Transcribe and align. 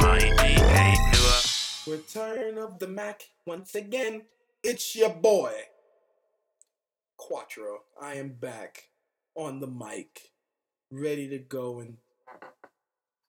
By 0.00 0.18
DA 0.38 0.96
Newer. 1.12 1.96
Return 1.96 2.58
of 2.58 2.78
the 2.78 2.88
Mac 2.88 3.30
once 3.46 3.74
again. 3.74 4.22
It's 4.62 4.94
your 4.94 5.10
boy, 5.10 5.52
Quattro. 7.22 7.82
I 8.00 8.14
am 8.14 8.30
back 8.30 8.88
on 9.36 9.60
the 9.60 9.68
mic, 9.68 10.32
ready 10.90 11.28
to 11.28 11.38
go 11.38 11.78
and 11.78 11.98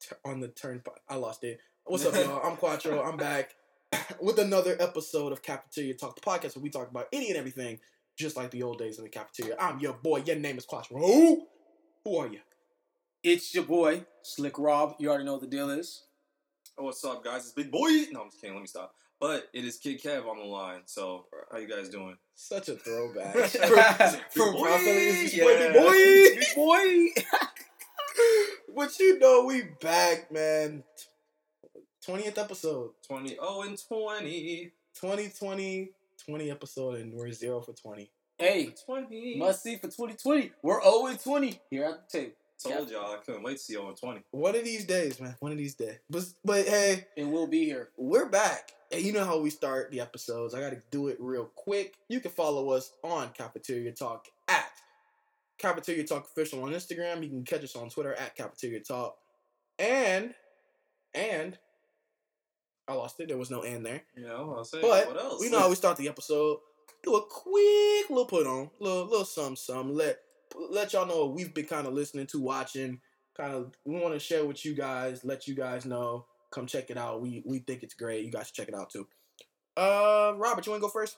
t- 0.02 0.16
on 0.26 0.40
the 0.40 0.48
turnpike. 0.48 1.00
I 1.08 1.16
lost 1.16 1.44
it. 1.44 1.60
What's 1.86 2.04
up, 2.04 2.16
y'all? 2.16 2.42
I'm 2.44 2.58
Quattro. 2.58 3.04
I'm 3.04 3.18
back 3.18 3.54
with 4.20 4.40
another 4.40 4.76
episode 4.80 5.32
of 5.32 5.44
Cafeteria 5.44 5.94
Talk, 5.94 6.16
the 6.16 6.22
podcast 6.22 6.56
where 6.56 6.64
we 6.64 6.72
talk 6.72 6.90
about 6.90 7.08
any 7.14 7.30
and 7.30 7.38
everything, 7.38 7.78
just 8.18 8.36
like 8.36 8.50
the 8.50 8.64
old 8.64 8.80
days 8.80 8.98
in 8.98 9.04
the 9.04 9.12
cafeteria. 9.12 9.56
I'm 9.60 9.80
your 9.80 9.94
boy. 9.94 10.24
Your 10.26 10.38
name 10.38 10.58
is 10.58 10.66
Quattro. 10.66 10.98
Who? 10.98 11.46
Who 12.04 12.18
are 12.18 12.28
you? 12.28 12.40
It's 13.22 13.54
your 13.54 13.64
boy, 13.64 14.06
Slick 14.24 14.58
Rob. 14.58 14.96
You 14.98 15.10
already 15.10 15.26
know 15.26 15.34
what 15.34 15.42
the 15.42 15.48
deal 15.48 15.70
is. 15.70 16.06
Oh, 16.80 16.86
what's 16.86 17.06
up, 17.06 17.24
guys? 17.24 17.44
It's 17.44 17.52
Big 17.52 17.70
Boy. 17.70 18.08
No, 18.12 18.22
I'm 18.22 18.32
just 18.32 18.42
kidding. 18.42 18.56
Let 18.56 18.62
me 18.62 18.68
stop. 18.68 18.96
But 19.24 19.48
it 19.54 19.64
is 19.64 19.78
Kid 19.78 20.04
Kev 20.04 20.28
on 20.28 20.38
the 20.38 20.44
line. 20.44 20.82
So, 20.84 21.28
how 21.50 21.58
you 21.58 21.66
guys 21.70 21.88
doing? 21.88 22.18
Such 22.36 22.68
a 22.68 22.74
throwback. 22.76 23.34
For- 23.38 23.48
for 24.32 24.52
boy, 24.52 24.68
yeah. 25.32 25.44
boy, 25.46 25.74
boy. 25.80 25.94
Big 25.94 26.44
boy. 26.58 27.08
But 28.76 29.00
you 29.00 29.18
know 29.20 29.46
we 29.46 29.62
back, 29.80 30.30
man. 30.30 30.84
Twentieth 32.06 32.38
episode, 32.38 32.90
20. 33.08 33.38
Oh, 33.42 33.62
and 33.62 33.82
20. 33.88 34.74
2020, 35.00 35.92
20 36.26 36.52
episode, 36.52 37.00
and 37.00 37.14
we're 37.14 37.32
zero 37.32 37.62
for 37.62 37.72
twenty. 37.72 38.12
hey, 38.38 38.74
20. 38.86 39.38
must 39.38 39.64
see 39.64 39.78
for 39.78 39.88
2020. 39.88 40.52
We're 40.62 40.84
0 40.84 41.06
and 41.06 41.18
20 41.24 41.62
here 41.70 41.86
at 41.86 42.12
the 42.12 42.20
table. 42.20 42.34
Told 42.62 42.90
y'all 42.90 43.12
I 43.14 43.18
couldn't 43.18 43.44
wait 43.44 43.58
to 43.58 43.64
see 43.64 43.76
on 43.76 43.96
20. 43.96 44.22
One 44.32 44.56
of 44.56 44.64
these 44.64 44.86
days, 44.86 45.20
man. 45.20 45.36
One 45.40 45.52
of 45.52 45.58
these 45.58 45.76
days. 45.76 45.98
But 46.10 46.26
but 46.46 46.66
hey, 46.66 47.08
And 47.18 47.32
we'll 47.32 47.48
be 47.48 47.66
here. 47.66 47.90
we're 47.98 48.30
back. 48.30 48.72
And 48.92 49.02
you 49.02 49.12
know 49.12 49.26
how 49.26 49.40
we 49.40 49.50
start 49.50 49.92
the 49.92 50.00
episodes. 50.00 50.54
I 50.54 50.60
got 50.60 50.70
to 50.70 50.82
do 50.92 51.08
it 51.08 51.18
real 51.20 51.46
quick. 51.56 51.96
You 52.10 52.20
can 52.20 52.32
follow 52.32 52.70
us 52.70 52.94
on 53.04 53.30
Cafeteria 53.30 53.92
Talk 53.92 54.28
at 54.48 54.72
Cafeteria 55.58 56.06
Talk 56.06 56.26
Official 56.26 56.64
on 56.64 56.72
Instagram. 56.72 57.24
You 57.24 57.30
can 57.30 57.44
catch 57.44 57.64
us 57.64 57.76
on 57.76 57.90
Twitter 57.90 58.14
at 58.14 58.36
Cafeteria 58.36 58.82
Talk. 58.82 59.18
And, 59.80 60.34
and, 61.16 61.58
I 62.88 62.94
lost 62.94 63.20
it. 63.20 63.30
There 63.30 63.38
was 63.38 63.50
no 63.50 63.64
and 63.64 63.86
there. 63.86 64.04
You 64.16 64.28
know, 64.28 64.54
I'll 64.58 64.66
say, 64.66 64.82
But 64.82 65.08
what 65.08 65.18
else? 65.18 65.42
we 65.42 65.50
know 65.50 65.60
how 65.60 65.70
we 65.70 65.76
start 65.76 65.98
the 65.98 66.10
episode. 66.10 66.58
Do 67.02 67.16
a 67.16 67.22
quick 67.26 68.10
little 68.10 68.26
put 68.26 68.46
on, 68.46 68.70
little 68.80 69.06
little 69.06 69.26
some 69.26 69.56
some. 69.56 69.94
Let 69.94 70.20
let 70.70 70.94
y'all 70.94 71.06
know 71.06 71.26
what 71.26 71.36
we've 71.36 71.54
been 71.54 71.66
kind 71.66 71.88
of 71.88 71.94
listening 71.94 72.28
to, 72.28 72.40
watching. 72.40 73.00
Kind 73.36 73.54
of, 73.54 73.74
we 73.86 74.00
want 74.00 74.14
to 74.14 74.20
share 74.20 74.46
with 74.46 74.64
you 74.64 74.76
guys. 74.76 75.24
Let 75.24 75.48
you 75.48 75.56
guys 75.56 75.86
know. 75.86 76.26
Come 76.52 76.68
check 76.68 76.90
it 76.90 76.98
out. 76.98 77.22
We 77.22 77.44
we 77.46 77.60
think 77.60 77.82
it's 77.84 77.96
great. 77.96 78.26
You 78.26 78.32
guys 78.32 78.48
should 78.48 78.56
check 78.56 78.68
it 78.68 78.76
out 78.76 78.92
too. 78.92 79.08
Uh, 79.76 80.34
Robert, 80.38 80.66
you 80.66 80.72
want 80.72 80.82
to 80.82 80.88
go 80.88 80.92
first? 80.92 81.18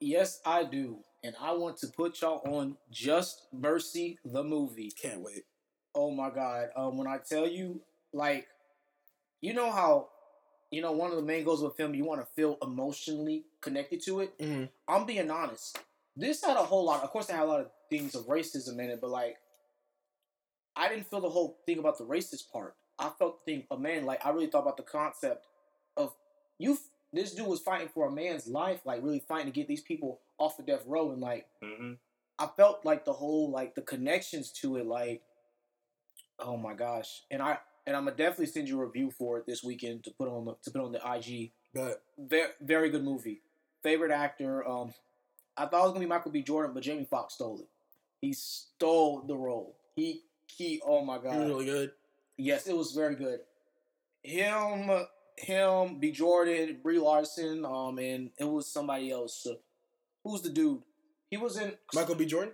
Yes, 0.00 0.40
I 0.46 0.64
do. 0.64 0.98
And 1.24 1.34
I 1.40 1.52
want 1.52 1.78
to 1.78 1.88
put 1.88 2.20
y'all 2.20 2.40
on 2.46 2.76
Just 2.90 3.46
Mercy, 3.52 4.18
the 4.24 4.44
movie. 4.44 4.90
Can't 4.90 5.20
wait. 5.20 5.42
Oh 5.94 6.12
my 6.12 6.30
God. 6.30 6.68
Um, 6.76 6.96
when 6.96 7.08
I 7.08 7.18
tell 7.28 7.48
you, 7.48 7.80
like, 8.12 8.46
you 9.40 9.52
know 9.52 9.72
how, 9.72 10.08
you 10.70 10.80
know, 10.80 10.92
one 10.92 11.10
of 11.10 11.16
the 11.16 11.22
main 11.22 11.44
goals 11.44 11.62
of 11.62 11.72
a 11.72 11.74
film, 11.74 11.94
you 11.94 12.04
want 12.04 12.20
to 12.20 12.26
feel 12.36 12.56
emotionally 12.62 13.44
connected 13.60 14.00
to 14.04 14.20
it. 14.20 14.32
hmm 14.40 14.64
I'm 14.86 15.06
being 15.06 15.30
honest. 15.30 15.78
This 16.18 16.44
had 16.44 16.56
a 16.56 16.64
whole 16.64 16.84
lot. 16.84 17.04
Of 17.04 17.10
course, 17.10 17.28
it 17.28 17.36
had 17.36 17.44
a 17.44 17.46
lot 17.46 17.60
of 17.60 17.70
things 17.88 18.16
of 18.16 18.26
racism 18.26 18.72
in 18.80 18.90
it, 18.90 19.00
but 19.00 19.10
like, 19.10 19.36
I 20.74 20.88
didn't 20.88 21.08
feel 21.08 21.20
the 21.20 21.30
whole 21.30 21.58
thing 21.64 21.78
about 21.78 21.96
the 21.96 22.04
racist 22.04 22.50
part. 22.52 22.74
I 22.98 23.10
felt 23.16 23.44
the 23.44 23.52
thing, 23.52 23.66
a 23.70 23.78
man, 23.78 24.04
like, 24.04 24.26
I 24.26 24.30
really 24.30 24.48
thought 24.48 24.62
about 24.62 24.76
the 24.76 24.82
concept 24.82 25.46
of 25.96 26.12
you. 26.58 26.76
This 27.12 27.34
dude 27.34 27.46
was 27.46 27.60
fighting 27.60 27.88
for 27.94 28.08
a 28.08 28.10
man's 28.10 28.48
life, 28.48 28.80
like, 28.84 29.02
really 29.02 29.22
fighting 29.28 29.46
to 29.46 29.52
get 29.52 29.68
these 29.68 29.80
people 29.80 30.20
off 30.38 30.58
of 30.58 30.66
death 30.66 30.82
row, 30.86 31.12
and 31.12 31.20
like, 31.20 31.46
hmm 31.62 31.92
I 32.40 32.48
felt 32.56 32.84
like 32.84 33.04
the 33.04 33.12
whole, 33.12 33.50
like, 33.50 33.74
the 33.74 33.82
connections 33.82 34.52
to 34.60 34.76
it, 34.76 34.86
like, 34.86 35.22
oh 36.40 36.56
my 36.56 36.74
gosh, 36.74 37.22
and 37.30 37.40
I. 37.40 37.58
And 37.86 37.96
I'm 37.96 38.04
gonna 38.04 38.16
definitely 38.18 38.48
send 38.48 38.68
you 38.68 38.78
a 38.82 38.84
review 38.84 39.10
for 39.10 39.38
it 39.38 39.46
this 39.46 39.64
weekend 39.64 40.04
to 40.04 40.10
put 40.10 40.28
on 40.28 40.44
the 40.44 40.56
to 40.62 40.70
put 40.70 40.82
on 40.82 40.92
the 40.92 40.98
IG 40.98 41.52
But 41.72 42.02
very 42.18 42.50
very 42.60 42.90
good 42.90 43.02
movie. 43.02 43.40
Favorite 43.82 44.10
actor, 44.10 44.62
um, 44.68 44.92
I 45.58 45.66
thought 45.66 45.80
it 45.80 45.84
was 45.84 45.92
gonna 45.92 46.00
be 46.00 46.06
Michael 46.06 46.30
B. 46.30 46.42
Jordan, 46.42 46.72
but 46.74 46.82
Jamie 46.82 47.04
Foxx 47.08 47.34
stole 47.34 47.60
it. 47.60 47.68
He 48.20 48.32
stole 48.32 49.22
the 49.26 49.36
role. 49.36 49.76
He 49.96 50.22
he. 50.46 50.80
Oh 50.86 51.04
my 51.04 51.18
god. 51.18 51.38
really 51.46 51.64
good. 51.66 51.92
Yes, 52.36 52.66
it 52.66 52.76
was 52.76 52.92
very 52.92 53.16
good. 53.16 53.40
Him, 54.22 54.90
him, 55.36 55.98
B. 55.98 56.12
Jordan, 56.12 56.78
Brie 56.82 56.98
Larson, 56.98 57.64
um, 57.64 57.98
and 57.98 58.30
it 58.38 58.44
was 58.44 58.70
somebody 58.70 59.10
else. 59.10 59.46
Who's 60.24 60.42
the 60.42 60.50
dude? 60.50 60.82
He 61.30 61.36
was 61.36 61.56
in. 61.58 61.72
Michael 61.94 62.14
B. 62.14 62.26
Jordan. 62.26 62.52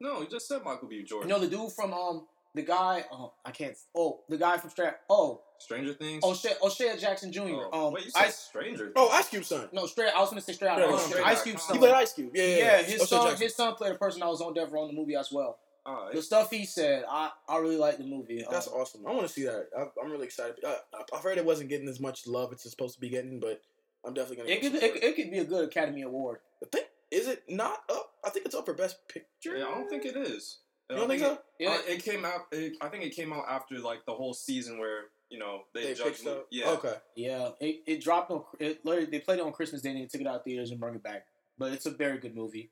No, 0.00 0.20
you 0.20 0.28
just 0.28 0.48
said 0.48 0.62
Michael 0.64 0.88
B. 0.88 1.02
Jordan. 1.02 1.28
You 1.28 1.34
Jordan. 1.34 1.50
know 1.50 1.56
the 1.58 1.64
dude 1.68 1.72
from 1.72 1.92
um 1.94 2.26
the 2.56 2.62
guy. 2.62 3.04
Oh, 3.12 3.32
I 3.44 3.50
can't. 3.52 3.76
Oh, 3.94 4.22
the 4.28 4.36
guy 4.36 4.58
from 4.58 4.70
Strat. 4.70 4.94
Oh, 5.08 5.42
Stranger 5.58 5.92
Things? 5.94 6.20
Oh, 6.24 6.32
O'Shea, 6.32 6.52
O'Shea 6.62 6.96
Jackson 6.98 7.32
Jr. 7.32 7.42
Oh, 7.72 7.86
um, 7.88 7.92
wait, 7.94 8.04
you 8.06 8.10
said 8.10 8.24
Ice. 8.24 8.36
Stranger 8.36 8.92
Oh, 8.96 9.08
Ice 9.10 9.28
Cube's 9.28 9.46
son. 9.46 9.68
No, 9.72 9.86
straight. 9.86 10.10
I 10.14 10.20
was 10.20 10.28
gonna 10.30 10.40
say 10.42 10.52
straight 10.54 10.68
out. 10.70 10.78
Yeah, 10.78 10.86
Um, 10.86 10.98
straight 10.98 11.24
Ice 11.26 11.38
out. 11.38 11.44
Cube's 11.44 11.66
He 11.66 11.72
He 11.74 11.78
played 11.78 11.94
Ice 11.94 12.12
Cube. 12.12 12.30
Yeah, 12.34 12.42
yeah. 12.44 12.48
Yeah, 12.56 12.56
yeah. 12.78 12.82
his 12.82 12.94
O'Shea 13.02 13.06
son, 13.16 13.26
Jackson. 13.28 13.42
his 13.46 13.54
son 13.54 13.74
played 13.74 13.92
a 13.92 13.98
person 13.98 14.20
that 14.20 14.26
was 14.28 14.40
on 14.40 14.54
death 14.54 14.70
row 14.70 14.82
in 14.82 14.88
the 14.88 15.00
movie 15.00 15.14
as 15.16 15.30
well. 15.30 15.58
All 15.86 16.06
right. 16.06 16.14
The 16.14 16.20
stuff 16.22 16.50
he 16.50 16.66
said, 16.66 17.04
I, 17.08 17.30
I 17.48 17.58
really 17.58 17.76
like 17.76 17.96
the 17.98 18.04
movie. 18.04 18.44
That's 18.50 18.66
Um, 18.66 18.74
awesome. 18.74 19.06
I 19.06 19.12
want 19.12 19.22
to 19.26 19.32
see 19.32 19.44
that. 19.44 19.68
I, 19.78 19.84
I'm 20.02 20.10
really 20.10 20.24
excited. 20.26 20.56
I, 20.66 20.76
I've 21.14 21.22
heard 21.22 21.38
it 21.38 21.44
wasn't 21.44 21.68
getting 21.68 21.88
as 21.88 22.00
much 22.00 22.26
love 22.26 22.50
it's 22.52 22.68
supposed 22.68 22.94
to 22.96 23.00
be 23.00 23.08
getting, 23.08 23.38
but 23.38 23.60
I'm 24.04 24.12
definitely 24.12 24.36
gonna. 24.38 24.48
It 24.50 24.62
go 24.62 24.70
could, 24.70 24.82
it, 24.82 25.04
it 25.04 25.16
could 25.16 25.30
be 25.30 25.38
a 25.38 25.44
good 25.44 25.64
Academy 25.68 26.02
Award. 26.02 26.40
The 26.60 26.66
thing 26.66 26.82
is 27.12 27.28
it 27.28 27.44
not 27.48 27.78
up? 27.88 28.10
I 28.24 28.30
think 28.30 28.46
it's 28.46 28.54
up 28.56 28.66
for 28.66 28.74
best 28.74 28.96
picture. 29.08 29.56
Yeah, 29.56 29.66
I 29.66 29.74
don't 29.74 29.88
think 29.88 30.04
it 30.04 30.16
is. 30.16 30.58
You 30.90 30.96
don't 30.96 31.08
think 31.08 31.20
so? 31.20 31.32
It, 31.32 31.40
Yeah, 31.58 31.70
uh, 31.70 31.78
it 31.88 32.04
came 32.04 32.24
out. 32.24 32.46
It, 32.52 32.74
I 32.80 32.88
think 32.88 33.04
it 33.04 33.10
came 33.14 33.32
out 33.32 33.44
after 33.48 33.78
like 33.78 34.04
the 34.06 34.12
whole 34.14 34.34
season 34.34 34.78
where 34.78 35.04
you 35.30 35.38
know 35.38 35.62
they, 35.74 35.82
They 35.82 35.94
judged. 35.94 36.04
picked 36.04 36.24
mo- 36.24 36.32
up. 36.32 36.46
Yeah. 36.50 36.70
Okay. 36.70 36.94
yeah. 37.16 37.48
It, 37.60 37.82
it 37.86 38.00
dropped 38.02 38.30
on. 38.30 38.44
It, 38.60 38.84
literally, 38.84 39.06
they 39.10 39.18
played 39.20 39.38
it 39.40 39.44
on 39.44 39.52
Christmas 39.52 39.82
Day 39.82 39.90
and 39.90 40.00
they 40.00 40.06
took 40.06 40.20
it 40.20 40.26
out 40.26 40.36
of 40.36 40.44
theaters 40.44 40.70
and 40.70 40.78
brought 40.78 40.94
it 40.94 41.02
back. 41.02 41.26
But 41.58 41.72
it's 41.72 41.86
a 41.86 41.90
very 41.90 42.18
good 42.18 42.36
movie. 42.36 42.70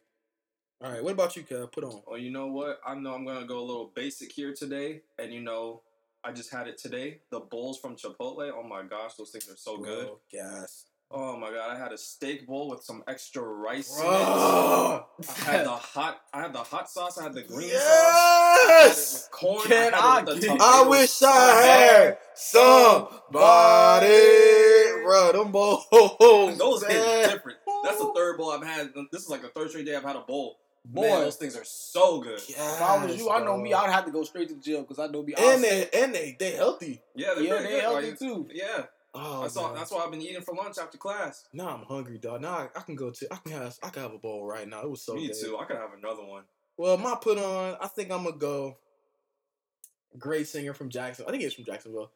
All 0.83 0.91
right. 0.93 1.03
What 1.03 1.13
about 1.13 1.35
you, 1.37 1.43
Kev? 1.43 1.73
Put 1.73 1.85
on. 1.85 2.03
Well, 2.07 2.19
you 2.19 2.31
know 2.31 2.47
what? 2.49 2.81
I 2.87 2.95
know 2.95 3.15
I'm 3.15 3.25
gonna 3.25 3.47
go 3.47 3.59
a 3.59 3.65
little 3.65 3.91
basic 3.95 4.31
here 4.33 4.53
today, 4.55 5.01
and 5.19 5.33
you 5.33 5.41
know, 5.41 5.81
I 6.23 6.33
just 6.33 6.53
had 6.53 6.69
it 6.69 6.79
today. 6.79 7.21
The 7.31 7.41
bowls 7.41 7.79
from 7.81 7.97
Chipotle. 7.97 8.51
Oh 8.55 8.63
my 8.63 8.83
gosh, 8.83 9.15
those 9.15 9.31
things 9.31 9.49
are 9.49 9.57
so 9.57 9.79
good. 9.79 10.07
Bro, 10.07 10.19
Gas. 10.31 10.85
Oh 11.11 11.37
my 11.37 11.51
god, 11.51 11.71
I 11.71 11.79
had 11.79 11.93
a 11.93 11.99
steak 11.99 12.47
bowl 12.47 12.71
with 12.71 12.83
some 12.83 13.05
extra 13.07 13.43
rice 13.43 14.01
Bro. 14.01 14.09
in 14.09 14.15
it. 14.17 15.29
I 15.31 15.41
had 15.45 15.67
the 15.67 15.71
hot. 15.71 16.21
I 16.33 16.41
had 16.43 16.53
the 16.53 16.59
hot 16.59 16.91
sauce. 16.91 17.19
I 17.19 17.25
had 17.25 17.35
the 17.35 17.43
green 17.43 17.71
sauce. 17.71 17.83
I 17.83 18.67
had 18.69 18.87
it 18.87 18.89
Yes. 18.89 19.29
corn. 19.31 19.67
Can 19.69 19.95
I, 19.95 19.99
I 19.99 20.19
it 20.21 20.27
with 20.27 20.41
get- 20.41 20.61
I 20.61 20.89
wish 20.89 21.23
I 21.23 21.63
had 21.63 22.19
somebody. 22.35 24.09
Bro, 25.05 25.33
them 25.33 25.53
bowls. 25.53 25.87
Those 26.59 26.83
man. 26.83 26.91
hit 26.91 27.31
different. 27.31 27.59
That's 27.85 27.99
the 27.99 28.12
third 28.15 28.37
bowl 28.39 28.50
I've 28.50 28.65
had. 28.67 28.93
This 29.12 29.23
is 29.23 29.29
like 29.29 29.43
the 29.43 29.49
third 29.49 29.71
straight 29.71 29.87
day 29.87 29.95
I've 29.95 30.03
had 30.03 30.17
a 30.17 30.21
bowl. 30.21 30.59
Boy, 30.87 31.03
Man, 31.03 31.21
those 31.21 31.37
things 31.37 31.57
are 31.57 31.65
so 31.65 32.21
good. 32.21 32.41
if 32.47 32.83
I 32.83 33.03
was 33.07 33.17
you, 33.17 33.31
I 33.31 33.43
know 33.43 33.57
Yes, 33.57 33.65
me. 33.65 33.73
I'd 33.73 33.91
have 33.91 34.05
to 34.05 34.11
go 34.11 34.23
straight 34.23 34.49
to 34.49 34.55
the 34.55 34.61
gym 34.61 34.83
because 34.83 34.99
I 34.99 35.07
know 35.07 35.23
me. 35.23 35.33
And 35.39 35.65
they 35.65 35.89
and 35.95 36.15
they 36.15 36.37
they 36.39 36.50
healthy. 36.53 37.00
Yeah, 37.15 37.33
they're 37.35 37.45
yeah, 37.45 37.50
pretty 37.57 37.65
they 37.65 37.71
good. 37.71 37.81
healthy 37.83 38.11
like, 38.11 38.19
too. 38.19 38.49
Yeah, 38.53 38.83
Oh, 39.14 39.43
that's 39.43 39.56
all. 39.56 39.72
That's 39.75 39.90
what 39.90 40.05
I've 40.05 40.11
been 40.11 40.20
eating 40.22 40.43
for 40.43 40.55
lunch 40.55 40.76
after 40.78 40.99
class. 40.99 41.44
Now 41.52 41.69
I'm 41.69 41.84
hungry, 41.84 42.19
dog. 42.19 42.40
Now 42.40 42.52
I, 42.55 42.69
I 42.76 42.81
can 42.82 42.96
go 42.96 43.11
to 43.11 43.32
I 43.32 43.37
can 43.37 43.52
have 43.52 43.76
I 43.82 43.90
can 43.90 44.02
have 44.02 44.12
a 44.12 44.19
bowl 44.19 44.44
right 44.44 44.69
now. 44.69 44.82
It 44.82 44.90
was 44.90 45.02
so 45.02 45.14
Me 45.14 45.28
good. 45.28 45.37
too. 45.40 45.56
I 45.58 45.64
could 45.64 45.76
have 45.76 45.90
another 45.96 46.25
one. 46.25 46.43
Well, 46.76 46.96
my 46.99 47.14
put 47.20 47.38
on, 47.38 47.76
I 47.81 47.87
think 47.87 48.11
I'm 48.11 48.25
gonna 48.25 48.37
go. 48.37 48.76
Great 50.19 50.46
singer 50.49 50.75
from 50.75 50.90
Jackson. 50.90 51.25
I 51.26 51.31
think 51.31 51.43
he's 51.43 51.55
from 51.55 51.64
Jacksonville. 51.64 52.11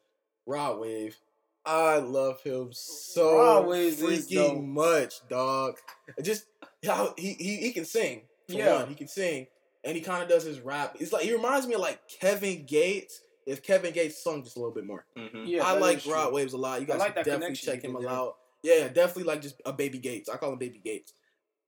Rod 0.47 0.79
Wave. 0.81 1.17
I 1.65 1.99
love 1.99 2.41
him 2.43 2.69
so 2.73 3.37
Rod 3.37 3.67
Wave 3.67 4.03
is 4.03 4.29
freaking 4.31 4.65
much, 4.67 5.27
dog. 5.29 5.77
Just 6.23 6.45
how 6.85 7.15
he, 7.19 7.35
he 7.35 7.57
he 7.57 7.73
can 7.73 7.85
sing. 7.85 8.23
For 8.49 8.55
Yeah. 8.55 8.77
one, 8.81 8.89
he 8.89 8.95
can 8.95 9.09
sing, 9.09 9.47
and 9.85 9.95
he 9.97 10.01
kind 10.03 10.23
of 10.23 10.29
does 10.29 10.45
his 10.45 10.61
rap. 10.61 10.97
It's 11.01 11.13
like 11.13 11.23
he 11.25 11.33
reminds 11.35 11.67
me 11.67 11.75
of 11.75 11.81
like 11.81 12.01
Kevin 12.09 12.65
Gates. 12.67 13.21
If 13.49 13.63
Kevin 13.63 13.93
Gates 13.93 14.23
sung 14.23 14.43
just 14.45 14.57
a 14.57 14.61
little 14.61 14.75
bit 14.75 14.85
more, 14.85 15.05
Mm-hmm. 15.17 15.45
Yeah, 15.47 15.65
I 15.65 15.79
like 15.79 15.99
is 15.99 16.05
true. 16.05 16.15
Rod 16.15 16.33
Waves 16.33 16.53
a 16.53 16.59
lot. 16.59 16.81
You 16.81 16.87
guys 16.87 16.99
like 16.99 17.09
should 17.09 17.17
that 17.17 17.25
definitely 17.25 17.57
check 17.57 17.83
him 17.83 17.97
out. 18.07 18.37
Yeah, 18.63 18.89
definitely 18.89 19.25
like 19.25 19.43
just 19.43 19.61
a 19.65 19.73
Baby 19.73 19.99
Gates. 19.99 20.29
I 20.29 20.37
call 20.37 20.53
him 20.53 20.59
Baby 20.59 20.81
Gates. 20.85 21.13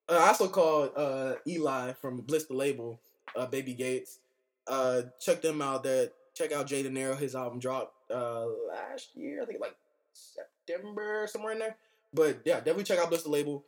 Uh, 0.09 0.19
I 0.21 0.29
also 0.29 0.49
called 0.49 0.91
uh, 0.97 1.35
Eli 1.47 1.93
from 1.95 2.19
Bliss 2.19 2.45
the 2.45 2.55
Label, 2.55 3.01
uh, 3.37 3.47
Baby 3.47 3.75
Gates. 3.75 4.19
Uh, 4.67 5.03
check 5.21 5.41
them 5.41 5.63
out. 5.63 5.83
That 5.85 6.13
check 6.35 6.53
out 6.53 6.67
Jay 6.67 6.83
De 6.83 6.91
Niro. 6.91 7.17
His 7.17 7.35
album 7.35 7.59
dropped 7.61 7.95
uh, 8.11 8.47
last 8.69 9.17
year. 9.17 9.43
I 9.43 9.47
think 9.47 9.61
like 9.61 9.77
September 10.13 11.27
somewhere 11.29 11.53
in 11.53 11.59
there. 11.61 11.77
But 12.13 12.41
yeah, 12.45 12.57
definitely 12.57 12.85
check 12.85 12.99
out 12.99 13.09
Bliss 13.09 13.23
the 13.23 13.31
Label. 13.31 13.65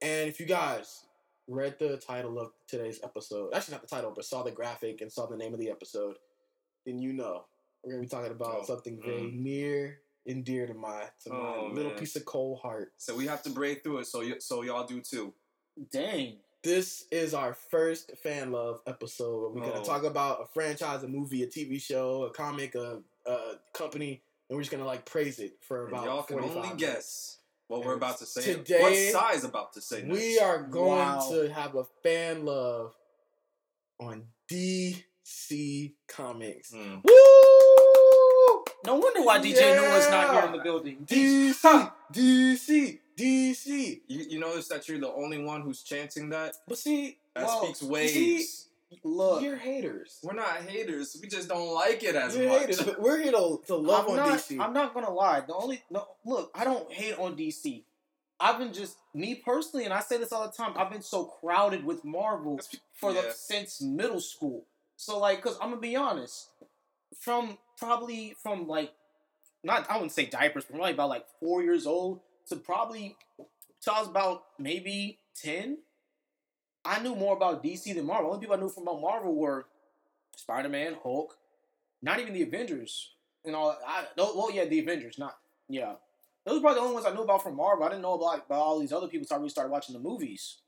And 0.00 0.28
if 0.28 0.40
you 0.40 0.46
guys 0.46 1.04
read 1.48 1.76
the 1.78 1.96
title 1.96 2.38
of 2.38 2.52
today's 2.68 3.00
episode, 3.02 3.52
actually 3.54 3.72
not 3.72 3.82
the 3.82 3.88
title, 3.88 4.12
but 4.14 4.24
saw 4.24 4.42
the 4.42 4.50
graphic 4.52 5.00
and 5.00 5.10
saw 5.10 5.26
the 5.26 5.36
name 5.36 5.52
of 5.52 5.60
the 5.60 5.70
episode, 5.70 6.16
then 6.90 7.00
you 7.00 7.12
know 7.12 7.44
we're 7.82 7.92
gonna 7.92 8.02
be 8.02 8.08
talking 8.08 8.32
about 8.32 8.58
Oh, 8.60 8.64
something 8.64 8.98
mm. 8.98 9.04
very 9.04 9.30
near 9.30 10.00
and 10.26 10.44
dear 10.44 10.66
to 10.66 10.74
my 10.74 11.04
to 11.24 11.30
my 11.30 11.36
Oh, 11.38 11.70
little 11.72 11.90
man. 11.92 11.98
piece 12.00 12.16
of 12.16 12.24
cold 12.24 12.58
heart. 12.60 12.92
So 12.98 13.16
we 13.16 13.26
have 13.26 13.42
to 13.44 13.50
break 13.50 13.82
through 13.82 13.98
it. 13.98 14.06
So 14.06 14.20
y- 14.20 14.34
so 14.38 14.62
y'all 14.62 14.86
do 14.86 15.00
too. 15.00 15.32
Dang. 15.90 16.36
This 16.62 17.06
is 17.10 17.32
our 17.32 17.54
first 17.54 18.14
fan 18.18 18.52
love 18.52 18.82
episode. 18.86 19.54
We're 19.54 19.62
gonna 19.62 19.80
Oh. 19.80 19.84
talk 19.84 20.04
about 20.04 20.42
a 20.42 20.46
franchise, 20.46 21.02
a 21.02 21.08
movie, 21.08 21.42
a 21.42 21.46
TV 21.46 21.78
show, 21.78 22.24
a 22.24 22.30
comic, 22.30 22.74
a, 22.74 23.02
a 23.24 23.54
company, 23.72 24.22
and 24.48 24.56
we're 24.56 24.62
just 24.62 24.70
gonna 24.70 24.84
like 24.84 25.06
praise 25.06 25.38
it 25.38 25.56
for 25.62 25.86
And 25.86 25.94
about. 25.94 26.04
y'all 26.04 26.22
can 26.22 26.36
45 26.38 26.56
only 26.56 26.68
minutes. 26.68 26.82
guess 26.84 27.38
what 27.68 27.82
we're 27.86 27.94
about 27.94 28.18
to 28.18 28.26
say. 28.26 28.42
today, 28.42 28.82
what 28.82 29.22
size 29.22 29.44
about 29.44 29.72
to 29.72 29.80
say? 29.80 30.02
We 30.02 30.34
next. 30.34 30.42
are 30.42 30.62
going 30.64 30.98
Wow. 30.98 31.30
to 31.30 31.48
have 31.50 31.74
a 31.76 31.84
fan 32.02 32.44
love 32.44 32.94
on 33.98 34.26
DC 35.26 35.92
Comics. 36.08 36.72
Hmm. 36.72 36.96
Woo! 37.04 38.64
No 38.86 38.94
wonder 38.96 39.22
why 39.22 39.38
DJ 39.38 39.76
Noah's 39.76 40.10
not 40.10 40.32
here 40.32 40.44
in 40.46 40.52
the 40.52 40.62
building. 40.62 40.98
DC, 41.04 41.92
DC, 42.12 42.98
DC. 43.16 44.00
You, 44.08 44.26
you 44.30 44.38
notice 44.38 44.68
that 44.68 44.88
you're 44.88 44.98
the 44.98 45.12
only 45.12 45.42
one 45.42 45.60
who's 45.62 45.82
chanting 45.82 46.30
that? 46.30 46.56
But 46.66 46.78
see, 46.78 47.18
That 47.34 47.44
Well, 47.46 47.64
speaks 47.64 47.82
you 47.82 47.88
waves. 47.88 48.12
see- 48.14 48.66
Look, 49.04 49.40
you're 49.42 49.54
haters. 49.56 50.18
We're 50.24 50.32
not 50.34 50.62
haters. 50.62 51.16
We 51.22 51.28
just 51.28 51.48
don't 51.48 51.72
like 51.72 52.02
it 52.02 52.16
as 52.16 52.36
You're 52.36 52.48
much. 52.48 52.60
haters, 52.62 52.82
but 52.82 53.00
we're 53.00 53.22
here 53.22 53.30
to, 53.30 53.60
to 53.68 53.76
love 53.76 54.06
I'm 54.06 54.10
on 54.10 54.16
not, 54.16 54.38
DC. 54.40 54.58
I'm 54.60 54.72
not 54.72 54.92
gonna 54.94 55.12
lie. 55.12 55.42
The 55.46 55.54
only 55.54 55.80
no 55.90 56.08
look, 56.24 56.50
I 56.56 56.64
don't 56.64 56.90
hate 56.92 57.16
on 57.16 57.36
DC. 57.36 57.84
I've 58.40 58.58
been 58.58 58.72
just 58.72 58.96
me 59.14 59.36
personally, 59.36 59.84
and 59.84 59.94
I 59.94 60.00
say 60.00 60.16
this 60.16 60.32
all 60.32 60.44
the 60.44 60.50
time. 60.52 60.72
I've 60.76 60.90
been 60.90 61.02
so 61.02 61.24
crowded 61.24 61.84
with 61.84 62.04
Marvel 62.04 62.58
for 62.94 63.12
Yeah. 63.12 63.20
the 63.20 63.30
since 63.30 63.80
middle 63.80 64.18
school. 64.20 64.64
So 65.00 65.18
like, 65.18 65.40
cause 65.40 65.56
I'm 65.62 65.70
gonna 65.70 65.80
be 65.80 65.96
honest, 65.96 66.50
from 67.18 67.56
probably 67.78 68.36
from 68.42 68.68
like, 68.68 68.92
not 69.64 69.90
I 69.90 69.94
wouldn't 69.94 70.12
say 70.12 70.26
diapers, 70.26 70.66
but 70.66 70.74
probably 70.76 70.92
about 70.92 71.08
like 71.08 71.24
four 71.40 71.62
years 71.62 71.86
old 71.86 72.20
to 72.50 72.56
probably 72.56 73.16
till 73.80 73.94
I 73.94 74.00
was 74.00 74.08
about 74.08 74.42
maybe 74.58 75.18
ten. 75.34 75.78
I 76.84 77.00
knew 77.00 77.14
more 77.14 77.34
about 77.34 77.64
DC 77.64 77.94
than 77.94 78.04
Marvel. 78.04 78.26
The 78.26 78.34
only 78.34 78.40
people 78.40 78.56
I 78.56 78.60
knew 78.60 78.68
from 78.68 78.82
about 78.82 79.00
Marvel 79.00 79.34
were 79.34 79.68
Spider 80.36 80.68
Man, 80.68 80.96
Hulk, 81.02 81.38
not 82.02 82.20
even 82.20 82.34
the 82.34 82.42
Avengers. 82.42 83.14
And 83.46 83.56
all. 83.56 83.78
I 83.86 84.04
well, 84.18 84.50
yeah, 84.52 84.66
the 84.66 84.80
Avengers, 84.80 85.18
not 85.18 85.38
yeah. 85.66 85.94
Those 86.44 86.56
were 86.56 86.60
probably 86.60 86.80
the 86.80 86.82
only 86.82 86.94
ones 86.94 87.06
I 87.06 87.14
knew 87.14 87.22
about 87.22 87.42
from 87.42 87.56
Marvel. 87.56 87.86
I 87.86 87.88
didn't 87.88 88.02
know 88.02 88.14
about, 88.14 88.44
about 88.44 88.60
all 88.60 88.78
these 88.78 88.92
other 88.92 89.06
people 89.06 89.20
until 89.20 89.36
I 89.36 89.38
really 89.38 89.48
started 89.48 89.70
watching 89.70 89.94
the 89.94 89.98
movies. 89.98 90.58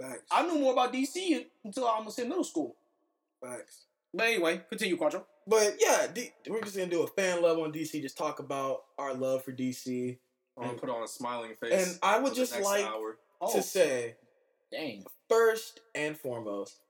Facts. 0.00 0.22
I 0.30 0.46
knew 0.46 0.58
more 0.58 0.72
about 0.72 0.94
DC 0.94 1.44
until 1.62 1.84
I 1.86 1.90
almost 1.90 2.16
hit 2.16 2.28
middle 2.28 2.42
school. 2.42 2.76
Facts. 3.42 3.86
But 4.14 4.28
anyway, 4.28 4.62
continue, 4.68 4.96
Quattro. 4.96 5.26
But 5.46 5.76
yeah, 5.78 6.06
D- 6.12 6.30
we're 6.48 6.62
just 6.62 6.76
gonna 6.76 6.90
do 6.90 7.02
a 7.02 7.06
fan 7.06 7.42
love 7.42 7.58
on 7.58 7.72
DC. 7.72 8.00
Just 8.00 8.18
talk 8.18 8.38
about 8.40 8.84
our 8.98 9.14
love 9.14 9.44
for 9.44 9.52
DC. 9.52 10.18
I'm 10.56 10.62
um, 10.62 10.68
gonna 10.70 10.80
put 10.80 10.90
on 10.90 11.02
a 11.02 11.08
smiling 11.08 11.54
face. 11.54 11.88
And 11.88 11.98
I 12.02 12.18
would 12.18 12.34
just 12.34 12.58
like 12.60 12.84
hour. 12.84 13.18
Oh, 13.40 13.54
to 13.54 13.62
say, 13.62 14.16
dang. 14.72 15.04
first 15.28 15.80
and 15.94 16.16
foremost, 16.16 16.80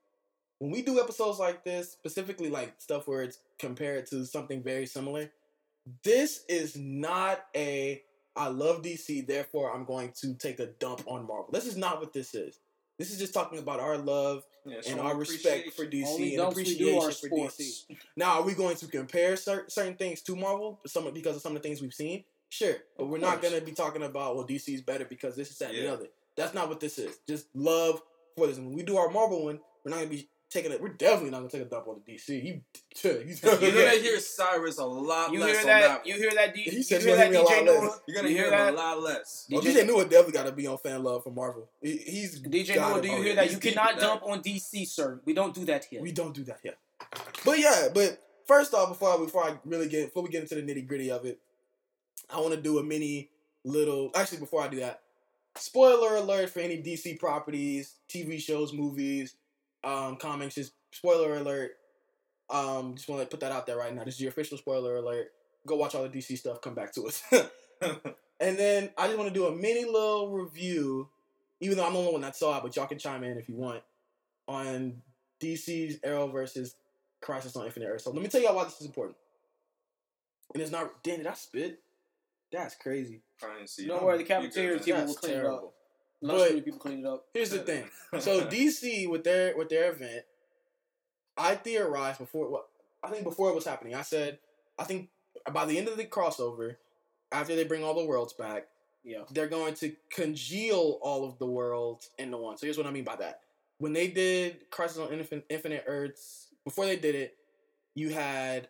when 0.59 0.71
we 0.71 0.81
do 0.81 0.99
episodes 0.99 1.39
like 1.39 1.65
this, 1.65 1.91
specifically 1.91 2.49
like 2.49 2.73
stuff 2.77 3.07
where 3.07 3.21
it's 3.21 3.39
compared 3.59 4.07
to 4.07 4.25
something 4.25 4.63
very 4.63 4.85
similar, 4.85 5.29
this 6.03 6.45
is 6.47 6.77
not 6.77 7.45
a 7.55 8.01
I 8.35 8.49
love 8.49 8.83
DC, 8.83 9.25
therefore 9.25 9.75
I'm 9.75 9.83
going 9.83 10.13
to 10.21 10.35
take 10.35 10.59
a 10.59 10.67
dump 10.67 11.03
on 11.07 11.27
Marvel. 11.27 11.49
This 11.51 11.65
is 11.65 11.75
not 11.75 11.99
what 11.99 12.13
this 12.13 12.35
is. 12.35 12.59
This 12.97 13.11
is 13.11 13.19
just 13.19 13.33
talking 13.33 13.59
about 13.59 13.79
our 13.79 13.97
love 13.97 14.43
Yeah, 14.65 14.81
and 14.87 14.99
our 14.99 15.15
respect 15.15 15.73
for. 15.73 15.85
DC 15.85 16.05
Only 16.05 16.29
and 16.29 16.37
dumps 16.37 16.55
we 16.55 16.63
do 16.63 16.97
appreciation 16.99 17.01
for 17.01 17.11
sports. 17.11 17.57
DC. 17.57 17.97
Now, 18.15 18.39
are 18.39 18.41
we 18.43 18.53
going 18.53 18.75
to 18.77 18.87
compare 18.87 19.35
cer- 19.35 19.65
certain 19.69 19.95
things 19.95 20.21
to 20.23 20.35
Marvel, 20.35 20.79
some 20.87 21.11
because 21.13 21.35
of 21.35 21.41
some 21.41 21.55
of 21.55 21.61
the 21.61 21.67
things 21.67 21.81
we've 21.81 21.93
seen? 21.93 22.23
Sure, 22.49 22.75
but 22.97 23.03
Of 23.03 23.09
we're 23.09 23.17
not 23.17 23.41
going 23.41 23.53
to 23.53 23.61
be 23.61 23.73
talking 23.73 24.03
about 24.03 24.35
well, 24.35 24.47
DC 24.47 24.73
is 24.73 24.81
better 24.81 25.05
because 25.05 25.35
this 25.35 25.51
is 25.51 25.57
that 25.59 25.71
and 25.71 25.85
the 25.85 25.93
other. 25.93 26.07
That's 26.35 26.53
not 26.53 26.69
what 26.69 26.79
this 26.79 26.97
is. 26.97 27.17
Just 27.27 27.47
love 27.53 28.01
for 28.35 28.47
this. 28.47 28.57
When 28.57 28.73
we 28.73 28.83
do 28.83 28.97
our 28.97 29.09
Marvel 29.09 29.45
one, 29.45 29.59
we're 29.83 29.91
not 29.91 29.97
going 29.97 30.09
to 30.09 30.15
be 30.15 30.29
taking 30.49 30.71
it. 30.71 30.81
We're 30.81 30.89
definitely 30.89 31.31
not 31.31 31.39
going 31.39 31.49
to 31.49 31.57
take 31.57 31.65
a 31.67 31.69
dump 31.69 31.87
on 31.87 32.01
the 32.05 32.13
DC. 32.13 32.43
You, 32.43 32.61
he's 33.25 33.43
You're 33.43 33.59
gonna 33.59 33.89
hear 33.91 34.19
Cyrus 34.19 34.77
a 34.77 34.85
lot 34.85 35.31
You 35.31 35.39
less 35.39 35.49
hear 35.51 35.59
on 35.59 35.65
that? 35.67 35.81
that. 35.81 36.07
You 36.07 36.15
hear 36.15 36.31
that? 36.35 36.53
D- 36.55 36.61
He 36.63 36.75
you 36.77 36.83
said 36.83 37.01
hear 37.01 37.09
he'll 37.09 37.17
that, 37.17 37.31
hear 37.33 37.33
me 37.33 37.37
a 37.37 37.41
DJ 37.41 37.65
lot 37.65 37.65
less. 37.65 37.81
Noah? 37.83 37.99
You're 38.07 38.15
gonna 38.15 38.27
hear, 38.29 38.37
hear 38.37 38.45
him 38.47 38.51
that? 38.51 38.73
a 38.73 38.75
lot 38.75 39.01
less. 39.01 39.47
Oh, 39.53 39.59
DJ 39.59 39.63
DJ 39.73 39.87
Noah 39.87 40.03
definitely 40.03 40.31
got 40.33 40.45
to 40.45 40.51
be 40.51 40.67
on 40.67 40.77
fan 40.77 41.03
love 41.03 41.23
for 41.23 41.31
Marvel. 41.31 41.69
He, 41.81 41.97
he's 41.97 42.39
DJ 42.41 42.75
gotta 42.75 42.93
Noah, 42.95 43.01
do 43.01 43.07
you 43.09 43.21
hear 43.21 43.35
that? 43.35 43.51
You 43.51 43.57
cannot 43.57 43.99
dump 43.99 44.23
on 44.25 44.41
DC, 44.41 44.87
sir. 44.87 45.19
We 45.25 45.33
don't 45.33 45.53
do 45.53 45.65
that 45.65 45.85
here. 45.85 46.01
We 46.01 46.11
don't 46.11 46.33
do 46.33 46.43
that 46.45 46.59
here. 46.63 46.75
But 47.45 47.59
yeah, 47.59 47.87
but 47.93 48.21
first 48.47 48.73
off, 48.73 48.89
before 48.89 49.13
I, 49.13 49.17
before 49.17 49.43
I 49.43 49.57
really 49.65 49.87
get 49.87 50.05
before 50.07 50.23
we 50.23 50.29
get 50.29 50.41
into 50.41 50.55
the 50.55 50.61
nitty 50.61 50.87
gritty 50.87 51.11
of 51.11 51.25
it, 51.25 51.39
I 52.33 52.39
want 52.39 52.53
to 52.53 52.61
do 52.61 52.79
a 52.79 52.83
mini 52.83 53.29
little. 53.63 54.11
Actually, 54.15 54.39
before 54.39 54.61
I 54.61 54.67
do 54.67 54.79
that, 54.79 55.01
spoiler 55.55 56.15
alert 56.15 56.49
for 56.49 56.59
any 56.59 56.77
DC 56.81 57.19
properties, 57.19 57.95
TV 58.09 58.39
shows, 58.39 58.73
movies, 58.73 59.35
um, 59.87 60.17
comics. 60.17 60.55
Just 60.55 60.73
spoiler 60.91 61.35
alert. 61.35 61.71
Um, 62.49 62.95
just 62.95 63.09
want 63.09 63.21
to 63.21 63.27
put 63.27 63.39
that 63.41 63.51
out 63.51 63.65
there 63.65 63.77
right 63.77 63.93
now. 63.93 64.03
This 64.03 64.15
is 64.15 64.21
your 64.21 64.29
official 64.29 64.57
spoiler 64.57 64.97
alert. 64.97 65.27
Go 65.65 65.75
watch 65.75 65.95
all 65.95 66.03
the 66.03 66.09
DC 66.09 66.37
stuff. 66.37 66.61
Come 66.61 66.75
back 66.75 66.93
to 66.93 67.07
us. 67.07 67.23
and 67.31 68.57
then 68.57 68.89
I 68.97 69.07
just 69.07 69.17
want 69.17 69.29
to 69.29 69.33
do 69.33 69.47
a 69.47 69.55
mini 69.55 69.85
little 69.85 70.31
review, 70.31 71.09
even 71.59 71.77
though 71.77 71.85
I'm 71.85 71.93
the 71.93 71.99
only 71.99 72.11
one 72.13 72.21
that 72.21 72.35
saw 72.35 72.57
it, 72.57 72.63
but 72.63 72.75
y'all 72.75 72.87
can 72.87 72.99
chime 72.99 73.23
in 73.23 73.37
if 73.37 73.49
you 73.49 73.55
want 73.55 73.81
on 74.47 75.01
DC's 75.41 75.99
Arrow 76.03 76.27
versus 76.27 76.75
Crisis 77.21 77.55
on 77.55 77.65
Infinite 77.65 77.87
Earth. 77.87 78.01
So 78.01 78.11
let 78.11 78.21
me 78.21 78.29
tell 78.29 78.41
y'all 78.41 78.55
why 78.55 78.63
this 78.63 78.79
is 78.79 78.87
important. 78.87 79.17
And 80.53 80.61
it's 80.63 80.71
not. 80.71 81.03
Damn, 81.03 81.17
did 81.17 81.27
I 81.27 81.33
spit? 81.33 81.79
That's 82.51 82.75
crazy. 82.75 83.21
I 83.43 83.55
didn't 83.57 83.69
see. 83.69 83.87
Don't 83.87 84.03
worry, 84.03 84.17
the 84.17 84.23
You 84.23 84.27
good, 84.27 84.41
cafeteria 84.41 84.75
man. 84.75 84.83
people 84.83 85.05
will 85.05 85.13
clean 85.15 85.33
it 85.33 85.45
up. 85.45 85.73
Lunch 86.21 86.51
But- 86.53 86.65
people 86.65 86.79
clean 86.79 86.99
it 86.99 87.05
up. 87.05 87.25
Here's 87.33 87.49
the 87.51 87.59
thing. 87.59 87.89
So 88.19 88.41
DC 88.45 89.09
with 89.09 89.23
their 89.23 89.55
with 89.57 89.69
their 89.69 89.91
event, 89.91 90.23
I 91.37 91.55
theorized 91.55 92.19
before 92.19 92.49
what 92.49 92.67
I 93.03 93.09
think 93.09 93.23
before 93.23 93.49
it 93.49 93.55
was 93.55 93.65
happening. 93.65 93.95
I 93.95 94.01
said 94.01 94.39
I 94.79 94.83
think 94.85 95.09
by 95.51 95.65
the 95.65 95.77
end 95.77 95.87
of 95.87 95.97
the 95.97 96.05
crossover, 96.05 96.77
after 97.31 97.55
they 97.55 97.63
bring 97.65 97.83
all 97.83 97.93
the 97.93 98.05
worlds 98.05 98.33
back, 98.33 98.67
Yeah. 99.03 99.23
they're 99.31 99.47
going 99.47 99.73
to 99.75 99.95
congeal 100.09 100.99
all 101.01 101.25
of 101.25 101.37
the 101.37 101.45
worlds 101.45 102.09
into 102.17 102.37
one. 102.37 102.57
So 102.57 102.65
here's 102.65 102.77
what 102.77 102.87
I 102.87 102.91
mean 102.91 103.03
by 103.03 103.15
that. 103.17 103.41
When 103.77 103.93
they 103.93 104.07
did 104.07 104.69
Crisis 104.71 104.97
on 104.97 105.09
Infin- 105.09 105.43
Infinite 105.49 105.83
Earths, 105.85 106.47
before 106.63 106.85
they 106.85 106.95
did 106.95 107.13
it, 107.15 107.35
you 107.93 108.09
had 108.09 108.67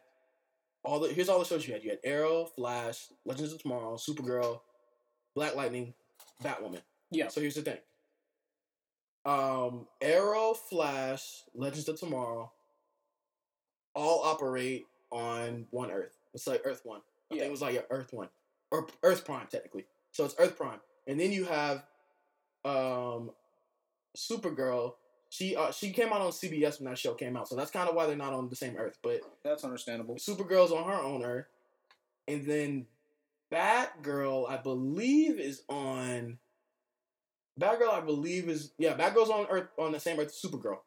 all 0.83 0.99
the 0.99 1.09
here's 1.13 1.29
all 1.29 1.39
the 1.39 1.45
shows 1.45 1.65
you 1.67 1.73
had. 1.73 1.83
You 1.83 1.91
had 1.91 1.99
Arrow, 2.03 2.45
Flash, 2.45 3.07
Legends 3.25 3.53
of 3.53 3.61
Tomorrow, 3.61 3.95
Supergirl, 3.95 4.61
Black 5.35 5.55
Lightning, 5.55 5.93
Batwoman. 6.43 6.81
Yeah. 7.11 7.27
So 7.29 7.41
here's 7.41 7.55
the 7.55 7.61
thing. 7.61 7.77
Um, 9.25 9.87
Arrow, 10.01 10.53
Flash, 10.53 11.43
Legends 11.53 11.89
of 11.89 11.99
Tomorrow, 11.99 12.51
all 13.93 14.23
operate 14.23 14.85
on 15.11 15.65
one 15.71 15.91
Earth. 15.91 16.17
It's 16.33 16.47
like 16.47 16.61
Earth 16.65 16.81
One. 16.83 17.01
I 17.31 17.35
Yeah. 17.35 17.39
think 17.41 17.47
it 17.49 17.51
was 17.51 17.61
like 17.61 17.87
Earth 17.89 18.13
One 18.13 18.29
or 18.71 18.87
Earth 19.03 19.25
Prime 19.25 19.47
technically. 19.47 19.85
So 20.11 20.23
it's 20.25 20.35
Earth 20.39 20.57
Prime, 20.57 20.79
and 21.07 21.19
then 21.19 21.31
you 21.31 21.45
have 21.45 21.83
um, 22.65 23.31
Supergirl. 24.15 24.93
She 25.29 25.55
uh, 25.55 25.71
she 25.71 25.91
came 25.91 26.13
out 26.13 26.21
on 26.21 26.31
CBS 26.31 26.79
when 26.79 26.89
that 26.89 26.97
show 26.97 27.13
came 27.13 27.35
out, 27.35 27.47
so 27.49 27.55
that's 27.55 27.71
kind 27.71 27.89
of 27.89 27.95
why 27.95 28.05
they're 28.07 28.15
not 28.15 28.33
on 28.33 28.47
the 28.49 28.55
same 28.55 28.75
Earth. 28.77 28.97
But 29.03 29.21
That's 29.43 29.63
understandable. 29.65 30.15
Supergirl's 30.15 30.71
on 30.71 30.85
her 30.85 31.01
own 31.01 31.23
Earth, 31.23 31.47
and 32.29 32.45
then 32.45 32.87
Batgirl, 33.51 34.49
I 34.49 34.57
believe, 34.57 35.37
is 35.39 35.63
on. 35.67 36.39
Batgirl, 37.59 37.91
I 37.91 38.01
believe, 38.01 38.49
is 38.49 38.71
yeah. 38.77 38.95
Batgirl's 38.95 39.29
on 39.29 39.47
Earth 39.49 39.67
on 39.77 39.91
the 39.91 39.99
same 39.99 40.19
Earth 40.19 40.27
as 40.27 40.41
Supergirl, 40.41 40.79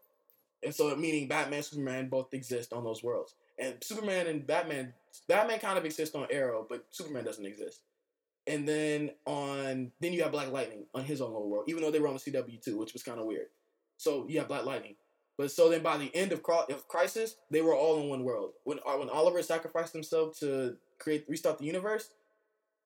and 0.62 0.74
so 0.74 0.94
meaning 0.96 1.28
Batman, 1.28 1.62
Superman 1.62 2.08
both 2.08 2.32
exist 2.32 2.72
on 2.72 2.84
those 2.84 3.02
worlds, 3.02 3.34
and 3.58 3.76
Superman 3.82 4.26
and 4.26 4.46
Batman, 4.46 4.94
Batman 5.28 5.58
kind 5.58 5.78
of 5.78 5.84
exist 5.84 6.14
on 6.14 6.26
Arrow, 6.30 6.66
but 6.68 6.86
Superman 6.90 7.24
doesn't 7.24 7.44
exist. 7.44 7.80
And 8.46 8.66
then 8.66 9.10
on 9.26 9.92
then 10.00 10.12
you 10.12 10.22
have 10.22 10.32
Black 10.32 10.50
Lightning 10.50 10.84
on 10.94 11.04
his 11.04 11.20
own 11.20 11.32
little 11.32 11.48
world, 11.48 11.64
even 11.68 11.82
though 11.82 11.90
they 11.90 12.00
were 12.00 12.08
on 12.08 12.14
the 12.14 12.20
CW 12.20 12.62
too, 12.62 12.78
which 12.78 12.92
was 12.92 13.02
kind 13.02 13.20
of 13.20 13.26
weird. 13.26 13.46
So 13.96 14.26
you 14.28 14.38
have 14.38 14.48
Black 14.48 14.64
Lightning. 14.64 14.96
But 15.36 15.50
so 15.50 15.70
then 15.70 15.82
by 15.82 15.96
the 15.96 16.14
end 16.14 16.32
of, 16.32 16.42
of 16.68 16.88
Crisis, 16.88 17.36
they 17.50 17.62
were 17.62 17.74
all 17.74 18.00
in 18.00 18.08
one 18.08 18.24
world. 18.24 18.52
When 18.64 18.78
uh, 18.86 18.92
when 18.94 19.08
Oliver 19.08 19.42
sacrificed 19.42 19.92
himself 19.92 20.38
to 20.40 20.76
create 20.98 21.24
restart 21.28 21.58
the 21.58 21.64
universe, 21.64 22.10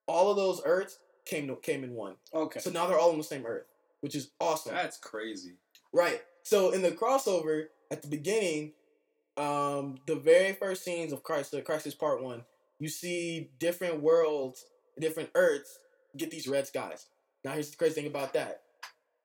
all 0.07 0.31
of 0.31 0.37
those 0.37 0.61
Earths 0.65 0.99
came 1.25 1.47
to, 1.49 1.57
came 1.57 1.85
in 1.85 1.95
one. 1.95 2.15
Okay. 2.33 2.61
So 2.61 2.71
now 2.71 2.87
they're 2.87 2.99
all 2.99 3.11
on 3.11 3.19
the 3.19 3.25
same 3.25 3.47
Earth. 3.47 3.67
Which 4.05 4.15
is 4.15 4.33
awesome. 4.39 4.75
That's 4.75 4.99
crazy. 4.99 5.55
Right. 5.91 6.21
So 6.43 6.73
in 6.73 6.83
the 6.83 6.91
crossover 6.91 7.69
at 7.91 8.03
the 8.03 8.09
beginning, 8.09 8.75
um, 9.39 9.97
the 10.07 10.17
very 10.17 10.53
first 10.53 10.85
scenes 10.85 11.11
of 11.11 11.23
Crisis, 11.23 11.65
Crisis 11.65 11.95
Part 11.95 12.23
One, 12.23 12.45
you 12.79 12.91
see 12.91 13.49
different 13.59 14.03
worlds, 14.03 14.67
different 15.01 15.31
Earths 15.35 15.79
get 16.19 16.31
these 16.31 16.47
red 16.47 16.67
skies. 16.67 17.07
Now 17.47 17.53
here's 17.53 17.71
the 17.71 17.79
crazy 17.79 17.95
thing 17.95 18.07
about 18.07 18.35
that: 18.35 18.61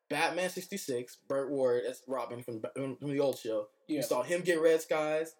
Batman 0.09 0.49
sixty 0.49 0.77
six, 0.77 1.17
Burt 1.27 1.51
Ward 1.51 1.83
as 1.83 2.01
Robin 2.07 2.41
from, 2.41 2.61
from 2.73 3.11
the 3.11 3.19
old 3.19 3.37
show. 3.37 3.67
Yeah. 3.89 3.97
You 3.97 4.03
saw 4.03 4.23
him 4.23 4.39
get 4.39 4.61
red 4.61 4.81
skies. 4.81 5.35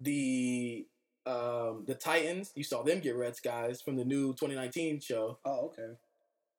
The 0.00 0.86
um, 1.26 1.82
the 1.88 1.96
Titans, 1.96 2.52
you 2.54 2.62
saw 2.62 2.84
them 2.84 3.00
get 3.00 3.16
red 3.16 3.34
skies 3.34 3.82
from 3.82 3.96
the 3.96 4.04
new 4.04 4.34
2019 4.34 5.00
show. 5.00 5.40
Oh, 5.44 5.72
okay. 5.72 5.96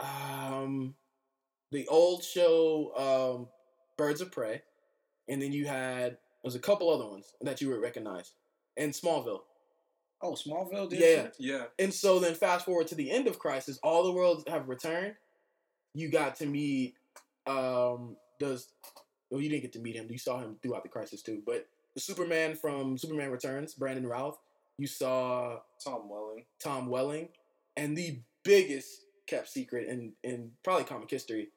Um, 0.02 0.96
the 1.72 1.88
old 1.88 2.24
show, 2.24 2.92
um, 3.38 3.48
Birds 3.98 4.22
of 4.22 4.32
Prey, 4.32 4.62
and 5.28 5.42
then 5.42 5.52
you 5.52 5.66
had 5.66 6.18
there's 6.44 6.56
a 6.56 6.60
couple 6.60 6.90
other 6.90 7.08
ones 7.08 7.34
that 7.42 7.62
you 7.62 7.70
would 7.70 7.82
recognize, 7.82 8.34
and 8.78 8.92
Smallville. 8.92 9.42
Oh, 10.22 10.34
Smallville 10.34 10.90
did. 10.90 11.00
Yeah. 11.00 11.24
too? 11.24 11.32
Yeah. 11.40 11.64
And 11.78 11.94
so 11.94 12.20
then 12.20 12.36
fast 12.36 12.66
forward 12.66 12.88
to 12.88 12.96
the 12.96 13.12
end 13.12 13.28
of 13.28 13.40
Crisis, 13.40 13.80
all 13.84 14.04
the 14.04 14.12
worlds 14.12 14.44
have 14.48 14.70
returned. 14.70 15.16
You 15.94 16.10
got 16.10 16.36
to 16.38 16.46
meet 16.46 16.96
um 17.48 18.16
does 18.40 18.70
well 19.30 19.40
you 19.40 19.50
didn't 19.50 19.62
get 19.62 19.74
to 19.74 19.80
meet 19.80 19.96
him. 19.96 20.08
You 20.10 20.18
saw 20.18 20.40
him 20.40 20.58
throughout 20.62 20.84
the 20.84 20.90
Crisis 20.90 21.22
too, 21.22 21.42
but 21.46 21.68
the 21.94 22.02
Superman 22.02 22.56
from 22.56 22.98
Superman 22.98 23.32
Returns, 23.32 23.74
Brandon 23.74 24.06
Routh. 24.06 24.38
You 24.78 24.88
saw 24.88 25.60
Tom 25.84 26.10
Welling. 26.10 26.44
Tom 26.60 26.88
Welling, 26.88 27.30
and 27.78 27.98
the 27.98 28.20
biggest 28.44 29.06
kept 29.28 29.50
secret 29.50 29.88
in 29.88 30.14
in 30.24 30.52
probably 30.64 30.84
comic 30.84 31.10
history, 31.10 31.50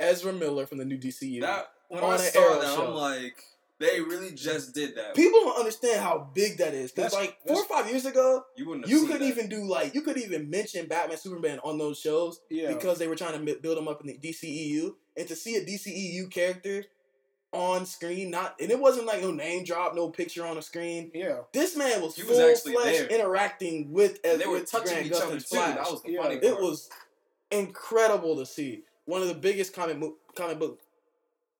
Ezra 0.00 0.32
Miller 0.32 0.66
from 0.66 0.78
the 0.78 0.84
new 0.84 0.98
DCU. 0.98 1.40
That 1.42 1.70
when 1.88 2.02
On 2.02 2.10
I 2.12 2.14
an 2.14 2.20
saw 2.20 2.40
Arrow 2.40 2.60
that, 2.60 2.74
show. 2.74 2.86
I'm 2.88 2.94
like, 2.94 3.44
they 3.78 4.00
really 4.00 4.32
just 4.32 4.74
did 4.74 4.94
that. 4.96 5.14
People 5.14 5.40
don't 5.40 5.58
understand 5.58 6.00
how 6.02 6.28
big 6.34 6.58
that 6.58 6.74
is 6.74 6.92
because 6.92 7.12
like 7.14 7.38
four 7.46 7.56
or 7.58 7.64
five 7.64 7.88
years 7.88 8.04
ago, 8.06 8.44
you 8.56 8.66
wouldn't. 8.66 8.86
Have 8.86 8.90
you 8.90 9.06
couldn't 9.06 9.20
that. 9.22 9.28
even 9.28 9.48
do 9.48 9.64
like 9.64 9.94
you 9.94 10.02
could 10.02 10.18
even 10.18 10.50
mention 10.50 10.86
Batman, 10.86 11.16
Superman 11.18 11.60
on 11.64 11.78
those 11.78 11.98
shows 11.98 12.40
Yeah. 12.50 12.72
because 12.74 12.98
they 12.98 13.06
were 13.08 13.16
trying 13.16 13.32
to 13.34 13.38
mi- 13.40 13.56
build 13.60 13.76
them 13.78 13.88
up 13.88 14.00
in 14.00 14.06
the 14.08 14.18
DCEU, 14.18 14.94
and 15.16 15.28
to 15.28 15.36
see 15.36 15.56
a 15.56 15.64
DCEU 15.64 16.30
character 16.30 16.84
on 17.52 17.84
screen, 17.84 18.30
not 18.30 18.54
and 18.60 18.70
it 18.70 18.78
wasn't 18.78 19.06
like 19.06 19.20
no 19.22 19.32
name 19.32 19.64
drop, 19.64 19.94
no 19.96 20.08
picture 20.10 20.46
on 20.46 20.54
the 20.56 20.62
screen. 20.62 21.10
yeah. 21.12 21.38
This 21.52 21.74
man 21.76 22.00
was 22.00 22.14
He 22.14 22.22
full 22.22 22.40
actually 22.40 22.74
flesh 22.74 22.98
there. 22.98 23.06
interacting 23.08 23.90
with 23.92 24.20
And 24.22 24.40
they 24.40 24.46
were 24.46 24.60
touching 24.60 24.92
Grant 24.92 25.06
each 25.06 25.12
other 25.14 25.24
Gustin's 25.36 25.48
too. 25.48 25.56
Flash. 25.56 25.74
That 25.76 25.90
was 25.90 26.02
the 26.02 26.12
Yeah. 26.12 26.22
funny 26.22 26.34
it 26.36 26.60
was 26.60 26.88
incredible 27.50 28.36
to 28.36 28.46
see. 28.46 28.84
One 29.10 29.22
of 29.22 29.28
the 29.28 29.34
biggest 29.34 29.74
comic 29.74 29.98
mo- 29.98 30.16
comic 30.36 30.58
book 30.60 30.80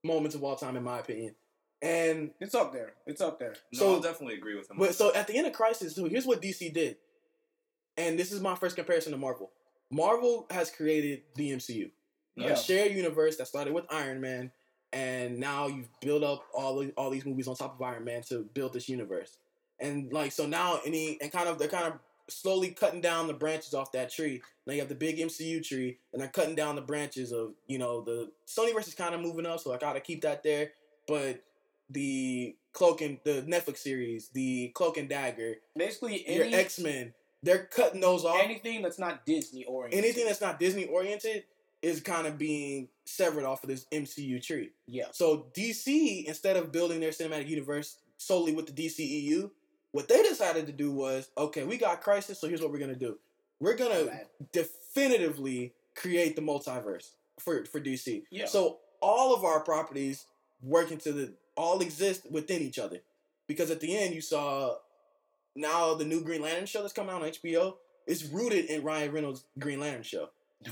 moments 0.04 0.36
of 0.36 0.44
all 0.44 0.54
time, 0.56 0.76
in 0.76 0.84
my 0.84 1.00
opinion. 1.00 1.34
And 1.82 2.30
It's 2.40 2.54
up 2.54 2.72
there. 2.72 2.92
It's 3.06 3.20
up 3.20 3.38
there. 3.38 3.54
No, 3.72 3.78
so- 3.78 3.94
I'll 3.94 4.00
definitely 4.00 4.36
agree 4.36 4.54
with 4.54 4.70
him. 4.70 4.76
but 4.78 4.94
so 4.94 5.12
at 5.14 5.26
the 5.26 5.36
end 5.36 5.46
of 5.46 5.52
Crisis, 5.52 5.96
so 5.96 6.04
here's 6.06 6.26
what 6.26 6.40
DC 6.40 6.72
did, 6.72 6.96
and 7.96 8.18
this 8.18 8.30
is 8.32 8.40
my 8.40 8.54
first 8.54 8.76
comparison 8.76 9.12
to 9.12 9.18
Marvel. 9.18 9.50
Marvel 9.90 10.46
has 10.50 10.70
created 10.70 11.22
the 11.34 11.50
MCU, 11.50 11.90
Yeah. 12.36 12.50
a 12.50 12.56
shared 12.56 12.92
universe 12.92 13.36
that 13.38 13.48
started 13.48 13.72
with 13.74 13.84
Iron 13.90 14.20
Man, 14.20 14.52
and 14.92 15.38
now 15.38 15.66
you've 15.66 15.88
built 16.00 16.22
up 16.22 16.44
all 16.54 16.78
the, 16.78 16.92
all 16.96 17.10
these 17.10 17.24
movies 17.26 17.48
on 17.48 17.56
top 17.56 17.74
of 17.74 17.82
Iron 17.82 18.04
Man 18.04 18.22
to 18.28 18.44
build 18.54 18.72
this 18.74 18.88
universe. 18.88 19.38
And 19.80 20.12
like 20.12 20.30
so 20.32 20.46
now, 20.46 20.80
any 20.86 21.18
and 21.20 21.32
kind 21.32 21.48
of 21.48 21.58
they're 21.58 21.66
kind 21.68 21.86
of 21.86 21.98
slowly 22.30 22.70
cutting 22.70 23.00
down 23.00 23.26
the 23.26 23.34
branches 23.34 23.74
off 23.74 23.92
that 23.92 24.10
tree. 24.10 24.40
Now 24.66 24.72
you 24.74 24.80
have 24.80 24.88
the 24.88 24.94
big 24.94 25.18
MCU 25.18 25.62
tree, 25.64 25.98
and 26.12 26.20
they're 26.20 26.28
cutting 26.28 26.54
down 26.54 26.76
the 26.76 26.82
branches 26.82 27.32
of 27.32 27.54
you 27.66 27.78
know 27.78 28.02
the 28.02 28.30
Sonyverse 28.46 28.88
is 28.88 28.94
kind 28.94 29.14
of 29.14 29.20
moving 29.20 29.46
up, 29.46 29.60
so 29.60 29.72
I 29.72 29.78
gotta 29.78 30.00
keep 30.00 30.22
that 30.22 30.42
there. 30.42 30.72
But 31.06 31.42
the 31.90 32.56
Cloak 32.72 33.00
and 33.00 33.18
the 33.24 33.42
Netflix 33.42 33.78
series, 33.78 34.28
the 34.28 34.68
Cloak 34.74 34.96
and 34.96 35.08
Dagger, 35.08 35.56
Basically, 35.76 36.24
your 36.32 36.46
X 36.46 36.78
Men, 36.78 37.12
they're 37.42 37.64
cutting 37.64 38.00
those 38.00 38.24
off. 38.24 38.40
anything 38.42 38.82
that's 38.82 38.98
not 38.98 39.26
Disney 39.26 39.64
oriented. 39.64 39.98
Anything 40.04 40.26
that's 40.26 40.40
not 40.40 40.58
Disney 40.60 40.84
oriented 40.86 41.44
is 41.82 42.00
kind 42.00 42.26
of 42.26 42.36
being 42.38 42.88
severed 43.06 43.44
off 43.44 43.64
of 43.64 43.70
this 43.70 43.86
MCU 43.90 44.40
tree. 44.42 44.70
yeah. 44.86 45.06
So 45.12 45.46
DC, 45.56 46.26
instead 46.26 46.56
of 46.56 46.70
building 46.70 47.00
their 47.00 47.10
cinematic 47.10 47.48
universe 47.48 47.96
solely 48.18 48.54
with 48.54 48.66
the 48.66 48.72
DCEU, 48.86 49.50
what 49.92 50.08
they 50.08 50.22
decided 50.22 50.66
to 50.66 50.72
do 50.72 50.92
was, 50.92 51.30
okay, 51.36 51.64
we 51.64 51.76
got 51.76 52.00
Crisis, 52.00 52.40
so 52.40 52.48
here's 52.48 52.60
what 52.60 52.70
we're 52.70 52.78
gonna 52.78 52.94
do. 52.94 53.18
We're 53.60 53.76
gonna 53.76 54.04
Bad. 54.06 54.26
definitively 54.52 55.74
create 55.94 56.36
the 56.36 56.42
multiverse 56.42 57.10
for 57.38 57.64
for 57.64 57.80
DC. 57.80 58.22
Yeah. 58.30 58.46
So 58.46 58.78
all 59.00 59.34
of 59.34 59.44
our 59.44 59.60
properties 59.60 60.26
work 60.62 60.90
into 60.90 61.12
the 61.12 61.34
all 61.56 61.80
exist 61.80 62.30
within 62.30 62.62
each 62.62 62.78
other. 62.78 63.00
Because 63.46 63.70
at 63.70 63.80
the 63.80 63.96
end 63.96 64.14
you 64.14 64.20
saw 64.20 64.76
now 65.56 65.94
the 65.94 66.04
new 66.04 66.22
Green 66.22 66.42
Lantern 66.42 66.66
show 66.66 66.80
that's 66.82 66.92
coming 66.92 67.14
out 67.14 67.22
on 67.22 67.28
HBO 67.28 67.74
is 68.06 68.24
rooted 68.30 68.66
in 68.66 68.82
Ryan 68.82 69.12
Reynolds' 69.12 69.44
Green 69.58 69.80
Lantern 69.80 70.02
show, 70.04 70.30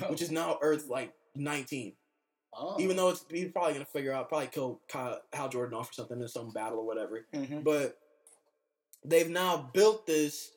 which 0.09 0.23
is 0.23 0.31
now 0.31 0.59
Earth 0.63 0.89
like 0.89 1.13
19. 1.35 1.93
oh. 2.57 2.77
Even 2.81 2.97
though 2.97 3.11
it's 3.11 3.25
he's 3.31 3.51
probably 3.51 3.73
gonna 3.75 3.85
figure 3.85 4.13
out 4.13 4.29
probably 4.29 4.47
kill 4.49 4.81
Kyle, 4.89 5.21
Hal 5.33 5.49
Jordan 5.49 5.79
off 5.79 5.91
or 5.91 5.95
something 5.95 6.21
in 6.21 6.29
some 6.29 6.51
battle 6.53 6.79
or 6.79 6.87
whatever. 6.87 7.27
Mhm. 7.35 7.65
But 7.65 7.99
they've 9.05 9.31
now 9.31 9.71
built 9.73 10.07
this 10.07 10.51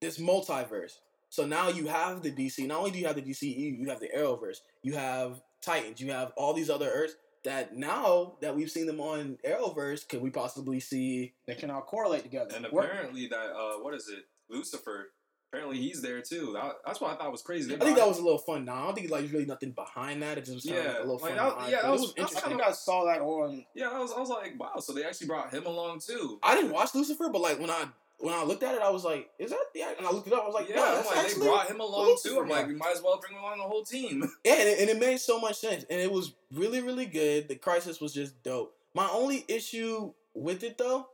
this 0.00 0.18
multiverse. 0.18 0.98
So 1.28 1.46
now 1.46 1.68
you 1.68 1.86
have 1.86 2.22
the 2.22 2.30
DC. 2.30 2.66
Not 2.66 2.78
only 2.78 2.90
do 2.90 2.98
you 2.98 3.06
have 3.06 3.16
the 3.16 3.22
DCEU, 3.22 3.78
you 3.78 3.88
have 3.88 4.00
the 4.00 4.10
Arrowverse. 4.14 4.58
You 4.82 4.94
have 4.94 5.40
Titans. 5.62 6.00
You 6.00 6.10
have 6.12 6.32
all 6.36 6.52
these 6.52 6.68
other 6.68 6.90
Earths 6.90 7.14
that 7.44 7.74
now 7.76 8.34
that 8.42 8.54
we've 8.54 8.70
seen 8.70 8.86
them 8.86 9.00
on 9.00 9.38
Arrowverse, 9.44 10.06
could 10.08 10.20
we 10.20 10.30
possibly 10.30 10.78
see? 10.80 11.32
they 11.46 11.54
can 11.54 11.70
all 11.70 11.80
correlate 11.82 12.22
together. 12.22 12.54
and 12.54 12.66
Work- 12.70 12.86
apparently 12.90 13.28
that 13.28 13.50
uh, 13.56 13.78
what 13.82 13.94
is 13.94 14.08
it? 14.08 14.24
Lucifer. 14.50 15.08
Apparently 15.52 15.76
he's 15.78 16.00
there 16.00 16.22
too. 16.22 16.52
That, 16.54 16.76
that's 16.86 16.98
what 16.98 17.12
I 17.12 17.16
thought 17.16 17.30
was 17.30 17.42
crazy. 17.42 17.74
I 17.74 17.78
think 17.78 17.98
that 17.98 18.08
was 18.08 18.18
a 18.18 18.22
little 18.22 18.38
fun. 18.38 18.64
Now 18.64 18.74
I 18.74 18.84
don't 18.86 18.94
think 18.94 19.10
like 19.10 19.20
there's 19.20 19.32
really 19.32 19.44
nothing 19.44 19.72
behind 19.72 20.22
that. 20.22 20.38
It 20.38 20.46
just 20.46 20.54
was 20.54 20.64
kind 20.64 20.78
of 20.78 20.84
like 20.86 20.94
Yeah, 20.94 20.98
a 20.98 21.04
little 21.04 21.18
like 21.18 21.36
fun. 21.36 21.58
that- 21.58 21.70
yeah, 21.70 21.82
that 21.82 21.88
It 21.88 21.90
was- 21.90 22.00
was 22.00 22.14
I 22.16 22.20
interesting. 22.22 22.50
think 22.50 22.62
I 22.62 22.72
saw 22.72 23.04
that 23.04 23.20
on. 23.20 23.66
yeah. 23.74 23.90
I 23.90 23.98
was 23.98 24.12
I 24.12 24.20
was 24.20 24.30
like, 24.30 24.58
wow. 24.58 24.72
So 24.80 24.94
they 24.94 25.04
actually 25.04 25.26
brought 25.26 25.52
him 25.52 25.66
along 25.66 26.00
too. 26.00 26.38
I 26.42 26.54
didn't 26.54 26.72
watch 26.72 26.94
Lucifer, 26.94 27.28
but 27.30 27.42
like 27.42 27.58
when 27.60 27.68
I 27.68 27.84
when 28.16 28.32
I 28.32 28.44
looked 28.44 28.62
at 28.62 28.74
it, 28.76 28.80
I 28.80 28.88
was 28.88 29.04
like, 29.04 29.28
"Is 29.38 29.50
that?" 29.50 29.64
Yeah, 29.74 29.92
and 29.98 30.06
I 30.06 30.10
looked 30.12 30.28
it 30.28 30.32
up. 30.32 30.44
I 30.44 30.46
was 30.46 30.54
like, 30.54 30.68
yeah, 30.68 30.76
"Yeah, 30.76 31.00
I'm 31.00 31.04
like, 31.16 31.28
they 31.34 31.40
brought 31.40 31.68
him 31.68 31.80
along 31.80 32.06
Lucifer 32.06 32.28
too. 32.36 32.40
I'm 32.40 32.48
like, 32.48 32.68
we 32.68 32.74
might 32.74 32.92
as 32.94 33.02
well 33.02 33.18
bring 33.20 33.36
along 33.36 33.58
the 33.58 33.64
whole 33.64 33.82
team. 33.84 34.22
Yeah, 34.44 34.54
and 34.54 34.68
it, 34.68 34.78
and 34.80 34.90
it 34.90 34.98
made 35.00 35.18
so 35.18 35.40
much 35.40 35.56
sense, 35.56 35.84
and 35.90 36.00
it 36.00 36.10
was 36.10 36.32
really, 36.54 36.80
really 36.80 37.06
good. 37.06 37.48
The 37.48 37.56
crisis 37.56 38.00
was 38.00 38.14
just 38.14 38.40
dope. 38.44 38.74
My 38.94 39.08
only 39.10 39.44
issue 39.48 40.12
with 40.34 40.62
it 40.62 40.78
though 40.78 41.08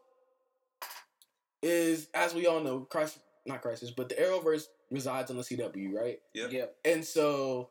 is, 1.62 2.08
as 2.14 2.34
we 2.34 2.46
all 2.46 2.60
know, 2.60 2.80
crisis 2.80 3.18
not 3.48 3.62
crisis, 3.62 3.90
but 3.90 4.08
the 4.08 4.14
Arrowverse 4.16 4.66
resides 4.90 5.30
on 5.30 5.36
the 5.36 5.42
CW, 5.42 5.92
right? 5.92 6.20
Yeah. 6.34 6.44
Yep. 6.48 6.52
Yeah. 6.52 6.92
And 6.92 7.04
so, 7.04 7.70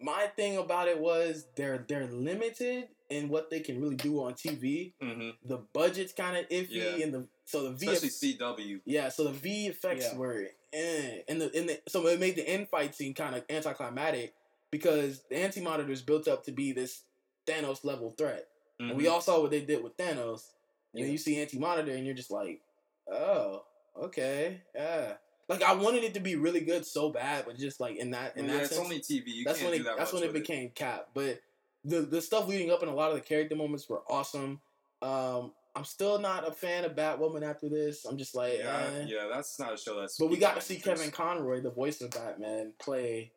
my 0.00 0.26
thing 0.34 0.56
about 0.56 0.88
it 0.88 0.98
was 0.98 1.46
they're 1.56 1.84
they're 1.88 2.06
limited 2.06 2.88
in 3.10 3.28
what 3.28 3.50
they 3.50 3.60
can 3.60 3.80
really 3.80 3.96
do 3.96 4.22
on 4.24 4.32
TV. 4.34 4.94
hmm 5.00 5.30
The 5.44 5.58
budget's 5.74 6.12
kind 6.12 6.36
of 6.36 6.48
iffy, 6.48 6.68
Yeah. 6.70 7.04
and 7.04 7.12
the 7.14 7.28
so 7.44 7.70
the 7.70 7.90
Especially 7.92 8.08
VF, 8.08 8.38
CW. 8.38 8.80
yeah, 8.86 9.08
so 9.10 9.24
the 9.28 9.32
VFX 9.68 10.00
Yeah. 10.00 10.16
were 10.16 10.48
eh. 10.72 11.18
and 11.28 11.40
the 11.40 11.50
in 11.56 11.66
the 11.66 11.80
so 11.86 12.06
it 12.06 12.18
made 12.18 12.36
the 12.36 12.48
end 12.48 12.68
fight 12.70 12.94
scene 12.94 13.12
kind 13.14 13.34
of 13.36 13.44
anticlimactic 13.50 14.32
because 14.70 15.22
the 15.28 15.36
anti 15.36 15.60
monitors 15.60 16.00
built 16.02 16.26
up 16.26 16.44
to 16.44 16.52
be 16.52 16.72
this 16.72 17.02
Thanos 17.46 17.84
level 17.84 18.10
threat, 18.12 18.48
and 18.80 18.92
Mhm. 18.92 18.96
we 18.96 19.06
all 19.06 19.20
saw 19.20 19.40
what 19.42 19.50
they 19.50 19.60
did 19.60 19.82
with 19.84 19.96
Thanos. 19.98 20.52
And 20.92 21.00
Yeah. 21.00 21.04
then 21.04 21.12
you 21.12 21.18
see 21.18 21.36
anti 21.38 21.58
monitor, 21.58 21.92
and 21.92 22.06
you're 22.06 22.14
just 22.14 22.30
like, 22.30 22.62
oh, 23.06 23.66
okay, 24.00 24.62
yeah. 24.74 25.14
Like 25.48 25.62
I 25.62 25.74
wanted 25.74 26.04
it 26.04 26.14
to 26.14 26.20
be 26.20 26.36
really 26.36 26.60
good 26.60 26.86
so 26.86 27.10
bad, 27.10 27.44
but 27.46 27.58
just 27.58 27.80
like 27.80 27.96
in 27.96 28.12
that 28.12 28.36
in 28.36 28.46
yeah, 28.46 28.52
that 28.52 28.62
it's 28.62 28.74
sense, 28.74 28.80
only 28.84 29.00
TV. 29.00 29.24
You 29.26 29.44
that's 29.44 29.58
can't 29.58 29.70
when 29.70 29.80
do 29.80 29.84
it 29.84 29.88
that 29.88 29.98
that's 29.98 30.12
when 30.12 30.22
it 30.22 30.32
became 30.32 30.70
cap. 30.70 31.08
But 31.12 31.40
the 31.84 32.00
the 32.00 32.22
stuff 32.22 32.48
leading 32.48 32.70
up 32.70 32.82
and 32.82 32.90
a 32.90 32.94
lot 32.94 33.10
of 33.10 33.16
the 33.16 33.20
character 33.20 33.54
moments 33.54 33.88
were 33.88 34.02
awesome. 34.08 34.60
Um, 35.02 35.52
I'm 35.76 35.84
still 35.84 36.18
not 36.18 36.46
a 36.46 36.52
fan 36.52 36.84
of 36.84 36.94
Batwoman 36.94 37.42
after 37.42 37.68
this. 37.68 38.04
I'm 38.04 38.16
just 38.16 38.34
like, 38.34 38.58
Yeah, 38.58 38.90
eh. 38.94 39.06
yeah, 39.08 39.28
that's 39.32 39.58
not 39.58 39.74
a 39.74 39.76
show 39.76 40.00
that's. 40.00 40.16
But 40.16 40.30
we 40.30 40.36
got 40.36 40.54
to 40.54 40.60
see 40.60 40.76
Kevin 40.76 41.10
Conroy, 41.10 41.60
the 41.60 41.70
voice 41.70 42.00
of 42.00 42.10
Batman, 42.12 42.72
play, 42.78 43.32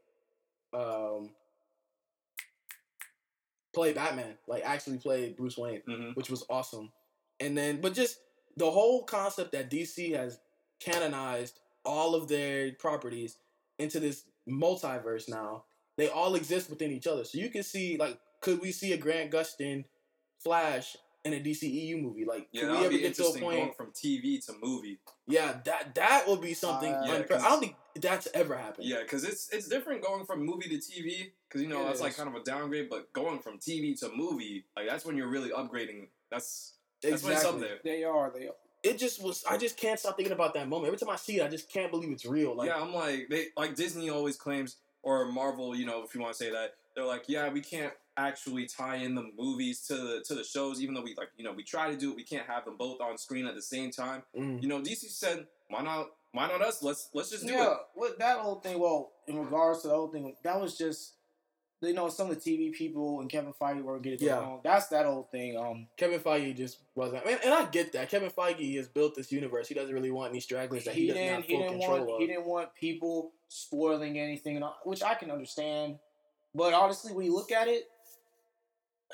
um, 0.73 1.31
play 3.73 3.93
Batman, 3.93 4.37
like 4.47 4.63
actually 4.63 4.97
play 4.97 5.33
Bruce 5.35 5.57
Wayne, 5.57 5.81
hmm 5.85 6.11
which 6.13 6.29
was 6.29 6.45
awesome. 6.49 6.91
And 7.39 7.57
then, 7.57 7.81
but 7.81 7.93
just 7.93 8.19
the 8.55 8.69
whole 8.69 9.03
concept 9.03 9.51
that 9.51 9.69
DC 9.69 10.15
has 10.15 10.39
canonized 10.79 11.59
all 11.85 12.15
of 12.15 12.27
their 12.27 12.71
properties 12.73 13.37
into 13.79 13.99
this 13.99 14.23
multiverse 14.49 15.29
now. 15.29 15.63
They 15.97 16.09
all 16.09 16.35
exist 16.35 16.69
within 16.69 16.91
each 16.91 17.07
other, 17.07 17.23
so 17.23 17.37
you 17.37 17.49
can 17.49 17.63
see 17.63 17.97
like, 17.97 18.19
could 18.41 18.61
we 18.61 18.71
see 18.71 18.93
a 18.93 18.97
Grant 18.97 19.31
Gustin 19.31 19.85
Flash 20.39 20.95
in 21.25 21.33
a 21.33 21.37
DCEU 21.39 22.01
movie? 22.01 22.23
Like, 22.25 22.47
Yeah, 22.51 22.61
can 22.63 22.71
we 22.71 22.77
ever 22.77 22.89
be 22.89 22.99
get 22.99 23.15
to 23.15 23.23
a 23.23 23.25
interesting 23.25 23.41
going 23.41 23.59
point? 23.61 23.77
from 23.77 23.91
TV 23.91 24.45
to 24.45 24.53
movie. 24.61 24.99
Yeah, 25.27 25.59
that 25.65 25.95
that 25.95 26.27
would 26.27 26.41
be 26.41 26.53
something. 26.53 26.93
Uh, 26.93 27.03
Yeah, 27.05 27.19
unpre- 27.21 27.27
'cause- 27.29 27.43
I 27.43 27.49
don't 27.49 27.59
think 27.61 27.75
that's 27.95 28.27
ever 28.35 28.55
happened. 28.55 28.87
Yeah, 28.87 29.01
because 29.01 29.23
it's 29.23 29.49
it's 29.49 29.67
different 29.67 30.03
going 30.03 30.25
from 30.25 30.45
movie 30.45 30.69
to 30.69 30.77
TV. 30.77 31.33
Because 31.49 31.61
you 31.63 31.67
know 31.67 31.81
It 31.81 31.85
that's 31.85 32.01
like 32.01 32.15
kind 32.15 32.29
of 32.29 32.35
a 32.35 32.43
downgrade, 32.43 32.89
but 32.89 33.11
going 33.13 33.39
from 33.39 33.57
TV 33.57 33.95
to 34.01 34.09
movie, 34.15 34.65
like 34.75 34.87
that's 34.87 35.03
when 35.05 35.17
you're 35.17 35.29
really 35.29 35.49
upgrading. 35.49 36.09
That's 36.29 36.73
that's 37.01 37.23
when 37.23 37.33
it's 37.33 37.43
up 37.43 37.55
exactly. 37.55 37.67
there. 37.67 37.79
They 37.83 38.03
are. 38.03 38.29
They 38.31 38.47
are. 38.47 38.55
It 38.87 38.97
just 38.97 39.21
was. 39.21 39.43
I 39.49 39.57
just 39.57 39.77
can't 39.77 39.99
stop 39.99 40.15
thinking 40.17 40.33
about 40.33 40.53
that 40.55 40.67
moment. 40.67 40.87
Every 40.87 40.97
time 40.99 41.09
I 41.09 41.15
see 41.17 41.39
it, 41.39 41.45
I 41.45 41.47
just 41.49 41.71
can't 41.71 41.91
believe 41.91 42.11
it's 42.11 42.25
real. 42.25 42.55
Like, 42.55 42.69
yeah, 42.69 42.81
I'm 42.81 42.93
like 42.93 43.27
they 43.29 43.47
like 43.55 43.75
Disney 43.75 44.09
always 44.09 44.37
claims 44.37 44.77
or 45.03 45.25
Marvel, 45.31 45.75
you 45.75 45.85
know, 45.85 46.03
if 46.03 46.13
you 46.13 46.21
want 46.21 46.33
to 46.35 46.43
say 46.43 46.51
that, 46.51 46.73
they're 46.95 47.05
like, 47.05 47.23
yeah, 47.27 47.49
we 47.49 47.61
can't 47.61 47.93
actually 48.17 48.65
tie 48.65 48.95
in 48.97 49.13
the 49.15 49.29
movies 49.37 49.81
to 49.87 49.95
the 49.95 50.23
to 50.27 50.35
the 50.35 50.43
shows, 50.43 50.81
even 50.81 50.93
though 50.95 51.01
we 51.01 51.15
like, 51.15 51.29
you 51.37 51.43
know, 51.43 51.51
we 51.53 51.63
try 51.63 51.89
to 51.89 51.97
do 51.97 52.11
it, 52.11 52.15
we 52.15 52.23
can't 52.23 52.45
have 52.47 52.65
them 52.65 52.75
both 52.77 52.99
on 52.99 53.17
screen 53.17 53.45
at 53.45 53.55
the 53.55 53.61
same 53.61 53.91
time. 53.91 54.23
mm, 54.37 54.61
You 54.61 54.67
know, 54.67 54.81
DC 54.81 55.09
said, 55.09 55.47
why 55.69 55.81
not? 55.81 56.07
Why 56.33 56.47
not 56.47 56.61
us? 56.61 56.83
Let's 56.83 57.09
let's 57.13 57.29
just 57.31 57.47
do 57.47 57.53
yeah, 57.53 57.71
it. 57.71 57.77
with 57.95 58.17
that 58.17 58.39
whole 58.39 58.55
thing. 58.59 58.79
Well, 58.79 59.11
in 59.27 59.37
regards 59.39 59.81
to 59.83 59.87
the 59.87 59.93
whole 59.95 60.09
thing, 60.09 60.35
that 60.43 60.59
was 60.59 60.77
just 60.77 61.13
you 61.81 61.93
know 61.93 62.09
some 62.09 62.29
of 62.31 62.41
the 62.43 62.51
TV 62.57 62.71
people 62.73 63.21
and 63.21 63.29
Kevin 63.29 63.53
Feige 63.53 63.83
were 63.83 63.99
getting 63.99 64.25
Yeah. 64.25 64.39
wrong. 64.39 64.61
That's 64.63 64.87
that 64.87 65.05
whole 65.05 65.27
thing. 65.31 65.57
Um, 65.57 65.87
Kevin 65.97 66.19
Feige 66.19 66.55
just 66.55 66.79
wasn't. 66.95 67.25
And, 67.25 67.39
and 67.43 67.53
I 67.53 67.65
get 67.65 67.91
that. 67.93 68.09
Kevin 68.09 68.29
Feige 68.31 68.75
has 68.77 68.87
built 68.87 69.15
this 69.15 69.31
universe. 69.31 69.67
He 69.67 69.75
doesn't 69.75 69.93
really 69.93 70.11
want 70.11 70.31
any 70.31 70.39
stragglers 70.39 70.85
that 70.85 70.95
he, 70.95 71.01
he 71.01 71.07
doesn't 71.07 71.23
didn't 71.23 71.35
have 71.35 71.45
he 71.45 71.53
full 71.53 71.61
didn't 71.61 71.77
control 71.79 71.97
want 71.99 72.09
of. 72.11 72.19
he 72.19 72.27
didn't 72.27 72.45
want 72.45 72.75
people 72.75 73.31
spoiling 73.47 74.17
anything, 74.19 74.61
which 74.85 75.03
I 75.03 75.13
can 75.13 75.29
understand. 75.31 75.99
But 76.55 76.73
honestly, 76.73 77.13
when 77.13 77.25
you 77.25 77.33
look 77.35 77.51
at 77.51 77.67
it, 77.67 77.83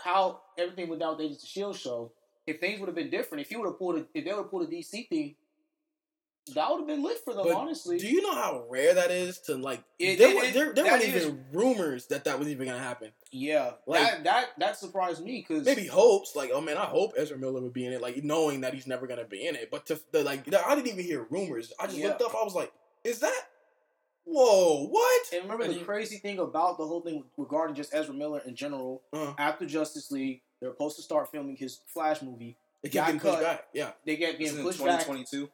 how 0.04 0.42
everything 0.58 0.90
went 0.90 1.02
down 1.02 1.18
with 1.18 1.26
Agents 1.26 1.44
of 1.44 1.50
Shield 1.50 1.76
show, 1.76 2.12
if 2.48 2.60
things 2.60 2.80
would 2.80 2.88
have 2.88 2.96
been 2.96 3.10
different, 3.10 3.42
if 3.42 3.50
he 3.50 3.56
would 3.58 3.66
have 3.68 3.78
pulled 3.78 3.96
a, 3.98 4.06
if 4.14 4.26
they 4.26 4.32
would 4.32 4.44
have 4.44 4.50
pulled 4.50 4.64
a 4.64 4.72
DC 4.72 5.08
thing, 5.10 5.36
that 6.56 6.70
would 6.70 6.80
have 6.80 6.88
been 6.88 7.02
lit 7.04 7.20
for 7.24 7.34
them. 7.34 7.44
But 7.46 7.56
honestly, 7.56 7.98
Do 7.98 8.08
you 8.08 8.22
know 8.22 8.36
how 8.36 8.66
rare 8.70 8.94
that 8.94 9.12
is 9.12 9.40
to 9.42 9.56
like? 9.56 9.82
It- 9.98 10.18
there 10.20 10.30
it- 10.32 10.36
were, 10.36 10.44
it- 10.44 10.54
there, 10.54 10.74
there 10.74 10.84
that 10.84 10.92
weren't 11.00 11.04
is- 11.04 11.24
even 11.24 11.46
rumors 11.54 12.08
that 12.08 12.26
that 12.26 12.38
was 12.38 12.50
even 12.50 12.68
gonna 12.68 12.80
happen. 12.80 13.12
yeah, 13.32 13.74
Like- 13.86 14.02
that 14.02 14.24
that 14.26 14.50
that 14.60 14.78
surprised 14.78 15.24
me 15.24 15.46
because 15.48 15.66
Maybe 15.66 15.88
hopes, 15.88 16.36
like, 16.36 16.52
oh 16.54 16.60
man, 16.62 16.78
I 16.78 16.86
hope 16.86 17.14
Ezra 17.18 17.38
Miller 17.38 17.62
would 17.62 17.74
be 17.74 17.86
in 17.86 17.94
it, 17.94 18.02
like 18.02 18.24
knowing 18.24 18.62
that 18.62 18.74
he's 18.74 18.88
never 18.88 19.08
gonna 19.08 19.24
be 19.26 19.48
in 19.48 19.56
it. 19.56 19.72
But 19.72 19.86
to 19.88 20.00
the 20.12 20.24
like, 20.24 20.54
I 20.54 20.76
didn't 20.76 20.88
even 20.88 21.06
hear 21.06 21.26
rumors. 21.30 21.72
I 21.80 21.86
just 21.88 21.98
Yeah. 21.98 22.08
looked 22.10 22.22
up. 22.22 22.36
I 22.36 22.44
was 22.44 22.56
like, 22.56 22.72
is 23.04 23.20
that? 23.20 23.48
Whoa, 24.26 24.88
what? 24.88 25.22
And 25.34 25.44
remember 25.44 25.64
And 25.66 25.74
the 25.74 25.80
you- 25.80 25.86
crazy 25.86 26.18
thing 26.18 26.40
about 26.40 26.78
the 26.78 26.88
whole 26.88 27.02
thing 27.02 27.26
regarding 27.38 27.76
just 27.76 27.94
Ezra 27.94 28.14
Miller 28.14 28.42
in 28.46 28.56
general. 28.56 29.02
Uh, 29.12 29.34
After 29.38 29.66
Justice 29.66 30.12
League, 30.12 30.42
they're 30.62 30.72
supposed 30.72 30.96
to 30.96 31.02
start 31.02 31.30
filming 31.32 31.56
his 31.58 31.82
Flash 31.88 32.22
movie. 32.22 32.58
it 32.82 32.88
kept 32.92 32.94
Got 32.94 33.06
getting 33.06 33.20
pushed 33.22 33.34
cut. 33.36 33.44
back. 33.44 33.68
Yeah. 33.74 33.92
They 34.06 34.16
get 34.18 34.32
It's 34.32 34.40
getting 34.40 34.58
in 34.60 34.64
pushed 34.64 34.80
back. 34.80 35.06
2022. 35.06 35.50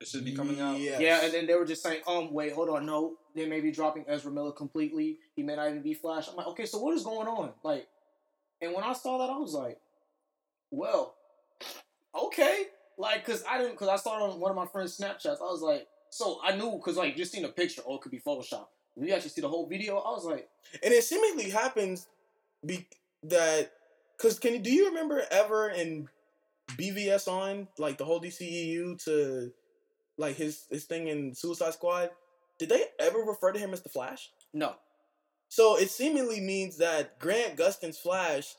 It 0.00 0.08
should 0.08 0.24
be 0.24 0.34
coming 0.34 0.60
out. 0.60 0.78
Yes. 0.78 1.00
Yeah, 1.00 1.24
and 1.24 1.32
then 1.32 1.46
they 1.46 1.54
were 1.54 1.64
just 1.64 1.82
saying, 1.82 2.02
um, 2.06 2.32
wait, 2.32 2.52
hold 2.52 2.68
on, 2.68 2.84
no, 2.84 3.14
they 3.34 3.46
may 3.46 3.60
be 3.60 3.70
dropping 3.70 4.04
Ezra 4.08 4.30
Miller 4.30 4.52
completely. 4.52 5.18
He 5.34 5.42
may 5.42 5.56
not 5.56 5.68
even 5.68 5.82
be 5.82 5.94
Flash. 5.94 6.28
I'm 6.28 6.36
like, 6.36 6.46
okay, 6.48 6.66
so 6.66 6.78
what 6.78 6.94
is 6.94 7.04
going 7.04 7.28
on? 7.28 7.52
Like, 7.62 7.86
and 8.60 8.74
when 8.74 8.84
I 8.84 8.92
saw 8.92 9.18
that, 9.18 9.32
I 9.32 9.38
was 9.38 9.52
like, 9.52 9.78
well, 10.70 11.14
okay, 12.14 12.64
like, 12.98 13.24
cause 13.24 13.44
I 13.48 13.58
didn't, 13.58 13.76
cause 13.76 13.88
I 13.88 13.96
saw 13.96 14.18
it 14.18 14.32
on 14.32 14.40
one 14.40 14.50
of 14.50 14.56
my 14.56 14.66
friends' 14.66 14.98
Snapchats. 14.98 15.40
I 15.40 15.50
was 15.50 15.62
like, 15.62 15.86
so 16.10 16.40
I 16.44 16.56
knew, 16.56 16.80
cause 16.84 16.96
like 16.96 17.16
just 17.16 17.32
seeing 17.32 17.44
a 17.44 17.48
picture, 17.48 17.82
oh, 17.86 17.96
it 17.96 18.00
could 18.02 18.12
be 18.12 18.20
Photoshop. 18.20 18.66
When 18.94 19.08
you 19.08 19.14
actually 19.14 19.30
see 19.30 19.40
the 19.40 19.48
whole 19.48 19.68
video, 19.68 19.96
I 19.98 20.10
was 20.10 20.24
like, 20.24 20.48
and 20.82 20.92
it 20.92 21.02
seemingly 21.02 21.50
happens 21.50 22.06
be 22.64 22.86
that 23.24 23.72
because 24.16 24.38
can 24.38 24.54
you 24.54 24.58
do 24.58 24.70
you 24.70 24.88
remember 24.88 25.22
ever 25.30 25.70
in 25.70 26.08
BVS 26.78 27.28
on 27.28 27.68
like 27.78 27.98
the 27.98 28.04
whole 28.04 28.20
DCEU 28.20 29.02
to 29.04 29.52
like 30.18 30.36
his 30.36 30.66
his 30.70 30.84
thing 30.84 31.08
in 31.08 31.34
Suicide 31.34 31.74
Squad? 31.74 32.10
Did 32.58 32.68
they 32.68 32.84
ever 33.00 33.18
refer 33.18 33.52
to 33.52 33.58
him 33.58 33.72
as 33.72 33.82
the 33.82 33.88
Flash? 33.88 34.30
no, 34.52 34.74
So 35.48 35.76
it 35.76 35.90
seemingly 35.90 36.40
means 36.40 36.76
that 36.78 37.18
Grant 37.18 37.56
Gustin's 37.56 37.98
Flash 37.98 38.54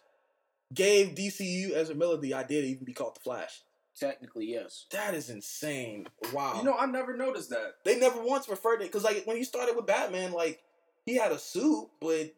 gave 0.74 1.16
DCU 1.16 1.74
Ezra 1.74 1.96
Miller 1.96 2.18
the 2.18 2.34
idea 2.34 2.62
to 2.62 2.68
even 2.68 2.84
be 2.86 2.94
called 2.94 3.16
the 3.16 3.22
Flash. 3.22 3.62
technically 3.98 4.46
yes. 4.48 4.86
That 4.92 5.14
is 5.14 5.30
insane. 5.30 6.08
Wow. 6.34 6.56
You 6.58 6.64
know, 6.64 6.76
I 6.78 6.86
never 6.88 7.16
noticed 7.16 7.50
that. 7.52 7.76
they 7.86 7.98
never 7.98 8.22
once 8.22 8.50
referred 8.50 8.78
to 8.78 8.84
it 8.84 8.88
because 8.88 9.04
like 9.04 9.24
when 9.26 9.38
he 9.38 9.44
started 9.46 9.76
with 9.76 9.86
Batman, 9.86 10.34
like 10.34 10.60
he 11.06 11.16
had 11.16 11.32
a 11.32 11.40
suit, 11.40 11.88
but 12.02 12.34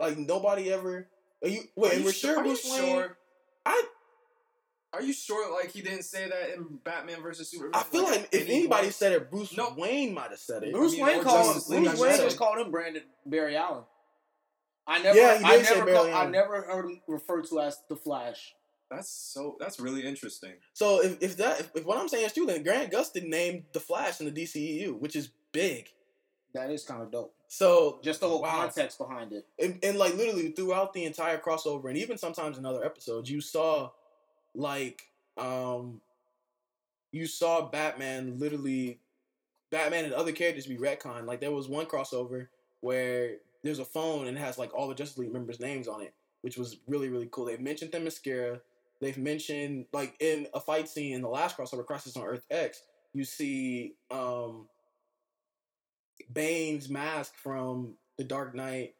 like 0.00 0.18
nobody 0.18 0.72
ever. 0.72 1.08
Are 1.42 1.48
you 1.48 1.60
wait? 1.76 1.92
Are 1.92 1.96
you 1.98 2.04
we're 2.06 2.10
su- 2.12 2.26
sure 2.26 2.36
are 2.38 2.44
you 2.44 2.50
Bruce 2.50 2.64
Wayne. 2.72 2.88
sure? 2.94 3.16
I 3.64 3.82
Are 4.92 5.02
you 5.02 5.12
sure? 5.12 5.52
Like 5.54 5.70
he 5.70 5.82
didn't 5.82 6.04
say 6.04 6.28
that 6.28 6.54
in 6.54 6.78
Batman 6.82 7.20
versus 7.22 7.48
Superman? 7.50 7.72
I 7.74 7.82
feel 7.82 8.04
like, 8.04 8.28
if 8.32 8.44
any 8.46 8.60
anybody 8.60 8.82
point? 8.84 8.94
said 8.94 9.12
it, 9.12 9.30
Bruce 9.30 9.54
No. 9.56 9.74
Wayne 9.76 10.14
might 10.14 10.30
have 10.30 10.38
said 10.38 10.62
it. 10.62 10.72
Bruce 10.72 10.92
mean, 10.92 11.04
Wayne 11.04 11.22
called 11.22 11.46
Justice 11.54 11.68
League, 11.68 11.84
Bruce 11.84 12.00
Wayne 12.00 12.16
just 12.16 12.38
called 12.38 12.58
him 12.58 12.70
Brandon 12.70 13.02
Barry 13.26 13.56
Allen. 13.56 13.84
I 14.86 15.02
never, 15.02 15.18
Yeah, 15.18 15.38
he 15.38 15.44
I 15.44 15.56
did 15.58 15.66
say 15.66 15.74
never, 15.74 15.84
Barry 15.86 15.98
call, 16.12 16.14
I 16.14 16.30
never 16.30 16.62
heard 16.62 16.84
him 16.86 17.00
referred 17.06 17.44
to 17.50 17.60
as 17.60 17.78
the 17.90 17.96
Flash. 17.96 18.54
that's 18.90 19.10
so. 19.10 19.56
That's 19.60 19.78
really 19.78 20.06
interesting. 20.06 20.52
So 20.72 21.02
if, 21.02 21.22
if 21.22 21.36
that 21.36 21.60
if, 21.60 21.70
if 21.74 21.84
what 21.84 21.98
I'm 21.98 22.08
saying 22.08 22.24
is 22.24 22.32
true, 22.32 22.46
then 22.46 22.62
Grant 22.62 22.90
Gustin 22.90 23.28
named 23.28 23.64
the 23.74 23.80
Flash 23.80 24.20
in 24.20 24.32
the 24.32 24.42
DCEU, 24.42 24.98
which 24.98 25.14
is 25.14 25.28
big. 25.52 25.90
That 26.54 26.70
is 26.70 26.82
kind 26.84 27.02
of 27.02 27.12
dope. 27.12 27.34
So 27.48 28.00
Just 28.02 28.20
the 28.20 28.28
whole 28.28 28.40
Wow. 28.40 28.52
context 28.62 28.96
behind 28.98 29.32
it. 29.34 29.46
and, 29.62 29.78
and 29.82 29.98
like 29.98 30.14
literally 30.14 30.48
throughout 30.52 30.94
the 30.94 31.04
entire 31.04 31.36
crossover 31.38 31.88
and 31.88 31.96
even 31.98 32.16
sometimes 32.16 32.56
in 32.56 32.64
other 32.64 32.82
episodes 32.84 33.30
you 33.30 33.42
saw 33.42 33.90
like 34.58 35.02
um 35.38 36.00
you 37.12 37.26
saw 37.26 37.70
batman 37.70 38.38
literally 38.38 38.98
batman 39.70 40.04
and 40.04 40.12
other 40.12 40.32
characters 40.32 40.66
be 40.66 40.76
retcon 40.76 41.24
like 41.26 41.40
there 41.40 41.52
was 41.52 41.68
one 41.68 41.86
crossover 41.86 42.48
where 42.80 43.36
there's 43.62 43.78
a 43.78 43.84
phone 43.84 44.26
and 44.26 44.36
it 44.36 44.40
has 44.40 44.58
like 44.58 44.74
all 44.74 44.88
the 44.88 44.94
justice 44.94 45.16
league 45.18 45.32
members 45.32 45.60
names 45.60 45.86
on 45.88 46.02
it 46.02 46.12
which 46.42 46.56
was 46.56 46.76
really 46.86 47.08
really 47.08 47.28
cool. 47.32 47.44
They've 47.44 47.60
mentioned 47.60 47.90
them 47.92 48.04
mascara. 48.04 48.60
They've 49.00 49.18
mentioned 49.18 49.86
like 49.92 50.14
in 50.20 50.46
a 50.54 50.60
fight 50.60 50.88
scene 50.88 51.14
in 51.14 51.22
the 51.22 51.28
last 51.28 51.56
crossover 51.56 51.86
crisis 51.86 52.16
on 52.16 52.24
earth 52.24 52.44
x 52.50 52.82
you 53.14 53.24
see 53.24 53.94
um 54.10 54.68
bane's 56.32 56.88
mask 56.88 57.34
from 57.36 57.94
the 58.16 58.24
dark 58.24 58.54
knight 58.54 58.94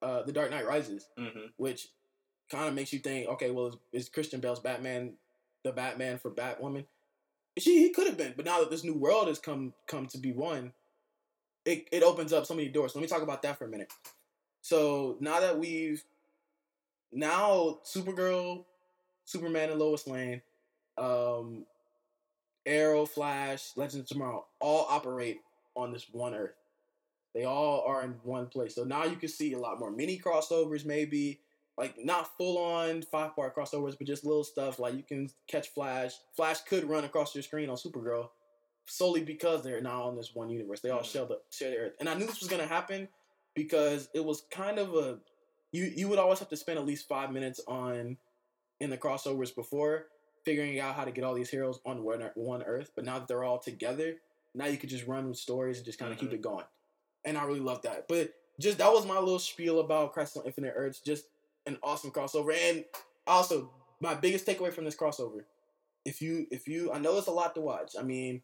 uh, 0.00 0.22
The 0.22 0.32
Dark 0.32 0.52
Knight 0.52 0.64
Rises, 0.64 1.08
Mm-hmm. 1.18 1.46
which 1.56 1.88
kind 2.50 2.68
of 2.68 2.74
makes 2.74 2.92
you 2.92 2.98
think, 2.98 3.28
okay, 3.28 3.50
well, 3.50 3.66
is, 3.66 3.76
is 3.92 4.08
Christian 4.08 4.40
Bale's 4.40 4.60
Batman 4.60 5.14
the 5.64 5.72
Batman 5.72 6.18
for 6.18 6.30
Batwoman? 6.30 6.84
She 7.58 7.78
he 7.82 7.90
could 7.90 8.06
have 8.06 8.16
been, 8.16 8.34
but 8.36 8.44
now 8.44 8.60
that 8.60 8.70
this 8.70 8.84
new 8.84 8.94
world 8.94 9.28
has 9.28 9.38
come 9.38 9.72
come 9.86 10.06
to 10.06 10.18
be 10.18 10.32
one, 10.32 10.72
it 11.64 11.88
it 11.90 12.02
opens 12.02 12.32
up 12.32 12.46
so 12.46 12.54
many 12.54 12.68
doors. 12.68 12.94
Let 12.94 13.02
me 13.02 13.08
talk 13.08 13.22
about 13.22 13.42
that 13.42 13.58
for 13.58 13.64
a 13.64 13.68
minute. 13.68 13.92
So 14.62 15.16
now 15.20 15.40
that 15.40 15.58
we've 15.58 16.02
now 17.12 17.78
Supergirl, 17.84 18.64
Superman, 19.24 19.70
and 19.70 19.80
Lois 19.80 20.06
Lane, 20.06 20.42
um, 20.96 21.64
Arrow, 22.66 23.06
Flash, 23.06 23.72
Legends 23.76 23.96
of 23.96 24.06
Tomorrow 24.06 24.44
all 24.60 24.86
operate 24.88 25.40
on 25.74 25.92
this 25.92 26.06
one 26.12 26.34
Earth. 26.34 26.54
They 27.34 27.44
all 27.44 27.84
are 27.86 28.04
in 28.04 28.14
one 28.22 28.46
place. 28.46 28.74
So 28.74 28.84
now 28.84 29.04
you 29.04 29.16
can 29.16 29.28
see 29.28 29.52
a 29.52 29.58
lot 29.58 29.78
more 29.78 29.90
mini 29.90 30.18
crossovers, 30.18 30.84
maybe 30.84 31.40
like 31.78 31.94
not 32.04 32.36
full 32.36 32.58
on 32.58 33.02
five 33.02 33.34
part 33.34 33.54
crossovers, 33.56 33.96
but 33.96 34.06
just 34.06 34.24
little 34.24 34.44
stuff 34.44 34.78
like 34.78 34.94
you 34.94 35.02
can 35.02 35.30
catch 35.46 35.68
Flash. 35.68 36.12
Flash 36.36 36.60
could 36.62 36.84
run 36.84 37.04
across 37.04 37.34
your 37.34 37.42
screen 37.42 37.70
on 37.70 37.76
Supergirl 37.76 38.30
solely 38.86 39.22
because 39.22 39.62
they're 39.62 39.80
now 39.80 40.02
on 40.02 40.16
this 40.16 40.34
one 40.34 40.50
universe. 40.50 40.80
They 40.80 40.90
all 40.90 41.00
Mhm. 41.00 41.04
share 41.12 41.24
the 41.26 41.40
share 41.50 41.70
the 41.70 41.76
Earth, 41.76 41.96
and 42.00 42.08
I 42.08 42.14
knew 42.14 42.26
this 42.26 42.40
was 42.40 42.48
gonna 42.48 42.66
happen 42.66 43.08
because 43.54 44.08
it 44.14 44.24
was 44.24 44.42
kind 44.50 44.78
of 44.78 44.94
a 44.94 45.20
you 45.72 45.84
you 45.84 46.08
would 46.08 46.18
always 46.18 46.38
have 46.40 46.48
to 46.48 46.56
spend 46.56 46.78
at 46.78 46.86
least 46.86 47.06
five 47.08 47.30
minutes 47.30 47.60
on 47.68 48.18
in 48.80 48.90
the 48.90 48.98
crossovers 48.98 49.54
before 49.54 50.08
figuring 50.44 50.80
out 50.80 50.94
how 50.94 51.04
to 51.04 51.10
get 51.10 51.24
all 51.24 51.34
these 51.34 51.50
heroes 51.50 51.80
on 51.84 52.02
one 52.02 52.22
one 52.34 52.62
Earth. 52.62 52.90
But 52.96 53.04
now 53.04 53.18
that 53.18 53.28
they're 53.28 53.44
all 53.44 53.58
together, 53.58 54.20
now 54.54 54.66
you 54.66 54.78
could 54.78 54.88
just 54.88 55.06
run 55.06 55.28
with 55.28 55.36
stories 55.38 55.76
and 55.76 55.84
just 55.84 55.98
kind 55.98 56.12
of 56.12 56.18
keep 56.18 56.30
Mhm. 56.30 56.34
it 56.34 56.40
going. 56.42 56.64
And 57.24 57.36
I 57.36 57.44
really 57.44 57.60
love 57.60 57.82
that. 57.82 58.08
But 58.08 58.32
just 58.58 58.78
that 58.78 58.90
was 58.92 59.04
my 59.04 59.18
little 59.18 59.38
spiel 59.38 59.80
about 59.80 60.12
Crisis 60.12 60.38
on 60.38 60.46
Infinite 60.46 60.72
Earths. 60.74 61.00
Just 61.00 61.26
an 61.66 61.78
awesome 61.82 62.10
crossover. 62.10 62.54
And 62.54 62.84
also 63.26 63.70
my 64.00 64.14
biggest 64.14 64.46
takeaway 64.46 64.72
from 64.72 64.84
this 64.84 64.96
crossover, 64.96 65.44
if 66.04 66.20
you 66.22 66.46
if 66.50 66.66
you 66.68 66.92
I 66.92 66.98
know 66.98 67.16
it's 67.18 67.26
a 67.26 67.32
lot 67.32 67.54
to 67.54 67.60
watch. 67.60 67.92
I 67.98 68.02
mean, 68.02 68.42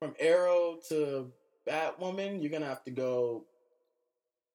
from 0.00 0.14
Arrow 0.18 0.78
to 0.88 1.30
Batwoman, 1.68 2.40
you're 2.42 2.50
gonna 2.50 2.66
have 2.66 2.84
to 2.84 2.90
go 2.90 3.44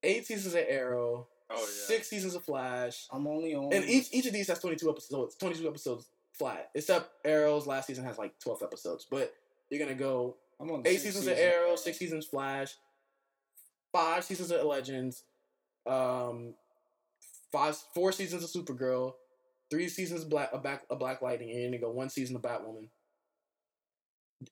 eight 0.04 0.26
seasons 0.26 0.54
of 0.56 0.64
Arrow, 0.68 1.28
Oh 1.50 1.56
yeah. 1.60 1.66
six 1.88 2.10
seasons 2.10 2.36
of 2.36 2.44
Flash, 2.44 3.08
I'm 3.12 3.28
only 3.28 3.54
on. 3.56 3.72
and 3.74 3.86
each 3.86 4.08
each 4.12 4.26
of 4.26 4.34
these 4.34 4.48
has 4.48 4.60
22 4.60 4.90
episodes. 4.90 5.36
22 5.36 5.68
episodes 5.68 6.10
flat. 6.34 6.70
Except 6.74 7.12
Arrow's 7.26 7.68
last 7.68 7.88
season 7.88 8.04
has 8.06 8.18
like 8.18 8.38
12 8.40 8.64
episodes. 8.64 9.06
But 9.10 9.34
you're 9.70 9.80
gonna 9.80 9.94
go 9.98 10.36
I'm 10.60 10.70
on 10.72 10.82
the 10.84 10.90
eight 10.90 11.00
sixth 11.02 11.18
seasons 11.20 11.28
of. 11.28 11.38
Arrow, 11.38 11.76
six 11.76 11.98
seasons 12.00 12.26
Flash, 12.26 12.76
five 13.92 14.24
seasons 14.24 14.52
of 14.52 14.66
Legends, 14.66 15.24
um, 15.86 16.54
five 17.54 17.78
four 17.94 18.12
seasons 18.12 18.44
of 18.44 18.50
Supergirl, 18.50 19.14
three 19.72 19.88
seasons 19.88 20.24
of 20.24 20.30
Black 20.30 20.50
a 20.52 20.58
Black 20.58 20.82
a 20.90 20.96
Black 20.98 21.22
Lightning, 21.22 21.52
and 21.52 21.60
you're 21.62 21.70
gonna 21.70 21.80
go 21.80 21.92
one 21.92 22.10
season 22.10 22.36
of 22.36 22.42
Batwoman. 22.42 22.90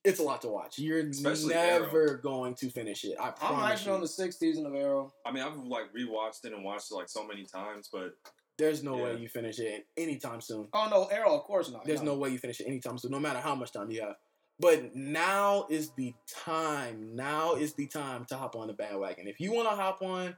It's 0.04 0.20
a 0.20 0.22
lot 0.22 0.40
to 0.42 0.48
watch. 0.48 0.78
You're 0.78 1.06
Especially 1.06 1.52
never 1.52 2.16
going 2.16 2.54
to 2.54 2.70
finish 2.70 3.04
it. 3.04 3.14
I 3.20 3.26
I'm 3.28 3.32
promise 3.34 3.72
actually 3.72 3.90
you. 3.90 3.94
on 3.96 4.00
the 4.00 4.08
sixth 4.08 4.38
season 4.38 4.64
of 4.64 4.74
Arrow. 4.74 5.12
I 5.26 5.32
mean, 5.32 5.42
I've 5.42 5.56
like 5.58 5.92
rewatched 5.92 6.44
it 6.44 6.54
and 6.54 6.64
watched 6.64 6.90
it 6.90 6.94
like 6.94 7.10
so 7.10 7.26
many 7.26 7.44
times, 7.44 7.90
but 7.92 8.14
There's 8.56 8.82
no 8.82 8.94
way 8.96 9.12
Yeah. 9.12 9.18
you 9.18 9.28
finish 9.28 9.58
it 9.58 9.86
anytime 9.98 10.40
soon. 10.40 10.68
Oh 10.72 10.88
no, 10.90 11.04
Arrow, 11.14 11.36
of 11.36 11.42
course 11.44 11.70
not. 11.70 11.84
There's 11.84 12.00
no 12.02 12.14
way 12.14 12.30
you 12.30 12.38
finish 12.38 12.60
it 12.60 12.66
anytime 12.68 12.96
soon, 12.96 13.10
no 13.10 13.20
matter 13.20 13.40
how 13.40 13.54
much 13.54 13.72
time 13.72 13.90
you 13.90 14.00
have. 14.00 14.16
But 14.58 14.94
now 14.96 15.66
is 15.68 15.90
the 15.96 16.14
time. 16.44 17.14
Now 17.14 17.54
is 17.54 17.74
the 17.74 17.86
time 17.86 18.24
to 18.30 18.36
hop 18.36 18.56
on 18.56 18.68
the 18.68 18.74
bandwagon. 18.74 19.26
If 19.28 19.40
you 19.40 19.52
want 19.52 19.68
to 19.68 19.74
hop 19.76 20.00
on, 20.00 20.36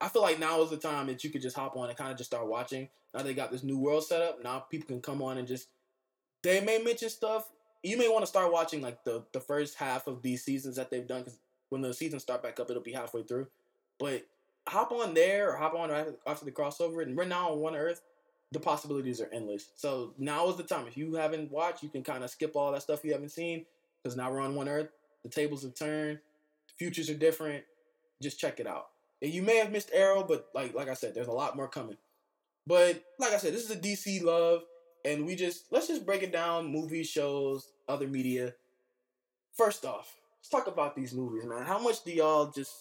I 0.00 0.08
feel 0.08 0.22
like 0.22 0.38
now 0.38 0.62
is 0.62 0.70
the 0.70 0.76
time 0.76 1.06
that 1.08 1.22
you 1.22 1.30
could 1.30 1.42
just 1.42 1.56
hop 1.56 1.76
on 1.76 1.88
and 1.88 1.98
kind 1.98 2.10
of 2.10 2.16
just 2.16 2.30
start 2.30 2.46
watching. 2.46 2.88
Now 3.14 3.22
they 3.22 3.34
got 3.34 3.50
this 3.50 3.62
new 3.62 3.78
world 3.78 4.04
set 4.04 4.22
up. 4.22 4.42
Now 4.42 4.60
people 4.60 4.86
can 4.86 5.00
come 5.00 5.22
on 5.22 5.38
and 5.38 5.46
just. 5.46 5.68
They 6.42 6.60
may 6.60 6.78
mention 6.78 7.10
stuff. 7.10 7.48
You 7.82 7.98
may 7.98 8.08
want 8.08 8.22
to 8.22 8.26
start 8.26 8.52
watching 8.52 8.80
like 8.80 9.04
the 9.04 9.24
the 9.32 9.40
first 9.40 9.76
half 9.76 10.06
of 10.06 10.22
these 10.22 10.42
seasons 10.42 10.76
that 10.76 10.90
they've 10.90 11.06
done 11.06 11.20
because 11.20 11.38
when 11.68 11.82
the 11.82 11.92
seasons 11.92 12.22
start 12.22 12.42
back 12.42 12.58
up, 12.58 12.70
it'll 12.70 12.82
be 12.82 12.92
halfway 12.92 13.22
through. 13.22 13.46
But 13.98 14.26
hop 14.66 14.92
on 14.92 15.14
there 15.14 15.50
or 15.50 15.56
hop 15.56 15.74
on 15.74 15.90
after, 15.90 16.14
after 16.26 16.44
the 16.44 16.52
crossover, 16.52 17.02
and 17.02 17.16
we're 17.16 17.24
now 17.24 17.50
on 17.52 17.60
One 17.60 17.76
Earth 17.76 18.00
the 18.52 18.60
possibilities 18.60 19.20
are 19.20 19.28
endless. 19.32 19.70
So 19.76 20.14
now 20.18 20.48
is 20.48 20.56
the 20.56 20.62
time. 20.62 20.86
If 20.86 20.96
you 20.96 21.14
haven't 21.14 21.50
watched, 21.50 21.82
you 21.82 21.88
can 21.88 22.02
kind 22.02 22.24
of 22.24 22.30
skip 22.30 22.56
all 22.56 22.72
that 22.72 22.82
stuff 22.82 23.04
you 23.04 23.12
haven't 23.12 23.30
seen 23.30 23.64
because 24.02 24.16
now 24.16 24.30
we're 24.30 24.40
on 24.40 24.54
one 24.54 24.68
Earth. 24.68 24.88
The 25.22 25.28
tables 25.28 25.62
have 25.62 25.74
turned. 25.74 26.18
The 26.68 26.74
futures 26.76 27.10
are 27.10 27.14
different. 27.14 27.64
Just 28.20 28.40
check 28.40 28.58
it 28.58 28.66
out. 28.66 28.89
And 29.22 29.32
you 29.32 29.42
may 29.42 29.56
have 29.56 29.70
missed 29.70 29.90
Arrow, 29.92 30.22
but 30.22 30.48
like 30.54 30.74
like 30.74 30.88
I 30.88 30.94
said, 30.94 31.14
there's 31.14 31.28
a 31.28 31.32
lot 31.32 31.56
more 31.56 31.68
coming. 31.68 31.96
But 32.66 33.02
like 33.18 33.32
I 33.32 33.38
said, 33.38 33.52
this 33.52 33.64
is 33.64 33.70
a 33.70 33.76
DC 33.76 34.22
love, 34.22 34.62
and 35.04 35.26
we 35.26 35.34
just 35.34 35.66
let's 35.70 35.88
just 35.88 36.06
break 36.06 36.22
it 36.22 36.32
down: 36.32 36.66
movies, 36.66 37.08
shows, 37.08 37.68
other 37.88 38.06
media. 38.06 38.54
First 39.56 39.84
off, 39.84 40.16
let's 40.40 40.48
talk 40.48 40.72
about 40.72 40.94
these 40.96 41.12
movies, 41.12 41.44
man. 41.44 41.64
How 41.64 41.78
much 41.78 42.04
do 42.04 42.12
y'all 42.12 42.50
just? 42.50 42.72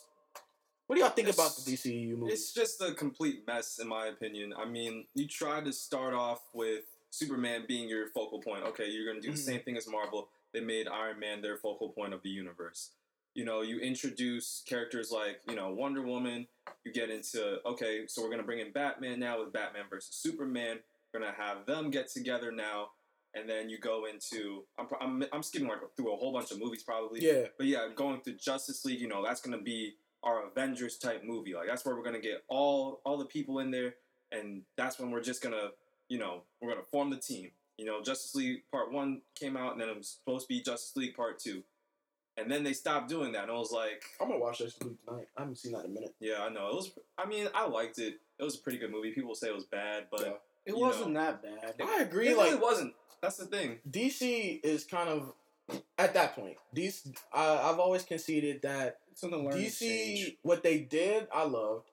What 0.88 0.96
do 0.96 1.02
y'all 1.02 1.12
think 1.12 1.30
about 1.30 1.56
the 1.56 1.74
It's- 1.74 1.86
DCU 1.86 2.18
movies? 2.18 2.34
It's 2.34 2.54
just 2.54 2.82
a 2.82 2.94
complete 2.94 3.46
mess, 3.46 3.80
in 3.80 3.88
my 3.88 4.08
opinion. 4.08 4.54
I 4.58 4.66
mean, 4.66 5.06
you 5.14 5.28
try 5.28 5.62
to 5.62 5.72
start 5.72 6.14
off 6.14 6.42
with 6.54 6.84
Superman 7.12 7.66
being 7.68 7.88
your 7.88 8.08
focal 8.08 8.42
point. 8.42 8.64
Okay, 8.64 8.90
you're 8.90 9.06
gonna 9.06 9.22
do 9.22 9.32
the 9.32 9.38
mm-hmm. 9.38 9.52
same 9.52 9.62
thing 9.62 9.78
as 9.78 9.88
Marvel. 9.88 10.30
They 10.54 10.62
made 10.62 10.88
Iron 10.88 11.20
Man 11.20 11.42
their 11.42 11.58
focal 11.58 11.90
point 11.90 12.14
of 12.14 12.24
the 12.24 12.30
universe. 12.30 12.92
You 13.40 13.46
know, 13.46 13.62
you 13.62 13.80
introduce 13.80 14.64
characters 14.68 15.12
like 15.14 15.40
you 15.48 15.56
know 15.56 15.70
Wonder 15.70 16.02
Woman. 16.02 16.46
You 16.84 16.92
get 16.92 17.10
into 17.10 17.60
okay, 17.66 18.02
so 18.06 18.22
we're 18.22 18.30
gonna 18.30 18.44
bring 18.44 18.60
in 18.60 18.74
Batman 18.74 19.18
now 19.18 19.40
with 19.40 19.54
Batman 19.54 19.84
versus 19.90 20.14
Superman. 20.14 20.80
We're 21.14 21.22
gonna 21.22 21.32
have 21.38 21.66
them 21.66 21.90
get 21.90 22.12
together 22.12 22.52
now, 22.52 22.90
and 23.34 23.50
then 23.50 23.70
you 23.70 23.80
go 23.80 24.08
into 24.08 24.66
I'm 24.78 24.88
I'm, 25.00 25.24
I'm 25.32 25.42
skipping 25.42 25.70
like 25.70 25.78
through 25.96 26.14
a 26.14 26.18
whole 26.18 26.34
bunch 26.34 26.52
of 26.52 26.60
movies 26.60 26.84
probably. 26.84 27.26
yeah, 27.26 27.44
But 27.58 27.68
yeah, 27.68 27.88
going 27.96 28.20
to 28.26 28.34
Justice 28.34 28.84
League, 28.84 29.00
you 29.00 29.08
know, 29.08 29.24
that's 29.24 29.40
gonna 29.40 29.62
be 29.62 29.94
our 30.22 30.46
Avengers 30.46 30.98
type 30.98 31.24
movie. 31.24 31.54
Like 31.56 31.68
that's 31.70 31.86
where 31.86 31.96
we're 31.96 32.04
gonna 32.04 32.20
get 32.20 32.44
all 32.50 33.00
all 33.06 33.18
the 33.18 33.24
people 33.24 33.60
in 33.60 33.72
there, 33.72 33.94
and 34.34 34.64
that's 34.76 35.00
when 35.00 35.12
we're 35.12 35.24
just 35.24 35.42
gonna, 35.42 35.70
you 36.10 36.20
know, 36.20 36.42
we're 36.62 36.72
gonna 36.72 36.86
form 36.92 37.10
the 37.10 37.16
team. 37.16 37.52
You 37.78 37.86
know, 37.86 38.02
Justice 38.04 38.36
League 38.36 38.64
Part 38.70 38.92
One 38.92 39.22
came 39.34 39.56
out, 39.56 39.72
and 39.72 39.82
then 39.82 39.88
it 39.88 39.96
was 39.96 40.10
supposed 40.10 40.50
to 40.50 40.54
be 40.54 40.62
Justice 40.62 40.94
League 40.98 41.16
Part 41.16 41.40
Two, 41.40 41.64
and 42.40 42.52
then 42.52 42.64
they 42.64 42.74
stopped 42.74 43.10
doing 43.10 43.32
that, 43.34 43.44
and 43.44 43.52
I 43.52 43.56
was 43.56 43.72
like, 43.72 44.04
I'm 44.22 44.28
gonna 44.28 44.40
watch 44.40 44.60
this 44.60 44.76
movie 44.82 44.96
tonight. 45.08 45.28
I 45.38 45.42
haven't 45.42 45.58
seen 45.58 45.72
that 45.74 45.86
in 45.86 45.92
a 45.92 45.94
minute. 45.94 46.14
yeah, 46.20 46.42
I 46.44 46.50
know 46.50 46.68
it 46.70 46.76
was. 46.76 46.92
I 47.18 47.26
mean, 47.28 47.48
I 47.54 47.68
liked 47.68 48.00
it. 48.00 48.20
It 48.40 48.44
was 48.44 48.56
a 48.56 48.60
pretty 48.60 48.78
good 48.78 48.92
movie. 48.92 49.12
People 49.12 49.36
say 49.36 49.48
it 49.50 49.56
was 49.56 49.66
bad, 49.66 50.06
but 50.12 50.22
Yeah. 50.22 50.32
It 50.66 50.78
wasn't 50.78 51.12
know. 51.12 51.22
that 51.22 51.42
bad. 51.42 51.76
I 51.82 52.02
agree. 52.04 52.28
it 52.30 52.38
like 52.38 52.52
really 52.52 52.62
wasn't. 52.62 52.94
That's 53.22 53.38
the 53.38 53.46
thing. 53.46 53.80
DC 53.90 54.60
is 54.64 54.84
kind 54.84 55.10
of 55.10 55.34
at 55.98 56.14
that 56.14 56.36
point. 56.36 56.58
DC, 56.76 57.16
I, 57.34 57.58
I've 57.70 57.80
always 57.80 58.04
conceded 58.04 58.62
that 58.62 59.00
It's 59.12 59.24
in 59.24 59.32
the 59.32 59.38
DC, 59.38 59.72
stage. 59.72 60.38
what 60.44 60.62
they 60.64 60.80
did, 60.80 61.28
I 61.34 61.44
loved. 61.46 61.90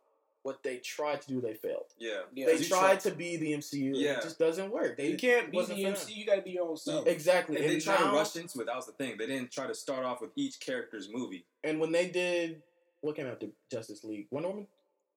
What 0.46 0.62
they 0.62 0.76
tried 0.76 1.22
to 1.22 1.28
do, 1.28 1.40
they 1.40 1.54
failed. 1.54 1.86
Yeah. 1.98 2.20
Yeah, 2.32 2.46
they 2.46 2.58
tried 2.62 3.00
to 3.00 3.10
be 3.10 3.36
the 3.36 3.52
MCU. 3.52 3.88
and 3.88 3.96
Yeah. 3.96 4.18
It 4.18 4.22
just 4.22 4.38
doesn't 4.38 4.70
work. 4.70 4.96
They 4.96 5.10
you 5.10 5.16
can't 5.16 5.46
be 5.50 5.56
the 5.56 5.56
wasn't 5.74 5.82
them. 5.82 5.96
You 6.16 6.24
got 6.24 6.36
to 6.36 6.42
be 6.42 6.52
your 6.52 6.68
own 6.68 6.76
self. 6.76 7.04
exactly. 7.08 7.56
They 7.56 7.62
And 7.62 7.70
didn't 7.72 7.82
try 7.82 7.96
to 7.96 8.12
rush 8.12 8.36
into 8.36 8.60
it. 8.60 8.66
That 8.66 8.76
was 8.76 8.86
the 8.86 8.92
thing. 8.92 9.16
They 9.18 9.26
didn't 9.26 9.50
try 9.50 9.66
to 9.66 9.74
start 9.74 10.04
off 10.04 10.20
with 10.20 10.30
each 10.36 10.60
character's 10.60 11.08
movie. 11.12 11.44
And 11.64 11.80
when 11.80 11.90
they 11.90 12.08
did, 12.08 12.62
what 13.00 13.16
came 13.16 13.26
after 13.26 13.48
Justice 13.72 14.04
League? 14.04 14.28
Wonder 14.30 14.48
Woman. 14.50 14.66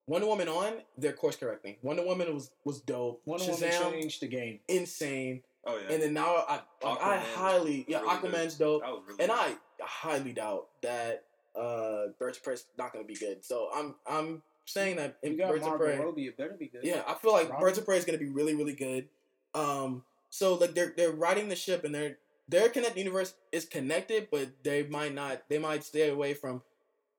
Wonder 0.08 0.26
Woman 0.26 0.48
on 0.48 0.72
their 0.98 1.12
course 1.12 1.36
correcting. 1.36 1.76
Wonder 1.82 2.04
Woman 2.04 2.34
was 2.34 2.50
was 2.64 2.80
dope. 2.80 3.22
Wonder 3.24 3.44
Shazam, 3.44 3.84
Woman 3.84 4.00
changed 4.00 4.20
the 4.22 4.26
game. 4.26 4.58
insane. 4.66 5.42
Oh 5.64 5.76
yeah. 5.78 5.94
And 5.94 6.02
then 6.02 6.14
now 6.14 6.44
I 6.48 6.60
like, 6.82 7.00
I 7.00 7.18
highly 7.18 7.84
yeah 7.86 8.00
really 8.00 8.20
good. 8.22 8.32
Aquaman's 8.32 8.54
dope. 8.54 8.82
that 8.82 8.90
was 8.90 9.02
really. 9.06 9.20
And 9.20 9.30
good. 9.30 9.38
I 9.38 9.54
highly 9.82 10.32
doubt 10.32 10.66
that 10.82 11.24
uh 11.54 12.06
Birds 12.18 12.38
of 12.38 12.42
Prey 12.44 12.56
not 12.78 12.92
going 12.92 13.04
to 13.04 13.08
be 13.12 13.18
good. 13.18 13.44
So 13.44 13.68
I'm 13.74 13.94
I'm 14.06 14.42
saying 14.64 14.96
that 14.96 15.18
You 15.22 15.30
in 15.32 15.36
got 15.38 15.50
Birds 15.50 15.62
of 15.64 15.70
Margot 15.70 15.84
Prey, 15.84 15.98
Robbie. 15.98 16.26
It 16.26 16.36
better 16.36 16.56
be 16.58 16.66
good. 16.68 16.84
yeah, 16.84 17.02
I 17.06 17.14
feel 17.14 17.32
like. 17.32 17.58
Birds 17.58 17.78
of 17.78 17.84
Prey 17.84 17.96
is 17.98 18.04
going 18.04 18.18
to 18.18 18.24
be 18.24 18.30
really 18.30 18.54
really 18.54 18.74
good. 18.74 19.08
Um, 19.54 20.04
so 20.30 20.54
like 20.54 20.74
they're 20.74 20.92
they're 20.96 21.10
riding 21.12 21.48
the 21.48 21.56
ship 21.56 21.84
and 21.84 21.94
they're 21.94 22.18
their 22.48 22.68
connected 22.68 22.98
universe 22.98 23.34
is 23.52 23.64
connected, 23.64 24.28
but 24.30 24.48
they 24.62 24.82
might 24.84 25.14
not. 25.14 25.42
They 25.48 25.58
might 25.58 25.84
stay 25.84 26.10
away 26.10 26.34
from 26.34 26.62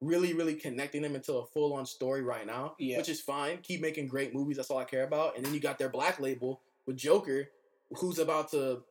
really 0.02 0.34
really 0.34 0.56
connecting 0.56 1.02
them 1.04 1.16
into 1.16 1.34
a 1.34 1.46
full 1.46 1.74
on 1.74 1.86
story 1.86 2.22
right 2.22 2.46
now, 2.48 2.76
Yeah. 2.80 2.98
which 2.98 3.10
is 3.10 3.22
fine. 3.22 3.60
Keep 3.62 3.82
making 3.82 4.08
great 4.08 4.34
movies. 4.34 4.58
That's 4.58 4.72
all 4.72 4.78
I 4.80 4.84
care 4.86 5.04
about. 5.04 5.38
And 5.38 5.46
then 5.46 5.54
you 5.54 5.60
got 5.60 5.78
their 5.78 5.90
black 5.90 6.20
label 6.20 6.60
with 6.86 6.98
Joker, 6.98 7.50
who's 7.98 8.18
about 8.20 8.50
to 8.52 8.84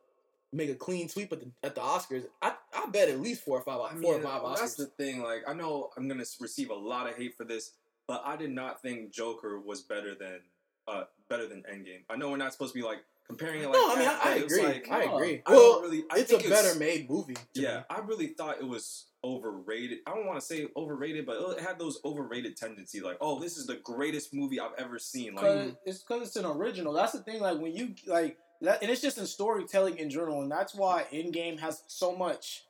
make 0.53 0.69
a 0.69 0.75
clean 0.75 1.07
sweep 1.09 1.31
at 1.33 1.39
the 1.41 1.51
at 1.63 1.75
the 1.75 1.81
Oscars. 1.81 2.25
I 2.41 2.53
I 2.73 2.87
bet 2.87 3.09
at 3.09 3.19
least 3.19 3.43
four 3.43 3.57
or 3.59 3.61
five 3.63 3.79
I 3.81 3.89
four 4.01 4.15
mean, 4.17 4.21
or 4.21 4.23
five 4.23 4.41
Oscars. 4.41 4.59
that's 4.59 4.75
the 4.75 4.85
thing. 4.87 5.21
Like, 5.21 5.43
I 5.47 5.53
know 5.53 5.89
I'm 5.97 6.07
gonna 6.07 6.25
receive 6.39 6.69
a 6.69 6.75
lot 6.75 7.09
of 7.09 7.15
hate 7.15 7.35
for 7.35 7.43
this, 7.43 7.71
but 8.11 8.23
I 8.25 8.35
did 8.35 8.51
not 8.51 8.81
think 8.81 9.13
Joker 9.13 9.57
was 9.57 9.79
better 9.83 10.13
than 10.13 10.41
uh 10.85 11.03
better 11.29 11.47
than 11.47 11.63
Endgame. 11.63 12.01
I 12.09 12.17
know 12.17 12.29
we're 12.29 12.35
not 12.35 12.51
supposed 12.51 12.73
to 12.73 12.79
be 12.79 12.85
like 12.85 13.05
comparing 13.25 13.61
it 13.61 13.67
like 13.67 13.75
no, 13.75 13.93
I 13.93 13.95
mean 13.97 14.07
I, 14.09 14.11
I 14.11 14.19
but 14.25 14.37
it 14.37 14.43
was 14.43 14.53
agree. 14.57 14.65
like- 14.67 14.91
I 14.91 15.05
no, 15.05 15.15
agree. 15.15 15.41
I 15.45 15.51
well, 15.53 15.81
really. 15.81 16.03
I 16.11 16.17
it's 16.19 16.33
a 16.33 16.49
better 16.49 16.77
made 16.77 17.09
movie. 17.09 17.37
Yeah, 17.53 17.77
me. 17.77 17.83
I 17.89 17.99
really 17.99 18.27
thought 18.27 18.57
it 18.59 18.67
was 18.67 19.05
overrated. 19.23 19.99
I 20.05 20.13
don't 20.13 20.25
want 20.27 20.41
to 20.41 20.45
say 20.45 20.67
overrated, 20.75 21.25
but 21.25 21.37
it 21.57 21.61
had 21.61 21.79
those 21.79 22.01
overrated 22.03 22.57
tendency. 22.57 22.99
Like, 22.99 23.15
oh, 23.21 23.39
this 23.39 23.55
is 23.55 23.65
the 23.65 23.75
greatest 23.75 24.33
movie 24.33 24.59
I've 24.59 24.77
ever 24.77 24.99
seen. 24.99 25.35
Like, 25.35 25.45
Cause 25.45 25.71
it's 25.85 25.99
because 25.99 26.27
it's 26.27 26.35
an 26.35 26.45
original. 26.45 26.91
That's 26.91 27.13
the 27.13 27.19
thing. 27.19 27.39
Like 27.39 27.59
when 27.59 27.73
you 27.73 27.95
like 28.07 28.37
that, 28.59 28.81
and 28.81 28.91
it's 28.91 29.01
just 29.01 29.17
in 29.19 29.25
storytelling 29.25 29.99
in 29.99 30.09
general, 30.09 30.41
and 30.41 30.51
that's 30.51 30.75
why 30.75 31.05
Endgame 31.13 31.59
has 31.59 31.83
so 31.87 32.13
much. 32.13 32.65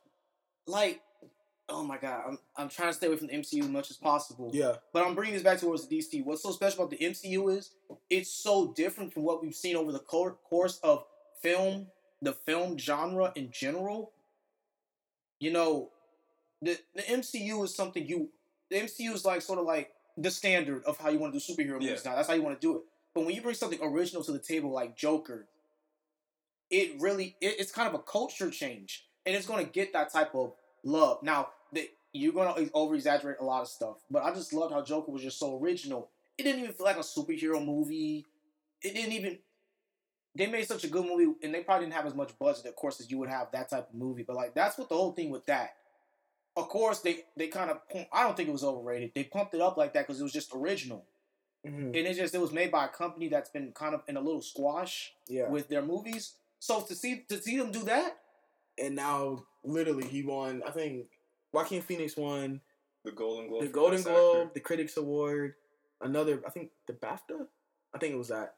Like, 0.68 1.00
oh 1.72 1.82
my 1.84 1.98
god, 1.98 2.22
I'm 2.28 2.38
I'm 2.56 2.68
trying 2.68 2.88
to 2.90 2.94
stay 2.94 3.06
away 3.06 3.16
from 3.16 3.28
the 3.28 3.34
MCU 3.34 3.60
as 3.62 3.68
much 3.68 3.90
as 3.90 3.96
possible. 3.96 4.50
Yeah. 4.52 4.76
But 4.92 5.06
I'm 5.06 5.14
bringing 5.14 5.34
this 5.34 5.42
back 5.42 5.58
towards 5.58 5.86
the 5.86 5.98
DC. 5.98 6.24
What's 6.24 6.42
so 6.42 6.52
special 6.52 6.84
about 6.84 6.90
the 6.98 7.04
MCU 7.04 7.56
is 7.56 7.70
it's 8.10 8.30
so 8.30 8.72
different 8.74 9.12
from 9.12 9.22
what 9.24 9.42
we've 9.42 9.54
seen 9.54 9.76
over 9.76 9.92
the 9.92 9.98
co- 10.00 10.38
course 10.48 10.78
of 10.82 11.04
film, 11.40 11.88
the 12.20 12.32
film 12.32 12.78
genre 12.78 13.32
in 13.34 13.50
general. 13.50 14.12
You 15.40 15.52
know, 15.52 15.90
the 16.60 16.78
the 16.94 17.02
MCU 17.02 17.64
is 17.64 17.74
something 17.74 18.06
you. 18.06 18.28
The 18.70 18.76
MCU 18.80 19.12
is 19.12 19.24
like 19.24 19.42
sort 19.42 19.58
of 19.58 19.64
like 19.66 19.92
the 20.16 20.30
standard 20.30 20.84
of 20.84 20.98
how 20.98 21.08
you 21.08 21.18
want 21.18 21.32
to 21.34 21.38
do 21.38 21.44
superhero 21.54 21.74
movies 21.80 22.02
Yeah. 22.04 22.10
now. 22.10 22.16
That's 22.16 22.28
how 22.28 22.34
you 22.34 22.42
want 22.42 22.60
to 22.60 22.66
do 22.66 22.76
it. 22.76 22.82
But 23.14 23.24
when 23.26 23.34
you 23.34 23.42
bring 23.42 23.54
something 23.54 23.78
original 23.82 24.22
to 24.24 24.32
the 24.32 24.38
table 24.38 24.70
like 24.70 24.96
Joker, 24.96 25.46
it 26.70 27.00
really 27.00 27.36
it, 27.40 27.56
it's 27.58 27.72
kind 27.72 27.88
of 27.88 27.94
a 27.94 27.98
culture 28.02 28.50
change, 28.50 29.04
and 29.26 29.34
it's 29.36 29.46
going 29.46 29.64
to 29.64 29.70
get 29.70 29.92
that 29.92 30.12
type 30.12 30.34
of 30.34 30.52
love. 30.84 31.22
Now, 31.22 31.48
the, 31.72 31.88
you're 32.12 32.32
going 32.32 32.54
to 32.66 32.70
over 32.74 32.94
exaggerate 32.94 33.38
a 33.40 33.44
lot 33.44 33.62
of 33.62 33.68
stuff, 33.68 33.96
but 34.10 34.22
I 34.22 34.32
just 34.34 34.52
loved 34.52 34.72
how 34.72 34.82
Joker 34.82 35.10
was 35.12 35.22
just 35.22 35.38
so 35.38 35.58
original. 35.58 36.10
It 36.38 36.44
didn't 36.44 36.60
even 36.62 36.72
feel 36.72 36.86
like 36.86 36.96
a 36.96 37.00
superhero 37.00 37.64
movie. 37.64 38.24
It 38.82 38.94
didn't 38.94 39.12
even. 39.12 39.38
They 40.34 40.46
made 40.46 40.66
such 40.66 40.84
a 40.84 40.88
good 40.88 41.04
movie, 41.04 41.30
and 41.42 41.54
they 41.54 41.62
probably 41.62 41.86
didn't 41.86 41.96
have 41.96 42.06
as 42.06 42.14
much 42.14 42.38
budget, 42.38 42.64
of 42.66 42.74
course, 42.76 43.00
as 43.00 43.10
you 43.10 43.18
would 43.18 43.28
have 43.28 43.48
that 43.52 43.68
type 43.68 43.88
of 43.90 43.94
movie. 43.94 44.22
But 44.22 44.36
like, 44.36 44.54
that's 44.54 44.78
what 44.78 44.88
the 44.88 44.94
whole 44.96 45.12
thing 45.12 45.30
with 45.30 45.44
that. 45.46 45.74
Of 46.56 46.68
course, 46.68 47.00
they 47.00 47.24
they 47.36 47.48
kind 47.48 47.70
of. 47.70 47.80
I 48.12 48.22
don't 48.24 48.36
think 48.36 48.48
it 48.48 48.52
was 48.52 48.64
overrated. 48.64 49.12
They 49.14 49.24
pumped 49.24 49.54
it 49.54 49.60
up 49.60 49.76
like 49.76 49.92
that 49.94 50.06
because 50.06 50.20
it 50.20 50.22
was 50.24 50.32
just 50.32 50.52
original, 50.54 51.04
Mhm. 51.66 51.86
and 51.86 51.96
it 51.96 52.14
just 52.14 52.34
it 52.34 52.40
was 52.40 52.52
made 52.52 52.70
by 52.70 52.86
a 52.86 52.88
company 52.88 53.28
that's 53.28 53.50
been 53.50 53.72
kind 53.72 53.94
of 53.94 54.02
in 54.08 54.16
a 54.16 54.20
little 54.20 54.42
squash 54.42 55.12
Yeah. 55.28 55.48
with 55.48 55.68
their 55.68 55.82
movies. 55.82 56.34
So 56.58 56.80
to 56.82 56.94
see 56.94 57.24
to 57.28 57.40
see 57.40 57.56
them 57.58 57.70
do 57.72 57.82
that, 57.84 58.18
and 58.78 58.94
now 58.96 59.44
literally 59.64 60.06
he 60.08 60.22
won. 60.22 60.62
I 60.66 60.70
think 60.70 61.06
Joaquin 61.52 61.82
Phoenix 61.82 62.16
won 62.16 62.60
the 63.04 63.12
Golden 63.12 63.48
Globe. 63.48 63.62
the 63.62 63.68
Golden 63.68 63.98
Best 63.98 64.08
Globe, 64.08 64.36
Actor. 64.38 64.50
the 64.54 64.60
Critics 64.60 64.96
Award, 64.96 65.54
another. 66.00 66.42
I 66.46 66.50
think 66.50 66.70
the 66.86 66.92
BAFTA. 66.94 67.46
I 67.94 67.98
think 67.98 68.14
it 68.14 68.18
was 68.18 68.28
that. 68.28 68.54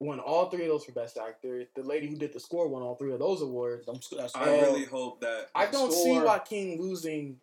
Won 0.00 0.18
all 0.18 0.48
three 0.48 0.62
of 0.62 0.68
those 0.68 0.84
for 0.84 0.92
Best 0.92 1.18
Actor. 1.18 1.64
The 1.76 1.82
lady 1.82 2.08
who 2.08 2.16
did 2.16 2.32
the 2.32 2.40
score 2.40 2.68
won 2.68 2.82
all 2.82 2.94
three 2.96 3.12
of 3.12 3.18
those 3.18 3.42
awards. 3.42 3.86
I'm, 3.86 4.00
that's 4.16 4.34
I 4.34 4.46
really 4.60 4.84
hope 4.86 5.20
that. 5.20 5.48
I 5.54 5.66
don't 5.66 5.92
see 5.92 6.14
score- 6.14 6.24
Joaquin 6.24 6.80
losing 6.80 7.36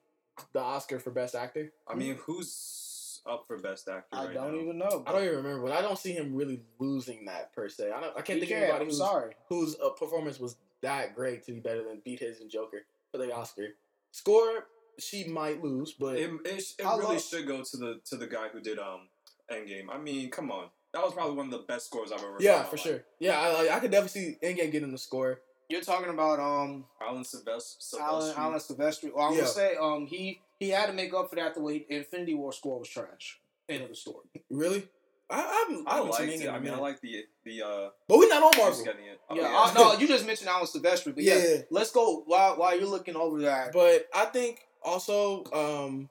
the 0.53 0.59
Oscar 0.59 0.99
for 0.99 1.11
Best 1.11 1.35
Actor. 1.35 1.71
I 1.87 1.93
mean, 1.95 2.15
who's 2.25 3.21
up 3.27 3.45
for 3.45 3.57
best 3.57 3.87
actor? 3.89 4.05
I 4.13 4.25
right 4.27 4.33
don't 4.33 4.55
now? 4.55 4.61
even 4.61 4.77
know. 4.77 5.03
I 5.05 5.11
don't 5.11 5.23
even 5.23 5.35
remember, 5.37 5.67
but 5.67 5.73
I 5.73 5.81
don't 5.81 5.99
see 5.99 6.13
him 6.13 6.33
really 6.33 6.61
losing 6.79 7.25
that 7.25 7.53
per 7.53 7.67
se. 7.69 7.91
I 7.91 7.99
don't. 7.99 8.11
I 8.17 8.21
can't 8.21 8.39
He 8.39 8.45
think 8.45 8.51
of 8.51 8.57
can't, 8.57 8.63
anybody 8.63 8.81
I'm 8.83 8.87
who's, 8.87 8.97
sorry. 8.97 9.33
whose 9.49 9.75
uh, 9.83 9.89
performance 9.89 10.39
was 10.39 10.55
that 10.81 11.13
great 11.13 11.43
to 11.45 11.51
be 11.51 11.59
better 11.59 11.83
than 11.83 12.01
beat 12.05 12.19
his 12.21 12.39
and 12.39 12.49
Joker 12.49 12.85
for 13.11 13.17
the 13.17 13.33
Oscar. 13.35 13.67
Score, 14.11 14.65
she 14.99 15.25
might 15.25 15.63
lose, 15.63 15.93
but 15.99 16.15
It, 16.17 16.31
it, 16.45 16.63
it 16.79 16.83
really 16.83 17.03
love- 17.03 17.21
should 17.21 17.47
go 17.47 17.63
to 17.63 17.77
the 17.77 17.99
to 18.05 18.15
the 18.17 18.27
guy 18.27 18.47
who 18.49 18.59
did 18.61 18.79
um 18.79 19.09
Endgame. 19.51 19.87
I 19.91 19.97
mean, 19.97 20.29
come 20.29 20.51
on, 20.51 20.69
that 20.93 21.03
was 21.03 21.13
probably 21.13 21.35
one 21.35 21.45
of 21.47 21.51
the 21.51 21.65
best 21.67 21.85
scores 21.87 22.11
I've 22.11 22.19
ever. 22.19 22.37
yeah, 22.39 22.63
for 22.63 22.75
life. 22.75 22.83
sure. 22.85 23.03
Yeah, 23.19 23.39
I, 23.39 23.53
like, 23.53 23.71
I 23.71 23.79
could 23.79 23.91
definitely 23.91 24.21
see 24.21 24.37
Endgame 24.43 24.71
getting 24.71 24.91
the 24.91 24.97
score. 24.97 25.41
You're 25.69 25.81
talking 25.81 26.09
about 26.09 26.39
um 26.39 26.85
Alan 27.01 27.23
Silvestri. 27.23 27.99
Alan 27.99 28.33
Alan 28.37 28.59
Silvestri. 28.59 29.11
Well, 29.13 29.25
I'm 29.27 29.33
Yeah. 29.33 29.39
gonna 29.41 29.51
say 29.51 29.75
um 29.75 30.05
he 30.07 30.41
he 30.59 30.69
had 30.69 30.87
to 30.87 30.93
make 30.93 31.13
up 31.13 31.29
for 31.29 31.35
that 31.35 31.53
the 31.55 31.61
way 31.61 31.85
Infinity 31.89 32.33
War 32.33 32.51
score 32.53 32.79
was 32.79 32.89
trash. 32.89 33.39
End 33.69 33.83
of 33.83 33.89
the 33.89 33.95
story. 33.95 34.25
Really? 34.49 34.87
I, 35.29 35.35
I 35.35 35.65
haven't, 35.67 35.87
I 35.87 35.91
I 35.91 35.95
haven't 35.95 36.09
liked 36.11 36.21
it. 36.21 36.47
I 36.47 36.49
in 36.49 36.55
a 36.55 36.59
mean, 36.61 36.73
I 36.73 36.77
like 36.77 37.01
the 37.01 37.23
the 37.43 37.61
uh. 37.65 37.89
but 38.07 38.17
we're 38.17 38.29
not 38.29 38.43
on 38.43 38.51
just 38.53 38.63
Marvel. 38.63 38.85
getting 38.85 39.05
it. 39.05 39.19
Oh, 39.29 39.35
yeah, 39.35 39.47
I, 39.47 39.73
no, 39.73 39.99
you 39.99 40.07
just 40.07 40.25
mentioned 40.25 40.49
Alan 40.49 40.65
Silvestri, 40.67 41.13
but 41.13 41.23
yeah, 41.23 41.35
Yeah. 41.37 41.55
let's 41.69 41.91
go 41.91 42.23
while 42.25 42.55
while 42.57 42.77
you're 42.77 42.87
looking 42.89 43.15
over 43.15 43.41
that. 43.41 43.73
But 43.73 44.07
I 44.15 44.25
think 44.25 44.61
also 44.83 45.43
um 45.53 46.09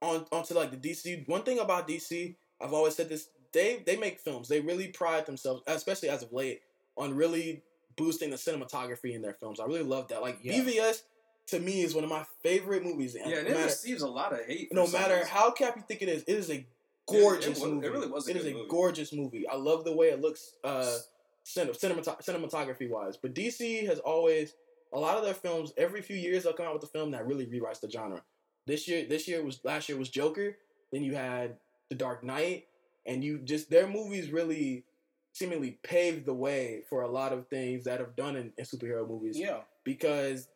on 0.00 0.24
onto 0.32 0.54
like 0.54 0.70
the 0.70 0.76
DC. 0.76 1.28
One 1.28 1.42
thing 1.42 1.58
about 1.58 1.86
DC, 1.88 2.36
I've 2.60 2.72
always 2.72 2.94
said 2.96 3.08
this: 3.10 3.28
they 3.52 3.82
they 3.84 3.96
make 3.96 4.18
films. 4.20 4.48
They 4.48 4.60
really 4.60 4.88
pride 4.88 5.26
themselves, 5.26 5.62
especially 5.66 6.08
as 6.08 6.22
of 6.22 6.32
late, 6.32 6.62
on 6.96 7.14
really 7.14 7.62
boosting 7.96 8.30
the 8.30 8.36
cinematography 8.36 9.12
in 9.14 9.22
their 9.22 9.34
films. 9.34 9.60
I 9.60 9.64
really 9.64 9.82
love 9.82 10.08
that. 10.08 10.22
Like 10.22 10.38
Yeah. 10.42 10.54
BVS 10.54 11.02
to 11.48 11.58
me 11.58 11.82
is 11.82 11.94
one 11.94 12.04
of 12.04 12.10
my 12.10 12.24
favorite 12.42 12.84
movies. 12.84 13.16
Yeah, 13.18 13.24
no 13.28 13.38
and 13.38 13.46
it 13.48 13.50
matter, 13.52 13.64
receives 13.64 14.02
a 14.02 14.08
lot 14.08 14.32
of 14.32 14.44
hate. 14.46 14.68
no 14.72 14.86
matter 14.86 15.24
how 15.26 15.50
cap 15.50 15.74
you 15.76 15.82
think 15.86 16.02
it 16.02 16.08
is, 16.08 16.22
it 16.22 16.34
is 16.34 16.50
a 16.50 16.64
It 17.10 17.20
gorgeous 17.20 17.60
was- 17.60 17.62
it 17.70 17.74
movie. 17.74 17.88
really 17.88 18.06
was 18.08 18.28
a 18.28 18.30
It 18.30 18.36
is 18.36 18.46
a 18.46 18.52
movie. 18.52 18.66
gorgeous 18.68 19.12
movie. 19.12 19.46
I 19.48 19.56
love 19.56 19.84
the 19.84 19.94
way 19.94 20.08
it 20.10 20.20
looks, 20.20 20.54
uh, 20.64 20.98
cin- 21.44 21.68
cinematography 21.68 22.88
wise. 22.88 23.16
But 23.16 23.34
DC 23.34 23.84
has 23.86 23.98
always 24.00 24.54
a 24.92 24.98
lot 24.98 25.16
of 25.18 25.24
their 25.24 25.34
films. 25.34 25.72
Every 25.76 26.02
few 26.02 26.16
years 26.16 26.44
they'll 26.44 26.52
come 26.52 26.66
out 26.66 26.74
with 26.74 26.82
a 26.84 26.88
film 26.88 27.10
that 27.12 27.26
really 27.26 27.46
rewrites 27.46 27.80
the 27.80 27.90
genre. 27.90 28.22
This 28.66 28.86
year, 28.88 29.04
this 29.06 29.26
year 29.28 29.42
was 29.42 29.64
last 29.64 29.88
year 29.88 29.96
was 29.98 30.10
Joker. 30.10 30.56
Then 30.92 31.02
you 31.02 31.14
had 31.14 31.58
The 31.88 31.94
Dark 31.94 32.22
Knight, 32.24 32.66
and 33.06 33.22
you 33.24 33.38
just 33.38 33.70
their 33.70 33.86
movies 33.86 34.30
really 34.30 34.84
seemingly 35.32 35.78
paved 35.82 36.26
the 36.26 36.34
way 36.34 36.82
for 36.88 37.02
a 37.02 37.08
lot 37.08 37.32
of 37.32 37.46
things 37.48 37.84
that 37.84 38.00
have 38.00 38.16
done 38.16 38.34
in, 38.36 38.52
in 38.58 38.64
superhero 38.64 39.06
movies 39.06 39.38
yeah, 39.38 39.60
because 39.84 40.48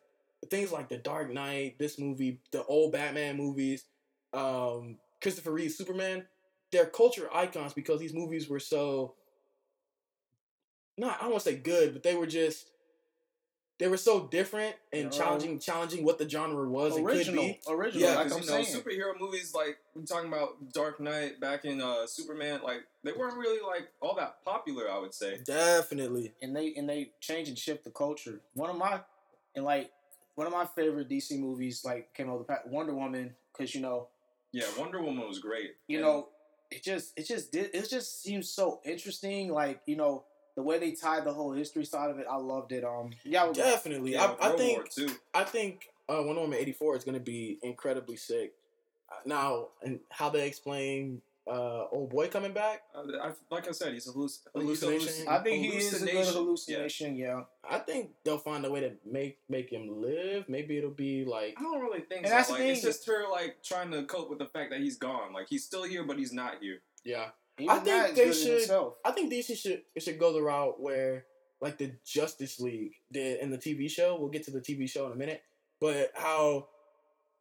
things 0.49 0.71
like 0.71 0.89
The 0.89 0.97
Dark 0.97 1.31
Knight, 1.31 1.79
this 1.79 1.97
movie, 1.97 2.39
the 2.51 2.63
old 2.65 2.91
Batman 2.91 3.37
movies, 3.37 3.85
um, 4.33 4.97
Christopher 5.21 5.51
Reeve 5.51 5.71
Superman, 5.71 6.25
they're 6.73 6.85
culture 6.85 7.29
icons 7.33 7.71
because 7.73 7.99
these 8.01 8.13
movies 8.13 8.49
were 8.49 8.59
so 8.59 9.13
not 10.97 11.17
I 11.19 11.21
don't 11.23 11.31
want 11.31 11.43
to 11.43 11.49
say 11.51 11.55
good, 11.57 11.93
but 11.93 12.03
they 12.03 12.15
were 12.15 12.27
just 12.27 12.69
they 13.79 13.87
were 13.87 13.97
so 13.97 14.27
different 14.27 14.75
and 14.93 15.05
Yeah. 15.05 15.09
challenging 15.09 15.59
challenging 15.59 16.03
what 16.05 16.17
the 16.19 16.29
genre 16.29 16.67
was 16.69 16.95
and 16.95 17.05
could 17.07 17.33
be. 17.33 17.59
original. 17.67 18.09
Yeah, 18.09 18.15
like 18.15 18.25
I'm 18.31 18.41
you 18.41 18.47
know, 18.47 18.63
saying. 18.63 18.65
superhero 18.65 19.19
movies 19.19 19.53
like 19.55 19.77
we're 19.95 20.03
talking 20.05 20.27
about 20.31 20.71
Dark 20.73 20.99
Knight 20.99 21.39
back 21.39 21.65
in 21.65 21.81
uh, 21.81 22.05
Superman, 22.05 22.61
like 22.63 22.83
they 23.03 23.11
weren't 23.13 23.37
really 23.37 23.59
like 23.65 23.89
all 24.01 24.15
that 24.15 24.43
popular. 24.45 24.89
I 24.91 24.99
would 24.99 25.13
say. 25.13 25.39
Definitely. 25.45 26.33
and 26.41 26.55
they 26.55 26.73
and 26.75 26.87
they 26.87 27.11
change 27.19 27.47
and 27.49 27.57
shift 27.57 27.83
the 27.83 27.91
culture. 27.91 28.39
One 28.53 28.69
of 28.69 28.77
my 28.77 29.01
and 29.55 29.65
like 29.65 29.91
one 30.35 30.47
of 30.47 30.53
my 30.53 30.65
favorite 30.75 31.09
DC 31.09 31.39
movies 31.39 31.83
like 31.83 32.13
came 32.13 32.29
out 32.29 32.37
the 32.39 32.45
past 32.45 32.67
Wonder 32.67 32.93
Woman 32.93 33.35
because 33.51 33.73
you 33.73 33.81
know 33.81 34.07
Yeah, 34.51 34.65
Wonder 34.77 35.01
Woman 35.01 35.27
was 35.27 35.39
great. 35.39 35.75
you 35.87 35.97
And- 35.97 36.05
know 36.05 36.27
it 36.77 36.83
just 36.83 37.13
it 37.17 37.25
just 37.27 37.51
did 37.51 37.69
it 37.73 37.89
just 37.89 38.21
seems 38.23 38.49
so 38.49 38.79
interesting 38.85 39.51
like 39.51 39.81
you 39.85 39.95
know 39.95 40.23
the 40.55 40.61
way 40.61 40.77
they 40.79 40.91
tied 40.91 41.25
the 41.25 41.33
whole 41.33 41.51
history 41.51 41.85
side 41.85 42.09
of 42.09 42.19
it 42.19 42.27
I 42.29 42.35
loved 42.37 42.71
it 42.71 42.83
um 42.83 43.11
yeah 43.23 43.47
we- 43.47 43.53
Definitely. 43.53 44.13
yeah, 44.13 44.35
I, 44.41 44.49
I 44.49 44.55
think 44.57 44.77
War 44.79 44.87
Two. 44.89 45.09
I 45.33 45.43
think 45.43 45.89
uh, 46.09 46.21
Wonder 46.23 46.41
Woman 46.41 46.59
eighty 46.59 46.73
four 46.73 46.95
is 46.95 47.03
going 47.03 47.15
to 47.17 47.23
be 47.23 47.57
incredibly 47.63 48.15
sick. 48.17 48.53
Uh, 49.09 49.15
Now, 49.25 49.67
and 49.83 49.99
how 50.11 50.29
they 50.29 50.45
explain 50.47 51.21
uh, 51.45 51.85
old 51.91 52.09
boy 52.09 52.27
coming 52.29 52.53
back, 52.53 52.83
Uh, 52.95 53.03
I, 53.21 53.31
like 53.51 53.67
I 53.67 53.71
said, 53.71 53.93
he's 53.93 54.07
a 54.07 54.11
halluc- 54.11 54.39
Hallucination. 54.55 55.07
He's 55.07 55.25
a 55.25 55.31
I 55.31 55.43
think 55.43 55.65
he 55.65 55.77
is 55.77 56.01
a 56.01 56.05
good 56.05 56.09
hallucination. 56.25 56.33
hallucination 56.35 57.15
yeah, 57.17 57.41
I 57.69 57.79
think 57.79 58.11
they'll 58.23 58.37
find 58.37 58.63
a 58.65 58.71
way 58.71 58.79
to 58.81 58.91
make 59.05 59.39
make 59.49 59.69
him 59.69 60.01
live. 60.01 60.47
Maybe 60.47 60.77
it'll 60.77 60.91
be 60.91 61.25
like 61.25 61.55
I 61.57 61.61
don't 61.63 61.81
really 61.81 61.99
think 62.01 62.19
And 62.21 62.27
so. 62.27 62.31
that's 62.33 62.47
the 62.47 62.53
like, 62.53 62.61
it's 62.63 62.81
just 62.81 63.05
her 63.07 63.29
like 63.29 63.57
trying 63.63 63.91
to 63.91 64.03
cope 64.03 64.29
with 64.29 64.39
the 64.39 64.45
fact 64.45 64.71
that 64.71 64.79
he's 64.79 64.97
gone. 64.97 65.33
Like 65.33 65.47
he's 65.49 65.65
still 65.65 65.83
here, 65.83 66.03
but 66.03 66.17
he's 66.17 66.31
not 66.33 66.55
here. 66.61 66.81
yeah. 67.03 67.29
Even 67.59 67.69
I 67.69 67.79
think 67.79 68.15
they 68.15 68.31
should- 68.33 68.61
itself. 68.61 68.95
I 69.05 69.11
think 69.11 69.31
DC 69.31 69.55
should 69.57 69.81
it 69.95 70.01
should 70.01 70.17
go 70.19 70.31
the 70.33 70.41
route 70.41 70.79
where 70.79 71.25
like 71.61 71.77
the 71.77 71.91
Justice 72.05 72.59
League 72.59 72.93
did 73.11 73.39
in 73.41 73.51
the 73.51 73.57
TV 73.57 73.89
show. 73.89 74.17
We'll 74.19 74.29
get 74.29 74.43
to 74.45 74.51
the 74.51 74.59
TV 74.61 74.89
show 74.89 75.05
in 75.07 75.11
a 75.11 75.15
minute, 75.15 75.41
but 75.79 76.11
how 76.15 76.67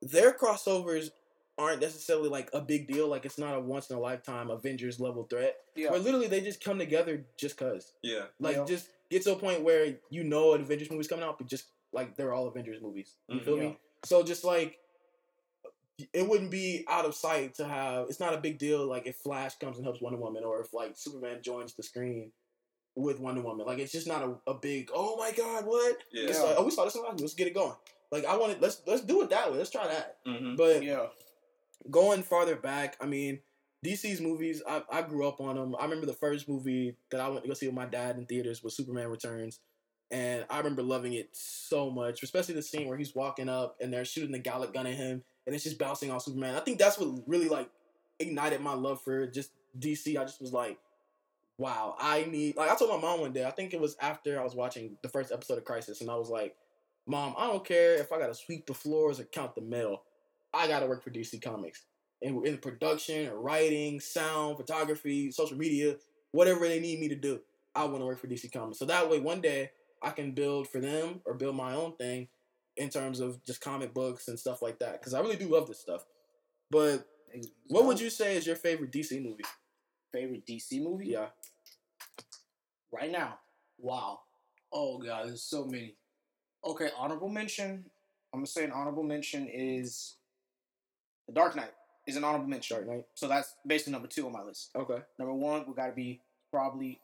their 0.02 0.32
crossovers 0.32 1.10
aren't 1.58 1.80
necessarily 1.80 2.28
like 2.28 2.48
a 2.52 2.60
big 2.60 2.86
deal. 2.88 3.08
Like 3.08 3.24
it's 3.26 3.38
not 3.38 3.54
a 3.54 3.60
once 3.60 3.90
in 3.90 3.96
a 3.96 4.00
lifetime 4.00 4.50
Avengers 4.50 4.98
level 5.00 5.24
threat. 5.24 5.56
yeah 5.76 5.90
Where 5.90 6.00
literally 6.00 6.26
they 6.28 6.40
just 6.40 6.62
come 6.64 6.78
together 6.78 7.24
just 7.36 7.56
cause. 7.56 7.92
Yeah, 8.02 8.24
Like 8.40 8.56
Yeah. 8.56 8.64
just 8.64 8.88
get 9.10 9.22
to 9.24 9.32
a 9.32 9.36
point 9.36 9.62
where 9.62 9.98
you 10.10 10.24
know 10.24 10.54
an 10.54 10.62
Avengers 10.62 10.90
movie's 10.90 11.08
coming 11.08 11.24
out, 11.24 11.38
but 11.38 11.46
just 11.46 11.66
like 11.92 12.16
they're 12.16 12.32
all 12.32 12.46
Avengers 12.46 12.80
movies. 12.80 13.16
You 13.28 13.40
Mhm. 13.40 13.44
feel 13.44 13.56
Yeah. 13.56 13.62
me? 13.68 13.78
So 14.04 14.22
just 14.22 14.44
like 14.44 14.78
it 16.12 16.26
wouldn't 16.26 16.50
be 16.50 16.84
out 16.88 17.04
of 17.04 17.14
sight 17.14 17.54
to 17.56 17.64
have. 17.66 18.08
It's 18.08 18.18
not 18.18 18.34
a 18.34 18.38
big 18.38 18.58
deal. 18.58 18.86
Like 18.86 19.06
if 19.06 19.16
Flash 19.16 19.56
comes 19.56 19.76
and 19.76 19.84
helps 19.84 20.00
Wonder 20.00 20.18
Woman, 20.18 20.42
or 20.42 20.60
if 20.60 20.72
like 20.72 20.96
Superman 20.96 21.42
joins 21.42 21.74
the 21.74 21.82
screen 21.82 22.32
with 22.96 23.20
Wonder 23.20 23.42
Woman. 23.42 23.66
Like 23.66 23.78
it's 23.78 23.92
just 23.92 24.06
not 24.06 24.22
a, 24.22 24.50
a 24.50 24.54
big. 24.54 24.90
Oh 24.94 25.16
my 25.16 25.30
God! 25.32 25.64
What? 25.66 25.98
yeah. 26.10 26.28
It's 26.30 26.42
like 26.42 26.56
oh 26.58 26.64
we 26.64 26.70
saw 26.70 26.84
this 26.84 26.94
in 26.94 27.02
last 27.02 27.12
movie, 27.12 27.24
Let's 27.24 27.34
get 27.34 27.46
it 27.46 27.54
going. 27.54 27.74
Like 28.10 28.24
I 28.24 28.36
want 28.36 28.54
to 28.54 28.60
let's 28.60 28.82
let's 28.86 29.02
do 29.02 29.20
it 29.22 29.30
that 29.30 29.52
way. 29.52 29.58
Let's 29.58 29.70
try 29.70 29.86
that. 29.86 30.16
hmm 30.26 30.56
But 30.56 30.82
yeah 30.82 31.06
going 31.90 32.22
farther 32.22 32.56
back, 32.56 32.96
I 33.00 33.06
mean, 33.06 33.40
DC's 33.84 34.20
movies, 34.20 34.62
I, 34.68 34.82
I 34.90 35.02
grew 35.02 35.26
up 35.26 35.40
on 35.40 35.56
them. 35.56 35.74
I 35.78 35.84
remember 35.84 36.06
the 36.06 36.12
first 36.12 36.48
movie 36.48 36.96
that 37.10 37.20
I 37.20 37.28
went 37.28 37.42
to 37.42 37.48
go 37.48 37.54
see 37.54 37.66
with 37.66 37.74
my 37.74 37.86
dad 37.86 38.16
in 38.16 38.26
theaters 38.26 38.62
was 38.62 38.76
Superman 38.76 39.08
Returns. 39.08 39.60
And 40.10 40.44
I 40.50 40.58
remember 40.58 40.82
loving 40.82 41.14
it 41.14 41.30
so 41.32 41.90
much, 41.90 42.22
especially 42.22 42.54
the 42.54 42.62
scene 42.62 42.86
where 42.86 42.98
he's 42.98 43.14
walking 43.14 43.48
up 43.48 43.76
and 43.80 43.92
they're 43.92 44.04
shooting 44.04 44.30
the 44.30 44.38
Gatling 44.38 44.72
gun 44.72 44.86
at 44.86 44.94
him 44.94 45.22
and 45.46 45.54
it's 45.54 45.64
just 45.64 45.78
bouncing 45.78 46.10
off 46.10 46.22
Superman. 46.22 46.54
I 46.54 46.60
think 46.60 46.78
that's 46.78 46.98
what 46.98 47.22
really 47.26 47.48
like 47.48 47.70
ignited 48.18 48.60
my 48.60 48.74
love 48.74 49.00
for 49.02 49.26
just 49.26 49.50
DC. 49.78 50.18
I 50.18 50.24
just 50.24 50.40
was 50.40 50.52
like, 50.52 50.78
wow, 51.58 51.96
I 51.98 52.26
need 52.30 52.56
like 52.56 52.70
I 52.70 52.76
told 52.76 52.90
my 52.90 53.08
mom 53.08 53.20
one 53.20 53.32
day, 53.32 53.44
I 53.44 53.50
think 53.50 53.72
it 53.72 53.80
was 53.80 53.96
after 54.00 54.38
I 54.38 54.44
was 54.44 54.54
watching 54.54 54.96
the 55.02 55.08
first 55.08 55.32
episode 55.32 55.58
of 55.58 55.64
Crisis, 55.64 56.00
and 56.00 56.10
I 56.10 56.16
was 56.16 56.28
like, 56.28 56.54
Mom, 57.06 57.34
I 57.36 57.48
don't 57.48 57.64
care 57.64 57.94
if 57.94 58.12
I 58.12 58.18
gotta 58.18 58.34
sweep 58.34 58.66
the 58.66 58.74
floors 58.74 59.18
or 59.18 59.24
count 59.24 59.54
the 59.54 59.60
mail. 59.60 60.02
I 60.54 60.66
gotta 60.68 60.86
work 60.86 61.02
for 61.02 61.10
DC 61.10 61.40
Comics. 61.42 61.84
In, 62.20 62.46
in 62.46 62.58
production, 62.58 63.28
or 63.28 63.40
writing, 63.40 63.98
sound, 63.98 64.56
photography, 64.56 65.32
social 65.32 65.56
media, 65.56 65.96
whatever 66.30 66.68
they 66.68 66.78
need 66.78 67.00
me 67.00 67.08
to 67.08 67.16
do, 67.16 67.40
I 67.74 67.84
want 67.84 67.98
to 68.00 68.06
work 68.06 68.20
for 68.20 68.28
DC 68.28 68.52
Comics. 68.52 68.78
So 68.78 68.84
that 68.84 69.10
way, 69.10 69.18
one 69.18 69.40
day 69.40 69.70
I 70.02 70.10
can 70.10 70.32
build 70.32 70.68
for 70.68 70.80
them 70.80 71.20
or 71.24 71.34
build 71.34 71.56
my 71.56 71.74
own 71.74 71.96
thing 71.96 72.28
in 72.76 72.90
terms 72.90 73.18
of 73.18 73.44
just 73.44 73.60
comic 73.60 73.92
books 73.92 74.28
and 74.28 74.38
stuff 74.38 74.62
like 74.62 74.78
that. 74.78 75.00
Because 75.00 75.14
I 75.14 75.20
really 75.20 75.36
do 75.36 75.48
love 75.48 75.66
this 75.66 75.80
stuff. 75.80 76.04
But 76.70 77.06
what 77.68 77.86
would 77.86 78.00
you 78.00 78.08
say 78.10 78.36
is 78.36 78.46
your 78.46 78.56
favorite 78.56 78.92
DC 78.92 79.22
movie? 79.22 79.44
favorite 80.12 80.46
DC 80.46 80.82
movie 80.82 81.08
Yeah. 81.08 81.28
right 82.92 83.10
now. 83.10 83.38
Wow. 83.78 84.20
Oh 84.72 84.98
god, 84.98 85.26
there's 85.26 85.42
so 85.42 85.64
many. 85.64 85.96
Okay, 86.64 86.90
honorable 86.96 87.28
mention. 87.28 87.84
I'm 88.32 88.40
gonna 88.40 88.46
say 88.46 88.64
an 88.64 88.72
honorable 88.72 89.02
mention 89.02 89.48
is 89.48 90.16
The 91.32 91.40
Dark 91.40 91.56
Knight 91.56 91.72
is 92.06 92.16
an 92.16 92.24
honorable 92.24 92.46
mention. 92.46 92.76
Dark 92.76 92.88
Knight. 92.88 93.06
So 93.14 93.26
that's 93.26 93.54
basically 93.66 93.92
number 93.94 94.06
two 94.08 94.26
on 94.26 94.32
my 94.32 94.42
list. 94.42 94.70
Okay. 94.76 94.98
Number 95.18 95.32
one, 95.32 95.64
we 95.66 95.72
gotta 95.72 95.92
be 95.92 96.20
probably 96.50 97.00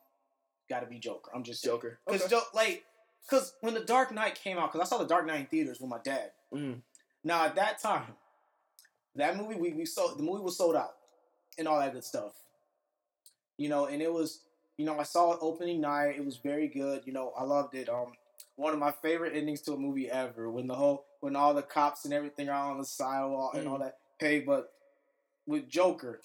gotta 0.68 0.86
be 0.86 0.98
Joker. 0.98 1.30
I'm 1.34 1.42
just 1.42 1.62
saying. 1.62 1.74
Joker. 1.76 1.98
Because 2.06 2.30
Okay. 2.30 2.38
like, 2.52 2.84
because 3.22 3.54
when 3.62 3.72
The 3.72 3.80
Dark 3.80 4.12
Knight 4.12 4.34
came 4.34 4.58
out, 4.58 4.70
because 4.70 4.86
I 4.86 4.90
saw 4.90 4.98
The 4.98 5.08
Dark 5.08 5.26
Knight 5.26 5.40
in 5.40 5.46
theaters 5.46 5.80
with 5.80 5.88
my 5.88 5.98
dad. 6.04 6.32
Mhm. 6.52 6.82
Now 7.24 7.46
at 7.46 7.54
that 7.54 7.78
time, 7.80 8.16
that 9.14 9.36
movie 9.38 9.54
we, 9.54 9.72
we 9.72 9.86
sold 9.86 10.18
the 10.18 10.22
movie 10.22 10.42
was 10.44 10.58
sold 10.58 10.76
out 10.76 10.94
and 11.56 11.66
all 11.66 11.78
that 11.78 11.94
good 11.94 12.04
stuff. 12.04 12.32
You 13.56 13.70
know, 13.70 13.86
and 13.86 14.02
it 14.02 14.12
was 14.12 14.42
you 14.76 14.84
know 14.84 14.98
I 14.98 15.04
saw 15.04 15.32
it 15.32 15.38
opening 15.40 15.80
night. 15.80 16.16
It 16.18 16.24
was 16.24 16.36
very 16.36 16.68
good. 16.68 17.02
You 17.06 17.14
know, 17.14 17.32
I 17.36 17.44
loved 17.44 17.74
it. 17.74 17.88
Um, 17.88 18.12
one 18.56 18.74
of 18.74 18.78
my 18.78 18.92
favorite 18.92 19.34
endings 19.34 19.62
to 19.62 19.72
a 19.72 19.78
movie 19.78 20.10
ever 20.10 20.50
when 20.50 20.66
the 20.66 20.74
whole 20.74 21.06
when 21.20 21.34
all 21.34 21.54
the 21.54 21.62
cops 21.62 22.04
and 22.04 22.12
everything 22.12 22.50
are 22.50 22.70
on 22.72 22.76
the 22.78 22.84
sidewalk 22.84 23.54
and 23.54 23.66
all 23.66 23.78
that. 23.78 23.96
Hey, 24.18 24.40
but 24.40 24.72
with 25.46 25.68
Joker, 25.68 26.20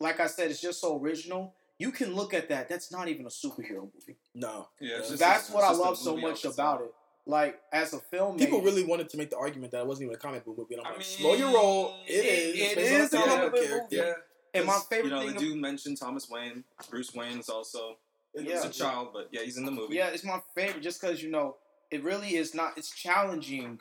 like 0.00 0.20
I 0.20 0.26
said, 0.26 0.50
it's 0.50 0.60
just 0.60 0.80
so 0.80 1.00
original. 1.00 1.54
You 1.78 1.90
can 1.90 2.14
look 2.14 2.34
at 2.34 2.48
that. 2.48 2.68
That's 2.68 2.90
not 2.90 3.08
even 3.08 3.26
a 3.26 3.28
superhero 3.28 3.88
movie. 3.94 4.16
No. 4.34 4.68
Yeah, 4.80 4.98
just 4.98 5.18
That's 5.18 5.50
what 5.50 5.62
I 5.64 5.68
it's 5.70 5.78
just 5.78 5.80
a 5.80 5.88
love 5.88 5.98
so 5.98 6.16
much 6.16 6.44
about 6.44 6.80
it. 6.82 6.92
like 7.26 7.60
as 7.72 7.92
a 7.92 7.98
film, 8.00 8.38
People 8.38 8.62
really 8.62 8.84
wanted 8.84 9.08
to 9.10 9.16
make 9.18 9.30
the 9.30 9.36
argument 9.36 9.72
that 9.72 9.80
it 9.80 9.86
wasn't 9.86 10.06
even 10.06 10.16
a 10.16 10.18
comic 10.18 10.44
book 10.44 10.56
movie. 10.58 10.74
And 10.74 10.80
I'm 10.82 10.86
I 10.86 10.90
like, 10.90 10.98
mean, 11.00 11.06
slow 11.06 11.34
your 11.34 11.52
roll. 11.52 11.94
It 12.06 12.12
it- 12.12 12.24
is. 12.24 12.54
It's 12.60 12.72
it 12.72 12.76
based 12.76 12.92
on 12.92 13.00
is 13.00 13.12
a 13.12 13.16
comic 13.16 13.28
comic 13.36 13.52
book 13.52 13.60
book 13.60 13.68
character. 13.70 13.96
Yeah. 13.96 14.12
And 14.60 14.64
my 14.66 14.72
'cause, 14.72 14.86
favorite 14.86 15.04
you 15.10 15.10
know, 15.16 15.20
thing 15.26 15.34
they 15.34 15.38
do 15.40 15.56
mention 15.56 15.94
Thomas 15.96 16.30
Wayne. 16.30 16.64
Bruce 16.88 17.14
Wayne 17.14 17.38
is 17.38 17.48
also 17.50 17.98
Yeah. 18.34 18.42
he's 18.54 18.64
a 18.64 18.70
child, 18.70 19.10
but 19.12 19.28
yeah, 19.32 19.42
he's 19.42 19.58
in 19.58 19.66
the 19.66 19.70
movie. 19.70 19.96
Yeah, 19.96 20.08
it's 20.08 20.24
my 20.24 20.40
favorite 20.54 20.82
just 20.82 21.00
because 21.00 21.22
you 21.22 21.30
know 21.30 21.56
it 21.90 22.02
really 22.02 22.36
is 22.36 22.54
not. 22.54 22.78
It's 22.78 22.90
challenging. 22.90 23.80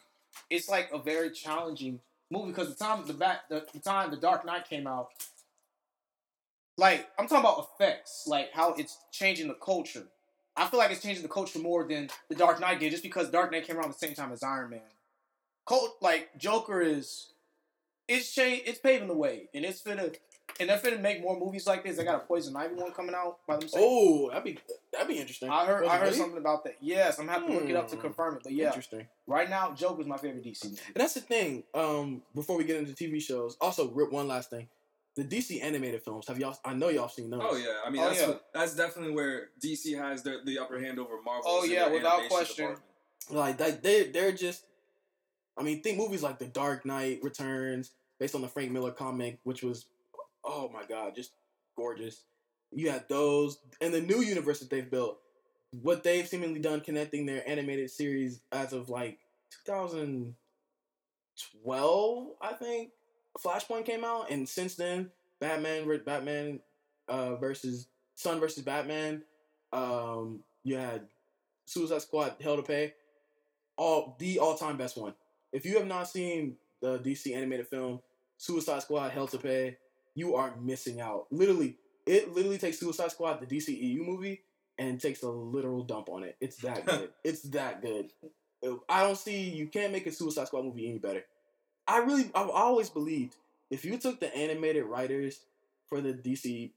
It's 0.50 0.68
like 0.68 0.92
a 0.92 0.98
very 1.00 1.32
challenging 1.32 2.02
movie 2.36 2.52
because 2.52 2.70
the 2.70 2.84
time 2.84 3.06
the 3.06 3.14
back 3.14 3.48
the, 3.50 3.66
the 3.74 3.80
time 3.80 4.12
the 4.12 4.18
Dark 4.18 4.46
Knight 4.46 4.68
came 4.70 4.88
out, 4.88 5.10
like 6.78 7.08
I'm 7.18 7.28
talking 7.28 7.46
about 7.46 7.68
effects, 7.74 8.26
like 8.28 8.52
how 8.54 8.74
it's 8.74 8.98
changing 9.12 9.48
the 9.48 9.54
culture. 9.56 10.04
I 10.58 10.68
feel 10.68 10.80
like 10.80 10.92
it's 10.92 11.02
changing 11.02 11.24
the 11.24 11.30
culture 11.30 11.60
more 11.60 11.86
than 11.88 12.10
the 12.30 12.36
Dark 12.36 12.60
Knight 12.60 12.80
did, 12.80 12.92
just 12.92 13.04
because 13.04 13.30
Dark 13.30 13.52
Knight 13.52 13.68
came 13.68 13.78
around 13.78 13.90
the 13.90 13.98
same 13.98 14.14
time 14.14 14.32
as 14.32 14.42
Iron 14.42 14.70
Man. 14.70 14.82
Cult 15.68 15.98
like 16.02 16.30
Joker 16.38 16.82
is, 16.82 17.34
it's 18.08 18.34
change, 18.34 18.64
it's 18.66 18.80
paving 18.80 19.08
the 19.08 19.16
way, 19.16 19.50
and 19.54 19.66
it's 19.66 19.82
finna, 19.82 20.16
and 20.60 20.70
they're 20.70 20.78
finna 20.78 21.02
make 21.02 21.22
more 21.22 21.38
movies 21.40 21.68
like 21.68 21.84
this. 21.84 21.98
They 21.98 22.04
got 22.04 22.16
a 22.16 22.20
Poison 22.20 22.56
Ivy 22.56 22.76
one 22.76 22.92
coming 22.92 23.14
out 23.16 23.40
by 23.48 23.58
themselves. 23.58 23.86
Oh, 23.88 24.30
that'd 24.30 24.44
be 24.44 24.58
that'd 24.94 25.08
be 25.08 25.18
interesting. 25.20 25.50
I 25.50 25.66
heard 25.66 25.82
Was 25.84 25.92
I 25.92 25.98
heard 25.98 26.04
really? 26.06 26.18
something 26.18 26.38
about 26.38 26.64
that. 26.64 26.76
Yes, 26.82 27.20
I'm 27.20 27.28
happy 27.28 27.48
to 27.48 27.54
look 27.54 27.70
it 27.70 27.76
up 27.76 27.90
to 27.90 27.96
Hmm. 27.96 28.02
confirm 28.02 28.36
it. 28.38 28.44
But 28.44 28.54
yeah, 28.54 28.68
Interesting. 28.68 29.08
right 29.28 29.50
now 29.50 29.74
Joker's 29.74 30.06
my 30.08 30.18
favorite 30.18 30.44
DC 30.44 30.64
movie. 30.66 30.82
And 30.88 30.96
that's 31.02 31.14
the 31.16 31.22
thing. 31.22 31.64
Um, 31.74 32.22
before 32.34 32.58
we 32.58 32.64
get 32.64 32.78
into 32.78 32.94
TV 32.94 33.20
shows, 33.22 33.58
also 33.60 33.90
rip 33.90 34.12
one 34.12 34.28
last 34.28 34.50
thing. 34.50 34.68
The 35.16 35.24
DC 35.24 35.62
animated 35.62 36.04
films. 36.04 36.28
Have 36.28 36.40
y'all? 36.40 36.58
I 36.66 36.74
know 36.74 36.90
y'all 36.90 37.08
seen 37.10 37.30
those. 37.30 37.42
Oh 37.44 37.56
yeah, 37.56 37.80
I 37.86 37.90
mean 37.90 38.02
Oh, 38.02 38.08
that's 38.10 38.20
yeah. 38.22 38.28
what- 38.28 38.46
that's 38.54 38.76
definitely 38.76 39.14
where 39.14 39.50
DC 39.64 39.98
has 39.98 40.24
the, 40.24 40.42
the 40.46 40.60
upper 40.60 40.80
hand 40.80 41.00
over 41.00 41.22
Marvel. 41.22 41.44
Oh, 41.46 41.64
yeah, 41.64 41.88
without 41.88 42.28
question. 42.30 42.66
department. 42.68 42.82
Like 43.30 43.58
that, 43.58 43.82
they 43.82 44.04
they're 44.10 44.32
just. 44.32 44.66
I 45.58 45.64
mean, 45.64 45.82
think 45.82 45.98
movies 45.98 46.22
like 46.22 46.38
The 46.38 46.48
Dark 46.48 46.86
Knight 46.86 47.20
Returns, 47.24 47.92
based 48.20 48.36
on 48.36 48.42
the 48.42 48.48
Frank 48.50 48.72
Miller 48.72 48.92
comic, 48.92 49.40
which 49.44 49.64
was, 49.64 49.86
oh 50.46 50.70
my 50.74 50.84
god, 50.88 51.16
just 51.16 51.32
gorgeous. 51.76 52.24
You 52.72 52.92
had 52.92 53.10
those, 53.10 53.58
and 53.82 53.94
the 53.94 54.00
new 54.02 54.22
universe 54.22 54.60
that 54.60 54.70
they've 54.70 54.90
built. 54.90 55.20
What 55.82 56.04
they've 56.04 56.28
seemingly 56.28 56.60
done, 56.60 56.82
connecting 56.82 57.26
their 57.26 57.50
animated 57.50 57.90
series 57.92 58.42
as 58.52 58.74
of 58.74 58.90
like 58.90 59.18
2012, 59.66 62.28
I 62.42 62.54
think. 62.54 62.92
Flashpoint 63.44 63.86
came 63.86 64.06
out, 64.06 64.32
and 64.32 64.48
since 64.48 64.76
then, 64.76 65.12
Batman, 65.42 65.86
Batman, 66.06 66.62
uh, 67.10 67.36
versus 67.36 67.88
Sun 68.16 68.40
versus 68.40 68.64
Batman. 68.64 69.24
Um, 69.74 70.40
you 70.64 70.78
had 70.78 71.08
Suicide 71.66 72.02
Squad, 72.02 72.36
Hell 72.42 72.56
to 72.56 72.64
Pay, 72.64 72.94
all 73.78 74.16
the 74.20 74.40
all 74.40 74.56
time 74.56 74.78
best 74.78 74.98
one. 74.98 75.14
If 75.52 75.66
you 75.66 75.78
have 75.78 75.88
not 75.88 76.10
seen 76.10 76.56
the 76.82 77.00
DC 77.00 77.36
animated 77.36 77.68
film 77.68 78.00
Suicide 78.38 78.82
Squad, 78.82 79.12
Hell 79.12 79.28
to 79.28 79.38
Pay, 79.38 79.78
you 80.16 80.36
are 80.36 80.54
missing 80.62 81.02
out. 81.02 81.28
Literally, 81.32 81.76
it 82.06 82.34
literally 82.34 82.58
takes 82.58 82.80
Suicide 82.80 83.12
Squad, 83.12 83.40
the 83.40 83.46
DCEU 83.46 84.00
movie, 84.06 84.42
and 84.78 85.00
takes 85.00 85.24
a 85.24 85.30
literal 85.30 85.84
dump 85.84 86.10
on 86.10 86.24
it. 86.24 86.36
It's 86.42 86.58
that 86.58 86.86
good. 86.88 87.10
it's 87.24 87.44
that 87.50 87.82
good. 87.82 88.12
I 88.90 89.04
don't 89.04 89.18
see 89.18 89.50
you 89.50 89.68
can't 89.68 89.94
make 89.94 90.08
a 90.08 90.12
Suicide 90.12 90.48
Squad 90.48 90.64
movie 90.66 90.88
any 90.88 90.98
better. 90.98 91.24
I 91.88 92.00
really, 92.00 92.32
I've 92.34 92.50
always 92.50 92.90
believed 92.90 93.36
if 93.70 93.86
you 93.86 93.98
took 93.98 94.20
the 94.20 94.36
animated 94.36 94.86
writers 94.86 95.42
for 95.88 96.02
the 96.02 96.14
DC 96.14 96.72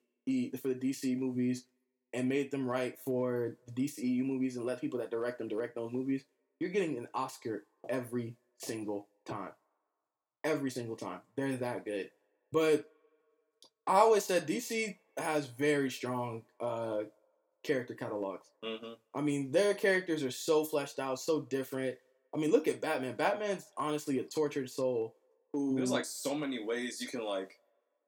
for 0.61 0.69
the 0.69 0.75
DC 0.75 1.19
movies 1.19 1.65
and 2.13 2.29
made 2.29 2.51
them 2.51 2.69
write 2.69 2.99
for 3.05 3.57
the 3.67 3.73
DCEU 3.73 4.25
movies 4.25 4.57
and 4.57 4.67
let 4.67 4.81
people 4.81 4.99
that 4.99 5.11
direct 5.11 5.39
them 5.39 5.49
direct 5.49 5.75
those 5.75 5.93
movies, 5.93 6.25
you're 6.61 6.71
getting 6.71 6.99
an 6.99 7.09
Oscar 7.15 7.65
every 7.89 8.37
single 8.59 9.09
time. 9.27 9.53
Every 10.45 10.71
single 10.71 10.97
time. 10.97 11.21
They're 11.37 11.57
that 11.57 11.85
good. 11.85 12.11
But 12.53 12.87
I 13.89 14.01
always 14.01 14.25
said 14.25 14.47
DC 14.47 14.97
has 15.17 15.47
very 15.47 15.91
strong 15.91 16.43
uh, 16.61 17.05
character 17.63 17.95
catalogs. 17.95 18.47
Mhm. 18.63 18.97
I 19.15 19.21
mean, 19.21 19.51
their 19.51 19.75
characters 19.75 20.23
are 20.23 20.31
so 20.31 20.65
fleshed 20.65 20.99
out, 20.99 21.19
so 21.19 21.41
different. 21.43 21.97
I 22.35 22.37
mean, 22.39 22.51
look 22.51 22.69
at 22.69 22.81
Batman. 22.81 23.17
Batman's 23.17 23.67
honestly 23.77 24.19
a 24.19 24.23
tortured 24.23 24.71
soul 24.71 25.15
who 25.53 25.75
There's 25.77 25.91
like 25.91 26.05
so 26.05 26.35
many 26.35 26.63
ways 26.63 27.01
you 27.01 27.09
can 27.09 27.25
like 27.25 27.59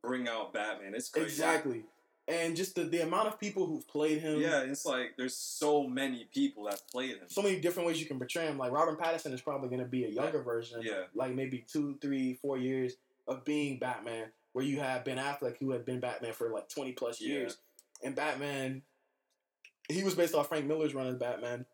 bring 0.02 0.28
out 0.28 0.52
Batman. 0.52 0.94
It's 0.94 1.08
crazy. 1.08 1.26
exactly, 1.26 1.84
and 2.28 2.54
just 2.54 2.74
the, 2.74 2.84
the 2.84 3.00
amount 3.00 3.28
of 3.28 3.40
people 3.40 3.66
who've 3.66 3.86
played 3.88 4.18
him. 4.20 4.38
Yeah, 4.40 4.60
it's 4.60 4.84
like 4.84 5.14
there's 5.16 5.34
so 5.34 5.86
many 5.86 6.28
people 6.34 6.64
that 6.64 6.82
played 6.92 7.12
him. 7.16 7.28
so 7.28 7.40
many 7.42 7.58
different 7.58 7.86
ways 7.86 7.98
you 7.98 8.06
can 8.06 8.18
portray 8.18 8.46
him. 8.46 8.58
Like 8.58 8.72
Robert 8.72 9.00
Pattinson 9.00 9.32
is 9.32 9.40
probably 9.40 9.68
going 9.70 9.80
to 9.80 9.88
be 9.88 10.04
a 10.04 10.08
younger 10.08 10.42
version. 10.42 10.80
Yeah. 10.82 11.04
Like 11.14 11.34
maybe 11.34 11.64
two, 11.66 11.96
three, 12.02 12.34
four 12.34 12.58
years 12.58 12.96
of 13.26 13.44
being 13.44 13.78
Batman, 13.78 14.26
where 14.52 14.64
you 14.64 14.80
have 14.80 15.04
Ben 15.04 15.16
Affleck, 15.18 15.56
who 15.58 15.70
had 15.70 15.84
been 15.84 16.00
Batman 16.00 16.32
for 16.32 16.50
like 16.50 16.68
twenty 16.68 16.92
plus 16.92 17.20
Yeah. 17.20 17.28
years, 17.28 17.58
and 18.04 18.14
Batman. 18.14 18.82
He 19.88 20.04
was 20.04 20.14
based 20.14 20.34
off 20.34 20.48
Frank 20.48 20.66
Miller's 20.66 20.94
run 20.94 21.08
as 21.08 21.16
Batman, 21.16 21.66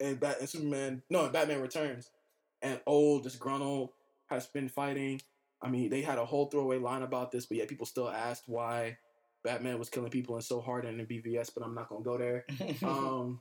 and 0.00 0.20
Bat 0.20 0.36
and 0.40 0.48
Superman. 0.48 1.02
No, 1.10 1.28
Batman 1.28 1.60
Returns, 1.60 2.10
and 2.62 2.80
old, 2.86 3.24
disgruntled, 3.24 3.90
has 4.26 4.46
been 4.46 4.68
fighting. 4.68 5.20
I 5.60 5.68
mean, 5.68 5.90
they 5.90 6.02
had 6.02 6.18
a 6.18 6.24
whole 6.24 6.46
throwaway 6.46 6.78
line 6.78 7.02
about 7.02 7.30
this, 7.32 7.46
but 7.46 7.56
yet 7.56 7.68
people 7.68 7.86
still 7.86 8.08
asked 8.08 8.44
why 8.46 8.98
Batman 9.44 9.78
was 9.78 9.88
killing 9.88 10.10
people 10.10 10.34
and 10.36 10.44
so 10.44 10.60
hard 10.60 10.84
in 10.84 10.98
the 10.98 11.04
BVS. 11.04 11.50
But 11.54 11.64
I'm 11.64 11.74
not 11.74 11.88
gonna 11.88 12.04
go 12.04 12.16
there. 12.18 12.44
Um, 12.84 13.40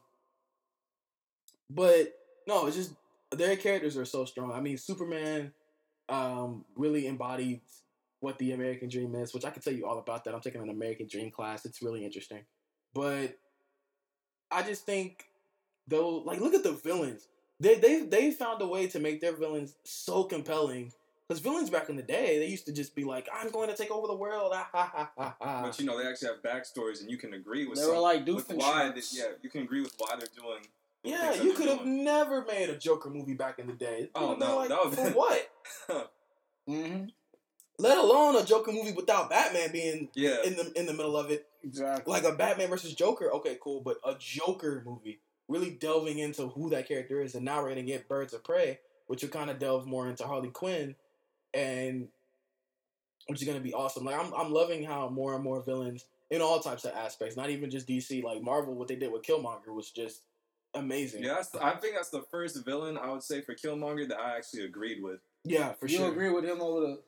but 1.70 2.14
no, 2.48 2.68
it's 2.68 2.76
just 2.76 2.94
their 3.32 3.56
characters 3.56 3.98
are 3.98 4.06
so 4.06 4.26
strong. 4.26 4.52
I 4.52 4.60
mean, 4.62 4.78
Superman 4.78 5.54
um, 6.10 6.66
really 6.76 7.08
embodied 7.08 7.62
what 8.22 8.38
the 8.38 8.54
American 8.54 8.88
dream 8.88 9.14
is, 9.16 9.34
which 9.34 9.46
I 9.46 9.50
can 9.50 9.62
tell 9.62 9.74
you 9.74 9.86
all 9.86 10.00
about 10.00 10.24
that. 10.24 10.34
I'm 10.34 10.42
taking 10.42 10.62
an 10.62 10.70
American 10.70 11.08
dream 11.08 11.32
class. 11.32 11.66
It's 11.66 11.82
really 11.82 12.06
interesting. 12.06 12.44
But 12.94 13.38
I 14.50 14.64
just 14.64 14.86
think 14.86 15.26
though, 15.88 16.18
like 16.18 16.40
look 16.40 16.54
at 16.54 16.64
the 16.64 16.74
villains. 16.74 17.28
They 17.60 17.76
they 17.76 18.02
they 18.02 18.32
found 18.32 18.62
a 18.62 18.68
way 18.68 18.88
to 18.88 19.00
make 19.00 19.22
their 19.22 19.36
villains 19.36 19.76
so 19.84 20.24
compelling. 20.24 20.94
Because 21.28 21.42
villains 21.42 21.70
back 21.70 21.90
in 21.90 21.96
the 21.96 22.04
day, 22.04 22.40
they 22.40 22.48
used 22.48 22.66
to 22.66 22.74
just 22.74 22.94
be 22.94 23.06
like, 23.06 23.30
"I'm 23.34 23.52
going 23.52 23.70
to 23.70 23.76
take 23.76 23.90
over 23.90 24.06
the 24.06 24.16
world." 24.16 24.52
Ah, 24.54 24.68
ha, 24.70 24.92
ha, 24.94 25.12
ha, 25.18 25.36
ha. 25.40 25.62
But 25.62 25.80
you 25.80 25.86
know, 25.86 25.98
they 25.98 26.06
actually 26.06 26.28
have 26.28 26.42
backstories, 26.42 27.00
and 27.00 27.10
you 27.10 27.18
can 27.18 27.34
agree 27.34 27.66
with 27.66 27.78
they 27.78 27.86
some, 27.86 27.96
were 27.96 28.02
like 28.02 28.26
with 28.26 28.52
why. 28.52 28.90
They, 28.90 29.02
yeah, 29.14 29.28
you 29.42 29.50
can 29.50 29.62
agree 29.62 29.82
with 29.82 29.94
why 29.98 30.18
they're 30.18 30.28
doing. 30.38 30.62
Yeah, 31.04 31.34
you 31.42 31.54
could 31.54 31.70
have 31.70 31.86
never 31.86 32.44
made 32.44 32.70
a 32.70 32.78
Joker 32.78 33.10
movie 33.10 33.34
back 33.34 33.60
in 33.60 33.68
the 33.68 33.74
day. 33.74 34.02
It 34.02 34.12
Oh, 34.14 34.36
no, 34.36 34.58
like, 34.58 34.70
that 34.70 34.94
for 34.94 35.10
what? 35.12 35.50
hmm 36.68 37.06
Let 37.82 37.98
alone 37.98 38.36
a 38.36 38.46
Joker 38.46 38.72
movie 38.72 38.92
without 38.94 39.30
Batman 39.30 39.72
being 39.72 40.10
Yeah, 40.14 40.38
in 40.44 40.56
the 40.56 40.72
in 40.76 40.86
the 40.86 40.94
middle 40.94 41.18
of 41.18 41.32
it, 41.32 41.48
Exactly. 41.64 42.12
like 42.12 42.24
a 42.24 42.34
Batman 42.36 42.70
versus 42.70 42.94
Joker. 42.94 43.32
Okay, 43.36 43.58
cool, 43.62 43.82
but 43.82 43.98
a 44.06 44.16
Joker 44.20 44.84
movie, 44.86 45.20
really 45.48 45.72
delving 45.72 46.20
into 46.20 46.48
who 46.48 46.70
that 46.70 46.88
character 46.88 47.22
is, 47.22 47.36
and 47.36 47.44
now 47.46 47.62
we're 47.62 47.70
gonna 47.70 47.84
get 47.84 48.08
Birds 48.08 48.34
of 48.34 48.44
Prey, 48.44 48.80
which 49.08 49.22
will 49.24 49.30
kind 49.30 49.50
of 49.50 49.60
delve 49.60 49.86
more 49.86 50.08
into 50.08 50.26
Harley 50.26 50.50
Quinn, 50.50 50.96
and 51.54 52.08
which 53.28 53.42
is 53.42 53.48
gonna 53.48 53.60
be 53.60 53.74
awesome. 53.74 54.06
Like 54.06 54.20
I'm 54.20 54.34
I'm 54.34 54.52
loving 54.52 54.84
how 54.84 55.10
more 55.10 55.34
and 55.36 55.44
more 55.44 55.62
villains 55.62 56.06
in 56.30 56.42
all 56.42 56.60
types 56.60 56.86
of 56.86 56.94
aspects, 56.96 57.36
not 57.36 57.50
even 57.50 57.70
just 57.70 57.88
DC, 57.88 58.24
like 58.24 58.42
Marvel, 58.42 58.74
what 58.74 58.88
they 58.88 58.96
did 58.96 59.12
with 59.12 59.22
Killmonger 59.24 59.74
was 59.74 59.92
just 59.92 60.22
amazing. 60.74 61.24
yeah. 61.24 61.34
That's, 61.36 61.54
I 61.56 61.72
think 61.76 61.96
that's 61.96 62.10
the 62.10 62.22
first 62.32 62.64
villain 62.64 62.98
I 62.98 63.12
would 63.12 63.24
say 63.24 63.42
for 63.42 63.54
Killmonger 63.54 64.08
that 64.08 64.18
I 64.18 64.38
actually 64.38 64.64
agreed 64.64 65.04
with. 65.04 65.20
yeah, 65.44 65.74
for 65.74 65.88
you 65.88 65.98
sure. 65.98 66.06
You 66.06 66.12
agree 66.14 66.30
with 66.30 66.46
him 66.46 66.62
over 66.62 66.80
the? 66.82 67.00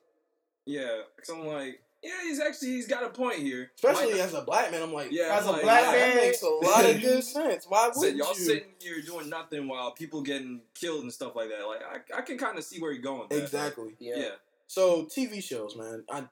Yeah, 0.66 1.02
because 1.16 1.30
I'm 1.30 1.46
like, 1.46 1.82
yeah, 2.04 2.12
he's 2.24 2.40
actually 2.40 2.70
he's 2.70 2.88
got 2.88 3.04
a 3.04 3.10
point 3.10 3.40
here. 3.40 3.72
Especially 3.76 4.20
as 4.20 4.34
a 4.34 4.42
black 4.42 4.72
man, 4.72 4.82
I'm 4.84 4.94
like, 4.94 5.10
Yeah, 5.12 5.38
as 5.38 5.46
a 5.46 5.48
I'm 5.50 5.54
like, 5.54 5.62
black 5.64 5.84
yeah, 5.86 5.92
man, 5.92 6.16
that 6.16 6.16
makes 6.24 6.42
a 6.42 6.48
lot 6.50 6.86
of 6.86 7.02
good 7.02 7.24
sense. 7.24 7.66
Why 7.68 7.90
Said 7.94 8.00
would 8.00 8.16
y'all 8.18 8.30
you? 8.30 8.36
sitting 8.36 8.70
here 8.80 9.02
doing 9.02 9.30
nothing 9.30 9.68
while 9.68 9.92
people 9.92 10.22
getting 10.22 10.62
killed 10.74 11.04
and 11.04 11.14
stuff 11.14 11.36
like 11.36 11.50
that. 11.50 11.66
Like 11.66 11.82
I, 12.14 12.20
I 12.20 12.22
can 12.22 12.38
kind 12.38 12.58
of 12.58 12.64
see 12.64 12.80
where 12.82 12.92
you're 12.92 13.02
going. 13.02 13.22
with 13.22 13.30
that. 13.30 13.44
Exactly. 13.44 13.96
Yeah. 14.00 14.16
Yeah. 14.18 14.30
So 14.68 15.04
TV 15.06 15.42
shows, 15.42 15.76
man. 15.76 16.04
I, 16.12 16.22
TV 16.22 16.28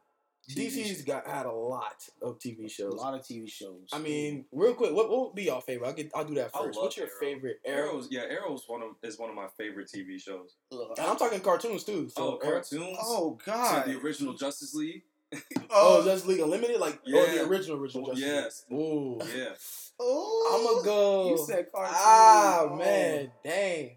DC's 0.55 1.01
got 1.03 1.27
had 1.27 1.45
a 1.45 1.51
lot 1.51 1.95
of 2.21 2.39
TV 2.39 2.69
shows. 2.69 2.93
A 2.93 2.95
lot 2.97 3.13
of 3.13 3.21
TV 3.21 3.49
shows. 3.51 3.87
I 3.93 3.99
mean, 3.99 4.45
real 4.51 4.73
quick, 4.73 4.93
what, 4.93 5.09
what 5.09 5.21
would 5.27 5.35
be 5.35 5.43
your 5.43 5.61
favorite? 5.61 5.87
I'll 5.87 5.93
get, 5.93 6.11
I'll 6.15 6.25
do 6.25 6.35
that 6.35 6.51
first. 6.53 6.79
What's 6.79 6.97
your 6.97 7.07
Arrow. 7.07 7.15
favorite 7.19 7.57
Arrow? 7.65 7.89
Arrow's 7.89 8.07
yeah, 8.11 8.21
Arrow's 8.29 8.63
one 8.67 8.81
of 8.81 8.89
is 9.03 9.17
one 9.19 9.29
of 9.29 9.35
my 9.35 9.47
favorite 9.57 9.89
TV 9.93 10.19
shows. 10.21 10.55
Look, 10.71 10.97
And 10.97 11.07
I'm 11.07 11.17
talking 11.17 11.39
cartoons 11.41 11.84
too. 11.84 12.09
So 12.09 12.39
oh, 12.41 12.45
Arrow- 12.45 12.53
cartoons. 12.61 12.97
Oh 13.01 13.38
So 13.43 13.51
God. 13.51 13.86
the 13.86 13.97
original 13.99 14.34
Justice 14.34 14.73
League. 14.73 15.03
Oh, 15.73 16.03
Justice 16.03 16.28
League 16.28 16.41
Unlimited, 16.41 16.80
like 16.82 16.99
or 17.07 17.26
the 17.26 17.45
original 17.47 17.78
original 17.78 18.05
Justice 18.07 18.23
yes. 18.26 18.65
League. 18.69 18.80
Ooh, 18.80 19.19
Yeah. 19.36 19.45
Oh, 20.03 20.57
I'm 20.57 20.65
gonna 20.65 20.86
go. 20.86 21.30
You 21.30 21.45
said 21.45 21.67
cartoon. 21.71 21.93
Ah 21.95 22.61
Oh. 22.71 22.76
man, 22.76 23.32
dang. 23.43 23.91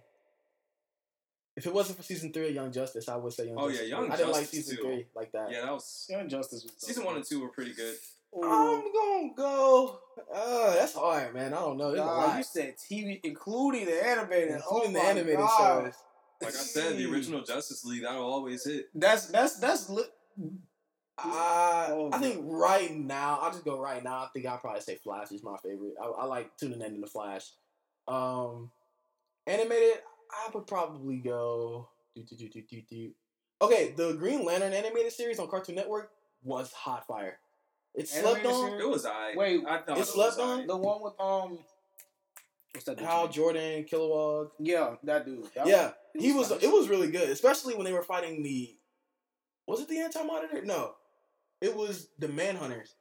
If 1.57 1.67
it 1.67 1.73
wasn't 1.73 1.99
for 1.99 2.03
season 2.03 2.33
three 2.33 2.49
of 2.49 2.55
Young 2.55 2.73
Justice, 2.73 3.09
I 3.09 3.17
would 3.17 3.33
say 3.33 3.47
Young 3.47 3.57
Oh, 3.59 3.67
yeah, 3.69 3.73
Justice. 3.75 3.89
Young 3.91 4.11
I 4.13 4.17
didn't 4.17 4.33
like 4.33 4.47
season 4.47 4.77
too. 4.77 4.83
three 4.83 5.07
like 5.15 5.31
that. 5.33 5.51
Yeah, 5.53 5.61
that 5.63 5.73
was 5.73 6.07
Young 6.11 6.29
Justice 6.29 6.65
was 6.65 6.73
season 6.79 7.05
one 7.05 7.17
and 7.17 7.25
two 7.25 7.41
were 7.41 7.49
pretty 7.49 7.73
good. 7.75 7.97
I'm 8.37 8.83
gonna 8.93 9.31
go. 9.37 10.01
Uh, 10.35 10.75
that's 10.75 10.95
hard, 10.95 11.33
man. 11.35 11.55
I 11.55 11.61
don't 11.61 11.77
know. 11.77 11.93
There's 11.93 12.05
Nah, 12.05 12.37
you 12.37 12.43
said 12.43 12.75
TV, 12.79 13.21
including 13.23 13.87
the 13.87 14.05
animated. 14.05 14.57
including 14.57 14.91
oh 14.97 15.01
the 15.01 15.07
animated 15.07 15.39
God. 15.39 15.85
shows. 15.85 15.95
Like 16.43 16.51
I 16.55 16.57
said, 16.57 16.97
the 16.99 17.09
original 17.11 17.43
Justice 17.43 17.85
League 17.85 18.03
that'll 18.03 18.25
always 18.25 18.65
hit. 18.65 18.87
That's 18.93 19.27
that's 19.27 19.59
that's. 19.61 19.89
Li- 19.89 20.03
Uh, 21.17 21.87
Oh, 21.91 22.11
I 22.13 22.19
think 22.19 22.41
right 22.43 22.93
now, 22.93 23.39
I'll 23.41 23.53
just 23.53 23.65
go 23.65 23.79
right 23.81 24.03
now. 24.03 24.17
I 24.17 24.29
think 24.33 24.47
I'll 24.47 24.59
probably 24.59 24.81
say 24.81 24.97
Flash 24.97 25.31
is 25.31 25.45
my 25.45 25.57
favorite. 25.63 25.95
I, 26.03 26.07
I 26.07 26.25
like 26.25 26.57
tuning 26.57 26.83
in 26.83 26.95
to 26.97 27.01
the 27.01 27.07
Flash. 27.07 27.53
Um, 28.09 28.73
animated, 29.47 29.99
I 30.31 30.51
would 30.55 30.67
probably 30.67 31.17
go. 31.17 31.89
Do, 32.15 32.23
do, 32.23 32.37
do, 32.37 32.49
do, 32.49 32.63
do, 32.63 32.83
do. 32.89 33.11
Okay, 33.63 33.93
the 33.97 34.13
Green 34.15 34.45
Lantern 34.45 34.73
animated 34.73 35.13
series 35.13 35.39
on 35.39 35.49
Cartoon 35.49 35.75
Network 35.75 36.11
was 36.43 36.73
hot 36.73 37.07
fire. 37.07 37.39
It 37.95 38.09
slept 38.09 38.41
Animated 38.41 38.51
on. 38.53 38.69
series? 38.71 38.85
It 38.85 38.89
was 38.89 39.07
I. 39.07 39.33
Wait, 39.37 39.61
I 39.69 39.79
thought 39.79 39.99
it 39.99 40.01
it 40.03 40.07
slept 40.07 40.39
was 40.39 40.39
on? 40.39 40.61
aight. 40.63 40.67
the 40.67 40.77
one 40.77 41.03
with 41.03 41.15
um. 41.21 41.59
What's 42.73 42.87
that? 42.87 42.97
dude's 42.97 43.09
Hal? 43.09 43.29
Jordan, 43.29 43.85
Kilowog. 43.85 44.51
Yeah, 44.59 44.97
that 45.05 45.25
dude. 45.25 45.45
That 45.55 45.67
Yeah, 45.67 45.93
he 46.19 46.33
was. 46.33 46.51
nice. 46.51 46.63
It 46.65 46.73
was 46.73 46.89
really 46.89 47.11
good, 47.11 47.29
especially 47.31 47.75
when 47.75 47.85
they 47.85 47.93
were 47.93 48.03
fighting 48.03 48.43
the. 48.43 48.77
Was 49.67 49.81
it 49.81 49.89
the 49.89 50.01
Anti 50.01 50.23
Monitor? 50.25 50.63
No, 50.65 50.95
it 51.61 51.75
was 51.75 52.09
the 52.19 52.27
Manhunters. 52.29 52.95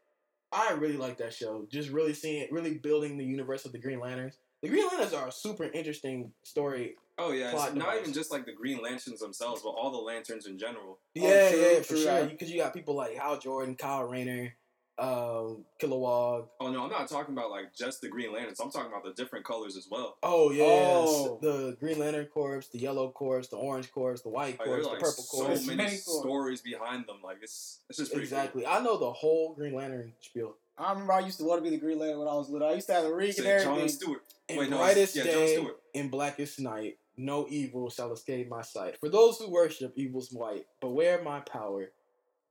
I 0.51 0.73
really 0.73 0.97
like 0.97 1.17
that 1.17 1.33
show. 1.33 1.67
Just 1.71 1.89
really 1.89 2.13
seeing, 2.13 2.47
really 2.51 2.75
building 2.75 3.17
the 3.17 3.25
universe 3.25 3.65
of 3.65 3.71
the 3.71 3.79
Green 3.79 3.99
Lanterns. 3.99 4.37
The 4.63 4.69
Green 4.69 4.87
Lanterns 4.87 5.13
are 5.13 5.27
a 5.27 5.31
super 5.31 5.65
interesting 5.65 6.31
story. 6.43 6.95
Oh 7.17 7.33
yeah, 7.33 7.51
it's 7.51 7.61
not 7.61 7.75
device. 7.75 7.99
even 7.99 8.13
just 8.13 8.31
like 8.31 8.45
the 8.45 8.53
Green 8.53 8.81
Lanterns 8.81 9.19
themselves, 9.19 9.61
but 9.61 9.71
all 9.71 9.91
the 9.91 9.97
lanterns 9.97 10.47
in 10.47 10.57
general. 10.57 10.99
Yeah, 11.13 11.51
true, 11.51 11.59
yeah, 11.59 11.79
for 11.81 11.87
true, 11.89 11.97
sure. 11.97 12.25
Because 12.27 12.49
you 12.49 12.57
got 12.57 12.73
people 12.73 12.95
like 12.95 13.13
Hal 13.17 13.37
Jordan, 13.37 13.75
Kyle 13.75 14.05
Rayner, 14.05 14.55
um, 14.97 15.65
Kilowog. 15.81 16.47
Oh 16.61 16.71
no, 16.71 16.85
I'm 16.85 16.89
not 16.89 17.09
talking 17.09 17.33
about 17.33 17.51
like 17.51 17.75
just 17.75 17.99
the 17.99 18.07
Green 18.07 18.31
Lanterns. 18.31 18.61
I'm 18.61 18.71
talking 18.71 18.89
about 18.89 19.03
the 19.03 19.11
different 19.21 19.43
colors 19.43 19.75
as 19.75 19.89
well. 19.91 20.17
Oh 20.23 20.51
yeah, 20.51 20.63
Oh. 20.63 21.39
the 21.41 21.75
Green 21.77 21.99
Lantern 21.99 22.27
Corps, 22.27 22.63
the 22.71 22.79
Yellow 22.79 23.11
Corps, 23.11 23.45
the 23.45 23.57
Orange 23.57 23.91
Corps, 23.91 24.17
the 24.23 24.29
White 24.29 24.57
Corps, 24.57 24.67
there's 24.67 24.85
the 24.85 24.91
like 24.91 24.99
Purple 24.99 25.23
so 25.23 25.37
Corps. 25.45 25.55
So 25.57 25.65
many 25.65 25.75
many 25.75 25.97
stories 25.97 26.61
behind 26.61 27.05
them. 27.05 27.17
Like 27.21 27.39
it's 27.41 27.81
it's 27.89 27.99
just 27.99 28.13
pretty 28.13 28.23
Exactly. 28.23 28.65
I 28.65 28.81
know 28.81 28.97
the 28.97 29.11
whole 29.11 29.53
Green 29.55 29.73
Lantern 29.73 30.13
spiel. 30.21 30.55
I 30.77 30.91
remember 30.91 31.13
I 31.13 31.19
used 31.19 31.37
to 31.39 31.43
want 31.45 31.63
to 31.63 31.69
be 31.69 31.75
the 31.75 31.79
Green 31.81 31.99
Lantern 31.99 32.19
when 32.19 32.27
I 32.27 32.33
was 32.33 32.49
little. 32.49 32.67
I 32.67 32.73
used 32.73 32.87
to 32.87 32.93
have 32.93 33.05
a 33.05 33.13
ring 33.13 33.31
Cool. 33.37 33.45
and 33.45 33.59
Say 33.59 33.63
John 33.63 33.73
everything. 33.77 33.89
Stewart. 33.89 34.21
In 34.49 34.57
Wait, 34.57 34.69
no, 34.69 34.77
brightest 34.77 35.15
yeah, 35.15 35.23
day, 35.23 35.67
in 35.93 36.09
blackest 36.09 36.59
night, 36.59 36.97
no 37.15 37.45
evil 37.49 37.89
shall 37.89 38.11
escape 38.11 38.49
my 38.49 38.61
sight. 38.61 38.97
For 38.99 39.07
those 39.09 39.37
who 39.37 39.49
worship 39.49 39.93
evil's 39.95 40.33
might, 40.33 40.65
beware 40.81 41.21
my 41.23 41.39
power. 41.41 41.91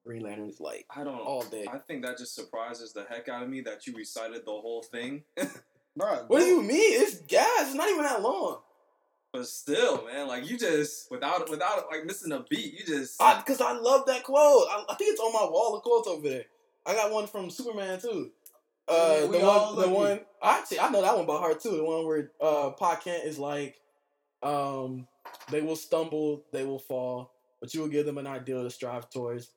Green 0.05 0.23
Lantern's 0.23 0.59
light 0.59 0.85
I 0.91 1.05
don't 1.05 1.17
know. 1.17 1.23
all 1.23 1.43
day. 1.45 1.67
I 1.73 1.79
think 1.79 2.05
that 2.05 2.19
just 2.19 2.35
surprises 2.35 2.93
the 2.93 3.05
heck 3.09 3.29
out 3.29 3.43
of 3.45 3.49
me 3.49 3.61
that 3.63 3.87
you 3.87 3.95
recited 3.95 4.43
the 4.45 4.51
whole 4.51 4.83
thing. 4.83 5.23
Bruh, 5.99 6.29
What 6.29 6.41
do 6.41 6.45
you 6.47 6.61
mean? 6.63 7.03
It's 7.03 7.21
gas. 7.21 7.47
It's 7.67 7.75
not 7.75 7.89
even 7.89 8.03
that 8.03 8.21
long. 8.23 8.61
but 9.33 9.47
still, 9.47 10.05
man, 10.07 10.27
like 10.27 10.49
you 10.51 10.59
just 10.59 11.09
without 11.11 11.49
without 11.51 11.85
like 11.91 12.05
missing 12.05 12.33
a 12.33 12.41
beat, 12.51 12.73
you 12.75 12.85
just 12.85 13.19
Because 13.19 13.61
I, 13.61 13.73
love 13.75 14.07
that 14.07 14.25
quote. 14.25 14.67
I, 14.71 14.85
I 14.89 14.95
think 14.97 15.13
it's 15.13 15.21
on 15.21 15.33
my 15.33 15.49
wall 15.49 15.77
of 15.77 15.83
quotes 15.83 16.09
over 16.09 16.29
there. 16.29 16.45
I 16.87 16.95
got 16.95 17.13
one 17.13 17.27
from 17.27 17.51
Superman 17.51 18.01
too. 18.01 18.31
Uh, 18.89 19.27
we 19.31 19.39
the 19.39 19.47
one, 19.47 19.77
the 19.77 19.81
lucky. 19.83 19.93
one. 19.93 20.21
Actually, 20.43 20.81
I 20.81 20.91
know 20.91 21.03
that 21.03 21.17
one 21.17 21.27
by 21.27 21.37
heart 21.37 21.61
too. 21.61 21.77
The 21.77 21.85
one 21.85 22.05
where 22.05 22.33
uh, 22.41 22.71
Pa 22.71 22.97
Kent 22.97 23.25
is 23.25 23.39
like, 23.39 23.81
um, 24.43 25.07
they 25.51 25.63
will 25.63 25.77
stumble, 25.77 26.45
they 26.53 26.65
will 26.65 26.81
fall, 26.81 27.33
but 27.61 27.73
you 27.73 27.81
will 27.81 27.89
give 27.89 28.07
them 28.07 28.19
an 28.19 28.27
ideal 28.27 28.63
to 28.65 28.71
strive 28.71 29.09
towards. 29.11 29.51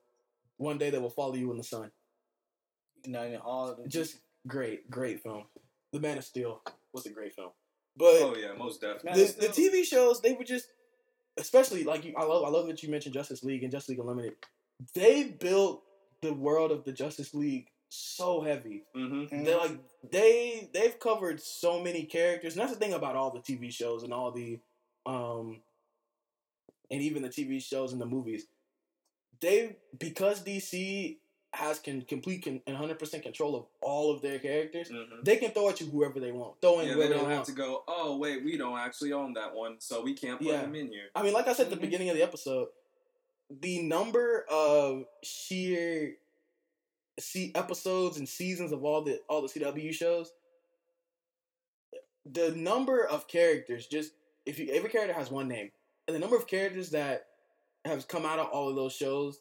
One 0.58 0.78
day 0.78 0.90
they 0.90 1.00
will 1.00 1.10
follow 1.10 1.34
you 1.34 1.52
in 1.52 1.58
the 1.58 1.64
sun. 1.64 1.92
No, 3.06 3.28
no, 3.28 3.38
all 3.40 3.70
of 3.70 3.78
them. 3.78 3.90
Just 3.90 4.18
great, 4.48 4.90
great 4.90 5.22
film. 5.22 5.46
The 5.92 6.00
Man 6.00 6.18
of 6.18 6.24
Steel 6.24 6.62
was 6.94 7.06
a 7.06 7.10
great 7.10 7.34
film, 7.34 7.52
but 7.98 8.06
oh 8.22 8.36
yeah, 8.38 8.54
most 8.58 8.82
definitely. 8.82 9.24
The, 9.24 9.48
the 9.48 9.48
TV 9.48 9.84
shows 9.84 10.22
they 10.22 10.34
were 10.34 10.44
just, 10.44 10.68
especially 11.38 11.84
like 11.84 12.06
you, 12.06 12.14
I 12.18 12.24
love 12.24 12.44
I 12.44 12.50
love 12.50 12.68
that 12.68 12.84
you 12.84 12.90
mentioned 12.90 13.14
Justice 13.14 13.44
League 13.44 13.64
and 13.64 13.72
Justice 13.72 13.90
League 13.90 14.00
Unlimited. 14.00 14.34
They 14.94 15.24
built 15.24 15.85
the 16.26 16.34
world 16.34 16.72
of 16.72 16.84
the 16.84 16.92
Justice 16.92 17.34
League 17.34 17.68
so 17.90 18.42
heavy. 18.42 18.84
Mm-hmm. 18.96 19.44
They're 19.44 19.58
like 19.58 19.78
they 20.12 20.70
they've 20.74 21.00
covered 21.00 21.40
so 21.42 21.82
many 21.82 22.04
characters, 22.04 22.54
and 22.54 22.62
that's 22.62 22.74
the 22.74 22.80
thing 22.80 22.94
about 22.94 23.16
all 23.16 23.32
the 23.32 23.40
TV 23.40 23.72
shows 23.72 24.04
and 24.04 24.12
all 24.14 24.32
the 24.32 24.60
um 25.06 25.62
and 26.92 27.02
even 27.02 27.22
the 27.24 27.30
TV 27.30 27.62
shows 27.64 27.92
and 27.94 28.02
the 28.02 28.06
movies. 28.06 28.48
They 29.40 29.78
because 29.98 30.44
DC 30.44 31.18
has 31.54 31.80
can 31.80 32.02
complete 32.02 32.46
and 32.48 32.76
hundred 32.76 33.00
percent 33.00 33.24
control 33.24 33.56
of 33.56 33.66
all 33.82 34.12
of 34.14 34.22
their 34.22 34.40
characters. 34.40 34.90
Mm-hmm. 34.90 35.24
They 35.24 35.38
can 35.38 35.52
throw 35.52 35.70
at 35.70 35.80
you 35.80 35.88
whoever 35.88 36.20
they 36.20 36.32
want. 36.32 36.60
Throw 36.62 36.80
in 36.80 36.88
Yeah, 36.88 36.94
they 36.94 36.96
whoever 36.96 37.14
they, 37.14 37.20
don't 37.20 37.30
have 37.30 37.38
want. 37.38 37.46
to 37.48 37.54
go. 37.54 37.84
Oh 37.88 38.18
wait, 38.18 38.44
we 38.44 38.58
don't 38.58 38.78
actually 38.78 39.14
own 39.14 39.34
that 39.34 39.54
one, 39.56 39.76
so 39.80 40.02
we 40.04 40.14
can't 40.14 40.40
put 40.40 40.48
Yeah. 40.48 40.62
him 40.64 40.76
in 40.76 40.88
here. 40.88 41.06
I 41.16 41.24
mean, 41.24 41.34
like 41.34 41.48
I 41.48 41.54
said 41.54 41.66
at 41.68 41.70
the 41.70 41.78
Mhm. 41.78 41.82
beginning 41.82 42.10
of 42.10 42.18
the 42.18 42.24
episode, 42.24 42.68
the 43.50 43.82
number 43.82 44.46
of 44.50 45.06
sheer 45.24 46.16
see 47.20 47.52
episodes 47.56 48.18
and 48.18 48.28
seasons 48.28 48.72
of 48.72 48.84
all 48.84 49.02
the 49.02 49.20
all 49.30 49.42
the 49.42 49.48
CW 49.48 49.94
shows, 49.94 50.32
the 52.26 52.52
number 52.52 53.06
of 53.06 53.28
characters 53.28 53.88
just 53.88 54.14
if 54.46 54.60
you 54.60 54.70
every 54.72 54.90
character 54.90 55.14
has 55.14 55.32
one 55.32 55.48
name, 55.48 55.72
and 56.08 56.16
the 56.16 56.20
number 56.20 56.36
of 56.36 56.48
characters 56.48 56.92
that 56.92 57.28
have 57.86 58.08
come 58.08 58.26
out 58.26 58.40
of 58.40 58.48
all 58.48 58.70
of 58.70 58.76
those 58.76 58.94
shows 58.94 59.40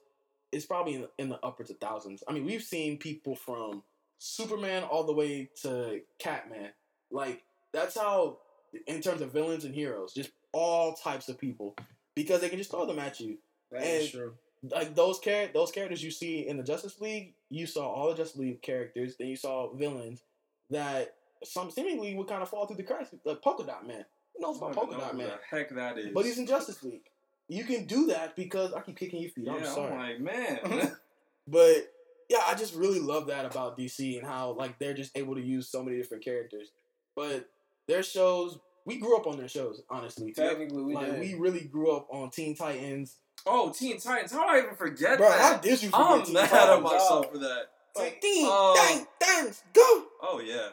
is 0.52 0.66
probably 0.66 0.94
in 0.94 1.00
the, 1.02 1.10
in 1.18 1.28
the 1.28 1.44
upwards 1.44 1.70
of 1.70 1.78
thousands. 1.78 2.22
I 2.28 2.32
mean, 2.32 2.44
we've 2.44 2.62
seen 2.62 2.96
people 2.98 3.34
from 3.34 3.82
Superman 4.18 4.84
all 4.84 5.04
the 5.04 5.12
way 5.12 5.50
to 5.62 6.00
Catman. 6.18 6.70
Like 7.10 7.42
that's 7.72 7.96
how, 7.96 8.38
in 8.86 9.00
terms 9.00 9.20
of 9.20 9.32
villains 9.32 9.64
and 9.64 9.74
heroes, 9.74 10.12
just 10.12 10.30
all 10.52 10.94
types 10.94 11.28
of 11.28 11.38
people 11.38 11.74
because 12.14 12.40
they 12.40 12.48
can 12.48 12.58
just 12.58 12.70
throw 12.70 12.86
them 12.86 12.98
at 12.98 13.20
you. 13.20 13.38
That 13.72 13.82
is 13.82 14.04
and- 14.04 14.12
true. 14.12 14.34
Like 14.70 14.94
those 14.94 15.20
char- 15.20 15.50
those 15.52 15.70
characters 15.70 16.02
you 16.02 16.10
see 16.10 16.48
in 16.48 16.56
the 16.56 16.62
Justice 16.62 16.98
League, 16.98 17.34
you 17.50 17.66
saw 17.66 17.86
all 17.86 18.08
the 18.08 18.16
Justice 18.16 18.38
League 18.38 18.62
characters. 18.62 19.14
Then 19.18 19.28
you 19.28 19.36
saw 19.36 19.70
villains 19.74 20.22
that 20.70 21.16
some 21.42 21.70
seemingly 21.70 22.14
would 22.14 22.28
kind 22.28 22.40
of 22.42 22.48
fall 22.48 22.66
through 22.66 22.78
the 22.78 22.82
cracks. 22.82 23.10
Like 23.26 23.42
Polka 23.42 23.64
Dot 23.64 23.86
Man, 23.86 24.06
who 24.34 24.40
knows 24.40 24.56
about 24.56 24.74
don't 24.74 24.88
Polka 24.88 24.98
Dot 24.98 25.16
Man? 25.18 25.26
the 25.26 25.38
heck 25.56 25.68
that 25.74 25.98
is. 25.98 26.14
But 26.14 26.24
he's 26.24 26.38
in 26.38 26.46
Justice 26.46 26.82
League. 26.82 27.10
You 27.46 27.64
can 27.64 27.84
do 27.84 28.06
that 28.06 28.36
because 28.36 28.72
I 28.72 28.80
keep 28.80 28.96
kicking 28.96 29.20
your 29.20 29.30
feet. 29.32 29.44
yeah, 29.44 29.52
I'm 29.52 29.66
sorry. 29.66 29.92
I'm 29.92 29.98
like, 29.98 30.20
man. 30.20 30.92
But 31.46 31.92
yeah, 32.30 32.40
I 32.46 32.54
just 32.54 32.74
really 32.74 33.00
love 33.00 33.26
that 33.26 33.44
about 33.44 33.76
DC 33.78 34.18
and 34.18 34.26
how 34.26 34.52
like 34.52 34.78
they're 34.78 34.94
just 34.94 35.16
able 35.16 35.34
to 35.34 35.42
use 35.42 35.68
so 35.68 35.82
many 35.82 35.98
different 35.98 36.24
characters. 36.24 36.70
But 37.14 37.50
their 37.86 38.02
shows, 38.02 38.58
we 38.86 38.98
grew 38.98 39.16
up 39.16 39.26
on 39.26 39.36
their 39.36 39.48
shows, 39.48 39.82
honestly. 39.90 40.32
Technically, 40.32 40.82
we 40.82 40.94
like 40.94 41.12
did. 41.12 41.20
we 41.20 41.34
really 41.34 41.64
grew 41.64 41.94
up 41.94 42.06
on 42.10 42.30
Teen 42.30 42.56
Titans. 42.56 43.16
Oh, 43.46 43.70
Teen 43.70 43.98
Titans. 43.98 44.32
How 44.32 44.46
did 44.52 44.62
I 44.62 44.64
even 44.64 44.76
forget 44.76 45.18
Bro, 45.18 45.28
that? 45.28 45.40
how 45.40 45.56
did 45.58 45.82
you 45.82 45.90
forget 45.90 46.06
I'm 46.06 46.22
Teen 46.24 46.34
mad 46.34 46.48
Titans? 46.50 46.70
at 46.76 46.82
myself 46.82 47.32
for 47.32 47.38
that. 47.38 47.62
Like, 47.96 48.20
Teen 48.20 48.46
Oh. 48.48 48.98
Titans, 49.20 49.62
go! 49.72 49.82
Oh 50.22 50.42
yeah, 50.44 50.68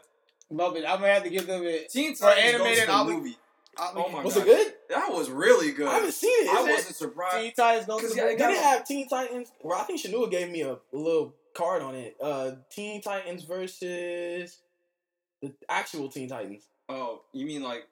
But 0.49 0.67
I'm 0.77 0.99
gonna 0.99 1.07
have 1.13 1.23
to 1.23 1.29
give 1.29 1.45
them 1.47 1.63
it. 1.63 1.89
Teen 1.89 2.15
For 2.15 2.25
Titans 2.25 2.55
animated, 2.55 2.87
goes 2.87 2.97
to 3.05 3.11
the 3.11 3.17
movie. 3.17 3.37
I 3.77 3.91
Oh 3.95 4.09
my 4.09 4.23
Was 4.23 4.33
God. 4.35 4.41
it 4.41 4.45
good? 4.47 4.73
That 4.89 5.11
was 5.13 5.29
really 5.29 5.71
good. 5.71 5.87
I 5.87 5.93
haven't 5.95 6.11
seen 6.13 6.31
it. 6.45 6.49
I 6.49 6.67
it- 6.67 6.71
wasn't 6.71 6.95
surprised. 6.95 7.37
Teen 7.37 7.53
Titans 7.53 7.85
go 7.85 7.97
to 7.99 8.01
'Cause, 8.05 8.11
the 8.15 8.17
yeah, 8.17 8.23
movie. 8.23 8.33
it 8.33 8.37
Did 8.37 8.43
got- 8.43 8.51
it 8.53 8.57
have 8.63 8.87
Teen 8.87 9.07
Titans? 9.07 9.51
Well, 9.61 9.79
I 9.79 9.83
think 9.83 10.01
Shanua 10.01 10.29
gave 10.31 10.49
me 10.49 10.61
a 10.63 10.77
little 10.91 11.35
card 11.53 11.81
on 11.81 11.95
it. 11.95 12.17
Uh, 12.21 12.51
Teen 12.69 13.01
Titans 13.01 13.43
versus 13.43 14.59
the 15.41 15.53
actual 15.69 16.09
Teen 16.09 16.27
Titans, 16.27 16.63
Oh, 16.89 17.21
you 17.31 17.45
mean 17.45 17.63
like? 17.63 17.87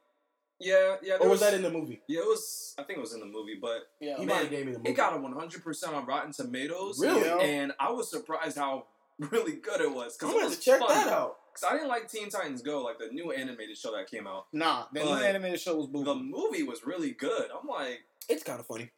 Yeah, 0.59 0.95
yeah. 1.01 1.17
there 1.17 1.27
or 1.27 1.29
was 1.29 1.39
that 1.39 1.53
in 1.53 1.61
the 1.61 1.69
movie? 1.71 2.01
Yeah, 2.07 2.21
it 2.21 2.25
was. 2.27 2.73
I 2.77 2.83
think 2.83 2.97
it 2.97 3.01
was 3.01 3.13
in 3.13 3.19
the 3.21 3.25
movie, 3.25 3.57
but 3.61 3.83
Yeah. 3.99 4.19
You 4.19 4.25
Man, 4.27 4.43
might 4.43 4.49
gave 4.49 4.65
me 4.65 4.73
the 4.73 4.79
movie. 4.79 4.91
it 4.91 4.93
got 4.97 5.13
a 5.13 5.17
100 5.17 5.63
percent 5.63 5.93
on 5.95 6.05
Rotten 6.05 6.31
Tomatoes. 6.33 6.99
Really? 6.99 7.29
And 7.29 7.71
I 7.79 7.91
was 7.91 8.09
surprised 8.09 8.57
how 8.57 8.87
really 9.19 9.53
good 9.53 9.81
it 9.81 9.91
was 9.93 10.17
I'm 10.21 10.29
because 10.29 10.33
gonna 10.33 10.39
have 10.41 10.49
was 10.49 10.57
to 10.57 10.63
check 10.63 10.79
funny. 10.79 10.93
that 10.93 11.07
out. 11.07 11.35
Because 11.53 11.69
I 11.69 11.73
didn't 11.75 11.87
like 11.89 12.09
Teen 12.09 12.29
Titans 12.29 12.61
Go, 12.61 12.83
like 12.83 12.99
the 12.99 13.07
new 13.07 13.31
animated 13.31 13.77
show 13.77 13.91
that 13.95 14.09
came 14.09 14.27
out. 14.27 14.45
Nah, 14.53 14.85
the 14.93 15.03
new 15.03 15.13
animated 15.13 15.59
show 15.59 15.75
was 15.75 15.87
The 15.91 16.15
movie 16.15 16.63
was 16.63 16.85
really 16.85 17.11
good. 17.11 17.45
I'm 17.59 17.67
like, 17.67 17.99
It's 18.29 18.43
kind 18.43 18.59
of 18.59 18.65
funny. 18.65 18.91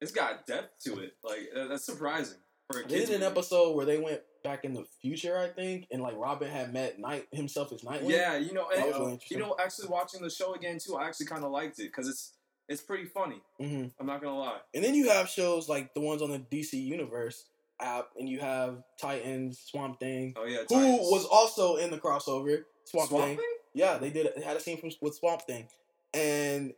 it's 0.00 0.12
got 0.12 0.46
depth 0.46 0.82
to 0.84 1.00
it. 1.00 1.14
Like 1.24 1.50
that's 1.54 1.84
surprising 1.84 2.38
for 2.70 2.80
a 2.80 2.86
They 2.86 3.00
did 3.00 3.08
an 3.08 3.14
movie. 3.20 3.24
episode 3.26 3.74
where 3.76 3.86
they 3.86 3.98
went 3.98 4.20
back 4.42 4.64
in 4.64 4.74
the 4.74 4.84
future, 5.00 5.38
I 5.38 5.48
think, 5.48 5.86
and 5.90 6.02
like 6.02 6.14
Robin 6.16 6.50
had 6.50 6.72
met 6.72 6.98
Night 6.98 7.26
himself 7.32 7.72
as 7.72 7.82
Nightwing. 7.82 8.10
Yeah, 8.10 8.36
you 8.36 8.52
know, 8.52 8.66
and, 8.74 8.84
really 8.84 9.20
you 9.30 9.38
know, 9.38 9.56
actually 9.62 9.88
watching 9.88 10.22
the 10.22 10.30
show 10.30 10.54
again 10.54 10.78
too, 10.78 10.96
I 10.96 11.06
actually 11.06 11.26
kind 11.26 11.44
of 11.44 11.50
liked 11.50 11.78
it 11.78 11.84
because 11.84 12.08
it's 12.08 12.32
it's 12.68 12.82
pretty 12.82 13.06
funny. 13.06 13.40
hmm 13.58 13.86
I'm 13.98 14.06
not 14.06 14.22
gonna 14.22 14.38
lie. 14.38 14.60
And 14.74 14.84
then 14.84 14.94
you 14.94 15.10
have 15.10 15.28
shows 15.28 15.68
like 15.68 15.94
the 15.94 16.00
ones 16.00 16.22
on 16.22 16.30
the 16.30 16.38
DC 16.38 16.74
Universe 16.74 17.44
app, 17.80 18.10
and 18.18 18.28
you 18.28 18.40
have 18.40 18.82
Titans, 19.00 19.58
Swamp 19.58 19.98
Thing, 19.98 20.34
Oh 20.36 20.44
yeah, 20.44 20.62
who 20.68 20.96
was 21.10 21.26
also 21.26 21.76
in 21.76 21.90
the 21.90 21.98
crossover. 21.98 22.64
Swamp, 22.84 23.08
Swamp 23.08 23.26
Thing. 23.26 23.36
Thing? 23.36 23.46
Yeah, 23.74 23.98
they 23.98 24.10
did. 24.10 24.28
They 24.36 24.42
had 24.42 24.56
a 24.56 24.60
scene 24.60 24.78
from 24.78 24.90
with 25.00 25.14
Swamp 25.14 25.42
Thing, 25.42 25.68
and 26.14 26.72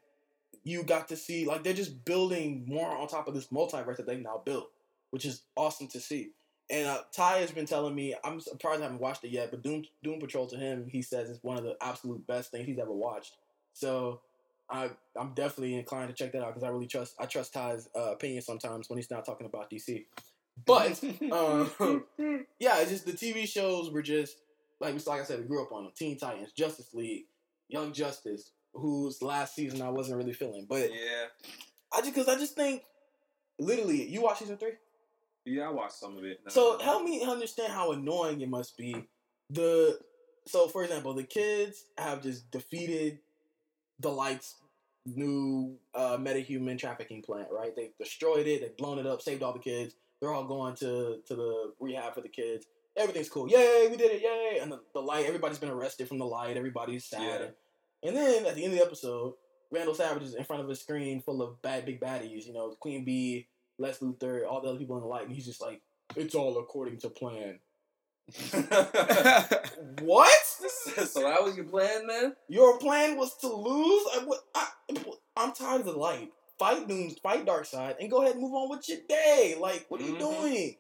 you 0.65 0.83
got 0.83 1.09
to 1.09 1.17
see 1.17 1.45
like 1.45 1.65
they're 1.65 1.73
just 1.73 2.05
building 2.05 2.65
more 2.67 2.97
on 2.97 3.09
top 3.09 3.29
of 3.29 3.35
this 3.35 3.49
multiverse 3.49 3.97
that 3.97 4.07
they've 4.07 4.23
now 4.23 4.41
built, 4.45 4.71
which 5.11 5.25
is 5.25 5.43
awesome 5.57 5.89
to 5.89 6.01
see. 6.01 6.31
And 6.71 6.87
uh, 6.89 7.03
Ty 7.15 7.39
has 7.39 7.51
been 7.51 7.67
telling 7.67 7.95
me, 7.95 8.15
I'm 8.25 8.41
surprised 8.41 8.81
I 8.81 8.85
haven't 8.85 9.01
watched 9.01 9.25
it 9.25 9.31
yet, 9.31 9.51
but 9.51 9.63
Doom 9.63 9.85
Doom 10.03 10.21
Patrol 10.21 10.47
to 10.47 10.57
him, 10.57 10.87
he 10.89 11.03
says 11.03 11.29
it's 11.29 11.43
one 11.43 11.59
of 11.59 11.65
the 11.65 11.77
absolute 11.81 12.27
best 12.27 12.51
things 12.51 12.67
he's 12.67 12.79
ever 12.79 12.93
watched. 12.93 13.37
So 13.75 14.21
I 14.71 14.91
I'm 15.19 15.35
definitely 15.35 15.75
inclined 15.75 16.09
to 16.09 16.15
check 16.15 16.33
that 16.33 16.43
out 16.43 16.55
because 16.55 16.65
I 16.65 16.69
really 16.69 16.87
trust 16.87 17.15
I 17.19 17.27
trust 17.27 17.53
Ty's 17.53 17.89
uh, 17.97 18.13
opinion 18.13 18.43
sometimes 18.43 18.89
when 18.89 18.99
he's 18.99 19.11
not 19.11 19.25
talking 19.25 19.47
about 19.47 19.71
DC. 19.71 20.07
But 20.65 21.03
um, 21.33 21.71
yeah, 22.59 22.81
it's 22.81 22.91
just 22.91 23.07
the 23.07 23.13
TV 23.13 23.47
shows 23.47 23.91
were 23.91 24.03
just 24.03 24.39
like 24.81 24.95
like 25.07 25.21
I 25.21 25.25
said, 25.25 25.41
we 25.41 25.47
grew 25.47 25.63
up 25.63 25.73
on 25.73 25.85
them. 25.85 25.93
Teen 25.95 26.19
Titans, 26.19 26.53
Justice 26.53 26.95
League, 26.95 27.27
Young 27.69 27.93
Justice, 27.93 28.53
whose 28.73 29.21
last 29.23 29.55
season 29.55 29.83
I 29.83 29.91
wasn't 29.91 30.17
really 30.17 30.33
feeling, 30.33 30.67
but 30.69 30.91
Yeah, 30.91 31.27
I 31.93 32.01
just 32.01 32.15
because 32.15 32.29
I 32.29 32.39
just 32.39 32.55
think 32.55 32.83
literally 33.59 34.09
you 34.09 34.23
watch 34.23 34.39
season 34.39 34.57
three. 34.57 34.73
Yeah, 35.45 35.69
I 35.69 35.71
watched 35.71 35.95
some 35.95 36.17
of 36.17 36.25
it. 36.25 36.41
So 36.49 36.79
help 36.79 37.05
me 37.05 37.23
understand 37.23 37.73
how 37.73 37.93
annoying 37.93 38.41
it 38.41 38.49
must 38.49 38.77
be. 38.77 39.09
The 39.51 39.99
so 40.47 40.69
for 40.69 40.85
example, 40.85 41.15
the 41.15 41.25
kids 41.25 41.85
have 41.99 42.23
just 42.23 42.51
defeated 42.51 43.19
the 44.01 44.09
lights 44.09 44.57
new 45.05 45.77
uh 45.95 46.17
metahuman 46.17 46.79
trafficking 46.79 47.23
plant, 47.23 47.49
right? 47.51 47.75
They've 47.75 47.97
destroyed 47.99 48.47
it, 48.47 48.61
they've 48.61 48.77
blown 48.77 48.99
it 48.99 49.07
up, 49.07 49.21
saved 49.21 49.43
all 49.43 49.53
the 49.53 49.59
kids. 49.59 49.95
They're 50.21 50.33
all 50.33 50.45
going 50.45 50.77
to 50.77 51.19
to 51.27 51.35
the 51.35 51.73
rehab 51.81 52.15
for 52.15 52.21
the 52.21 52.29
kids. 52.29 52.67
Everything's 52.97 53.29
cool. 53.29 53.49
Yay, 53.49 53.89
we 53.91 53.97
did 53.97 54.13
it, 54.13 54.23
yay. 54.23 54.61
And 54.61 54.71
the, 54.71 54.81
the 54.93 55.01
light, 55.01 55.25
everybody's 55.27 55.59
been 55.59 55.71
arrested 55.71 56.09
from 56.09 56.19
the 56.19 56.27
light, 56.27 56.57
everybody's 56.57 57.07
sad. 57.07 57.55
And 58.03 58.15
then 58.17 58.47
at 58.47 58.55
the 58.55 58.65
end 58.65 58.75
of 58.75 58.79
the 58.79 58.85
episode, 58.85 59.35
Vandal 59.73 59.95
Savage 59.95 60.23
is 60.23 60.35
in 60.35 60.45
front 60.45 60.63
of 60.63 60.69
a 60.69 60.77
screen 60.77 61.23
full 61.23 61.41
of 61.41 61.61
bad 61.63 61.87
big 61.87 62.01
baddies, 62.01 62.47
you 62.47 62.53
know, 62.53 62.77
Queen 62.79 63.05
Bee, 63.05 63.49
Lex 63.79 63.99
Luthor, 63.99 64.47
all 64.49 64.61
the 64.61 64.69
other 64.69 64.79
people 64.79 64.97
in 64.97 65.03
the 65.03 65.09
light, 65.09 65.27
and 65.27 65.35
he's 65.35 65.47
just 65.47 65.61
like, 65.63 65.81
It's 66.17 66.35
all 66.35 66.59
according 66.59 66.99
to 66.99 67.09
plan. 67.11 67.59
What? 70.01 70.31
so 71.07 71.21
that 71.23 71.43
was 71.43 71.57
your 71.57 71.67
plan, 71.67 72.07
man? 72.07 72.35
Your 72.49 72.79
plan 72.79 73.17
was 73.17 73.37
to 73.39 73.49
lose? 73.49 74.03
I, 74.13 74.27
I, 74.55 74.69
I'm 75.37 75.53
tired 75.53 75.81
of 75.81 75.87
the 75.87 75.93
light. 75.93 76.31
Fight 76.59 76.87
Doom, 76.89 77.11
fight 77.23 77.45
Darkseid, 77.47 77.97
and 78.01 78.11
go 78.11 78.23
ahead 78.23 78.35
and 78.35 78.43
move 78.43 78.55
on 78.55 78.69
with 78.71 78.89
your 78.89 78.99
day. 79.09 79.57
Like, 79.59 79.87
what 79.89 80.01
are 80.01 80.05
you 80.05 80.15
Mhm. 80.15 80.19
doing? 80.19 80.77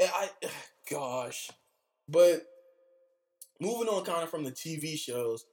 And 0.00 0.10
I, 0.14 0.28
gosh. 0.90 1.50
But 2.08 2.46
moving 3.60 3.88
on 3.88 4.04
kind 4.04 4.22
of 4.22 4.30
from 4.30 4.44
the 4.44 4.52
TV 4.52 4.96
shows, 4.96 5.44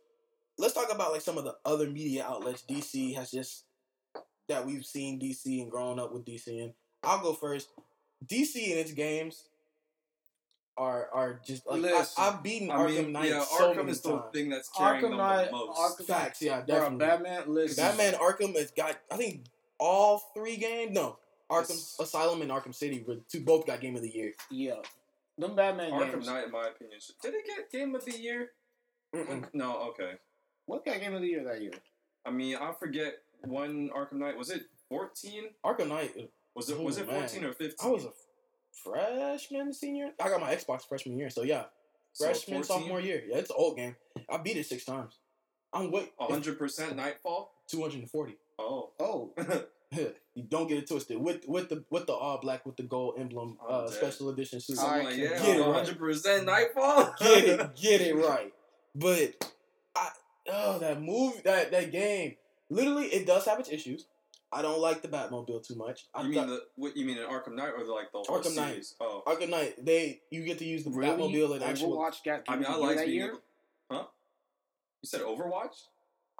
let's 0.57 0.73
talk 0.73 0.91
about 0.93 1.11
like 1.11 1.21
some 1.21 1.38
of 1.38 1.43
the 1.43 1.55
other 1.65 1.89
media 1.89 2.26
outlets 2.26 2.63
DC 2.67 3.15
has 3.15 3.32
just, 3.32 3.64
that 4.47 4.65
we've 4.65 4.85
seen 4.85 5.19
DC 5.19 5.61
and 5.61 5.71
grown 5.71 5.99
up 5.99 6.13
with 6.13 6.25
DC 6.25 6.47
in. 6.47 6.73
I'll 7.03 7.21
go 7.21 7.33
first. 7.33 7.69
DC 8.25 8.55
and 8.71 8.79
its 8.79 8.91
games 8.93 9.49
are 10.77 11.09
are 11.13 11.39
just 11.45 11.65
like 11.67 11.81
Listen, 11.81 12.05
I, 12.23 12.31
have 12.31 12.43
beaten 12.43 12.69
I 12.69 12.75
Arkham 12.75 12.95
mean, 13.05 13.11
Knight 13.13 13.29
yeah, 13.29 13.43
so 13.43 13.71
Arkham 13.73 13.77
many 13.77 13.91
is 13.91 14.01
the 14.01 14.09
times. 14.11 14.23
thing 14.33 14.49
that's 14.49 14.69
carrying 14.69 15.05
Arkham 15.05 15.09
them 15.09 15.17
Knight, 15.17 15.45
the 15.45 15.51
most. 15.51 15.79
Arkham- 15.79 16.05
Facts, 16.07 16.41
yeah, 16.41 16.61
Bro, 16.61 16.75
definitely. 16.75 16.97
Batman, 16.97 17.43
listen. 17.47 17.83
Batman 17.83 18.13
Arkham 18.15 18.55
has 18.57 18.71
got 18.71 18.97
I 19.11 19.15
think 19.17 19.45
all 19.79 20.21
three 20.35 20.57
games. 20.57 20.91
No, 20.93 21.17
Arkham 21.49 21.69
Yes. 21.69 21.95
Asylum 21.99 22.41
and 22.41 22.51
Arkham 22.51 22.73
City 22.75 23.03
were 23.07 23.17
two 23.29 23.41
both 23.41 23.65
got 23.65 23.79
game 23.79 23.95
of 23.95 24.01
the 24.01 24.09
year. 24.09 24.33
Yeah. 24.51 24.75
Them 25.37 25.55
Batman 25.55 25.91
Arkham 25.91 26.11
games. 26.13 26.27
Knight, 26.27 26.45
in 26.45 26.51
my 26.51 26.67
opinion, 26.67 26.99
did 27.21 27.33
it 27.33 27.45
get 27.45 27.71
Game 27.71 27.93
of 27.95 28.03
the 28.05 28.17
Year? 28.17 28.49
Mm-mm. 29.13 29.45
No, 29.53 29.77
okay. 29.89 30.13
What 30.65 30.83
got 30.85 30.99
game 30.99 31.13
of 31.13 31.21
the 31.21 31.27
year 31.27 31.43
that 31.45 31.61
year? 31.61 31.73
I 32.25 32.31
mean, 32.31 32.55
I 32.55 32.71
forget 32.77 33.15
when 33.43 33.89
Arkham 33.89 34.13
Knight 34.13 34.38
was 34.38 34.49
it. 34.49 34.63
Fourteen? 34.89 35.45
Arkham 35.65 35.88
Knight. 35.89 36.29
Was 36.55 36.69
it? 36.69 36.77
Oh, 36.79 36.83
was 36.83 36.97
it 36.97 37.07
man. 37.07 37.21
fourteen 37.21 37.43
or 37.45 37.53
fifteen? 37.53 37.89
I 37.89 37.91
was 37.91 38.05
a 38.05 38.11
freshman, 38.83 39.73
senior. 39.73 40.11
I 40.21 40.29
got 40.29 40.39
my 40.41 40.55
Xbox 40.55 40.88
freshman 40.88 41.17
year, 41.17 41.29
so 41.29 41.43
yeah, 41.43 41.63
freshman 42.17 42.63
14? 42.63 42.63
sophomore 42.63 43.01
year. 43.01 43.23
Yeah, 43.27 43.38
it's 43.38 43.49
an 43.49 43.55
old 43.57 43.77
game. 43.77 43.95
I 44.29 44.38
beat 44.38 44.57
it 44.57 44.65
six 44.65 44.86
times. 44.86 45.19
I'm 45.73 45.91
wait 45.91 46.11
hundred 46.19 46.57
percent 46.57 46.95
Knightfall. 46.95 47.51
two 47.67 47.81
hundred 47.81 47.99
and 47.99 48.11
forty. 48.11 48.38
Oh, 48.57 48.91
Oh, 48.99 49.33
you 49.91 50.43
don't 50.47 50.67
get 50.67 50.77
it 50.77 50.88
twisted 50.88 51.17
with 51.17 51.47
with 51.47 51.69
the 51.69 51.83
with 51.89 52.07
the 52.07 52.13
all 52.13 52.39
black 52.39 52.65
with 52.65 52.77
the 52.77 52.83
gold 52.83 53.15
emblem 53.17 53.57
uh, 53.67 53.88
special 53.88 54.29
edition 54.29 54.59
suit. 54.59 54.77
so 54.77 54.88
I'm 54.88 55.05
like, 55.05 55.17
yeah, 55.17 55.29
get 55.39 55.57
it 55.57 55.61
right. 55.61 55.73
hundred 55.75 55.99
percent 55.99 56.45
Knightfall. 56.45 57.13
get 57.19 57.43
it, 57.45 57.75
get 57.75 58.01
it 58.01 58.15
right. 58.15 58.53
But 58.95 59.51
I 59.95 60.09
oh 60.51 60.79
that 60.79 61.01
movie 61.01 61.41
that 61.43 61.71
that 61.71 61.91
game. 61.91 62.36
Literally, 62.70 63.05
it 63.07 63.26
does 63.28 63.45
have 63.45 63.59
its 63.59 63.70
issues. 63.70 64.05
I 64.51 64.61
don't 64.61 64.80
like 64.80 65.01
the 65.01 65.07
Batmobile 65.07 65.68
too 65.68 65.76
much. 65.76 66.05
I 66.13 66.22
You 66.24 66.34
thought- 66.34 66.47
mean 66.47 66.55
the 66.55 66.61
what? 66.76 66.95
You 66.95 67.05
mean 67.05 67.18
in 67.18 67.26
Arkham 67.26 67.55
Knight 67.55 67.74
or 67.76 67.84
the, 67.84 67.91
like 67.91 68.11
the 68.11 68.20
whole 68.20 68.39
Arkham 68.39 68.55
Knight. 68.55 68.70
series? 68.70 68.95
Oh, 69.01 69.24
Arkham 69.26 69.49
Knight, 69.49 69.84
they 69.84 70.22
you 70.30 70.43
get 70.43 70.59
to 70.59 70.66
use 70.66 70.84
the 70.84 70.91
really? 70.91 71.34
Batmobile 71.34 71.55
and 71.55 71.63
actual. 71.63 71.97
Overwatch 71.97 72.24
got 72.24 72.45
game 72.45 72.47
I 72.47 72.55
mean, 72.55 72.66
of 72.66 72.70
I 72.70 72.74
the 72.74 72.80
year 72.80 72.88
like 72.88 72.97
that 72.97 73.05
being 73.05 73.18
year. 73.18 73.28
able. 73.30 73.41
Huh? 73.91 74.03
You 75.01 75.07
said 75.07 75.22
Overwatch? 75.22 75.76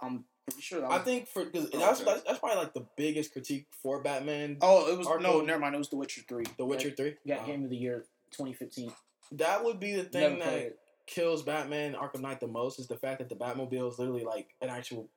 I'm 0.02 0.26
pretty 0.48 0.62
sure 0.62 0.82
that 0.82 0.92
I 0.92 1.00
think 1.00 1.28
for 1.28 1.46
because 1.46 1.70
Oh, 1.74 1.80
that's, 1.80 2.02
okay. 2.02 2.12
that's 2.12 2.24
that's 2.24 2.40
probably 2.40 2.58
like 2.58 2.74
the 2.74 2.86
biggest 2.96 3.34
critique 3.34 3.68
for 3.82 4.02
Batman. 4.02 4.58
oh, 4.62 4.92
it 4.92 4.98
was 4.98 5.08
no, 5.22 5.42
never 5.42 5.60
mind. 5.60 5.76
It 5.76 5.80
was 5.80 5.90
The 5.90 5.98
Witcher 5.98 6.22
Three. 6.28 6.46
The 6.58 6.66
Witcher 6.66 6.92
Three. 6.92 7.16
got 7.28 7.40
Uh, 7.42 7.46
game 7.46 7.64
of 7.64 7.70
the 7.70 7.78
year 7.78 8.06
2015. 8.32 8.94
that 9.34 9.64
would 9.64 9.80
be 9.80 9.94
the 9.94 10.04
thing 10.04 10.38
played 10.38 10.42
that 10.68 10.78
kills 11.08 11.44
Batman 11.44 11.94
Arkham 11.96 12.22
Knight 12.22 12.40
the 12.40 12.48
most 12.48 12.80
is 12.80 12.88
the 12.88 12.98
fact 12.98 13.20
that 13.20 13.30
the 13.30 13.36
Batmobile 13.36 13.90
is 13.92 14.00
literally 14.00 14.24
like 14.24 14.56
an 14.62 14.70
actual 14.70 15.10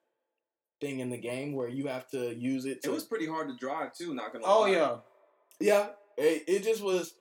thing 0.80 1.00
in 1.00 1.10
the 1.10 1.18
game 1.18 1.52
where 1.52 1.68
you 1.68 1.86
have 1.86 2.08
to 2.08 2.34
use 2.34 2.64
it. 2.64 2.82
To, 2.82 2.90
It 2.90 2.94
was 2.94 3.04
pretty 3.04 3.26
hard 3.26 3.48
to 3.48 3.56
drive 3.56 3.92
too. 3.94 4.14
Not 4.14 4.32
gonna. 4.32 4.44
Oh 4.46 4.62
lie. 4.62 4.70
yeah, 4.70 4.96
Yeah, 5.60 5.86
it, 6.16 6.44
it 6.46 6.62
just 6.64 6.82
was. 6.82 7.14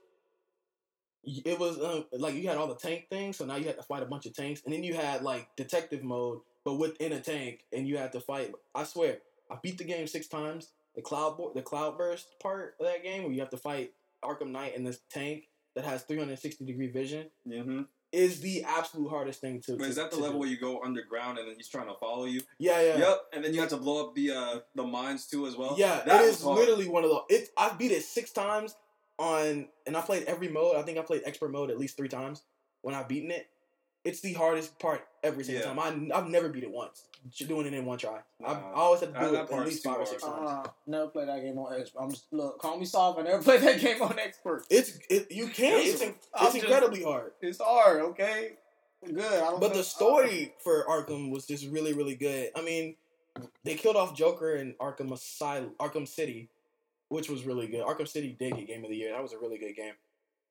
It 1.23 1.59
was 1.59 1.77
um, 1.83 2.05
like 2.13 2.35
you 2.35 2.47
had 2.47 2.57
all 2.57 2.67
the 2.67 2.75
tank 2.75 3.07
things, 3.09 3.35
so 3.37 3.45
now 3.45 3.55
you 3.57 3.65
had 3.65 3.75
to 3.77 3.83
fight 3.83 4.01
a 4.01 4.05
bunch 4.05 4.25
of 4.25 4.33
tanks, 4.33 4.61
and 4.63 4.73
then 4.73 4.83
you 4.83 4.93
had 4.93 5.23
like 5.23 5.49
detective 5.57 6.01
mode, 6.03 6.39
but 6.63 6.75
within 6.75 7.11
a 7.11 7.19
tank, 7.19 7.65
and 7.73 7.85
you 7.87 7.97
had 7.97 8.13
to 8.13 8.21
fight. 8.21 8.53
I 8.73 8.85
swear, 8.85 9.17
I 9.51 9.57
beat 9.61 9.77
the 9.77 9.83
game 9.83 10.07
six 10.07 10.27
times. 10.27 10.69
The 10.95 11.01
cloud 11.01 11.37
bo- 11.37 11.51
the 11.53 11.61
Cloudburst 11.61 12.39
part 12.41 12.75
of 12.79 12.85
that 12.85 13.03
game, 13.03 13.23
where 13.23 13.31
you 13.33 13.41
have 13.41 13.49
to 13.49 13.57
fight 13.57 13.91
Arkham 14.23 14.51
Knight 14.51 14.75
in 14.75 14.83
this 14.85 14.99
tank 15.09 15.49
that 15.75 15.83
has 15.83 16.03
360 16.03 16.63
degree 16.65 16.87
vision, 16.87 17.27
Mm-hmm. 17.47 17.81
Is 18.11 18.39
the 18.39 18.63
absolute 18.63 19.09
hardest 19.09 19.41
thing 19.41 19.61
to. 19.61 19.73
But 19.73 19.83
to- 19.83 19.89
is 19.89 19.95
that 19.97 20.11
the 20.11 20.17
level 20.17 20.33
do. 20.33 20.37
where 20.39 20.49
you 20.49 20.57
go 20.59 20.81
underground 20.81 21.37
and 21.37 21.47
then 21.47 21.55
he's 21.57 21.67
trying 21.67 21.87
to 21.87 21.95
follow 21.95 22.25
you? 22.25 22.41
Yeah, 22.59 22.81
yeah. 22.81 22.97
Yep. 22.97 23.21
And 23.33 23.43
then 23.43 23.53
you 23.53 23.59
have 23.59 23.69
to 23.69 23.77
blow 23.77 24.07
up 24.07 24.15
the 24.15 24.31
uh 24.31 24.59
the 24.75 24.83
mines 24.83 25.27
too 25.27 25.45
as 25.47 25.55
well. 25.55 25.75
Yeah, 25.77 26.01
That 26.05 26.23
is 26.23 26.41
hard. 26.41 26.57
literally 26.59 26.87
one 26.87 27.03
of 27.03 27.09
the. 27.09 27.21
It 27.29 27.49
I 27.57 27.73
beat 27.77 27.91
it 27.91 28.03
six 28.03 28.31
times 28.31 28.75
on, 29.19 29.67
and 29.85 29.97
I 29.97 30.01
played 30.01 30.23
every 30.23 30.47
mode. 30.47 30.75
I 30.77 30.83
think 30.83 30.97
I 30.97 31.01
played 31.01 31.23
expert 31.25 31.51
mode 31.51 31.69
at 31.71 31.77
least 31.79 31.97
three 31.97 32.09
times 32.09 32.43
when 32.81 32.95
I've 32.95 33.07
beaten 33.07 33.31
it. 33.31 33.47
It's 34.07 34.21
the 34.21 34.33
hardest 34.33 34.77
part 34.79 35.07
every 35.23 35.43
single 35.43 35.63
Yeah. 35.65 35.73
time. 35.73 36.11
I 36.13 36.17
I've 36.17 36.27
never 36.29 36.49
beat 36.49 36.63
it 36.63 36.71
once. 36.71 37.03
Just 37.29 37.49
doing 37.49 37.65
it 37.65 37.73
in 37.73 37.85
one 37.85 37.97
try. 37.97 38.19
I, 38.45 38.53
Nah. 38.53 38.69
I 38.71 38.73
always 38.73 39.01
have 39.01 39.13
to 39.13 39.19
do 39.19 39.31
that 39.31 39.49
it 39.49 39.53
at 39.53 39.65
least 39.65 39.83
five 39.83 39.97
or 39.99 40.05
six 40.05 40.23
times. 40.23 40.49
uh, 40.49 40.71
never 40.85 41.07
played 41.07 41.27
that 41.27 41.41
game 41.41 41.57
on 41.59 41.73
expert. 41.79 41.99
I'm 42.01 42.11
just 42.11 42.31
look, 42.31 42.57
call 42.59 42.77
me 42.77 42.85
soft. 42.85 43.19
I 43.19 43.23
never 43.23 43.43
played 43.47 43.61
that 43.61 43.81
game 43.81 44.01
on 44.01 44.17
expert. 44.17 44.65
It's 44.69 44.97
it, 45.09 45.31
you 45.31 45.47
can. 45.47 45.79
It's- 45.79 45.93
It's 45.95 46.01
in- 46.03 46.15
I'm 46.33 46.45
just- 46.45 46.57
incredibly 46.57 47.03
hard. 47.03 47.33
It's 47.41 47.59
hard. 47.59 48.01
Okay, 48.01 48.53
good. 49.03 49.19
I 49.19 49.49
don't. 49.51 49.59
But 49.59 49.69
feel- 49.71 49.77
the 49.79 49.83
story 49.83 50.53
for 50.63 50.85
Arkham 50.85 51.29
was 51.31 51.45
just 51.45 51.67
really, 51.67 51.93
really 51.93 52.15
good. 52.15 52.51
I 52.55 52.61
mean, 52.61 52.95
they 53.65 53.75
killed 53.75 53.97
off 53.97 54.15
Joker 54.15 54.55
in 54.55 54.73
Arkham 54.75 55.11
Asylum, 55.11 55.71
Arkham 55.79 56.07
City, 56.07 56.49
which 57.09 57.29
was 57.29 57.43
really 57.45 57.67
good. 57.67 57.83
Arkham 57.85 58.07
City 58.07 58.35
did 58.39 58.55
get 58.55 58.67
Game 58.67 58.83
of 58.85 58.89
the 58.89 58.95
Year. 58.95 59.11
That 59.11 59.21
was 59.21 59.33
a 59.33 59.37
really 59.39 59.57
good 59.57 59.75
game. 59.75 59.93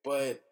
But 0.05 0.43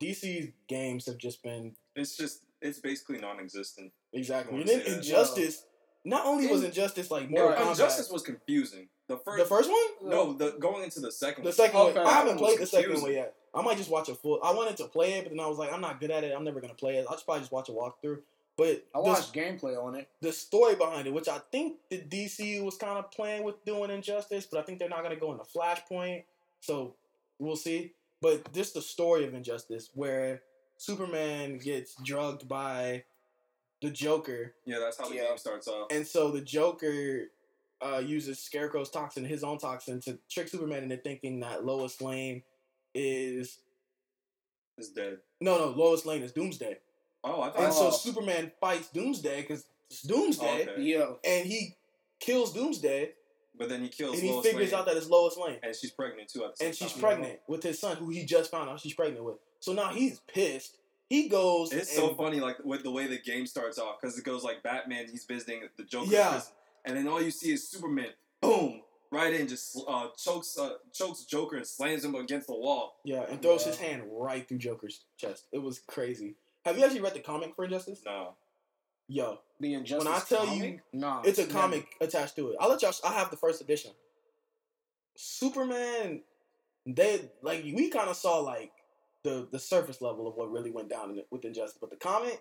DC's 0.00 0.52
games 0.68 1.06
have 1.06 1.18
just 1.18 1.42
been 1.42 1.74
It's 1.96 2.16
just 2.16 2.40
it's 2.62 2.78
basically 2.78 3.18
non-existent. 3.18 3.92
exactly. 4.12 4.60
And 4.60 4.68
then 4.68 4.80
say 4.80 4.90
that. 4.90 4.96
Injustice. 4.98 5.64
Not 6.04 6.24
only 6.24 6.46
was 6.46 6.62
Injustice 6.62 7.10
like 7.10 7.28
Bro, 7.30 7.42
Mortal 7.48 7.64
Kombat. 7.66 7.70
Injustice 7.70 8.10
was 8.12 8.22
confusing. 8.22 8.88
The 9.08 9.16
first, 9.18 9.38
the 9.42 9.48
first 9.48 9.70
one, 9.70 10.10
no, 10.10 10.32
the 10.32 10.52
going 10.60 10.84
into 10.84 11.00
the 11.00 11.10
second. 11.12 11.42
the 11.44 11.48
one. 11.48 11.54
second 11.54 11.80
Okay. 11.80 11.98
one. 11.98 12.06
I 12.06 12.10
haven't 12.12 12.38
played 12.38 12.58
the 12.58 12.66
second 12.66 13.02
one 13.02 13.12
yet. 13.12 13.34
I 13.54 13.62
might 13.62 13.76
just 13.76 13.90
watch 13.90 14.08
a 14.08 14.14
full. 14.14 14.40
I 14.42 14.52
wanted 14.52 14.76
to 14.78 14.84
play 14.86 15.14
it, 15.14 15.24
but 15.24 15.30
then 15.30 15.40
I 15.40 15.46
was 15.46 15.58
like, 15.58 15.72
I'm 15.72 15.80
not 15.80 15.98
good 16.00 16.10
at 16.10 16.22
it. 16.24 16.32
I'm 16.36 16.44
never 16.44 16.60
gonna 16.60 16.74
play 16.74 16.96
it. 16.96 17.06
I'll 17.08 17.14
just 17.14 17.24
probably 17.24 17.40
just 17.40 17.52
watch 17.52 17.68
a 17.68 17.72
walkthrough. 17.72 18.18
But 18.56 18.84
I 18.94 18.98
the- 18.98 19.08
watched 19.08 19.32
gameplay 19.34 19.76
on 19.82 19.94
it. 19.96 20.08
the 20.22 20.32
story 20.32 20.76
behind 20.76 21.06
it, 21.06 21.12
which 21.12 21.28
I 21.28 21.38
think 21.52 21.76
the 21.90 21.98
DC 21.98 22.62
was 22.64 22.76
kind 22.76 22.98
of 22.98 23.10
playing 23.10 23.42
with 23.44 23.62
doing 23.64 23.90
Injustice, 23.90 24.46
but 24.46 24.60
I 24.60 24.62
think 24.62 24.78
they're 24.78 24.88
not 24.88 25.02
gonna 25.02 25.16
go 25.16 25.32
into 25.32 25.44
Flashpoint, 25.44 26.24
so 26.60 26.94
we'll 27.38 27.56
see. 27.56 27.92
But 28.22 28.52
just 28.52 28.74
the 28.74 28.82
story 28.82 29.24
of 29.26 29.34
Injustice, 29.34 29.90
where 29.94 30.42
Superman 30.76 31.58
gets 31.58 31.94
drugged 32.02 32.48
by 32.48 33.04
the 33.82 33.90
Joker, 33.90 34.54
Yeah, 34.64 34.78
that's 34.78 34.96
how 34.98 35.08
the 35.08 35.16
Yeah. 35.16 35.28
game 35.28 35.38
starts 35.38 35.68
off. 35.68 35.88
and 35.90 36.06
so 36.06 36.30
the 36.30 36.40
Joker 36.40 37.30
uh, 37.82 37.98
uses 38.04 38.38
Scarecrow's 38.38 38.88
toxin, 38.88 39.22
his 39.24 39.44
own 39.44 39.58
toxin, 39.58 40.00
to 40.00 40.18
trick 40.30 40.48
Superman 40.48 40.82
into 40.84 40.96
thinking 40.96 41.40
that 41.40 41.62
Lois 41.66 42.00
Lane 42.00 42.42
is 42.94 43.58
It's 44.78 44.88
dead. 44.88 45.18
no, 45.42 45.58
no, 45.58 45.68
Lois 45.68 46.06
Lane 46.06 46.22
is 46.22 46.32
Doomsday, 46.32 46.78
Oh, 47.22 47.42
I 47.42 47.50
thought. 47.50 47.56
and 47.58 47.72
thought. 47.72 47.72
so 47.74 47.86
Oh. 47.88 47.90
Superman 47.90 48.50
fights 48.60 48.88
Doomsday 48.88 49.42
because 49.42 49.66
it's 49.90 50.00
Doomsday. 50.02 50.62
Okay. 50.68 50.82
Yeah, 50.82 51.12
and 51.24 51.46
he 51.46 51.76
kills 52.18 52.52
Doomsday, 52.54 53.12
But 53.54 53.68
then 53.68 53.82
he 53.82 53.88
kills 53.90 54.14
and 54.14 54.22
he 54.22 54.32
Lois 54.32 54.46
figures 54.46 54.72
Lane, 54.72 54.80
out 54.80 54.86
that 54.86 54.96
it's 54.96 55.08
Lois 55.08 55.36
Lane, 55.36 55.58
and 55.62 55.74
she's 55.76 55.90
pregnant 55.90 56.28
too. 56.30 56.44
At 56.44 56.52
the 56.52 56.56
same 56.56 56.66
and 56.68 56.76
she's 56.76 56.92
time. 56.92 57.00
pregnant 57.00 57.40
with 57.46 57.62
his 57.62 57.78
son, 57.78 57.96
who 57.98 58.08
he 58.10 58.24
just 58.24 58.50
found 58.50 58.68
out 58.70 58.80
she's 58.80 58.94
pregnant 58.94 59.24
with. 59.24 59.36
So 59.60 59.72
now 59.72 59.88
he's 59.92 60.20
pissed. 60.32 60.78
He 61.08 61.28
goes. 61.28 61.72
It's 61.72 61.96
and, 61.96 62.08
so 62.08 62.14
funny, 62.14 62.40
like 62.40 62.56
with 62.64 62.82
the 62.82 62.90
way 62.90 63.06
the 63.06 63.18
game 63.18 63.46
starts 63.46 63.78
off, 63.78 64.00
because 64.00 64.18
it 64.18 64.24
goes 64.24 64.42
like 64.44 64.62
Batman, 64.62 65.06
he's 65.10 65.24
visiting 65.24 65.62
the 65.76 65.84
Joker, 65.84 66.10
Yeah. 66.10 66.30
prison, 66.30 66.52
and 66.84 66.96
then 66.96 67.08
all 67.08 67.22
you 67.22 67.30
see 67.30 67.52
is 67.52 67.68
Superman, 67.68 68.10
boom, 68.40 68.82
right 69.12 69.32
in, 69.32 69.46
just 69.46 69.80
uh, 69.86 70.08
chokes 70.18 70.58
uh, 70.58 70.74
chokes 70.92 71.24
Joker 71.24 71.56
and 71.56 71.66
slams 71.66 72.04
him 72.04 72.14
against 72.16 72.48
the 72.48 72.54
wall. 72.54 72.96
Yeah, 73.04 73.24
and 73.30 73.40
throws 73.40 73.62
Yeah. 73.62 73.72
his 73.72 73.78
hand 73.80 74.02
right 74.10 74.46
through 74.48 74.58
Joker's 74.58 75.04
chest. 75.16 75.46
It 75.52 75.58
was 75.58 75.78
crazy. 75.78 76.34
Have 76.64 76.76
you 76.76 76.84
actually 76.84 77.00
read 77.02 77.14
the 77.14 77.20
comic 77.20 77.54
for 77.54 77.64
Injustice? 77.64 78.02
No, 78.04 78.34
Yo, 79.08 79.38
The 79.60 79.74
Injustice. 79.74 80.04
When 80.04 80.12
I 80.12 80.18
tell 80.18 80.46
you, 80.52 80.60
comic? 80.62 80.82
nah, 80.92 81.22
it's 81.24 81.38
a 81.38 81.42
never. 81.42 81.52
comic 81.52 81.86
attached 82.00 82.34
to 82.36 82.48
it. 82.50 82.56
I'll 82.58 82.68
let 82.68 82.82
y'all. 82.82 82.92
I 83.04 83.12
have 83.12 83.30
the 83.30 83.36
first 83.36 83.60
edition. 83.60 83.92
Superman, 85.14 86.22
they 86.84 87.30
like 87.42 87.62
we 87.64 87.88
kind 87.90 88.08
of 88.10 88.16
saw 88.16 88.38
like 88.40 88.72
the 89.26 89.48
the 89.50 89.58
surface 89.58 90.00
level 90.00 90.28
of 90.28 90.36
what 90.36 90.50
really 90.50 90.70
went 90.70 90.88
down 90.88 91.10
in 91.10 91.18
it 91.18 91.26
with 91.30 91.44
Injustice, 91.44 91.78
but 91.80 91.90
the 91.90 91.96
comment, 91.96 92.40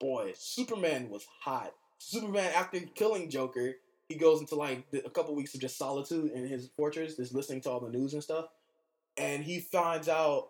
boy, 0.00 0.32
Superman 0.36 1.10
was 1.10 1.26
hot. 1.40 1.72
Superman 1.98 2.52
after 2.54 2.80
killing 2.94 3.28
Joker, 3.28 3.74
he 4.08 4.14
goes 4.14 4.40
into 4.40 4.54
like 4.54 4.84
a 5.04 5.10
couple 5.10 5.34
weeks 5.34 5.54
of 5.54 5.60
just 5.60 5.76
solitude 5.76 6.30
in 6.30 6.46
his 6.46 6.70
fortress, 6.76 7.16
just 7.16 7.34
listening 7.34 7.60
to 7.62 7.70
all 7.70 7.80
the 7.80 7.90
news 7.90 8.14
and 8.14 8.22
stuff, 8.22 8.46
and 9.16 9.42
he 9.42 9.60
finds 9.60 10.08
out 10.08 10.48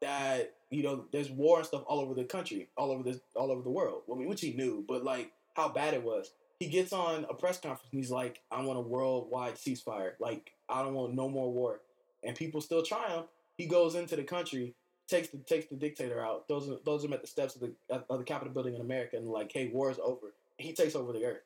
that 0.00 0.54
you 0.70 0.82
know 0.82 1.06
there's 1.10 1.30
war 1.30 1.58
and 1.58 1.66
stuff 1.66 1.84
all 1.86 2.00
over 2.00 2.14
the 2.14 2.24
country, 2.24 2.68
all 2.76 2.90
over 2.90 3.02
this, 3.02 3.18
all 3.34 3.50
over 3.50 3.62
the 3.62 3.70
world. 3.70 4.02
I 4.12 4.14
mean, 4.14 4.28
which 4.28 4.42
he 4.42 4.52
knew, 4.52 4.84
but 4.86 5.02
like 5.04 5.32
how 5.54 5.68
bad 5.68 5.94
it 5.94 6.02
was. 6.02 6.30
He 6.60 6.68
gets 6.68 6.92
on 6.92 7.24
a 7.30 7.34
press 7.34 7.58
conference 7.58 7.88
and 7.92 8.00
he's 8.00 8.10
like, 8.10 8.42
"I 8.50 8.62
want 8.62 8.78
a 8.78 8.82
worldwide 8.82 9.54
ceasefire. 9.54 10.12
Like, 10.18 10.52
I 10.68 10.82
don't 10.82 10.94
want 10.94 11.14
no 11.14 11.28
more 11.28 11.50
war." 11.50 11.80
And 12.22 12.36
people 12.36 12.60
still 12.60 12.82
triumph. 12.82 13.26
He 13.56 13.66
goes 13.66 13.94
into 13.94 14.16
the 14.16 14.24
country, 14.24 14.74
takes 15.08 15.28
the 15.28 15.38
takes 15.38 15.66
the 15.66 15.76
dictator 15.76 16.24
out, 16.24 16.46
Those 16.48 16.68
him, 16.68 16.78
throws 16.84 17.04
him 17.04 17.12
at 17.12 17.20
the 17.20 17.26
steps 17.26 17.56
of 17.56 17.62
the 17.62 17.74
of 18.08 18.18
the 18.18 18.24
Capitol 18.24 18.52
building 18.52 18.74
in 18.74 18.80
America, 18.80 19.16
and 19.16 19.26
like, 19.28 19.50
"Hey, 19.52 19.68
war 19.68 19.90
is 19.90 19.98
over." 19.98 20.34
He 20.58 20.72
takes 20.72 20.94
over 20.94 21.12
the 21.12 21.24
earth. 21.24 21.42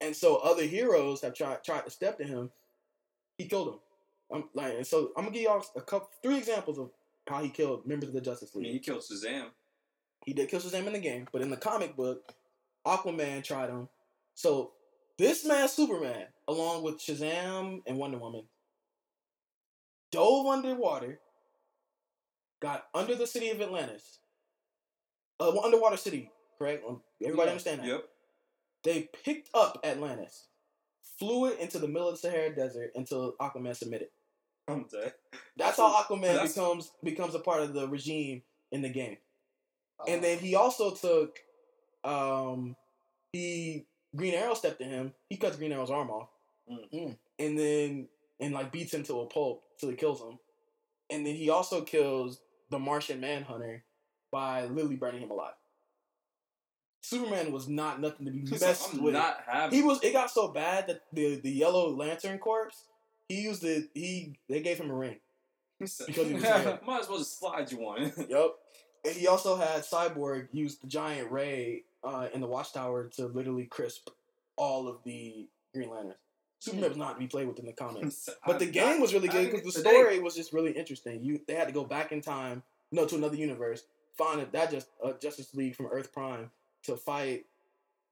And 0.00 0.14
so 0.14 0.36
other 0.36 0.64
heroes 0.64 1.20
have 1.22 1.34
tried 1.34 1.64
tried 1.64 1.84
to 1.84 1.90
step 1.90 2.18
to 2.18 2.24
him. 2.24 2.50
He 3.36 3.46
killed 3.46 3.68
him. 3.68 3.80
I'm 4.30 4.44
like, 4.54 4.74
and 4.74 4.86
so 4.86 5.12
I'm 5.16 5.24
gonna 5.24 5.34
give 5.34 5.42
y'all 5.42 5.64
a 5.76 5.80
couple, 5.80 6.10
three 6.22 6.38
examples 6.38 6.78
of 6.78 6.90
how 7.26 7.42
he 7.42 7.48
killed 7.48 7.86
members 7.86 8.08
of 8.08 8.14
the 8.14 8.20
Justice 8.20 8.50
I 8.54 8.58
League. 8.58 8.66
mean 8.66 8.72
he 8.74 8.80
killed 8.80 9.02
Shazam. 9.02 9.46
He 10.24 10.32
did 10.32 10.48
kill 10.48 10.60
Shazam 10.60 10.86
in 10.86 10.92
the 10.92 10.98
game, 10.98 11.26
but 11.32 11.42
in 11.42 11.50
the 11.50 11.56
comic 11.56 11.96
book, 11.96 12.34
Aquaman 12.86 13.42
tried 13.44 13.70
him. 13.70 13.88
So 14.34 14.72
this 15.16 15.44
man, 15.44 15.68
Superman, 15.68 16.26
along 16.46 16.82
with 16.82 16.98
Shazam 16.98 17.82
and 17.86 17.98
Wonder 17.98 18.18
Woman, 18.18 18.44
dove 20.10 20.46
underwater, 20.46 21.20
got 22.60 22.86
under 22.94 23.14
the 23.14 23.26
city 23.26 23.50
of 23.50 23.60
Atlantis, 23.60 24.18
uh, 25.40 25.50
well, 25.54 25.64
underwater 25.64 25.96
city, 25.96 26.30
correct? 26.58 26.84
Um, 26.86 27.02
Everybody 27.22 27.46
Yeah. 27.46 27.50
understand 27.52 27.80
that? 27.80 27.86
Yep. 27.86 28.08
They 28.84 29.02
picked 29.24 29.50
up 29.54 29.80
Atlantis, 29.84 30.46
flew 31.18 31.46
it 31.46 31.58
into 31.58 31.78
the 31.78 31.88
middle 31.88 32.08
of 32.08 32.14
the 32.14 32.18
Sahara 32.18 32.54
Desert 32.54 32.92
until 32.94 33.32
Aquaman 33.40 33.76
submitted. 33.76 34.08
I'm 34.68 34.84
dead. 34.84 35.14
That's 35.56 35.76
how 35.78 35.92
Aquaman 36.02 36.22
That's- 36.22 36.54
becomes 36.54 36.92
becomes 37.02 37.34
a 37.34 37.40
part 37.40 37.62
of 37.62 37.72
the 37.74 37.88
regime 37.88 38.42
in 38.70 38.82
the 38.82 38.88
game. 38.88 39.18
And 40.06 40.18
Uh, 40.20 40.22
then 40.22 40.38
he 40.38 40.54
also 40.54 40.94
took, 40.94 41.38
um, 42.04 42.76
he 43.32 43.86
Green 44.14 44.34
Arrow 44.34 44.54
stepped 44.54 44.78
to 44.78 44.84
him. 44.84 45.14
He 45.28 45.36
cuts 45.36 45.56
Green 45.56 45.72
Arrow's 45.72 45.90
arm 45.90 46.10
off, 46.10 46.28
Mm. 46.70 46.90
Mm. 46.92 47.18
and 47.38 47.58
then 47.58 48.08
and 48.40 48.54
like 48.54 48.70
beats 48.70 48.94
him 48.94 49.02
to 49.04 49.20
a 49.20 49.26
pulp 49.26 49.64
till 49.78 49.88
he 49.90 49.96
kills 49.96 50.20
him. 50.20 50.38
And 51.10 51.26
then 51.26 51.34
he 51.34 51.50
also 51.50 51.82
kills 51.82 52.40
the 52.70 52.78
Martian 52.78 53.20
Manhunter 53.20 53.84
by 54.30 54.66
literally 54.66 54.96
burning 54.96 55.22
him 55.22 55.30
alive. 55.30 55.54
Superman 57.02 57.52
was 57.52 57.68
not 57.68 58.00
nothing 58.00 58.26
to 58.26 58.32
be 58.32 58.40
He's 58.50 58.60
messed 58.60 58.94
like, 58.94 59.02
with. 59.02 59.72
He 59.72 59.82
was. 59.82 60.02
It 60.02 60.12
got 60.12 60.30
so 60.30 60.48
bad 60.48 60.88
that 60.88 61.02
the 61.12 61.36
the 61.36 61.50
Yellow 61.50 61.90
Lantern 61.90 62.38
Corps. 62.38 62.70
He 63.28 63.42
used 63.42 63.64
it. 63.64 63.90
He 63.94 64.38
they 64.48 64.60
gave 64.60 64.78
him 64.78 64.90
a 64.90 64.94
ring. 64.94 65.16
because 65.78 66.06
he 66.06 66.34
was 66.34 66.42
scared. 66.42 66.80
Might 66.86 67.00
as 67.02 67.08
well 67.08 67.18
just 67.18 67.38
slide 67.38 67.70
you 67.70 67.78
one. 67.78 68.12
Yep. 68.28 68.50
And 69.04 69.14
he 69.14 69.28
also 69.28 69.56
had 69.56 69.82
Cyborg 69.82 70.48
use 70.50 70.76
the 70.78 70.88
giant 70.88 71.30
ray 71.30 71.84
uh, 72.02 72.28
in 72.34 72.40
the 72.40 72.48
Watchtower 72.48 73.08
to 73.16 73.26
literally 73.26 73.66
crisp 73.66 74.10
all 74.56 74.88
of 74.88 74.96
the 75.04 75.46
Green 75.72 75.88
Lanterns. 75.88 76.16
Superman 76.60 76.88
was 76.90 76.98
not 76.98 77.14
to 77.14 77.18
be 77.18 77.26
played 77.26 77.46
with 77.46 77.58
in 77.58 77.66
the 77.66 77.72
comics. 77.72 78.28
But 78.46 78.58
the 78.58 78.66
game 78.66 79.00
was 79.00 79.14
really 79.14 79.28
good 79.28 79.50
because 79.50 79.74
the 79.74 79.80
story 79.80 80.18
was 80.18 80.34
just 80.34 80.52
really 80.52 80.72
interesting. 80.72 81.22
You 81.22 81.40
they 81.46 81.54
had 81.54 81.68
to 81.68 81.74
go 81.74 81.84
back 81.84 82.12
in 82.12 82.20
time, 82.20 82.62
no, 82.90 83.06
to 83.06 83.16
another 83.16 83.36
universe, 83.36 83.84
find 84.16 84.40
it 84.40 84.52
that 84.52 84.70
just 84.70 84.88
uh, 85.04 85.12
Justice 85.20 85.54
League 85.54 85.76
from 85.76 85.86
Earth 85.86 86.12
Prime 86.12 86.50
to 86.84 86.96
fight 86.96 87.46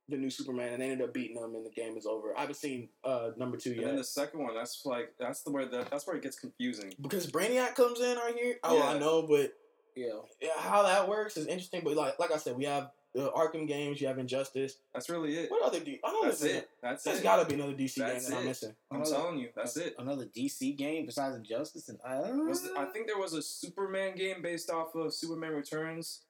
the 0.08 0.16
new 0.16 0.30
Superman, 0.30 0.74
and 0.74 0.82
they 0.82 0.90
ended 0.90 1.08
up 1.08 1.12
beating 1.12 1.40
them, 1.40 1.54
and 1.54 1.66
the 1.66 1.70
game 1.70 1.96
is 1.96 2.06
over. 2.06 2.36
I 2.36 2.42
haven't 2.42 2.56
seen 2.56 2.88
uh, 3.04 3.30
number 3.36 3.56
two 3.56 3.70
And 3.70 3.80
yet 3.80 3.86
then 3.88 3.96
the 3.96 4.04
second 4.04 4.40
one, 4.40 4.54
that's 4.54 4.86
like 4.86 5.14
that's 5.18 5.42
the 5.42 5.50
where 5.50 5.66
the, 5.66 5.86
that's 5.90 6.06
where 6.06 6.16
it 6.16 6.22
gets 6.22 6.38
confusing. 6.38 6.94
because 7.00 7.26
Brainiac 7.26 7.74
comes 7.74 8.00
in 8.00 8.16
right 8.16 8.34
here. 8.36 8.56
Oh, 8.62 8.82
I 8.82 8.98
know, 8.98 9.22
but 9.22 9.54
yeah. 9.96 10.12
yeah, 10.40 10.50
how 10.58 10.82
that 10.84 11.08
works 11.08 11.36
is 11.36 11.46
interesting. 11.46 11.82
But 11.82 11.96
like 11.96 12.18
like 12.18 12.30
I 12.30 12.36
said, 12.36 12.56
we 12.56 12.64
have 12.64 12.90
the 13.16 13.30
Arkham 13.32 13.66
games, 13.66 14.00
you 14.00 14.06
have 14.08 14.18
Injustice. 14.18 14.76
That's 14.92 15.08
really 15.08 15.36
it. 15.38 15.50
What 15.50 15.62
other 15.62 15.80
D? 15.80 15.98
I 16.04 16.10
don't 16.10 16.22
know. 16.22 16.28
That's 16.28 16.42
if 16.42 16.48
there's- 16.48 16.62
it. 16.64 16.70
That's 16.82 17.02
There's 17.04 17.20
it. 17.20 17.22
got 17.22 17.36
to 17.42 17.46
be 17.46 17.54
another 17.60 17.72
DC 17.74 17.94
That's 17.96 18.24
game 18.24 18.30
that 18.30 18.38
I'm 18.40 18.44
missing. 18.46 18.74
I'm 18.90 18.96
Another- 19.00 19.16
telling 19.16 19.38
you, 19.38 19.48
that's 19.56 19.76
it. 19.78 19.94
Another 19.98 20.26
DC 20.26 20.76
game 20.76 21.06
besides 21.06 21.34
Injustice, 21.36 21.88
and 21.88 21.98
I 22.04 22.30
Was 22.32 22.62
the- 22.62 22.78
I 22.78 22.84
think 22.86 23.06
there 23.06 23.18
was 23.18 23.32
a 23.32 23.42
Superman 23.42 24.16
game 24.16 24.42
based 24.42 24.70
off 24.70 24.94
of 24.94 25.14
Superman 25.14 25.52
Returns. 25.54 26.20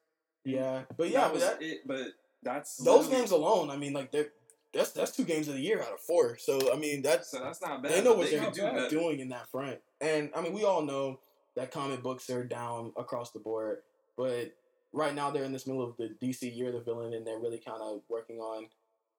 Yeah, 0.45 0.83
but 0.95 1.09
yeah, 1.09 1.21
That 1.21 1.27
but 1.27 1.33
was 1.33 1.43
that, 1.43 1.61
it. 1.61 1.85
But 1.85 2.07
that's 2.41 2.77
those 2.77 3.07
games 3.07 3.31
alone, 3.31 3.69
I 3.69 3.75
mean, 3.77 3.93
like 3.93 4.11
they're 4.11 4.29
that's 4.73 4.91
that's 4.91 5.11
two 5.11 5.23
games 5.25 5.47
of 5.47 5.55
the 5.55 5.61
year 5.61 5.81
out 5.81 5.93
of 5.93 5.99
four. 5.99 6.37
So 6.37 6.71
I 6.73 6.77
mean, 6.77 7.01
that's 7.01 7.31
So 7.31 7.39
that's 7.39 7.61
not 7.61 7.81
bad. 7.83 7.91
they 7.91 8.01
know 8.03 8.13
what 8.13 8.29
they 8.29 8.37
they're 8.37 8.51
do 8.51 8.89
doing 8.89 9.19
in 9.19 9.29
that 9.29 9.49
front. 9.49 9.79
And 9.99 10.29
I 10.35 10.41
mean, 10.41 10.53
we 10.53 10.63
all 10.63 10.81
know 10.83 11.19
that 11.55 11.71
comic 11.71 12.01
books 12.03 12.29
are 12.29 12.43
down 12.43 12.93
across 12.95 13.31
the 13.31 13.39
board, 13.39 13.79
but 14.15 14.53
right 14.93 15.13
now 15.13 15.29
they're 15.29 15.43
in 15.43 15.53
this 15.53 15.67
middle 15.67 15.83
of 15.83 15.97
the 15.97 16.15
DC 16.21 16.55
Year 16.55 16.69
of 16.69 16.73
the 16.73 16.81
Villain, 16.81 17.13
and 17.13 17.25
they're 17.25 17.39
really 17.39 17.59
kind 17.59 17.81
of 17.81 18.01
working 18.09 18.39
on 18.39 18.67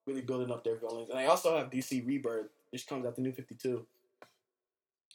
really 0.07 0.21
building 0.21 0.51
up 0.51 0.63
their 0.63 0.77
villains. 0.77 1.09
And 1.09 1.19
I 1.19 1.25
also 1.25 1.57
have 1.57 1.69
DC 1.69 2.05
Rebirth, 2.05 2.49
which 2.71 2.87
comes 2.87 3.05
out 3.05 3.15
the 3.15 3.21
New 3.21 3.31
Fifty 3.31 3.55
Two. 3.55 3.85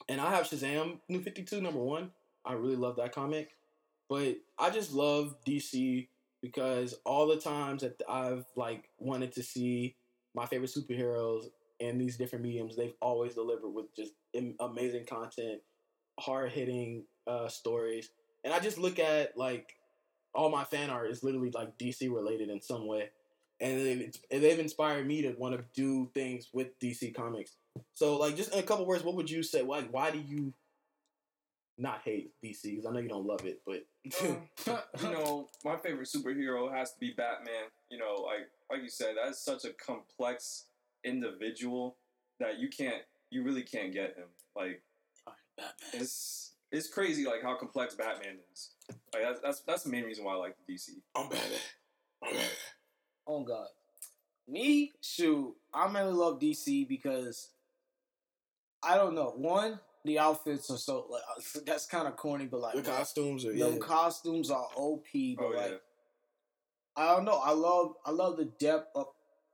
And 0.07 0.21
I 0.21 0.31
have 0.31 0.47
Shazam 0.47 0.99
New 1.09 1.21
Fifty 1.21 1.43
Two 1.43 1.61
number 1.61 1.79
one. 1.79 2.11
I 2.45 2.53
really 2.53 2.75
love 2.75 2.95
that 2.97 3.13
comic, 3.13 3.51
but 4.09 4.37
I 4.59 4.69
just 4.69 4.93
love 4.93 5.35
DC 5.47 6.07
because 6.41 6.93
all 7.05 7.27
the 7.27 7.39
times 7.39 7.81
that 7.81 8.01
I've 8.07 8.45
like 8.55 8.89
wanted 8.99 9.31
to 9.33 9.43
see 9.43 9.95
my 10.35 10.45
favorite 10.45 10.69
superheroes 10.69 11.45
in 11.79 11.97
these 11.97 12.17
different 12.17 12.45
mediums, 12.45 12.75
they've 12.75 12.93
always 13.01 13.33
delivered 13.33 13.69
with 13.69 13.95
just 13.95 14.13
amazing 14.59 15.05
content, 15.05 15.61
hard 16.19 16.51
hitting 16.51 17.05
uh, 17.25 17.47
stories, 17.47 18.09
and 18.43 18.53
I 18.53 18.59
just 18.59 18.77
look 18.77 18.99
at 18.99 19.35
like 19.37 19.75
all 20.35 20.49
my 20.49 20.63
fan 20.63 20.89
art 20.89 21.09
is 21.09 21.23
literally 21.23 21.51
like 21.51 21.77
DC 21.77 22.13
related 22.13 22.49
in 22.49 22.61
some 22.61 22.87
way, 22.87 23.09
and 23.59 23.79
they've, 23.85 24.41
they've 24.41 24.59
inspired 24.59 25.07
me 25.07 25.21
to 25.23 25.31
want 25.33 25.55
to 25.57 25.63
do 25.73 26.09
things 26.13 26.49
with 26.53 26.77
DC 26.79 27.15
Comics. 27.15 27.55
So, 27.93 28.17
like, 28.17 28.35
just 28.35 28.53
in 28.53 28.59
a 28.59 28.63
couple 28.63 28.85
words, 28.85 29.03
what 29.03 29.15
would 29.15 29.29
you 29.29 29.43
say? 29.43 29.61
Like, 29.61 29.91
why 29.91 30.11
do 30.11 30.19
you 30.19 30.53
not 31.77 32.01
hate 32.03 32.31
DC? 32.43 32.75
'Cause 32.77 32.85
I 32.85 32.91
know 32.91 32.99
you 32.99 33.09
don't 33.09 33.25
love 33.27 33.45
it, 33.45 33.61
but 33.65 33.85
Um, 34.21 34.49
you 35.01 35.09
know, 35.09 35.49
my 35.63 35.77
favorite 35.77 36.07
superhero 36.07 36.71
has 36.71 36.93
to 36.93 36.99
be 36.99 37.11
Batman. 37.11 37.69
You 37.89 37.97
know, 37.97 38.13
like 38.15 38.49
like 38.69 38.81
you 38.81 38.89
said, 38.89 39.15
that's 39.17 39.39
such 39.39 39.65
a 39.65 39.73
complex 39.73 40.67
individual 41.03 41.97
that 42.39 42.59
you 42.59 42.69
can't, 42.69 43.03
you 43.29 43.43
really 43.43 43.63
can't 43.63 43.93
get 43.93 44.15
him. 44.15 44.27
Like 44.55 44.81
it's 45.93 46.54
it's 46.75 46.87
crazy, 46.89 47.25
like 47.25 47.41
how 47.41 47.55
complex 47.55 47.95
Batman 47.95 48.37
is. 48.53 48.71
Like 49.13 49.23
that's 49.23 49.39
that's 49.39 49.59
that's 49.61 49.83
the 49.83 49.89
main 49.89 50.03
reason 50.03 50.25
why 50.25 50.33
I 50.33 50.37
like 50.37 50.55
DC. 50.69 50.89
I'm 51.15 51.29
bad. 51.29 51.39
I'm 52.23 52.33
bad. 52.33 52.49
Oh 53.27 53.43
God. 53.43 53.67
Me, 54.47 54.91
shoot, 55.01 55.55
I 55.73 55.87
mainly 55.87 56.13
love 56.13 56.39
DC 56.39 56.87
because 56.87 57.49
I 58.83 58.95
don't 58.95 59.15
know. 59.15 59.33
One, 59.35 59.79
the 60.03 60.19
outfits 60.19 60.69
are 60.69 60.77
so 60.77 61.07
like 61.09 61.23
uh, 61.35 61.59
that's 61.65 61.85
kind 61.87 62.07
of 62.07 62.15
corny, 62.15 62.45
but 62.45 62.61
like 62.61 62.75
The 62.75 62.83
costumes 62.83 63.45
are 63.45 63.53
them 63.57 63.73
yeah. 63.73 63.79
costumes 63.79 64.51
are 64.51 64.67
OP. 64.75 65.05
But 65.37 65.43
Oh 65.45 65.49
like 65.55 65.71
yeah, 65.71 65.77
I 66.95 67.15
don't 67.15 67.25
know. 67.25 67.39
I 67.43 67.51
love 67.51 67.93
I 68.05 68.11
love 68.11 68.37
the 68.37 68.45
depth 68.45 68.89
of 68.95 69.07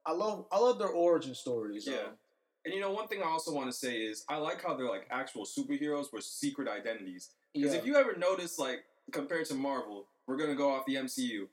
I 0.05 0.11
love 0.11 0.45
I 0.51 0.59
love 0.59 0.79
their 0.79 0.89
origin 0.89 1.35
stories. 1.35 1.87
Yeah. 1.87 1.99
um, 1.99 2.17
And 2.65 2.73
you 2.73 2.79
know, 2.79 2.91
one 2.91 3.07
thing 3.07 3.21
I 3.23 3.27
also 3.27 3.53
want 3.53 3.71
to 3.71 3.77
say 3.77 3.97
is 3.97 4.23
I 4.29 4.37
like 4.37 4.63
how 4.63 4.75
they're 4.75 4.89
like 4.89 5.07
actual 5.09 5.45
superheroes 5.45 6.13
with 6.13 6.23
secret 6.23 6.67
identities. 6.67 7.29
Because 7.53 7.73
yeah. 7.73 7.79
if 7.79 7.85
you 7.85 7.95
ever 7.95 8.15
notice, 8.17 8.59
like 8.59 8.83
compared 9.11 9.45
to 9.47 9.55
Marvel, 9.55 10.07
we're 10.27 10.37
gonna 10.37 10.55
go 10.55 10.71
off 10.71 10.85
the 10.85 10.95
MCU. 10.95 11.47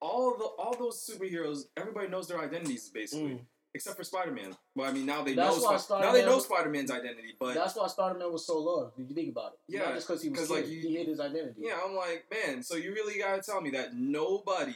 All 0.00 0.36
the 0.36 0.44
all 0.44 0.76
those 0.78 0.98
superheroes, 1.06 1.64
everybody 1.76 2.08
knows 2.08 2.28
their 2.28 2.40
identities 2.40 2.88
basically. 2.88 3.30
Mm. 3.32 3.40
except 3.72 3.96
for 3.96 4.04
Spider 4.04 4.32
Man. 4.32 4.56
Well, 4.74 4.88
I 4.88 4.92
mean 4.92 5.06
now 5.06 5.22
they 5.22 5.34
That's 5.34 5.62
know 5.62 5.76
Sp- 5.78 6.00
now 6.00 6.12
they 6.12 6.24
know 6.24 6.38
Spider 6.40 6.70
Man's 6.70 6.90
identity, 6.90 7.34
but 7.38 7.54
That's 7.54 7.74
why 7.76 7.86
Spider 7.88 8.18
Man 8.18 8.32
was 8.32 8.46
so 8.46 8.58
loved. 8.58 8.98
If 8.98 9.08
you 9.08 9.14
think 9.14 9.30
about 9.30 9.52
it, 9.52 9.58
Yeah, 9.74 9.84
not 9.84 9.94
just 9.94 10.08
because 10.08 10.22
he 10.22 10.28
was 10.28 10.44
scared, 10.44 10.62
like, 10.62 10.70
you- 10.70 10.80
he 10.80 10.96
hid 10.96 11.08
his 11.08 11.20
identity. 11.20 11.62
yeah, 11.62 11.78
I'm 11.84 11.94
like, 11.94 12.26
man, 12.30 12.62
so 12.62 12.76
you 12.76 12.92
really 12.92 13.18
gotta 13.18 13.40
tell 13.42 13.60
me 13.60 13.70
that 13.70 13.94
nobody 13.94 14.74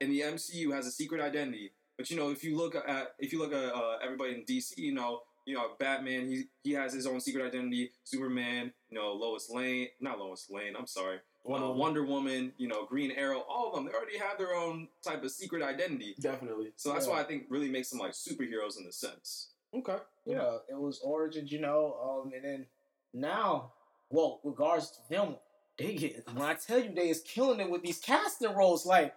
in 0.00 0.10
the 0.10 0.20
MCU 0.20 0.72
has 0.72 0.86
a 0.86 0.90
secret 0.90 1.20
identity. 1.20 1.72
But 1.96 2.10
you 2.10 2.16
know, 2.16 2.30
if 2.30 2.44
you 2.44 2.56
look 2.56 2.74
at 2.74 3.14
if 3.18 3.32
you 3.32 3.38
look 3.38 3.52
at 3.52 3.74
uh, 3.74 3.98
everybody 4.02 4.34
in 4.34 4.44
DC, 4.44 4.76
you 4.76 4.92
know, 4.92 5.22
you 5.46 5.54
know, 5.54 5.70
Batman, 5.78 6.28
he 6.28 6.44
he 6.62 6.72
has 6.72 6.92
his 6.92 7.06
own 7.06 7.20
secret 7.20 7.46
identity. 7.46 7.90
Superman, 8.04 8.72
you 8.90 8.98
know, 8.98 9.12
Lois 9.12 9.48
Lane, 9.50 9.88
not 10.00 10.18
Lois 10.18 10.48
Lane. 10.50 10.74
I'm 10.78 10.86
sorry, 10.86 11.18
Wonder 11.44 11.66
uh, 11.66 11.68
Woman. 11.68 11.80
Wonder 11.80 12.04
Woman, 12.04 12.52
you 12.58 12.68
know, 12.68 12.84
Green 12.84 13.12
Arrow, 13.12 13.40
all 13.48 13.68
of 13.70 13.74
them. 13.74 13.86
They 13.86 13.92
already 13.92 14.18
have 14.18 14.36
their 14.38 14.54
own 14.54 14.88
type 15.02 15.24
of 15.24 15.30
secret 15.30 15.62
identity. 15.62 16.14
Definitely. 16.20 16.72
So 16.76 16.92
that's 16.92 17.06
Yeah. 17.06 17.12
why 17.12 17.20
I 17.20 17.24
think 17.24 17.44
really 17.48 17.70
makes 17.70 17.90
them 17.90 17.98
like 17.98 18.12
superheroes 18.12 18.78
in 18.78 18.84
the 18.84 18.92
sense. 18.92 19.50
Okay. 19.74 19.96
Yeah, 20.24 20.58
it 20.68 20.78
was 20.78 21.00
origins, 21.02 21.52
you 21.52 21.60
know, 21.60 21.96
um, 22.24 22.32
and 22.34 22.44
then 22.44 22.66
now, 23.12 23.72
well, 24.10 24.40
regards 24.42 24.90
to 24.90 24.98
them, 25.08 25.36
they 25.78 25.94
get 25.94 26.26
when 26.32 26.42
I 26.42 26.54
tell 26.54 26.78
you 26.78 26.92
they 26.94 27.10
is 27.10 27.20
killing 27.22 27.60
it 27.60 27.70
with 27.70 27.82
these 27.82 27.98
casting 27.98 28.54
roles, 28.54 28.86
like, 28.86 29.14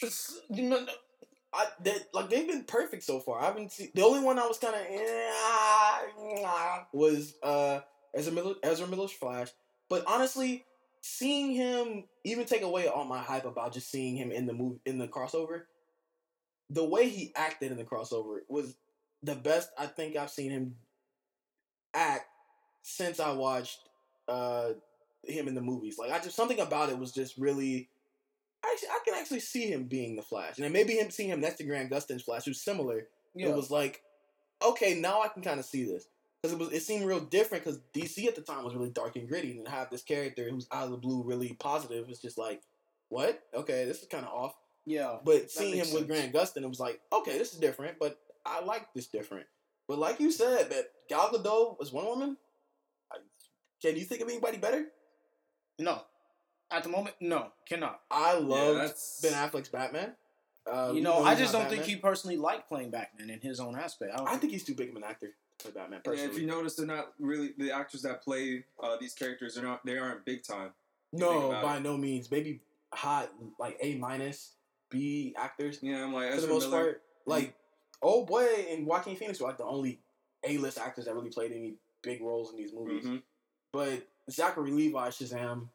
you 0.50 0.68
know, 0.68 0.86
I 1.54 1.66
they, 1.80 1.96
like 2.14 2.30
they've 2.30 2.46
been 2.46 2.64
perfect 2.64 3.02
so 3.02 3.20
far. 3.20 3.40
I 3.40 3.46
haven't 3.46 3.72
seen 3.72 3.90
the 3.94 4.02
only 4.02 4.20
one 4.20 4.38
I 4.38 4.46
was 4.46 4.58
kind 4.58 4.74
of 4.74 4.86
was 6.92 7.34
uh 7.42 7.80
Ezra 8.14 8.32
Miller 8.32 8.54
Ezra 8.62 8.86
Miller's 8.86 9.12
Flash. 9.12 9.48
But 9.88 10.04
honestly, 10.06 10.64
seeing 11.02 11.52
him 11.52 12.04
even 12.24 12.46
take 12.46 12.62
away 12.62 12.86
all 12.86 13.04
my 13.04 13.18
hype 13.18 13.44
about 13.44 13.74
just 13.74 13.90
seeing 13.90 14.16
him 14.16 14.32
in 14.32 14.46
the 14.46 14.54
movie 14.54 14.80
in 14.86 14.98
the 14.98 15.08
crossover, 15.08 15.64
the 16.70 16.84
way 16.84 17.08
he 17.08 17.32
acted 17.36 17.70
in 17.70 17.76
the 17.76 17.84
crossover 17.84 18.38
was 18.48 18.74
the 19.22 19.34
best 19.34 19.70
I 19.78 19.86
think 19.86 20.16
I've 20.16 20.30
seen 20.30 20.50
him 20.50 20.76
act 21.92 22.26
since 22.82 23.20
I 23.20 23.32
watched 23.32 23.80
uh 24.26 24.70
him 25.24 25.48
in 25.48 25.54
the 25.54 25.60
movies. 25.60 25.98
Like 25.98 26.10
I 26.10 26.18
just 26.18 26.36
something 26.36 26.60
about 26.60 26.88
it 26.88 26.98
was 26.98 27.12
just 27.12 27.36
really 27.36 27.88
actually 28.70 28.88
I 28.88 28.98
can 29.04 29.14
actually 29.14 29.40
see 29.40 29.66
him 29.70 29.84
being 29.84 30.16
the 30.16 30.22
Flash. 30.22 30.56
And 30.56 30.64
then 30.64 30.72
maybe 30.72 30.94
him 30.94 31.10
seeing 31.10 31.28
him 31.30 31.40
next 31.40 31.56
to 31.56 31.64
Grant 31.64 31.90
Gustin's 31.90 32.22
Flash, 32.22 32.44
who's 32.44 32.60
similar. 32.60 33.06
yeah, 33.34 33.48
It 33.48 33.54
was 33.56 33.70
like, 33.70 34.02
okay, 34.64 34.94
now 34.94 35.22
I 35.22 35.28
can 35.28 35.42
kind 35.42 35.58
of 35.60 35.66
see 35.66 35.84
this. 35.84 36.06
Because 36.42 36.54
it 36.54 36.58
was 36.58 36.72
it 36.72 36.82
seemed 36.82 37.04
real 37.06 37.20
different 37.20 37.64
because 37.64 37.80
DC 37.94 38.26
at 38.26 38.34
the 38.34 38.42
time 38.42 38.64
was 38.64 38.74
really 38.74 38.90
dark 38.90 39.14
and 39.16 39.28
gritty, 39.28 39.56
and 39.56 39.64
to 39.64 39.70
have 39.70 39.90
this 39.90 40.02
character 40.02 40.48
who's 40.50 40.66
out 40.72 40.84
of 40.86 40.90
the 40.90 40.96
blue 40.96 41.22
really 41.22 41.54
positive, 41.60 42.06
it's 42.08 42.20
just 42.20 42.36
like, 42.36 42.62
what? 43.10 43.40
Okay, 43.54 43.84
this 43.84 44.02
is 44.02 44.08
kind 44.08 44.24
of 44.24 44.32
off. 44.32 44.54
yeah, 44.84 45.18
But 45.24 45.50
seeing 45.52 45.72
him 45.72 45.78
makes 45.78 45.92
with 45.92 46.08
sense. 46.08 46.32
Grant 46.32 46.34
Gustin, 46.34 46.62
it 46.64 46.68
was 46.68 46.80
like, 46.80 47.00
okay, 47.12 47.38
this 47.38 47.52
is 47.52 47.60
different, 47.60 47.98
but 48.00 48.18
I 48.44 48.60
like 48.64 48.92
this 48.92 49.06
different. 49.06 49.46
But 49.86 49.98
like 49.98 50.18
you 50.18 50.32
said, 50.32 50.70
that 50.70 50.86
Gal 51.08 51.28
Gadot 51.30 51.78
was 51.78 51.92
one 51.92 52.06
woman. 52.06 52.36
I, 53.12 53.18
can 53.80 53.96
you 53.96 54.04
think 54.04 54.20
of 54.20 54.28
anybody 54.28 54.58
better? 54.58 54.86
no, 55.78 56.02
at 56.72 56.82
the 56.82 56.88
moment, 56.88 57.16
no, 57.20 57.52
cannot. 57.68 58.00
I 58.10 58.38
love 58.38 58.76
that's- 58.76 59.20
Ben 59.22 59.32
Affleck's 59.32 59.68
Batman. 59.68 60.14
Uh, 60.70 60.92
you 60.94 61.00
know, 61.02 61.24
I 61.24 61.34
just 61.34 61.52
don't 61.52 61.68
think 61.68 61.82
he 61.84 61.96
personally 61.96 62.36
liked 62.36 62.68
playing 62.68 62.90
Batman 62.90 63.30
in 63.30 63.40
his 63.40 63.58
own 63.58 63.76
aspect. 63.76 64.12
I 64.14 64.18
don't 64.18 64.28
I 64.28 64.36
think 64.36 64.52
he's 64.52 64.64
too 64.64 64.74
big 64.74 64.90
of 64.90 64.96
an 64.96 65.02
actor 65.02 65.34
to 65.58 65.64
play 65.64 65.72
Batman. 65.72 66.00
Yeah, 66.06 66.12
if 66.24 66.38
you 66.38 66.46
notice, 66.46 66.76
they're 66.76 66.86
not 66.86 67.12
really 67.18 67.52
the 67.58 67.72
actors 67.72 68.02
that 68.02 68.22
play 68.22 68.64
uh, 68.80 68.96
these 69.00 69.12
characters. 69.12 69.56
They're 69.56 69.64
not. 69.64 69.84
They 69.84 69.98
aren't 69.98 70.24
big 70.24 70.44
time. 70.44 70.70
No, 71.12 71.50
by 71.50 71.78
it. 71.78 71.82
no 71.82 71.96
means. 71.96 72.30
Maybe 72.30 72.60
hot, 72.94 73.30
like 73.58 73.76
A 73.80 73.96
minus, 73.96 74.52
B 74.88 75.34
actors 75.36 75.80
Yeah, 75.82 76.04
I'm 76.04 76.12
like 76.12 76.32
for 76.32 76.40
the 76.42 76.46
most 76.46 76.70
Miller. 76.70 76.82
part. 76.82 77.02
Like, 77.26 77.54
oh 78.00 78.24
boy, 78.24 78.46
and 78.70 78.86
Joaquin 78.86 79.16
Phoenix 79.16 79.40
were 79.40 79.48
like 79.48 79.58
the 79.58 79.64
only 79.64 80.00
A 80.44 80.58
list 80.58 80.78
actors 80.78 81.06
that 81.06 81.14
really 81.14 81.30
played 81.30 81.50
any 81.50 81.74
big 82.02 82.22
roles 82.22 82.52
in 82.52 82.56
these 82.56 82.72
movies. 82.72 83.04
Mhm. 83.04 83.22
But 83.72 84.06
Zachary 84.30 84.70
Levi, 84.70 85.08
Shazam. 85.08 85.68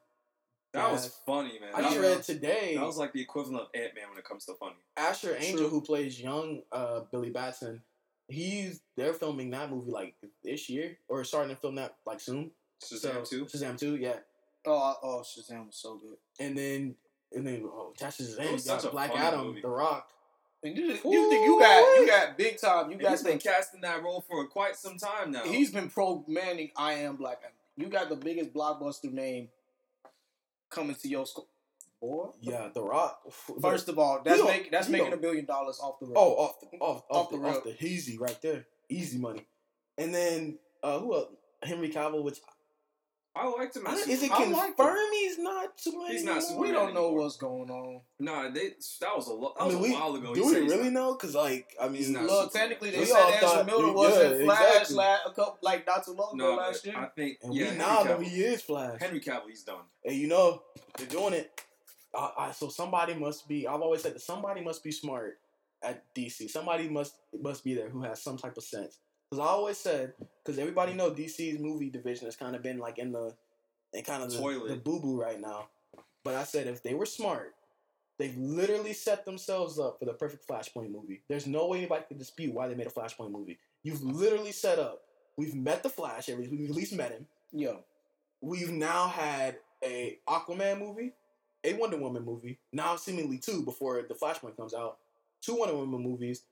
That 0.78 0.92
was 0.92 1.20
funny, 1.26 1.60
man. 1.60 1.70
I 1.76 1.82
That, 1.82 1.90
just 1.92 2.00
read 2.02 2.24
today 2.24 2.76
that 2.76 2.86
was 2.86 2.98
like 2.98 3.14
the 3.14 3.22
equivalent 3.22 3.62
of 3.64 3.68
Ant 3.74 3.96
Man 3.96 4.10
when 4.10 4.18
it 4.18 4.24
comes 4.24 4.46
to 4.46 4.54
funny. 4.56 4.76
Asher 4.96 5.36
Angel, 5.40 5.60
True. 5.60 5.70
who 5.70 5.82
plays 5.82 6.20
young 6.20 6.62
uh, 6.72 7.02
Billy 7.12 7.30
Batson. 7.30 7.82
He's 8.30 8.82
they're 8.96 9.14
filming 9.14 9.52
that 9.52 9.72
movie 9.72 9.92
like 9.92 10.16
this 10.44 10.70
year 10.70 10.98
or 11.08 11.24
starting 11.24 11.56
to 11.56 11.60
film 11.62 11.76
that 11.76 11.96
like 12.06 12.20
soon. 12.20 12.52
Shazam 12.84 13.00
So- 13.00 13.24
too. 13.24 13.46
Shazam 13.46 13.78
two, 13.78 13.96
yeah. 13.96 14.18
Oh, 14.66 14.96
oh, 15.02 15.24
Shazam 15.24 15.68
was 15.68 15.78
so 15.78 15.96
good. 15.98 16.18
And 16.40 16.58
then 16.58 16.96
and 17.34 17.46
then 17.48 17.64
oh, 17.66 17.94
attached 17.96 18.18
to 18.18 18.24
Shazam, 18.24 18.40
It 18.42 18.52
was 18.54 18.66
you 18.66 18.72
got 18.72 18.84
a 18.86 18.90
Black 18.90 19.12
Adam, 19.16 19.48
movie. 19.48 19.62
The 19.62 19.70
Rock. 19.70 20.10
And 20.64 20.76
you, 20.76 20.86
you 20.88 20.96
think 21.30 21.46
you 21.46 21.60
got 21.60 22.00
you 22.00 22.08
got 22.08 22.38
big 22.38 22.60
time? 22.60 22.92
You 22.92 22.98
guys 22.98 23.22
been 23.24 23.38
casting 23.38 23.82
that 23.82 24.02
role 24.04 24.26
for 24.28 24.46
quite 24.48 24.76
some 24.76 24.98
time 24.98 25.32
now. 25.32 25.44
He's 25.44 25.72
been 25.72 25.90
pro 25.90 26.26
manning. 26.28 26.72
I 26.76 26.94
am 26.94 27.16
Black 27.16 27.40
Adam. 27.44 27.54
You 27.78 27.86
got 27.88 28.10
the 28.10 28.16
biggest 28.16 28.54
blockbuster 28.54 29.12
name 29.14 29.50
coming 30.70 30.95
to 30.95 31.07
your 31.07 31.26
school, 31.26 31.47
boy. 32.01 32.30
Yeah, 32.41 32.70
The 32.74 32.82
Rock. 32.82 33.22
First 33.61 33.89
of 33.89 33.97
all, 33.99 34.22
that's 34.24 34.39
You 34.39 34.45
make, 34.45 34.72
that's 34.72 34.89
making 34.89 35.13
a 35.13 35.18
billion 35.18 35.45
dollars 35.45 35.80
off 35.82 35.99
the 35.99 36.07
road. 36.07 36.15
Oh, 36.18 36.34
off 36.36 36.59
the 36.59 36.78
off, 36.78 37.03
off, 37.09 37.26
Off 37.26 37.30
the, 37.32 37.38
the 37.38 37.47
off 37.47 37.63
the 37.63 37.86
easy 37.86 38.18
right 38.18 38.39
there, 38.41 38.65
easy 38.89 39.18
money. 39.18 39.45
And 39.97 40.13
then 40.13 40.59
uh 40.84 40.99
who 40.99 41.15
else? 41.15 41.30
Henry 41.63 41.89
Cavill, 41.89 42.24
which 42.24 42.39
I 43.40 43.48
liked 43.48 43.76
him. 43.76 43.88
I 43.88 43.94
as 43.94 44.00
don't- 44.02 44.10
is 44.10 44.24
it 44.24 44.32
I 44.32 44.44
confirmed 44.44 44.76
like 44.78 45.10
he's 45.14 45.38
not 45.40 45.80
Superman? 45.80 46.08
He's 46.12 46.24
not 46.24 46.44
anymore? 46.44 46.62
we 46.62 46.72
don't 46.72 46.94
know 46.94 47.06
anymore. 47.08 47.24
what's 47.24 47.38
going 47.38 47.70
on. 47.70 48.02
Nah, 48.20 48.50
they, 48.50 48.70
that 49.02 49.16
was 49.16 49.28
a, 49.28 49.34
lo- 49.34 49.54
that 49.58 49.64
I 49.64 49.66
was 49.68 49.76
mean, 49.76 49.84
a 49.84 49.88
we 49.88 49.94
while 49.94 50.16
ago. 50.16 50.34
do 50.36 50.42
He 50.50 50.56
we 50.62 50.62
really 50.68 50.84
not- 50.90 50.94
know? 50.94 51.14
Because 51.14 51.36
like 51.36 51.68
I 51.82 51.88
mean, 51.88 51.96
He's 51.98 52.10
not 52.10 52.24
Look, 52.24 52.52
Superman. 52.52 52.70
technically 52.70 52.92
they 52.92 53.00
We 53.00 53.06
said 53.06 53.16
all 53.44 53.52
Ezra 53.52 53.66
Miller 53.66 53.88
yeah, 53.88 53.94
wasn't 53.94 54.44
Flash 54.46 54.62
exactly. 54.72 54.96
la- 54.96 55.18
a 55.26 55.34
couple 55.34 55.58
like 55.62 55.88
not 55.88 56.06
too 56.06 56.12
long 56.14 56.36
ago 56.36 56.52
No, 56.52 56.56
last 56.56 56.86
year. 56.86 56.96
I 56.98 57.06
think 57.08 57.38
and 57.44 57.54
yeah, 57.54 57.72
we 57.72 57.78
now 57.78 58.04
know 58.04 58.18
Cavill, 58.18 58.24
he 58.24 58.42
is 58.44 58.62
Flash. 58.62 59.00
Henry 59.00 59.20
Cavill, 59.22 59.48
he's 59.50 59.64
done. 59.64 59.84
And 60.04 60.16
you 60.16 60.28
know 60.28 60.62
they're 60.98 61.08
doing 61.08 61.34
it. 61.34 61.62
I, 62.16 62.32
I, 62.38 62.52
so 62.52 62.70
somebody 62.70 63.14
must 63.14 63.48
be. 63.48 63.68
I've 63.68 63.82
always 63.82 64.02
said 64.02 64.16
that 64.16 64.22
somebody 64.22 64.62
must 64.62 64.84
be 64.84 64.92
smart 64.92 65.38
at 65.84 66.04
DC. 66.16 66.50
Somebody 66.50 66.90
must 66.90 67.14
must 67.40 67.64
be 67.64 67.76
there 67.76 67.90
who 67.90 68.02
has 68.02 68.22
some 68.22 68.38
type 68.38 68.58
of 68.58 68.64
sense. 68.64 68.98
Because 69.30 69.46
I 69.46 69.50
always 69.50 69.78
said, 69.78 70.14
because 70.44 70.58
everybody 70.58 70.94
know 70.94 71.12
DC's 71.12 71.60
movie 71.60 71.90
division 71.90 72.26
has 72.26 72.36
kind 72.36 72.56
of 72.56 72.64
been 72.64 72.80
like 72.80 72.98
in 72.98 73.12
the 73.12 73.36
in 73.94 74.04
kind 74.04 74.24
of 74.24 74.32
the, 74.32 74.38
Toilet. 74.38 74.70
the 74.70 74.76
boo 74.76 75.00
boo 75.00 75.20
right 75.20 75.40
now. 75.40 75.68
But 76.24 76.36
I 76.36 76.44
said 76.44 76.68
if 76.68 76.84
they 76.84 76.94
were 76.94 77.06
smart, 77.06 77.54
they've 78.20 78.38
literally 78.38 78.94
set 78.94 79.26
themselves 79.26 79.80
up 79.80 80.00
for 80.00 80.06
the 80.06 80.14
perfect 80.14 80.48
Flashpoint 80.48 80.92
movie. 80.92 81.22
There's 81.28 81.48
no 81.48 81.68
way 81.68 81.80
anybody 81.80 82.06
could 82.08 82.20
dispute 82.20 82.54
why 82.54 82.68
they 82.68 82.76
made 82.76 82.88
a 82.88 82.92
Flashpoint 82.92 83.32
movie. 83.32 83.58
You've 83.84 84.04
literally 84.04 84.52
set 84.52 84.80
up. 84.80 85.02
We've 85.38 85.56
met 85.56 85.84
the 85.84 85.90
Flash. 85.90 86.30
At 86.30 86.38
least 86.40 86.52
we've 86.52 86.70
at 86.70 86.76
least 86.76 86.94
met 86.94 87.12
him 87.12 87.28
Yeah, 87.52 87.76
we've 88.42 88.72
now 88.72 89.08
had 89.08 89.58
a 89.84 90.20
Aquaman 90.28 90.80
movie, 90.80 91.14
a 91.64 91.74
Wonder 91.74 91.98
Woman 91.98 92.24
movie, 92.24 92.60
now 92.74 92.96
seemingly 92.96 93.38
two 93.38 93.64
before 93.64 94.04
the 94.08 94.16
Flashpoint 94.16 94.58
comes 94.58 94.74
out, 94.74 94.98
two 95.42 95.56
Wonder 95.56 95.76
Woman 95.76 96.02
movies. 96.02 96.44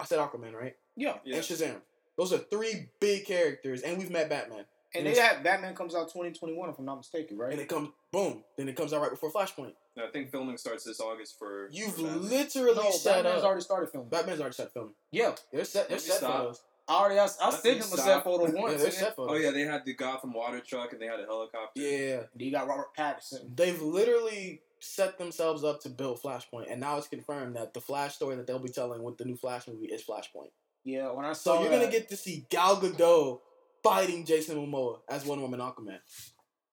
I 0.00 0.04
said 0.04 0.18
Aquaman, 0.18 0.54
right? 0.54 0.76
Yeah. 0.96 1.14
Yeah. 1.24 1.36
And 1.36 1.44
Shazam. 1.44 1.76
Those 2.18 2.32
are 2.32 2.38
three 2.38 2.88
big 3.00 3.24
characters, 3.26 3.82
and 3.82 3.98
we've 3.98 4.10
met 4.10 4.28
Batman. 4.28 4.64
And 4.94 5.06
And 5.06 5.16
they 5.16 5.18
have 5.20 5.42
Batman 5.42 5.74
comes 5.74 5.94
out 5.94 6.08
2021 6.12 6.68
if 6.68 6.78
I'm 6.78 6.84
not 6.84 6.96
mistaken, 6.98 7.38
right? 7.38 7.52
And 7.52 7.60
it 7.60 7.68
comes 7.68 7.88
boom, 8.12 8.44
then 8.58 8.68
it 8.68 8.76
comes 8.76 8.92
out 8.92 9.00
right 9.00 9.10
before 9.10 9.30
Flashpoint. 9.32 9.72
I 9.96 10.08
think 10.12 10.30
filming 10.30 10.58
starts 10.58 10.84
this 10.84 11.00
August 11.00 11.38
for. 11.38 11.68
You've 11.72 11.94
for 11.94 12.02
literally 12.02 12.74
no, 12.76 12.90
set 12.90 13.22
Batman's 13.24 13.40
up. 13.40 13.46
already 13.46 13.62
started 13.62 13.90
filming. 13.90 14.10
Batman's 14.10 14.40
already 14.40 14.54
set 14.54 14.72
filming. 14.74 14.92
yeah, 15.10 15.34
They're 15.52 15.64
set. 15.64 15.88
They're 15.88 15.98
set 15.98 16.20
photos. 16.20 16.60
I 16.88 16.92
already 16.94 17.18
I, 17.18 17.22
I 17.40 17.50
Let 17.50 17.62
sent 17.62 17.64
me 17.64 17.70
him 17.76 17.80
a 17.80 17.84
set 17.96 18.24
photo 18.24 18.46
Yeah, 18.54 18.60
once. 18.60 18.82
they're 18.82 18.90
set 18.90 19.16
photos. 19.16 19.36
Oh 19.36 19.40
yeah, 19.40 19.50
they 19.52 19.60
had 19.62 19.84
the 19.86 19.94
Gotham 19.94 20.34
water 20.34 20.60
truck 20.60 20.92
and 20.92 21.00
they 21.00 21.06
had 21.06 21.20
a 21.20 21.24
helicopter. 21.24 21.80
Yeah. 21.80 22.16
then 22.34 22.46
you 22.46 22.50
got 22.50 22.66
Robert 22.66 22.88
Pattinson. 22.98 23.56
They've 23.56 23.80
literally 23.80 24.60
set 24.80 25.16
themselves 25.16 25.62
up 25.64 25.80
to 25.82 25.88
build 25.88 26.20
Flashpoint, 26.20 26.66
and 26.70 26.80
now 26.80 26.98
it's 26.98 27.06
confirmed 27.08 27.56
that 27.56 27.72
the 27.72 27.80
Flash 27.80 28.16
story 28.16 28.34
that 28.36 28.46
they'll 28.46 28.58
be 28.58 28.68
telling 28.68 29.02
with 29.02 29.16
the 29.16 29.24
new 29.24 29.36
Flash 29.36 29.68
movie 29.68 29.86
is 29.86 30.02
Flashpoint. 30.02 30.50
Yeah, 30.84 31.12
when 31.12 31.24
I 31.24 31.32
saw. 31.32 31.54
So 31.56 31.60
you're 31.62 31.70
that, 31.70 31.80
gonna 31.80 31.92
get 31.92 32.08
to 32.10 32.16
see 32.16 32.46
Gal 32.50 32.76
Gadot 32.76 33.40
fighting 33.82 34.24
Jason 34.24 34.56
Momoa 34.56 34.98
as 35.08 35.24
Wonder 35.24 35.42
Woman 35.42 35.60
Aquaman. 35.60 35.98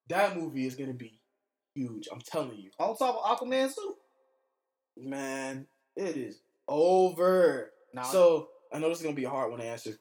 That 0.07 0.35
movie 0.37 0.65
is 0.65 0.75
gonna 0.75 0.93
be 0.93 1.19
huge. 1.75 2.07
I'm 2.11 2.21
telling 2.21 2.57
you, 2.57 2.71
on 2.79 2.95
top 2.97 3.15
of 3.23 3.37
Aquaman 3.39 3.71
suit. 3.71 3.95
man. 4.97 5.67
It 5.95 6.15
is 6.17 6.39
over. 6.67 7.71
Now, 7.93 8.03
So 8.03 8.49
I 8.71 8.79
know 8.79 8.89
this 8.89 8.99
is 8.99 9.03
gonna 9.03 9.15
be 9.15 9.25
a 9.25 9.29
hard 9.29 9.51
one 9.51 9.59
to 9.59 9.65
answer. 9.65 9.99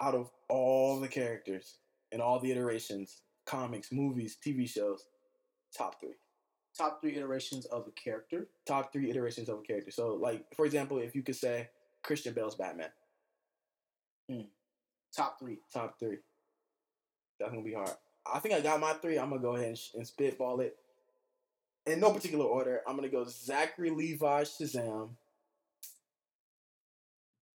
Out 0.00 0.14
of 0.14 0.30
all 0.48 1.00
the 1.00 1.08
characters 1.08 1.78
and 2.10 2.20
all 2.20 2.40
the 2.40 2.50
iterations, 2.50 3.22
comics, 3.46 3.90
movies, 3.92 4.36
TV 4.44 4.66
shows, 4.68 5.06
top 5.76 5.98
three. 6.00 6.14
top 6.76 7.00
three 7.00 7.16
iterations 7.16 7.64
of 7.66 7.86
a 7.86 7.90
character. 7.92 8.48
Top 8.66 8.92
three 8.92 9.10
iterations 9.10 9.48
of 9.48 9.58
a 9.58 9.62
character. 9.62 9.90
So, 9.90 10.14
like 10.14 10.44
for 10.56 10.66
example, 10.66 10.98
if 10.98 11.14
you 11.14 11.22
could 11.22 11.36
say 11.36 11.68
Christian 12.02 12.34
Bale's 12.34 12.54
Batman, 12.56 12.90
hmm. 14.28 14.40
Top 15.16 15.38
three. 15.38 15.58
top 15.72 15.98
three. 15.98 16.18
That's 17.38 17.50
gonna 17.50 17.64
be 17.64 17.74
hard. 17.74 17.90
I 18.32 18.38
think 18.38 18.54
I 18.54 18.60
got 18.60 18.80
my 18.80 18.92
three. 18.94 19.18
I'm 19.18 19.30
gonna 19.30 19.42
go 19.42 19.56
ahead 19.56 19.68
and, 19.68 19.78
sh- 19.78 19.94
and 19.94 20.06
spitball 20.06 20.60
it. 20.60 20.76
In 21.86 22.00
no 22.00 22.12
particular 22.12 22.44
order, 22.44 22.80
I'm 22.86 22.96
gonna 22.96 23.08
go 23.08 23.24
Zachary 23.24 23.90
Levi 23.90 24.42
Shazam. 24.44 25.10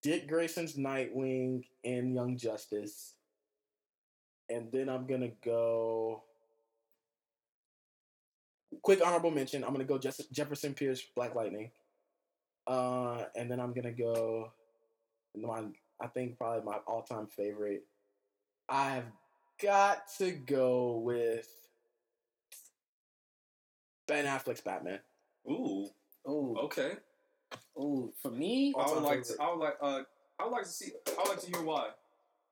Dick 0.03 0.29
Grayson's 0.29 0.75
Nightwing 0.75 1.65
in 1.85 2.15
Young 2.15 2.37
Justice. 2.37 3.15
And 4.49 4.71
then 4.73 4.89
I'm 4.89 5.07
gonna 5.07 5.31
go. 5.45 6.23
Quick 8.83 9.01
honorable 9.05 9.31
mention. 9.31 9.63
I'm 9.65 9.73
gonna 9.73 9.85
go 9.85 9.99
Jefferson 9.99 10.75
Pierce 10.75 11.03
Black 11.15 11.35
Lightning. 11.35 11.71
Uh, 12.67 13.25
and 13.37 13.51
then 13.51 13.61
I'm 13.61 13.73
gonna 13.73 13.93
go. 13.93 14.53
My, 15.37 15.63
I 16.01 16.07
think 16.09 16.37
probably 16.37 16.65
my 16.65 16.79
all-time 16.87 17.27
favorite. 17.27 17.85
I've 18.69 19.05
got 19.63 20.09
to 20.19 20.33
go 20.33 20.99
with 20.99 21.49
Ben 24.07 24.27
Affleck's 24.27 24.61
Batman. 24.61 25.01
Ooh, 25.49 25.89
Ooh, 26.29 26.57
okay. 26.65 26.93
ooh. 27.79 28.13
For 28.21 28.31
me, 28.31 28.75
I 28.77 28.81
would 28.83 28.89
All-time 28.89 29.05
like 29.05 29.23
to. 29.25 29.37
I 29.41 29.51
would 29.51 29.61
like. 29.61 29.75
Uh, 29.83 30.01
I 30.39 30.45
would 30.45 30.53
like 30.53 30.65
to 30.65 30.69
see. 30.69 30.93
I 31.09 31.21
would 31.23 31.29
like 31.29 31.41
to 31.41 31.47
hear 31.47 31.63
why. 31.63 31.89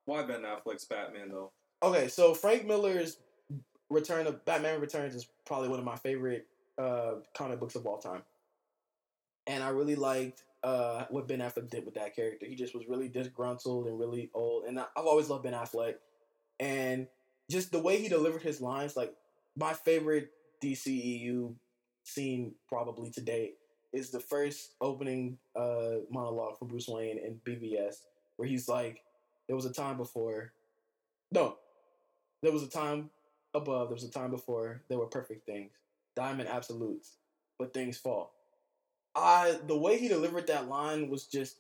Why 0.07 0.23
Ben 0.23 0.43
Affleck's 0.43 0.85
Batman 0.87 1.29
though? 1.31 1.53
Okay, 1.83 2.09
so 2.09 2.35
Frank 2.35 2.67
Miller's 2.67 3.19
Return 3.91 4.27
of 4.27 4.45
Batman 4.45 4.81
Returns 4.81 5.15
is 5.15 5.27
probably 5.47 5.69
one 5.69 5.79
of 5.79 5.85
my 5.85 5.97
favorite 5.97 6.47
uh, 6.79 7.15
comic 7.37 7.61
books 7.61 7.75
of 7.75 7.87
all 7.87 7.99
time, 7.99 8.23
and 9.51 9.65
I 9.65 9.71
really 9.71 9.97
liked 9.97 10.45
uh, 10.63 11.05
what 11.11 11.27
Ben 11.27 11.41
Affleck 11.41 11.69
did 11.69 11.85
with 11.85 11.95
that 11.95 12.15
character. 12.15 12.47
He 12.47 12.55
just 12.55 12.73
was 12.73 12.87
really 12.89 13.09
disgruntled 13.09 13.89
and 13.89 13.99
really 13.99 14.31
old, 14.33 14.65
and 14.65 14.79
I, 14.79 14.85
I've 14.97 15.07
always 15.07 15.29
loved 15.29 15.43
Ben 15.43 15.55
Affleck, 15.55 15.95
and 16.61 17.09
just 17.51 17.73
the 17.73 17.81
way 17.81 18.01
he 18.01 18.09
delivered 18.09 18.43
his 18.43 18.61
lines. 18.61 18.97
Like 18.97 19.13
my 19.57 19.73
favorite 19.73 20.31
DCEU 20.63 21.55
scene 22.05 22.55
probably 22.69 23.11
to 23.11 23.21
date 23.21 23.55
is 23.93 24.11
the 24.11 24.21
first 24.21 24.77
opening 24.81 25.37
uh, 25.57 25.97
monologue 26.11 26.57
from 26.57 26.69
Bruce 26.69 26.87
Wayne 26.87 27.19
in 27.19 27.41
BVS, 27.45 27.97
where 28.37 28.49
he's 28.49 28.69
like, 28.69 29.03
"There 29.49 29.57
was 29.57 29.67
a 29.67 29.73
time 29.73 29.97
before." 29.97 30.53
No, 31.33 31.57
there 32.43 32.53
was 32.53 32.63
a 32.63 32.71
time 32.71 33.11
above. 33.53 33.89
There 33.89 33.97
was 33.97 34.05
a 34.05 34.11
time 34.11 34.31
before. 34.31 34.83
There 34.89 34.99
were 34.99 35.07
perfect 35.07 35.45
things, 35.45 35.73
diamond 36.15 36.49
absolutes, 36.49 37.17
but 37.59 37.75
things 37.75 37.99
fall. 37.99 38.33
I 39.15 39.59
the 39.67 39.77
way 39.77 39.99
he 39.99 40.09
delivered 40.09 40.47
that 40.47 40.69
line 40.69 41.09
was 41.09 41.25
just 41.27 41.57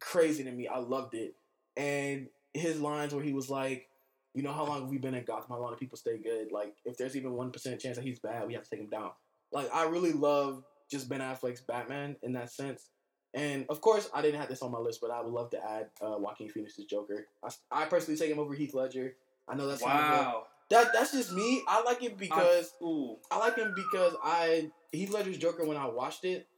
crazy 0.00 0.44
to 0.44 0.50
me. 0.50 0.68
I 0.68 0.78
loved 0.78 1.14
it, 1.14 1.34
and 1.76 2.28
his 2.54 2.80
lines 2.80 3.14
where 3.14 3.24
he 3.24 3.32
was 3.32 3.50
like, 3.50 3.88
"You 4.34 4.42
know 4.42 4.52
how 4.52 4.64
long 4.64 4.80
have 4.80 4.90
we 4.90 4.98
been 4.98 5.14
in 5.14 5.24
Gotham? 5.24 5.50
How 5.50 5.60
long 5.60 5.72
do 5.72 5.76
people 5.76 5.98
stay 5.98 6.18
good? 6.18 6.52
Like, 6.52 6.74
if 6.84 6.96
there's 6.96 7.16
even 7.16 7.32
one 7.32 7.50
percent 7.50 7.80
chance 7.80 7.96
that 7.96 8.04
he's 8.04 8.18
bad, 8.18 8.46
we 8.46 8.54
have 8.54 8.64
to 8.64 8.70
take 8.70 8.80
him 8.80 8.88
down." 8.88 9.10
Like, 9.52 9.72
I 9.72 9.84
really 9.84 10.12
love 10.12 10.64
just 10.90 11.08
Ben 11.08 11.20
Affleck's 11.20 11.60
Batman 11.60 12.16
in 12.22 12.32
that 12.32 12.50
sense. 12.50 12.88
And 13.34 13.66
of 13.68 13.80
course, 13.80 14.08
I 14.14 14.22
didn't 14.22 14.40
have 14.40 14.48
this 14.48 14.62
on 14.62 14.72
my 14.72 14.78
list, 14.78 15.00
but 15.00 15.10
I 15.10 15.20
would 15.20 15.32
love 15.32 15.50
to 15.50 15.62
add 15.62 15.90
uh, 16.00 16.16
Joaquin 16.18 16.48
Phoenix's 16.48 16.86
Joker. 16.86 17.26
I, 17.44 17.50
I 17.70 17.84
personally 17.84 18.18
take 18.18 18.30
him 18.30 18.38
over 18.38 18.54
Heath 18.54 18.72
Ledger. 18.74 19.14
I 19.48 19.54
know 19.54 19.66
that's. 19.66 19.82
Wow. 19.82 20.46
That 20.68 20.92
that's 20.92 21.12
just 21.12 21.32
me. 21.32 21.62
I 21.68 21.82
like 21.82 22.02
it 22.02 22.18
because 22.18 22.72
Ooh. 22.82 23.18
I 23.30 23.38
like 23.38 23.56
him 23.56 23.72
because 23.76 24.14
I 24.24 24.70
Heath 24.96 25.10
Ledger's 25.12 25.38
Joker 25.38 25.64
when 25.64 25.76
I 25.76 25.86
watched 25.86 26.24
it, 26.24 26.48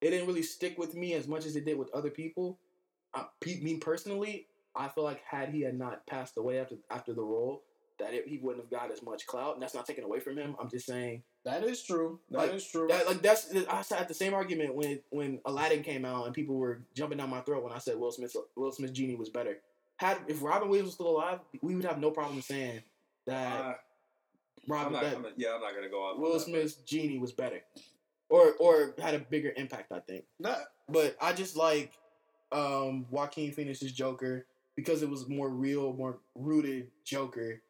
it 0.00 0.10
didn't 0.10 0.26
really 0.26 0.42
stick 0.42 0.78
with 0.78 0.94
me 0.94 1.14
as 1.14 1.26
much 1.26 1.46
as 1.46 1.56
it 1.56 1.64
did 1.64 1.78
with 1.78 1.90
other 1.94 2.10
people. 2.10 2.58
Uh, 3.14 3.24
me 3.44 3.76
personally, 3.78 4.46
I 4.74 4.88
feel 4.88 5.04
like 5.04 5.22
had 5.24 5.48
he 5.50 5.62
had 5.62 5.78
not 5.78 6.06
passed 6.06 6.36
away 6.36 6.58
after 6.58 6.76
after 6.90 7.14
the 7.14 7.22
role, 7.22 7.62
that 7.98 8.12
it, 8.12 8.28
he 8.28 8.38
wouldn't 8.38 8.62
have 8.64 8.70
got 8.70 8.90
as 8.92 9.02
much 9.02 9.26
clout. 9.26 9.54
And 9.54 9.62
that's 9.62 9.74
not 9.74 9.86
taken 9.86 10.04
away 10.04 10.20
from 10.20 10.36
him. 10.36 10.54
I'm 10.60 10.68
just 10.68 10.86
saying 10.86 11.22
that 11.44 11.64
is 11.64 11.82
true. 11.82 12.20
That 12.30 12.52
is 12.54 12.62
Like, 12.64 12.72
true. 12.72 12.88
that 12.88 13.06
like 13.06 13.22
that's 13.22 13.54
I 13.54 13.96
had 13.96 14.08
the 14.08 14.14
same 14.14 14.34
argument 14.34 14.74
when 14.74 15.00
when 15.10 15.40
Aladdin 15.46 15.82
came 15.82 16.04
out 16.04 16.26
and 16.26 16.34
people 16.34 16.56
were 16.56 16.82
jumping 16.94 17.18
down 17.18 17.30
my 17.30 17.40
throat 17.40 17.62
when 17.64 17.72
I 17.72 17.78
said 17.78 17.96
Will 17.96 18.12
Smith 18.12 18.36
Will 18.56 18.72
Smith's 18.72 18.92
genie 18.92 19.14
was 19.16 19.30
better. 19.30 19.58
Had 19.96 20.18
if 20.28 20.42
Robin 20.42 20.68
Williams 20.68 20.88
was 20.88 20.94
still 20.94 21.08
alive, 21.08 21.38
we 21.62 21.74
would 21.74 21.84
have 21.86 21.98
no 21.98 22.10
problem 22.10 22.42
saying 22.42 22.82
that 23.26 23.64
Uh, 23.64 23.74
I'm 24.64 24.72
Robin 24.72 24.92
not, 24.92 25.04
I'm 25.04 25.22
not- 25.22 25.32
yeah, 25.38 25.54
I'm 25.54 25.60
not 25.60 25.74
gonna 25.74 25.88
go 25.88 26.08
out. 26.08 26.14
on 26.16 26.20
Will 26.20 26.32
that, 26.34 26.40
Smith's 26.40 26.74
genie 26.74 27.18
was 27.18 27.32
better, 27.32 27.62
or 28.28 28.54
or 28.54 28.94
had 28.98 29.14
a 29.14 29.18
bigger 29.20 29.52
impact. 29.56 29.92
I 29.92 30.00
think. 30.00 30.24
That- 30.40 30.66
But 30.88 31.16
I 31.20 31.32
just 31.32 31.56
like 31.56 31.92
um 32.52 33.06
Joaquin 33.10 33.52
Phoenix's 33.52 33.92
Joker 33.92 34.46
because 34.76 35.02
it 35.02 35.08
was 35.10 35.28
more 35.28 35.48
real, 35.48 35.92
more 35.92 36.18
rooted 36.34 36.90
Joker 37.04 37.62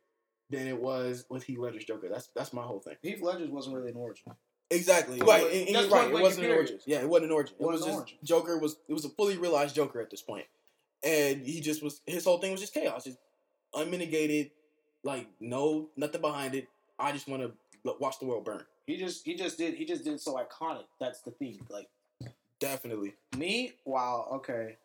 than 0.50 0.66
it 0.66 0.80
was 0.80 1.24
with 1.28 1.42
Heath 1.44 1.58
Ledger's 1.58 1.84
Joker. 1.84 2.08
That's 2.08 2.28
that's 2.34 2.52
my 2.52 2.62
whole 2.62 2.80
thing. 2.80 2.96
Heath 3.02 3.20
Ledger's 3.22 3.50
wasn't 3.50 3.76
really 3.76 3.90
an 3.90 3.96
origin. 3.96 4.32
Exactly. 4.70 5.18
Right. 5.18 5.40
blank- 5.42 5.52
And, 5.52 5.66
and 5.68 5.76
that's 5.76 5.88
right. 5.88 6.08
It 6.10 6.12
wasn't 6.12 6.46
an 6.46 6.52
origin. 6.52 6.78
Yeah, 6.86 6.98
it 7.00 7.08
wasn't 7.08 7.26
an 7.30 7.32
origin. 7.32 7.56
It 7.58 7.62
Wasn't 7.64 7.80
was 7.80 7.86
just 7.86 7.98
origin. 7.98 8.18
Joker 8.24 8.58
was 8.58 8.76
it 8.88 8.92
was 8.94 9.04
a 9.04 9.10
fully 9.10 9.36
realized 9.38 9.74
Joker 9.76 10.00
at 10.00 10.10
this 10.10 10.22
point. 10.22 10.46
And 11.04 11.46
he 11.46 11.60
just 11.60 11.82
was 11.82 12.00
his 12.06 12.24
whole 12.24 12.38
thing 12.38 12.50
was 12.52 12.60
just 12.60 12.74
chaos. 12.74 13.04
Just 13.04 13.18
unmitigated, 13.74 14.50
like 15.04 15.28
no 15.40 15.90
nothing 15.96 16.20
behind 16.20 16.54
it. 16.54 16.68
I 16.98 17.12
just 17.12 17.28
want 17.28 17.42
to 17.42 17.52
watch 18.00 18.18
the 18.18 18.26
world 18.26 18.44
burn. 18.44 18.62
He 18.86 18.96
just 18.96 19.24
he 19.24 19.34
just 19.34 19.58
did 19.58 19.74
he 19.74 19.84
just 19.84 20.04
did 20.04 20.20
so 20.20 20.34
iconic. 20.34 20.84
That's 21.00 21.20
the 21.20 21.30
thing. 21.32 21.58
Like 21.68 21.88
Definitely. 22.58 23.14
me, 23.36 23.72
wow, 23.84 24.28
okay. 24.34 24.76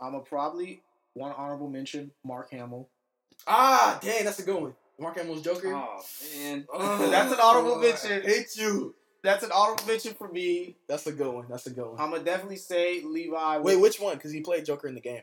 I'm 0.00 0.14
a 0.14 0.20
probably 0.20 0.82
one 1.14 1.32
honorable 1.32 1.68
mention, 1.68 2.10
Mark 2.24 2.50
Hamill. 2.50 2.88
Ah, 3.46 3.98
dang, 4.02 4.24
that's 4.24 4.38
a 4.40 4.42
good 4.42 4.60
one. 4.60 4.74
Mark 5.00 5.16
Hamill's 5.16 5.42
Joker. 5.42 5.72
Oh 5.74 6.00
man. 6.36 6.66
Oh, 6.72 7.08
That's 7.10 7.32
an 7.32 7.38
honorable 7.40 7.76
I 7.78 7.82
mention. 7.82 8.22
hate 8.22 8.56
you. 8.56 8.94
That's 9.22 9.44
an 9.44 9.50
honorable 9.54 9.86
mention 9.86 10.14
for 10.14 10.28
me. 10.28 10.76
That's 10.88 11.06
a 11.06 11.12
good 11.12 11.32
one. 11.32 11.46
That's 11.48 11.66
a 11.66 11.70
good 11.70 11.86
one. 11.86 12.00
I'm 12.00 12.10
gonna 12.10 12.24
definitely 12.24 12.56
say 12.56 13.02
Levi. 13.04 13.58
Wait, 13.58 13.76
which 13.76 14.00
one? 14.00 14.16
Because 14.16 14.32
he 14.32 14.40
played 14.40 14.64
Joker 14.64 14.88
in 14.88 14.94
the 14.96 15.00
game, 15.00 15.22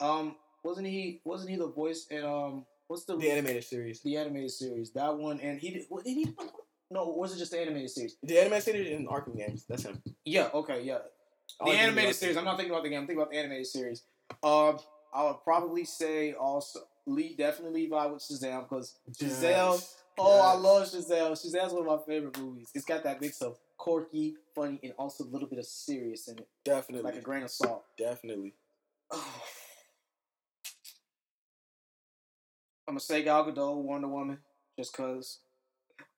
um, 0.00 0.36
wasn't 0.64 0.86
he? 0.86 1.20
Wasn't 1.24 1.50
he 1.50 1.56
the 1.56 1.68
voice 1.68 2.06
in 2.10 2.24
um? 2.24 2.64
What's 2.92 3.06
the 3.06 3.16
the 3.16 3.30
animated 3.30 3.64
series. 3.64 4.02
the 4.02 4.18
animated 4.18 4.50
series? 4.50 4.92
That 4.92 5.16
one, 5.16 5.40
and 5.40 5.58
he 5.58 5.70
did. 5.70 5.86
What, 5.88 6.04
did 6.04 6.12
he? 6.12 6.28
No, 6.90 7.06
was 7.08 7.34
it 7.34 7.38
just 7.38 7.50
the 7.50 7.58
animated 7.58 7.88
series? 7.88 8.18
The 8.22 8.38
animated 8.38 8.64
series 8.64 8.88
in 8.90 9.06
Arkham 9.06 9.34
games. 9.34 9.64
That's 9.66 9.84
him. 9.84 10.02
Yeah. 10.26 10.50
Okay. 10.52 10.82
Yeah. 10.82 10.98
I 11.58 11.70
The 11.70 11.78
animated 11.78 12.14
series. 12.16 12.36
I'm 12.36 12.44
not 12.44 12.58
thinking 12.58 12.70
about 12.70 12.82
the 12.82 12.90
game. 12.90 13.00
I'm 13.00 13.06
thinking 13.06 13.22
about 13.22 13.30
the 13.32 13.38
animated 13.38 13.66
series. 13.66 14.02
Um, 14.42 14.78
I 15.14 15.24
would 15.24 15.42
probably 15.42 15.86
say 15.86 16.34
also 16.34 16.80
Lee 17.06 17.34
definitely 17.34 17.84
Levi 17.84 18.06
with 18.08 18.20
Shazam 18.22 18.68
because 18.68 18.98
Giselle. 19.18 19.72
Yes. 19.76 19.96
Oh, 20.18 20.42
I 20.42 20.52
Yes. 20.52 20.62
love 20.62 20.88
Shazam. 20.88 21.30
Shazam's 21.32 21.72
one 21.72 21.88
of 21.88 21.98
my 21.98 22.04
favorite 22.06 22.38
movies. 22.38 22.68
It's 22.74 22.84
got 22.84 23.04
that 23.04 23.22
mix 23.22 23.40
of 23.40 23.56
quirky, 23.78 24.36
funny, 24.54 24.78
and 24.82 24.92
also 24.98 25.24
a 25.24 25.28
little 25.28 25.48
bit 25.48 25.60
of 25.60 25.64
serious 25.64 26.28
in 26.28 26.36
it, 26.36 26.48
Definitely. 26.62 27.10
like 27.10 27.18
a 27.18 27.24
grain 27.24 27.42
of 27.42 27.50
salt. 27.50 27.86
Definitely. 27.96 28.52
I'm 32.92 32.96
gonna 32.96 33.00
say 33.00 33.22
Gal 33.22 33.50
Gadot, 33.50 33.74
Wonder 33.76 34.06
Woman, 34.06 34.36
just 34.78 34.94
cause 34.94 35.38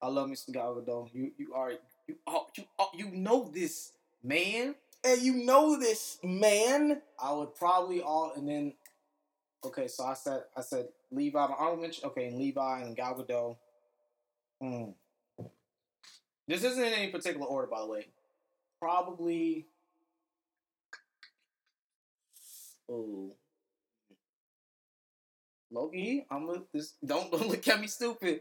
I 0.02 0.08
love 0.08 0.28
me 0.28 0.34
some 0.34 0.52
Gal 0.52 0.74
Gadot. 0.74 1.08
You 1.12 1.30
you 1.38 1.54
are 1.54 1.70
you 1.70 2.16
oh, 2.26 2.48
you 2.56 2.64
oh, 2.80 2.88
you 2.92 3.12
know 3.12 3.48
this 3.54 3.92
man. 4.24 4.74
And 5.04 5.22
you 5.22 5.34
know 5.44 5.78
this, 5.78 6.18
man. 6.24 7.00
I 7.22 7.32
would 7.32 7.54
probably 7.54 8.02
all 8.02 8.32
and 8.34 8.48
then 8.48 8.72
okay. 9.64 9.86
So 9.86 10.04
I 10.04 10.14
said 10.14 10.40
I 10.56 10.62
said 10.62 10.88
Levi. 11.12 11.38
Honorable 11.38 11.82
mention. 11.82 12.06
Okay, 12.06 12.26
and 12.26 12.38
Levi 12.38 12.80
and 12.80 12.96
Gal 12.96 13.24
Gadot. 13.24 13.56
Hmm. 14.60 15.44
This 16.48 16.64
isn't 16.64 16.84
in 16.84 16.92
any 16.92 17.12
particular 17.12 17.46
order, 17.46 17.68
by 17.68 17.82
the 17.82 17.86
way. 17.86 18.08
Probably. 18.80 19.68
Ooh. 22.90 23.30
Loki, 25.74 26.24
I'm 26.30 26.46
gonna 26.46 26.62
this. 26.72 26.94
Don't 27.04 27.30
don't 27.32 27.48
look 27.48 27.66
at 27.66 27.80
me 27.80 27.86
stupid. 27.86 28.40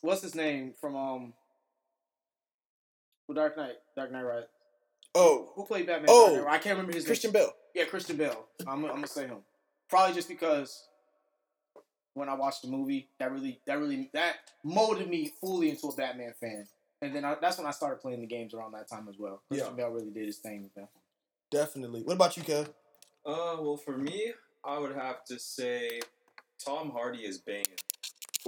What's 0.00 0.22
his 0.22 0.34
name 0.34 0.74
from 0.80 0.94
um? 0.94 1.32
Dark 3.34 3.56
Knight, 3.56 3.74
Dark 3.94 4.10
Knight, 4.10 4.22
right? 4.22 4.44
Oh, 5.14 5.50
Who 5.54 5.64
played 5.66 5.86
Batman? 5.86 6.06
Oh, 6.08 6.46
I 6.48 6.58
can't 6.58 6.76
remember 6.76 6.94
his 6.94 7.04
name. 7.04 7.08
Christian 7.08 7.32
name. 7.32 7.42
Bale. 7.42 7.52
Yeah, 7.74 7.84
Christian 7.84 8.16
Bale. 8.16 8.46
I'm, 8.66 8.84
I'm 8.84 8.94
gonna 8.94 9.06
say 9.06 9.26
him. 9.26 9.38
Probably 9.90 10.14
just 10.14 10.28
because 10.28 10.88
when 12.14 12.28
I 12.28 12.34
watched 12.34 12.62
the 12.62 12.68
movie, 12.68 13.08
that 13.18 13.30
really, 13.30 13.60
that 13.66 13.78
really, 13.78 14.10
that 14.14 14.36
molded 14.64 15.08
me 15.08 15.32
fully 15.40 15.70
into 15.70 15.88
a 15.88 15.94
Batman 15.94 16.34
fan. 16.40 16.66
And 17.00 17.14
then 17.14 17.24
I, 17.24 17.36
that's 17.40 17.58
when 17.58 17.66
I 17.66 17.70
started 17.70 18.00
playing 18.00 18.20
the 18.20 18.26
games 18.26 18.54
around 18.54 18.72
that 18.72 18.88
time 18.88 19.06
as 19.08 19.16
well. 19.18 19.42
Christian 19.48 19.76
Bale 19.76 19.90
really 19.90 20.10
did 20.10 20.26
his 20.26 20.38
thing 20.38 20.62
with 20.62 20.74
that. 20.74 20.88
Definitely. 21.50 22.02
What 22.02 22.14
about 22.14 22.36
you, 22.36 22.42
Kev? 22.42 22.68
Uh, 23.26 23.56
well, 23.60 23.76
for 23.76 23.96
me, 23.96 24.32
I 24.64 24.78
would 24.78 24.94
have 24.94 25.24
to 25.26 25.38
say 25.38 26.00
Tom 26.64 26.90
Hardy 26.90 27.20
is 27.24 27.38
Bane. 27.38 27.62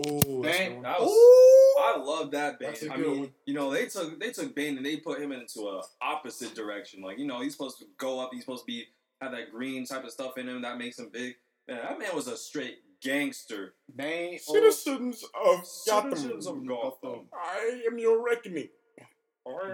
Ooh, 0.06 0.42
Bane. 0.42 0.76
the. 0.76 0.82
That 0.82 1.00
was. 1.00 1.10
Ooh. 1.10 1.82
I 1.82 1.96
love 1.98 2.30
that 2.32 2.58
Bane. 2.58 2.68
That's 2.70 2.82
a 2.84 2.92
I 2.92 2.96
good 2.96 3.06
mean, 3.06 3.20
one. 3.20 3.30
you 3.46 3.54
know, 3.54 3.70
they 3.70 3.86
took 3.86 4.18
they 4.20 4.30
took 4.30 4.54
Bane 4.54 4.76
and 4.76 4.84
they 4.86 4.96
put 4.98 5.20
him 5.20 5.32
into 5.32 5.62
a 5.68 5.82
opposite 6.02 6.54
direction. 6.54 7.02
Like, 7.02 7.18
you 7.18 7.26
know, 7.26 7.40
he's 7.40 7.52
supposed 7.52 7.78
to 7.78 7.86
go 7.98 8.20
up. 8.20 8.30
He's 8.32 8.42
supposed 8.42 8.62
to 8.62 8.66
be 8.66 8.84
have 9.20 9.32
that 9.32 9.50
green 9.50 9.84
type 9.86 10.04
of 10.04 10.10
stuff 10.10 10.38
in 10.38 10.48
him 10.48 10.62
that 10.62 10.78
makes 10.78 10.98
him 10.98 11.10
big. 11.12 11.34
Man, 11.68 11.78
that 11.82 11.98
man 11.98 12.14
was 12.14 12.26
a 12.26 12.36
straight 12.36 12.78
gangster. 13.02 13.74
Bane. 13.94 14.34
or- 14.34 14.38
Citizens 14.54 15.22
of 15.24 15.64
Gotham. 15.86 16.16
Citizens 16.16 16.46
of 16.46 16.66
Gotham. 16.66 17.26
I 17.34 17.82
am 17.90 17.98
your 17.98 18.24
reckoning. 18.24 18.68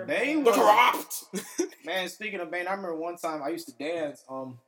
Bane 0.06 0.42
The 0.44 0.50
was- 0.50 0.56
corrupt. 0.56 1.70
Man, 1.84 2.08
speaking 2.08 2.40
of 2.40 2.50
Bane, 2.50 2.66
I 2.66 2.70
remember 2.72 2.96
one 2.96 3.16
time 3.16 3.42
I 3.42 3.48
used 3.50 3.68
to 3.68 3.74
dance. 3.74 4.24
Um, 4.28 4.58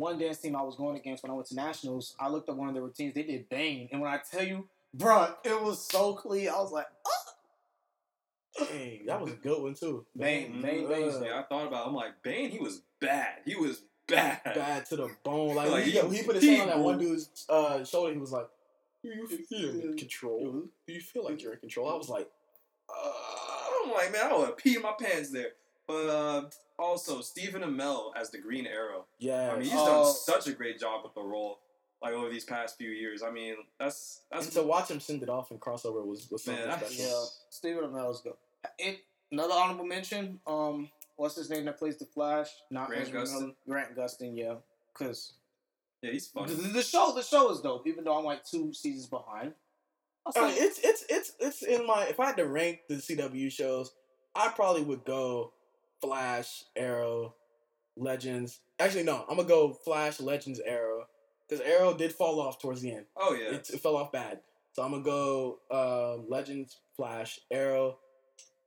one 0.00 0.18
dance 0.18 0.38
team 0.38 0.56
I 0.56 0.62
was 0.62 0.74
going 0.76 0.96
against 0.96 1.22
when 1.22 1.30
I 1.30 1.34
went 1.34 1.46
to 1.48 1.54
nationals, 1.54 2.14
I 2.18 2.28
looked 2.28 2.48
at 2.48 2.56
one 2.56 2.68
of 2.68 2.74
their 2.74 2.82
routines. 2.82 3.14
They 3.14 3.22
did 3.22 3.48
Bane, 3.48 3.88
and 3.92 4.00
when 4.00 4.10
I 4.10 4.18
tell 4.30 4.42
you, 4.42 4.66
bruh, 4.96 5.34
it 5.44 5.60
was 5.62 5.84
so 5.86 6.14
clean. 6.14 6.48
I 6.48 6.58
was 6.58 6.72
like, 6.72 6.86
Dang, 8.58 9.06
that 9.06 9.20
was 9.20 9.32
a 9.32 9.36
good 9.36 9.62
one 9.62 9.74
too. 9.74 10.04
Bane, 10.16 10.60
Bane, 10.60 10.84
Uh, 10.86 10.88
there. 10.88 11.24
Yeah, 11.24 11.38
I 11.40 11.42
thought 11.44 11.68
about. 11.68 11.84
it. 11.86 11.88
I'm 11.88 11.94
like 11.94 12.22
Bane. 12.22 12.50
He 12.50 12.58
was 12.58 12.82
bad. 13.00 13.36
He 13.46 13.54
was 13.54 13.82
bad. 14.08 14.40
bad 14.44 14.86
to 14.86 14.96
the 14.96 15.08
bone. 15.22 15.54
Like, 15.54 15.70
Like, 15.70 15.84
he, 15.84 15.92
he- 15.92 16.16
he 16.16 16.22
put 16.24 16.34
his 16.36 16.44
hand 16.44 16.62
on 16.62 16.68
that 16.68 16.78
one 16.78 16.98
dude's 16.98 17.46
uh, 17.48 17.84
shoulder. 17.84 18.12
He 18.12 18.18
was 18.18 18.32
like, 18.32 18.48
"Do 19.02 19.08
you 19.10 19.26
feel 19.28 19.70
in 19.70 19.96
control? 19.96 20.64
Do 20.86 20.92
you 20.92 21.00
feel 21.00 21.24
like 21.24 21.40
you're 21.42 21.52
in 21.54 21.60
control?" 21.60 21.88
I 21.90 21.94
was 21.96 22.08
like, 22.08 22.28
Uh, 22.88 23.12
I'm 23.84 23.92
like, 23.92 24.12
man, 24.12 24.30
I 24.32 24.36
would 24.36 24.46
have 24.48 24.56
peed 24.56 24.82
my 24.82 24.92
pants 24.98 25.30
there. 25.30 25.52
But 25.86 26.08
uh, 26.08 26.42
also 26.80 27.20
Stephen 27.20 27.62
Amell 27.62 28.12
as 28.16 28.30
the 28.30 28.38
Green 28.38 28.66
Arrow. 28.66 29.04
"Yeah." 29.18 29.50
I 29.52 29.54
mean, 29.54 29.62
he's 29.64 29.74
Oh. 29.74 30.04
done 30.04 30.12
such 30.14 30.46
a 30.46 30.52
great 30.52 30.78
job 30.80 31.04
with 31.04 31.14
the 31.14 31.22
role. 31.22 31.58
Like 32.02 32.14
over 32.14 32.30
these 32.30 32.44
past 32.44 32.78
few 32.78 32.90
years. 32.90 33.22
I 33.22 33.30
mean, 33.30 33.56
that's 33.78 34.22
and 34.32 34.42
that's 34.42 34.54
to 34.54 34.62
watch 34.62 34.90
him 34.90 35.00
send 35.00 35.22
it 35.22 35.28
off 35.28 35.50
in 35.50 35.58
crossover 35.58 36.04
was, 36.06 36.30
was 36.30 36.42
something 36.44 36.62
Man, 36.62 36.70
that's- 36.70 36.94
special. 36.94 37.10
Yeah, 37.10 37.26
Stephen 37.50 37.84
Amell's 37.84 38.22
good. 38.22 38.32
It, 38.78 39.00
another 39.30 39.52
honorable 39.52 39.84
mention. 39.84 40.40
Um, 40.46 40.90
what's 41.16 41.36
his 41.36 41.50
name 41.50 41.66
that 41.66 41.78
plays 41.78 41.98
the 41.98 42.06
Flash? 42.06 42.48
Not 42.70 42.88
Grant 42.88 43.02
Ezra 43.08 43.20
Gustin? 43.22 43.40
Miller. 43.40 43.52
Grant 43.68 43.96
Gustin, 43.96 44.34
yeah. 44.34 44.54
Cause 44.94 45.34
yeah, 46.00 46.12
he's 46.12 46.28
the, 46.30 46.40
funny. 46.40 46.54
the 46.54 46.82
show, 46.82 47.12
the 47.14 47.22
show 47.22 47.50
is 47.50 47.60
dope. 47.60 47.86
Even 47.86 48.04
though 48.04 48.16
I'm 48.18 48.24
like 48.24 48.44
two 48.46 48.72
seasons 48.72 49.06
behind. 49.06 49.52
I'll 50.24 50.46
mean, 50.46 50.54
it's 50.56 50.78
it's 50.82 51.04
it's 51.10 51.32
it's 51.38 51.62
in 51.62 51.86
my. 51.86 52.04
If 52.06 52.18
I 52.18 52.26
had 52.26 52.36
to 52.38 52.46
rank 52.46 52.80
the 52.88 52.94
CW 52.96 53.50
shows, 53.52 53.92
I 54.34 54.48
probably 54.48 54.82
would 54.82 55.04
go 55.04 55.52
Flash, 56.00 56.64
Arrow, 56.76 57.34
Legends. 57.96 58.60
Actually, 58.78 59.04
no, 59.04 59.24
I'm 59.28 59.36
gonna 59.36 59.48
go 59.48 59.72
Flash, 59.72 60.20
Legends, 60.20 60.60
Arrow, 60.60 61.06
because 61.48 61.64
Arrow 61.64 61.94
did 61.94 62.12
fall 62.12 62.40
off 62.40 62.58
towards 62.60 62.80
the 62.80 62.92
end. 62.92 63.06
Oh 63.16 63.34
yeah, 63.34 63.54
It, 63.56 63.68
it 63.70 63.80
fell 63.80 63.96
off 63.96 64.12
bad. 64.12 64.40
So 64.72 64.82
I'm 64.82 64.90
gonna 64.92 65.02
go 65.02 65.58
um, 65.70 66.26
Legends, 66.28 66.78
Flash, 66.96 67.40
Arrow, 67.50 67.98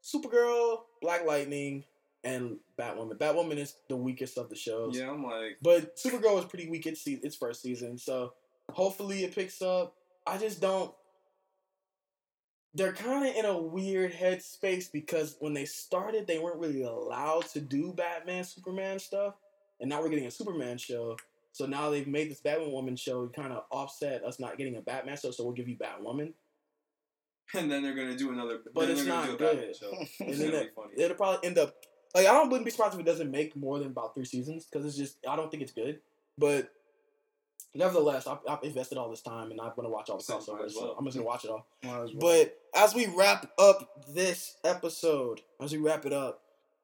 Supergirl, 0.04 0.82
Black 1.02 1.26
Lightning, 1.26 1.86
and 2.24 2.58
Batwoman. 2.80 3.18
Batwoman 3.18 3.58
is 3.58 3.76
the 3.90 3.96
weakest 3.96 4.38
of 4.38 4.50
the 4.50 4.56
shows. 4.56 4.98
yeah. 4.98 5.10
I'm 5.10 5.24
like, 5.24 5.58
But 5.62 5.98
Supergirl 5.98 6.36
was 6.36 6.46
pretty 6.46 6.70
weak 6.70 6.86
its, 6.86 7.02
se- 7.04 7.20
its 7.24 7.36
first 7.36 7.62
season, 7.62 7.98
so 7.98 8.34
hopefully 8.72 9.24
it 9.24 9.34
picks 9.36 9.62
up. 9.62 9.96
I 10.28 10.38
just 10.38 10.62
don't. 10.62 10.94
They're 12.76 12.94
kind 12.94 13.28
of 13.28 13.36
in 13.36 13.46
a 13.46 13.58
weird 13.58 14.14
headspace 14.14 14.92
because 14.92 15.36
when 15.40 15.54
they 15.54 15.66
started, 15.66 16.26
they 16.26 16.40
weren't 16.40 16.60
really 16.60 16.82
allowed 16.84 17.46
to 17.50 17.62
do 17.62 17.94
Batman, 17.94 18.44
Superman 18.44 18.98
stuff, 19.00 19.36
and 19.80 19.90
now 19.90 20.02
we're 20.02 20.10
getting 20.10 20.26
a 20.26 20.32
Superman 20.32 20.78
show. 20.78 21.18
So 21.52 21.68
now 21.68 21.92
they've 21.92 22.08
made 22.08 22.32
this 22.32 22.42
Batwoman 22.42 22.98
show 22.98 23.28
kind 23.28 23.54
of 23.54 23.66
offset 23.72 24.24
us 24.24 24.40
not 24.40 24.58
getting 24.58 24.76
a 24.78 24.82
Batman 24.82 25.18
show, 25.18 25.30
so 25.30 25.44
we'll 25.44 25.54
give 25.54 25.68
you 25.70 25.78
Batwoman. 25.78 26.34
and 27.54 27.70
then 27.72 27.84
they're 27.84 27.94
gonna 27.94 28.18
do 28.18 28.32
another. 28.32 28.60
But 28.74 28.90
it's 28.90 29.06
not 29.06 29.38
good. 29.38 29.76
show. 29.76 29.92
And 30.20 30.30
It's 30.30 30.40
then 30.40 30.50
gonna 30.52 30.62
be 30.64 30.66
it, 30.68 30.74
funny. 30.76 30.94
it'll 30.98 31.18
probably 31.18 31.48
end 31.48 31.60
up 31.60 31.76
like 32.16 32.26
I 32.26 32.32
don't 32.34 32.50
wouldn't 32.50 32.66
be 32.66 32.72
surprised 32.72 32.96
if 32.96 33.00
it 33.02 33.06
doesn't 33.06 33.30
make 33.30 33.56
more 33.56 33.78
than 33.78 33.90
about 33.90 34.16
three 34.16 34.26
seasons 34.26 34.66
because 34.66 34.86
it's 34.88 34.98
just 34.98 35.18
I 35.30 35.36
don't 35.36 35.52
think 35.52 35.62
it's 35.62 35.72
good. 35.74 36.00
But 36.40 36.72
nevertheless, 37.76 38.28
I've, 38.28 38.40
I've 38.48 38.64
invested 38.64 38.98
all 38.98 39.10
this 39.10 39.22
time 39.22 39.52
and 39.52 39.60
I'm 39.60 39.72
gonna 39.76 39.90
watch 39.90 40.10
all 40.10 40.18
the 40.18 40.24
Same, 40.24 40.38
crossovers. 40.38 40.66
as 40.66 40.74
So. 40.76 40.96
I'm 40.98 41.06
just 41.06 41.18
gonna 41.18 41.28
watch 41.28 41.46
it 41.46 41.52
all. 41.52 41.66
Well. 41.84 42.10
But 42.20 42.58
as 42.76 42.94
we 42.96 43.08
wrap 43.08 43.52
up 43.58 44.04
this 44.08 44.58
episode, 44.64 45.42
as 45.62 45.72
we 45.72 45.78
wrap 45.80 46.06
it 46.06 46.14
up, 46.14 46.42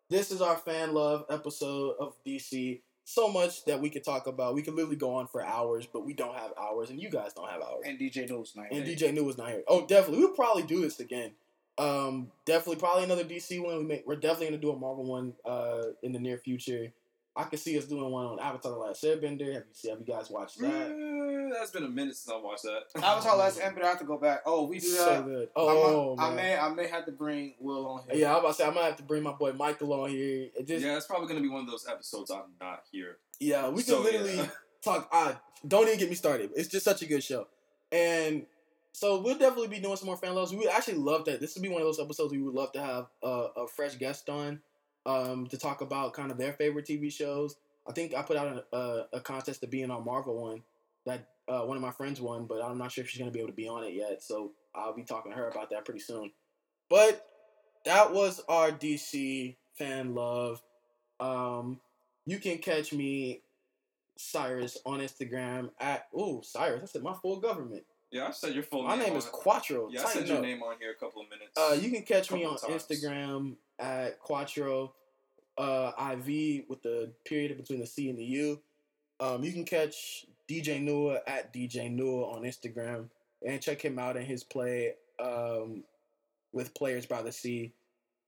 this 0.10 0.32
is 0.32 0.42
our 0.42 0.58
fan 0.58 0.94
love 0.94 1.26
episode 1.30 1.96
of 2.00 2.16
DC. 2.26 2.82
So 3.06 3.28
much 3.28 3.66
that 3.66 3.82
we 3.82 3.90
could 3.90 4.04
talk 4.04 4.28
about. 4.28 4.54
We 4.54 4.62
could 4.62 4.76
literally 4.76 4.96
go 4.96 5.16
on 5.16 5.26
for 5.28 5.44
hours, 5.44 5.88
but 5.92 6.06
we 6.06 6.14
don't 6.14 6.36
have 6.36 6.52
hours, 6.62 6.92
and 6.92 7.02
you 7.02 7.10
guys 7.10 7.34
don't 7.34 7.50
have 7.50 7.62
hours. 7.62 7.84
and 7.86 7.98
DJ 7.98 8.30
News 8.30 8.56
night. 8.56 8.68
And 8.72 8.86
DJ 8.86 9.12
New 9.12 9.24
was 9.24 9.36
not 9.36 9.50
here. 9.50 9.64
Oh, 9.68 9.88
definitely. 9.88 10.20
We'll 10.20 10.36
probably 10.36 10.62
do 10.62 10.82
this 10.82 11.00
again. 11.00 11.32
Um, 11.80 12.32
definitely, 12.46 12.76
probably 12.76 13.06
another 13.06 13.24
DC 13.24 13.64
one. 13.64 13.78
We 13.80 13.84
make. 13.86 14.04
We're 14.06 14.16
definitely 14.18 14.48
gonna 14.48 14.58
do 14.62 14.72
a 14.72 14.76
Marvel 14.78 15.06
one. 15.06 15.34
Uh, 15.44 15.86
in 16.04 16.12
the 16.12 16.20
near 16.20 16.38
future. 16.38 16.92
I 17.40 17.44
could 17.46 17.60
see 17.60 17.78
us 17.78 17.86
doing 17.86 18.12
one 18.12 18.26
on 18.26 18.40
Avatar: 18.40 18.72
The 18.74 18.78
Last 18.78 19.04
Airbender. 19.04 19.54
Have 19.54 19.64
you 19.68 19.74
seen? 19.74 19.92
Have 19.92 20.00
you 20.00 20.06
guys 20.06 20.30
watched 20.30 20.60
that? 20.60 20.68
Mm, 20.92 21.52
that's 21.54 21.72
been 21.72 21.84
a 21.86 21.90
minute 21.90 22.16
since 22.16 22.34
I 22.34 22.38
watched 22.40 22.64
that. 22.64 22.82
Avatar 23.04 23.38
Last 23.38 23.60
Emperor, 23.62 23.86
I 23.86 23.88
have 23.90 24.00
to 24.00 24.06
go 24.06 24.18
back. 24.18 24.42
Oh, 24.46 24.66
we 24.68 24.80
do 24.80 24.88
so 24.88 25.06
that. 25.06 25.26
good. 25.26 25.48
I 25.56 25.60
Oh 25.62 26.16
might- 26.18 26.24
I, 26.28 26.34
may, 26.36 26.58
I 26.58 26.70
may 26.74 26.88
have 26.88 27.06
to 27.06 27.12
bring 27.12 27.56
Will 27.60 27.88
on 27.88 28.02
here. 28.10 28.22
Yeah, 28.22 28.34
I'm 28.34 28.40
about 28.40 28.50
to 28.50 28.54
say 28.56 28.66
I 28.66 28.72
might 28.72 28.84
have 28.84 28.98
to 28.98 29.04
bring 29.04 29.24
my 29.24 29.32
boy 29.32 29.54
Michael 29.54 29.94
on 29.94 30.10
here. 30.10 30.50
It 30.58 30.68
just, 30.68 30.84
yeah, 30.86 30.98
it's 30.98 31.08
probably 31.08 31.28
gonna 31.28 31.42
be 31.42 31.50
one 31.50 31.62
of 31.62 31.68
those 31.72 31.88
episodes 31.90 32.30
I'm 32.30 32.44
not 32.60 32.84
here. 32.92 33.18
yeah, 33.40 33.70
we 33.70 33.84
can 33.84 33.94
So, 33.96 34.02
literally 34.02 34.36
yeah. 34.36 34.48
talk. 34.84 35.08
I 35.12 35.38
don't 35.68 35.88
even 35.88 36.00
get 36.00 36.10
me 36.10 36.16
started. 36.16 36.52
It's 36.56 36.68
just 36.68 36.84
such 36.86 37.02
a 37.02 37.06
good 37.06 37.24
show, 37.24 37.48
and 37.92 38.46
so 38.92 39.22
we'll 39.22 39.38
definitely 39.38 39.68
be 39.70 39.80
doing 39.80 39.96
some 39.96 40.08
more 40.08 40.18
fan 40.18 40.36
loves. 40.36 40.52
We 40.52 40.58
would 40.58 40.68
actually 40.70 40.98
love 40.98 41.26
that. 41.26 41.40
This 41.40 41.56
would 41.56 41.62
be 41.64 41.70
one 41.70 41.82
of 41.82 41.88
those 41.88 42.00
episodes 42.00 42.32
we 42.34 42.42
would 42.42 42.54
love 42.56 42.72
to 42.74 42.82
have 42.82 43.06
a, 43.24 43.48
a 43.58 43.68
fresh 43.68 43.96
guest 43.96 44.30
on, 44.30 44.60
um, 45.06 45.48
to 45.48 45.58
talk 45.58 45.82
about 45.82 46.14
kind 46.14 46.32
of 46.32 46.38
their 46.38 46.54
favorite 46.54 46.86
TV 46.86 47.12
shows. 47.12 47.56
I 47.88 47.94
think 47.94 48.14
I 48.14 48.22
put 48.22 48.38
out 48.38 48.66
a, 48.72 48.78
a, 48.78 49.08
a 49.14 49.20
contest 49.20 49.62
to 49.62 49.68
be 49.68 49.82
in 49.82 49.92
our 49.92 50.02
Marvel 50.02 50.42
one 50.42 50.62
that 51.06 51.28
uh, 51.48 51.62
one 51.62 51.78
of 51.78 51.82
my 51.82 51.92
friends 51.92 52.22
won, 52.22 52.46
but 52.46 52.64
I'm 52.64 52.78
not 52.78 52.92
sure 52.92 53.04
if 53.04 53.10
she's 53.10 53.20
gonna 53.20 53.32
be 53.32 53.40
able 53.40 53.50
to 53.50 53.56
be 53.56 53.68
on 53.68 53.84
it 53.84 53.94
yet. 53.94 54.22
So 54.24 54.52
I'll 54.76 54.96
be 54.96 55.04
talking 55.04 55.32
to 55.32 55.38
her 55.38 55.50
about 55.50 55.70
that 55.72 55.86
pretty 55.86 56.02
soon. 56.02 56.32
But 56.90 57.26
that 57.86 58.14
was 58.14 58.42
our 58.48 58.72
DC 58.72 59.56
fan 59.76 60.14
love. 60.14 60.62
Um, 61.20 61.80
you 62.26 62.40
can 62.40 62.60
catch 62.60 62.94
me, 62.94 63.42
Cyrus, 64.18 64.78
on 64.86 65.00
Instagram 65.00 65.70
at 65.80 66.08
ooh 66.14 66.42
Cyrus. 66.44 66.84
I 66.84 66.86
said 66.86 67.04
my 67.04 67.14
full 67.14 67.40
government. 67.40 67.84
Yeah, 68.12 68.28
I 68.28 68.32
said 68.32 68.54
your 68.54 68.64
full 68.64 68.80
name. 68.80 68.88
My 68.88 68.96
name. 68.96 69.10
name 69.10 69.18
is. 69.18 69.26
Quattro. 69.26 69.90
Yeah, 69.92 70.02
I 70.02 70.04
Tighten 70.04 70.20
said 70.22 70.28
your 70.28 70.38
up. 70.38 70.44
name 70.44 70.64
on 70.64 70.76
here 70.80 70.92
a 70.92 70.96
couple 70.96 71.22
of 71.22 71.30
minutes. 71.30 71.52
Uh, 71.58 71.74
you 71.80 71.92
can 71.92 72.02
catch 72.04 72.32
me 72.32 72.44
on 72.44 72.58
Couple 72.58 72.70
times. 72.70 72.88
Instagram 72.88 73.56
at 73.78 74.20
Quattro 74.20 74.94
uh, 75.58 75.92
IV 76.14 76.64
with 76.70 76.82
the 76.82 77.12
period 77.26 77.56
between 77.58 77.80
the 77.80 77.86
C 77.86 78.10
and 78.10 78.18
the 78.18 78.24
U. 78.26 78.60
Um, 79.20 79.44
you 79.44 79.52
can 79.52 79.66
catch 79.66 80.26
DJ 80.50 80.84
Nua 80.84 81.20
at 81.28 81.54
DJ 81.54 81.96
Nua 81.96 82.36
on 82.36 82.44
Instagram 82.44 83.10
and 83.46 83.62
check 83.62 83.82
him 83.82 84.00
out 84.00 84.18
in 84.18 84.26
his 84.26 84.44
play 84.44 84.94
um, 85.24 85.84
with 86.52 86.74
Players 86.74 87.06
by 87.06 87.22
the 87.22 87.32
Sea 87.32 87.74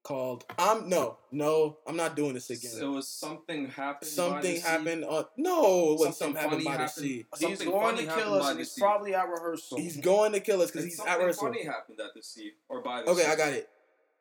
called 0.03 0.45
I'm 0.57 0.89
no 0.89 1.17
no 1.31 1.77
I'm 1.87 1.95
not 1.95 2.15
doing 2.15 2.33
this 2.33 2.49
again. 2.49 2.71
it 2.81 2.85
was 2.85 3.07
something 3.07 3.67
happened. 3.67 3.99
by 4.01 4.05
the 4.05 4.05
something 4.05 4.55
sea. 4.55 4.61
happened 4.61 5.05
on 5.05 5.25
no 5.37 5.91
it 5.93 5.99
wasn't 5.99 5.99
Something 5.99 6.13
something 6.13 6.35
happened 6.41 6.63
funny 6.63 6.77
by 6.77 6.83
the 6.83 6.87
sea. 6.89 7.25
He's 7.37 7.39
Something 7.59 7.69
going 7.69 7.97
to 7.97 8.05
kill 8.05 8.33
us, 8.33 8.49
and 8.49 8.59
he's 8.59 8.73
probably 8.79 9.13
at 9.15 9.29
rehearsal. 9.29 9.77
He's 9.77 9.97
going 9.97 10.31
to 10.33 10.39
kill 10.39 10.61
us 10.61 10.71
because 10.71 10.85
he's 10.85 10.99
at 10.99 11.17
rehearsal. 11.17 11.33
something 11.43 11.59
rehearsal. 11.59 11.63
funny 11.63 11.65
happened 11.65 11.99
at 11.99 12.13
the 12.15 12.23
sea 12.23 12.51
or 12.69 12.81
by 12.81 13.03
the 13.03 13.09
Okay, 13.11 13.21
sea. 13.21 13.27
I 13.31 13.35
got 13.35 13.53
it. 13.53 13.69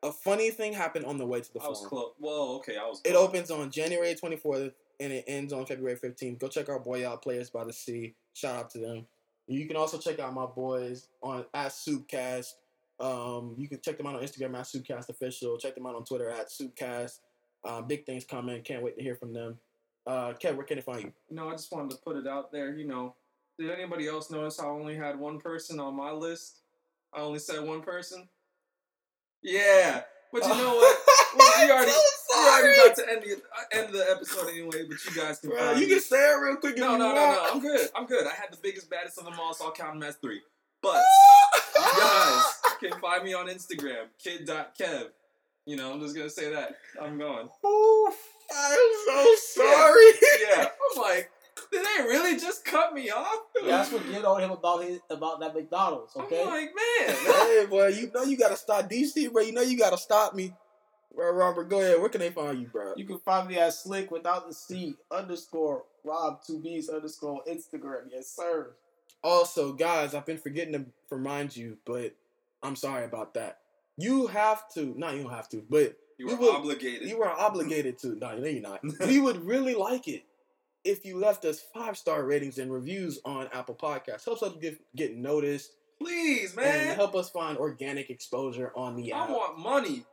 A 0.02 0.12
funny 0.12 0.50
thing 0.50 0.72
happened 0.72 1.04
on 1.06 1.18
the 1.18 1.26
way 1.26 1.40
to 1.40 1.52
the 1.52 1.60
I 1.60 1.68
was 1.68 1.78
farm. 1.80 1.88
close. 1.90 2.12
Well, 2.18 2.42
okay, 2.58 2.76
I 2.76 2.84
was. 2.86 3.00
It 3.04 3.14
opens 3.14 3.50
on 3.50 3.70
January 3.70 4.14
24th 4.14 4.72
and 4.98 5.12
it 5.12 5.24
ends 5.26 5.52
on 5.52 5.64
February 5.66 5.96
15th. 5.96 6.38
Go 6.38 6.48
check 6.48 6.68
our 6.68 6.78
boy 6.78 7.06
out, 7.08 7.22
Players 7.22 7.48
by 7.50 7.64
the 7.64 7.72
Sea. 7.72 8.14
Shout 8.34 8.54
out 8.56 8.70
to 8.70 8.78
them. 8.78 9.06
You 9.46 9.66
can 9.66 9.76
also 9.76 9.98
check 9.98 10.18
out 10.20 10.32
my 10.32 10.46
boys 10.46 11.08
on 11.22 11.44
at 11.52 11.68
Soupcast. 11.72 12.52
Um, 13.00 13.54
you 13.56 13.68
can 13.68 13.80
check 13.80 13.96
them 13.96 14.06
out 14.06 14.16
on 14.16 14.22
Instagram 14.22 14.54
at 14.56 14.66
Soupcast 14.66 15.08
Official. 15.08 15.58
Check 15.58 15.74
them 15.74 15.86
out 15.86 15.94
on 15.94 16.04
Twitter 16.04 16.30
at 16.30 16.48
Soupcast. 16.48 17.18
Uh, 17.64 17.82
big 17.82 18.06
things 18.06 18.24
coming. 18.24 18.62
Can't 18.62 18.82
wait 18.82 18.96
to 18.96 19.02
hear 19.02 19.14
from 19.14 19.32
them. 19.32 19.58
Uh, 20.06 20.32
Kev, 20.32 20.56
where 20.56 20.64
can 20.64 20.76
they 20.76 20.82
find 20.82 21.02
you? 21.02 21.12
No, 21.30 21.48
I 21.48 21.52
just 21.52 21.72
wanted 21.72 21.90
to 21.90 21.96
put 21.98 22.16
it 22.16 22.26
out 22.26 22.52
there. 22.52 22.74
You 22.74 22.86
know, 22.86 23.14
did 23.58 23.70
anybody 23.70 24.08
else 24.08 24.30
notice 24.30 24.58
I 24.58 24.66
only 24.66 24.96
had 24.96 25.18
one 25.18 25.38
person 25.38 25.78
on 25.78 25.94
my 25.94 26.10
list? 26.10 26.60
I 27.14 27.20
only 27.20 27.38
said 27.38 27.62
one 27.62 27.82
person. 27.82 28.28
Yeah, 29.42 30.02
but 30.32 30.42
you 30.42 30.48
know 30.48 30.74
what? 30.76 30.98
Well, 31.32 31.64
we 31.64 31.70
already, 31.70 31.92
we 31.92 32.36
already 32.36 32.80
about 32.80 32.96
to 32.96 33.08
end 33.08 33.22
the 33.22 33.34
uh, 33.34 33.62
end 33.70 33.94
the 33.94 34.04
episode 34.10 34.48
anyway. 34.50 34.84
But 34.88 34.98
you 35.04 35.14
guys 35.14 35.38
can. 35.38 35.50
Bro, 35.50 35.74
you 35.74 35.82
me. 35.82 35.86
can 35.86 36.00
say 36.00 36.16
it 36.16 36.40
real 36.42 36.56
quick 36.56 36.72
if 36.74 36.80
No, 36.80 36.96
no, 36.96 37.14
no, 37.14 37.14
no. 37.14 37.48
I'm 37.52 37.60
good. 37.60 37.88
I'm 37.94 38.06
good. 38.06 38.26
I 38.26 38.34
had 38.34 38.50
the 38.50 38.56
biggest, 38.60 38.90
baddest 38.90 39.16
of 39.16 39.26
them 39.26 39.34
all, 39.38 39.54
so 39.54 39.66
I'll 39.66 39.72
count 39.72 39.94
them 39.94 40.02
as 40.02 40.16
three. 40.16 40.40
But 40.82 40.96
you 41.76 41.82
guys 41.82 42.59
can 42.80 42.98
find 43.00 43.24
me 43.24 43.34
on 43.34 43.46
Instagram, 43.46 44.06
kid.kev. 44.22 45.08
You 45.66 45.76
know, 45.76 45.92
I'm 45.92 46.00
just 46.00 46.16
gonna 46.16 46.30
say 46.30 46.50
that. 46.52 46.76
I'm 47.00 47.18
going. 47.18 47.46
Oof, 47.46 48.18
I'm 48.52 48.88
so 49.06 49.34
sorry. 49.62 50.12
Yeah. 50.48 50.66
I'm 50.66 51.02
like, 51.02 51.30
did 51.70 51.84
they 51.84 52.02
really 52.04 52.38
just 52.38 52.64
cut 52.64 52.94
me 52.94 53.10
off? 53.10 53.42
Yeah, 53.62 53.68
that's 53.68 53.92
what 53.92 54.08
get 54.10 54.24
on 54.24 54.40
him 54.40 54.50
about 54.50 54.84
his 54.84 55.00
about 55.10 55.40
that 55.40 55.54
McDonald's. 55.54 56.16
Okay. 56.16 56.42
I'm 56.42 56.48
like, 56.48 56.70
man. 56.74 57.16
hey, 57.16 57.66
boy, 57.68 57.88
you 57.88 58.10
know 58.12 58.22
you 58.22 58.36
gotta 58.36 58.56
stop 58.56 58.88
DC, 58.90 59.30
bro. 59.32 59.42
You 59.42 59.52
know 59.52 59.62
you 59.62 59.78
gotta 59.78 59.98
stop 59.98 60.34
me. 60.34 60.54
Bro, 61.14 61.32
Robert, 61.32 61.68
go 61.68 61.80
ahead. 61.80 62.00
Where 62.00 62.08
can 62.08 62.20
they 62.20 62.30
find 62.30 62.60
you, 62.60 62.68
bro? 62.68 62.94
You 62.96 63.04
can 63.04 63.18
find 63.18 63.48
me 63.48 63.58
at 63.58 63.74
slick 63.74 64.10
without 64.10 64.48
the 64.48 64.54
C 64.54 64.94
underscore 65.10 65.84
Rob 66.04 66.40
two 66.46 66.60
B's 66.60 66.88
underscore 66.88 67.42
Instagram. 67.48 68.08
Yes, 68.10 68.28
sir. 68.28 68.74
Also, 69.22 69.72
guys, 69.72 70.14
I've 70.14 70.24
been 70.24 70.38
forgetting 70.38 70.72
to 70.72 70.86
remind 71.10 71.54
you, 71.54 71.76
but 71.84 72.14
I'm 72.62 72.76
sorry 72.76 73.04
about 73.04 73.34
that. 73.34 73.58
You 73.96 74.26
have 74.28 74.68
to, 74.74 74.94
not 74.98 75.14
you 75.16 75.22
don't 75.24 75.32
have 75.32 75.48
to, 75.50 75.62
but 75.68 75.96
You 76.18 76.26
we 76.28 76.34
were 76.34 76.40
would- 76.40 76.54
obligated. 76.56 77.08
You 77.08 77.22
are 77.22 77.30
obligated 77.38 77.98
to. 78.00 78.08
No, 78.16 78.36
no, 78.38 78.46
you're 78.46 78.62
not. 78.62 78.80
we 79.06 79.20
would 79.20 79.44
really 79.44 79.74
like 79.74 80.08
it 80.08 80.24
if 80.84 81.04
you 81.04 81.18
left 81.18 81.44
us 81.44 81.60
five 81.74 81.96
star 81.98 82.24
ratings 82.24 82.58
and 82.58 82.72
reviews 82.72 83.20
on 83.24 83.48
Apple 83.52 83.74
Podcasts. 83.74 84.24
Helps 84.24 84.42
us 84.42 84.52
get 84.60 84.80
get 84.96 85.16
noticed 85.16 85.72
Please, 86.00 86.54
man. 86.56 86.64
and 86.66 86.86
man. 86.88 86.96
help 86.96 87.14
us 87.14 87.28
find 87.30 87.58
organic 87.58 88.08
exposure 88.10 88.72
on 88.74 88.96
the 88.96 89.12
app. 89.12 89.28
I 89.28 89.32
want 89.32 89.58
money. 89.58 90.04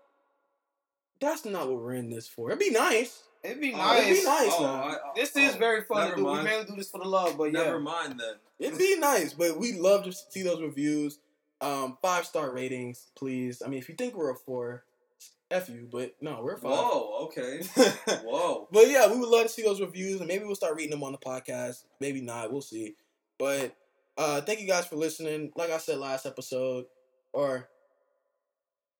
That's 1.19 1.45
not 1.45 1.67
what 1.67 1.81
we're 1.81 1.93
in 1.93 2.09
this 2.09 2.27
for. 2.27 2.49
It'd 2.49 2.59
be 2.59 2.69
nice. 2.69 3.23
It'd 3.43 3.61
be 3.61 3.73
Oh, 3.73 3.77
nice. 3.77 4.03
It'd 4.03 4.17
be 4.19 4.23
nice. 4.25 4.51
Oh. 4.51 4.65
I- 4.65 4.67
I- 4.93 4.97
oh, 5.03 5.11
This 5.15 5.31
oh, 5.35 5.39
is 5.39 5.55
very 5.55 5.81
fun 5.83 6.11
to 6.11 6.17
never. 6.17 6.31
We 6.37 6.43
mainly 6.43 6.65
do 6.65 6.75
this 6.75 6.89
for 6.91 6.99
the 6.99 7.07
love, 7.07 7.37
but 7.37 7.45
yeah. 7.45 7.63
Never 7.63 7.79
mind 7.79 8.19
then. 8.19 8.35
It'd 8.59 8.77
be 8.77 8.97
nice, 8.99 9.33
but 9.33 9.57
we 9.57 9.73
love 9.73 10.03
to 10.05 10.11
see 10.11 10.41
those 10.43 10.61
reviews. 10.61 11.19
Um, 11.59 11.97
five 12.01 12.25
star 12.25 12.51
ratings, 12.51 13.07
please. 13.15 13.61
I 13.65 13.69
mean, 13.69 13.79
if 13.79 13.89
you 13.89 13.95
think 13.95 14.15
we're 14.15 14.31
a 14.31 14.35
four, 14.35 14.83
f 15.49 15.69
you. 15.69 15.87
But 15.91 16.15
no, 16.21 16.41
we're 16.43 16.57
five. 16.57 16.71
Whoa, 16.71 17.25
okay. 17.25 17.61
Whoa. 18.23 18.67
But 18.71 18.89
yeah, 18.89 19.11
we 19.11 19.19
would 19.19 19.29
love 19.29 19.43
to 19.43 19.49
see 19.49 19.63
those 19.63 19.81
reviews, 19.81 20.19
and 20.19 20.27
maybe 20.27 20.45
we'll 20.45 20.55
start 20.55 20.75
reading 20.75 20.91
them 20.91 21.03
on 21.03 21.11
the 21.11 21.17
podcast. 21.17 21.83
Maybe 21.99 22.21
not. 22.21 22.51
We'll 22.51 22.61
see. 22.61 22.95
But 23.39 23.75
uh, 24.17 24.41
thank 24.41 24.59
you 24.59 24.67
guys 24.67 24.85
for 24.85 24.95
listening. 24.95 25.51
Like 25.55 25.71
I 25.71 25.77
said 25.77 25.97
last 25.97 26.25
episode, 26.25 26.85
or 27.33 27.67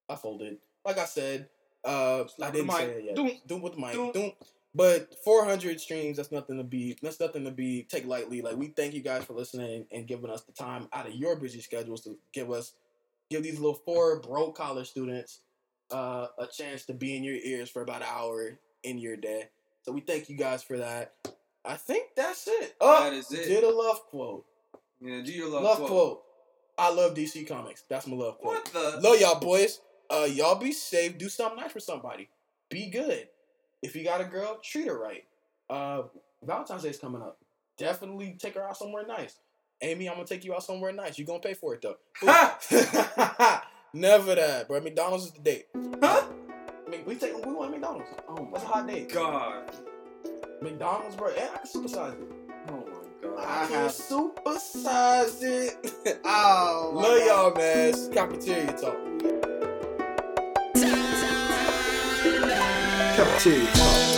I 0.10 0.16
folded. 0.16 0.58
Like 0.86 0.97
I 0.97 1.05
said, 1.05 1.49
uh, 1.84 2.24
I 2.41 2.51
didn't 2.51 2.72
say 2.72 2.86
it 2.86 3.03
yet. 3.05 3.16
Doom. 3.16 3.32
Doom 3.45 3.62
with 3.62 3.74
the 3.76 3.82
mic. 3.82 3.93
Doom. 3.93 4.12
Doom. 4.12 4.32
But 4.76 5.15
400 5.24 5.80
streams, 5.82 6.18
that's 6.18 6.32
nothing 6.32 6.57
to 6.57 6.63
be. 6.63 6.97
That's 7.01 7.20
nothing 7.20 7.45
to 7.45 7.51
be 7.51 7.84
take 7.89 8.05
lightly. 8.05 8.41
Like 8.41 8.57
we 8.57 8.68
thank 8.68 8.93
you 8.93 9.01
guys 9.01 9.24
for 9.26 9.34
listening 9.34 9.86
and 9.91 10.07
giving 10.07 10.30
us 10.30 10.41
the 10.43 10.51
time 10.51 10.88
out 10.93 11.07
of 11.07 11.15
your 11.15 11.36
busy 11.36 11.61
schedules 11.61 12.01
to 12.01 12.18
give 12.34 12.51
us, 12.51 12.74
give 13.30 13.43
these 13.43 13.59
little 13.59 13.82
four 13.86 14.20
broke 14.20 14.55
college 14.55 14.89
students 14.89 15.39
uh, 15.91 16.28
a 16.38 16.45
chance 16.47 16.86
to 16.86 16.93
be 16.93 17.15
in 17.15 17.24
your 17.24 17.36
ears 17.36 17.70
for 17.70 17.82
about 17.82 18.01
an 18.01 18.07
hour 18.13 18.59
in 18.84 18.97
your 18.99 19.15
day. 19.18 19.45
So 19.84 19.91
we 19.91 20.01
thank 20.01 20.30
you 20.30 20.38
guys 20.38 20.61
for 20.61 20.78
that. 20.78 21.13
I 21.65 21.76
think 21.76 22.09
that's 22.15 22.47
it. 22.47 22.76
Oh, 22.80 23.03
That 23.05 23.13
is 23.13 23.32
it. 23.32 23.45
did 23.47 23.63
a 23.63 23.70
love 23.70 24.01
quote. 24.09 24.45
Yeah, 25.01 25.22
do 25.24 25.32
your 25.32 25.49
love, 25.49 25.63
Love, 25.63 25.78
quote. 25.78 25.89
quote. 25.89 26.24
I 26.78 26.93
love 26.93 27.15
DC 27.15 27.47
Comics. 27.47 27.84
That's 27.89 28.05
my 28.05 28.15
love 28.15 28.38
quote. 28.38 28.55
What 28.55 28.65
the? 28.65 28.99
Love 29.01 29.20
y'all 29.20 29.39
boys. 29.39 29.80
Uh, 30.09 30.28
y'all 30.30 30.59
be 30.59 30.72
safe. 30.72 31.18
Do 31.18 31.30
something 31.30 31.59
nice 31.59 31.72
for 31.72 31.80
somebody. 31.80 32.30
Be 32.70 32.89
good. 32.89 33.28
If 33.82 33.95
you 33.95 34.03
got 34.03 34.21
a 34.21 34.25
girl, 34.25 34.59
treat 34.63 34.88
her 34.88 34.97
right. 34.99 35.23
Uh, 35.69 36.03
Valentine's 36.43 36.84
Day's 36.84 36.97
coming 36.97 37.21
up. 37.21 37.38
Definitely 37.78 38.36
take 38.39 38.55
her 38.55 38.63
out 38.67 38.78
somewhere 38.78 39.05
nice. 39.07 39.38
Amy, 39.82 40.09
I'm 40.09 40.15
gonna 40.15 40.28
take 40.28 40.43
you 40.43 40.53
out 40.55 40.63
somewhere 40.63 40.91
nice. 40.91 41.19
You 41.19 41.25
gonna 41.25 41.39
pay 41.39 41.53
for 41.53 41.75
it 41.75 41.82
though. 41.84 41.97
Never 43.93 44.36
that, 44.36 44.67
bro. 44.67 44.80
McDonald's 44.82 45.25
is 45.25 45.32
the 45.32 45.39
date. 45.41 45.65
Huh? 46.01 46.25
We 47.05 47.15
take 47.15 47.36
we 47.45 47.51
want 47.53 47.71
McDonald's. 47.71 48.09
Oh 48.28 48.49
That's 48.51 48.63
a 48.63 48.67
hot 48.67 48.88
date. 48.88 49.13
god. 49.13 49.71
McDonald's, 50.61 51.15
bro. 51.15 51.30
And 51.30 51.49
I 51.53 51.57
can 51.57 51.67
supersize 51.67 52.13
it. 52.21 52.30
Oh 52.69 52.86
my 52.86 53.28
god. 53.30 53.39
I, 53.39 53.63
I 53.63 53.67
can 53.67 53.75
have- 53.75 53.91
supersize 53.91 55.43
it. 55.43 55.93
Oh, 56.25 56.91
Love 56.95 57.25
y'all, 57.25 57.53
man. 57.55 57.89
It's 57.89 58.07
cafeteria 58.07 58.71
talk. 58.73 58.97
Talk. 63.39 64.16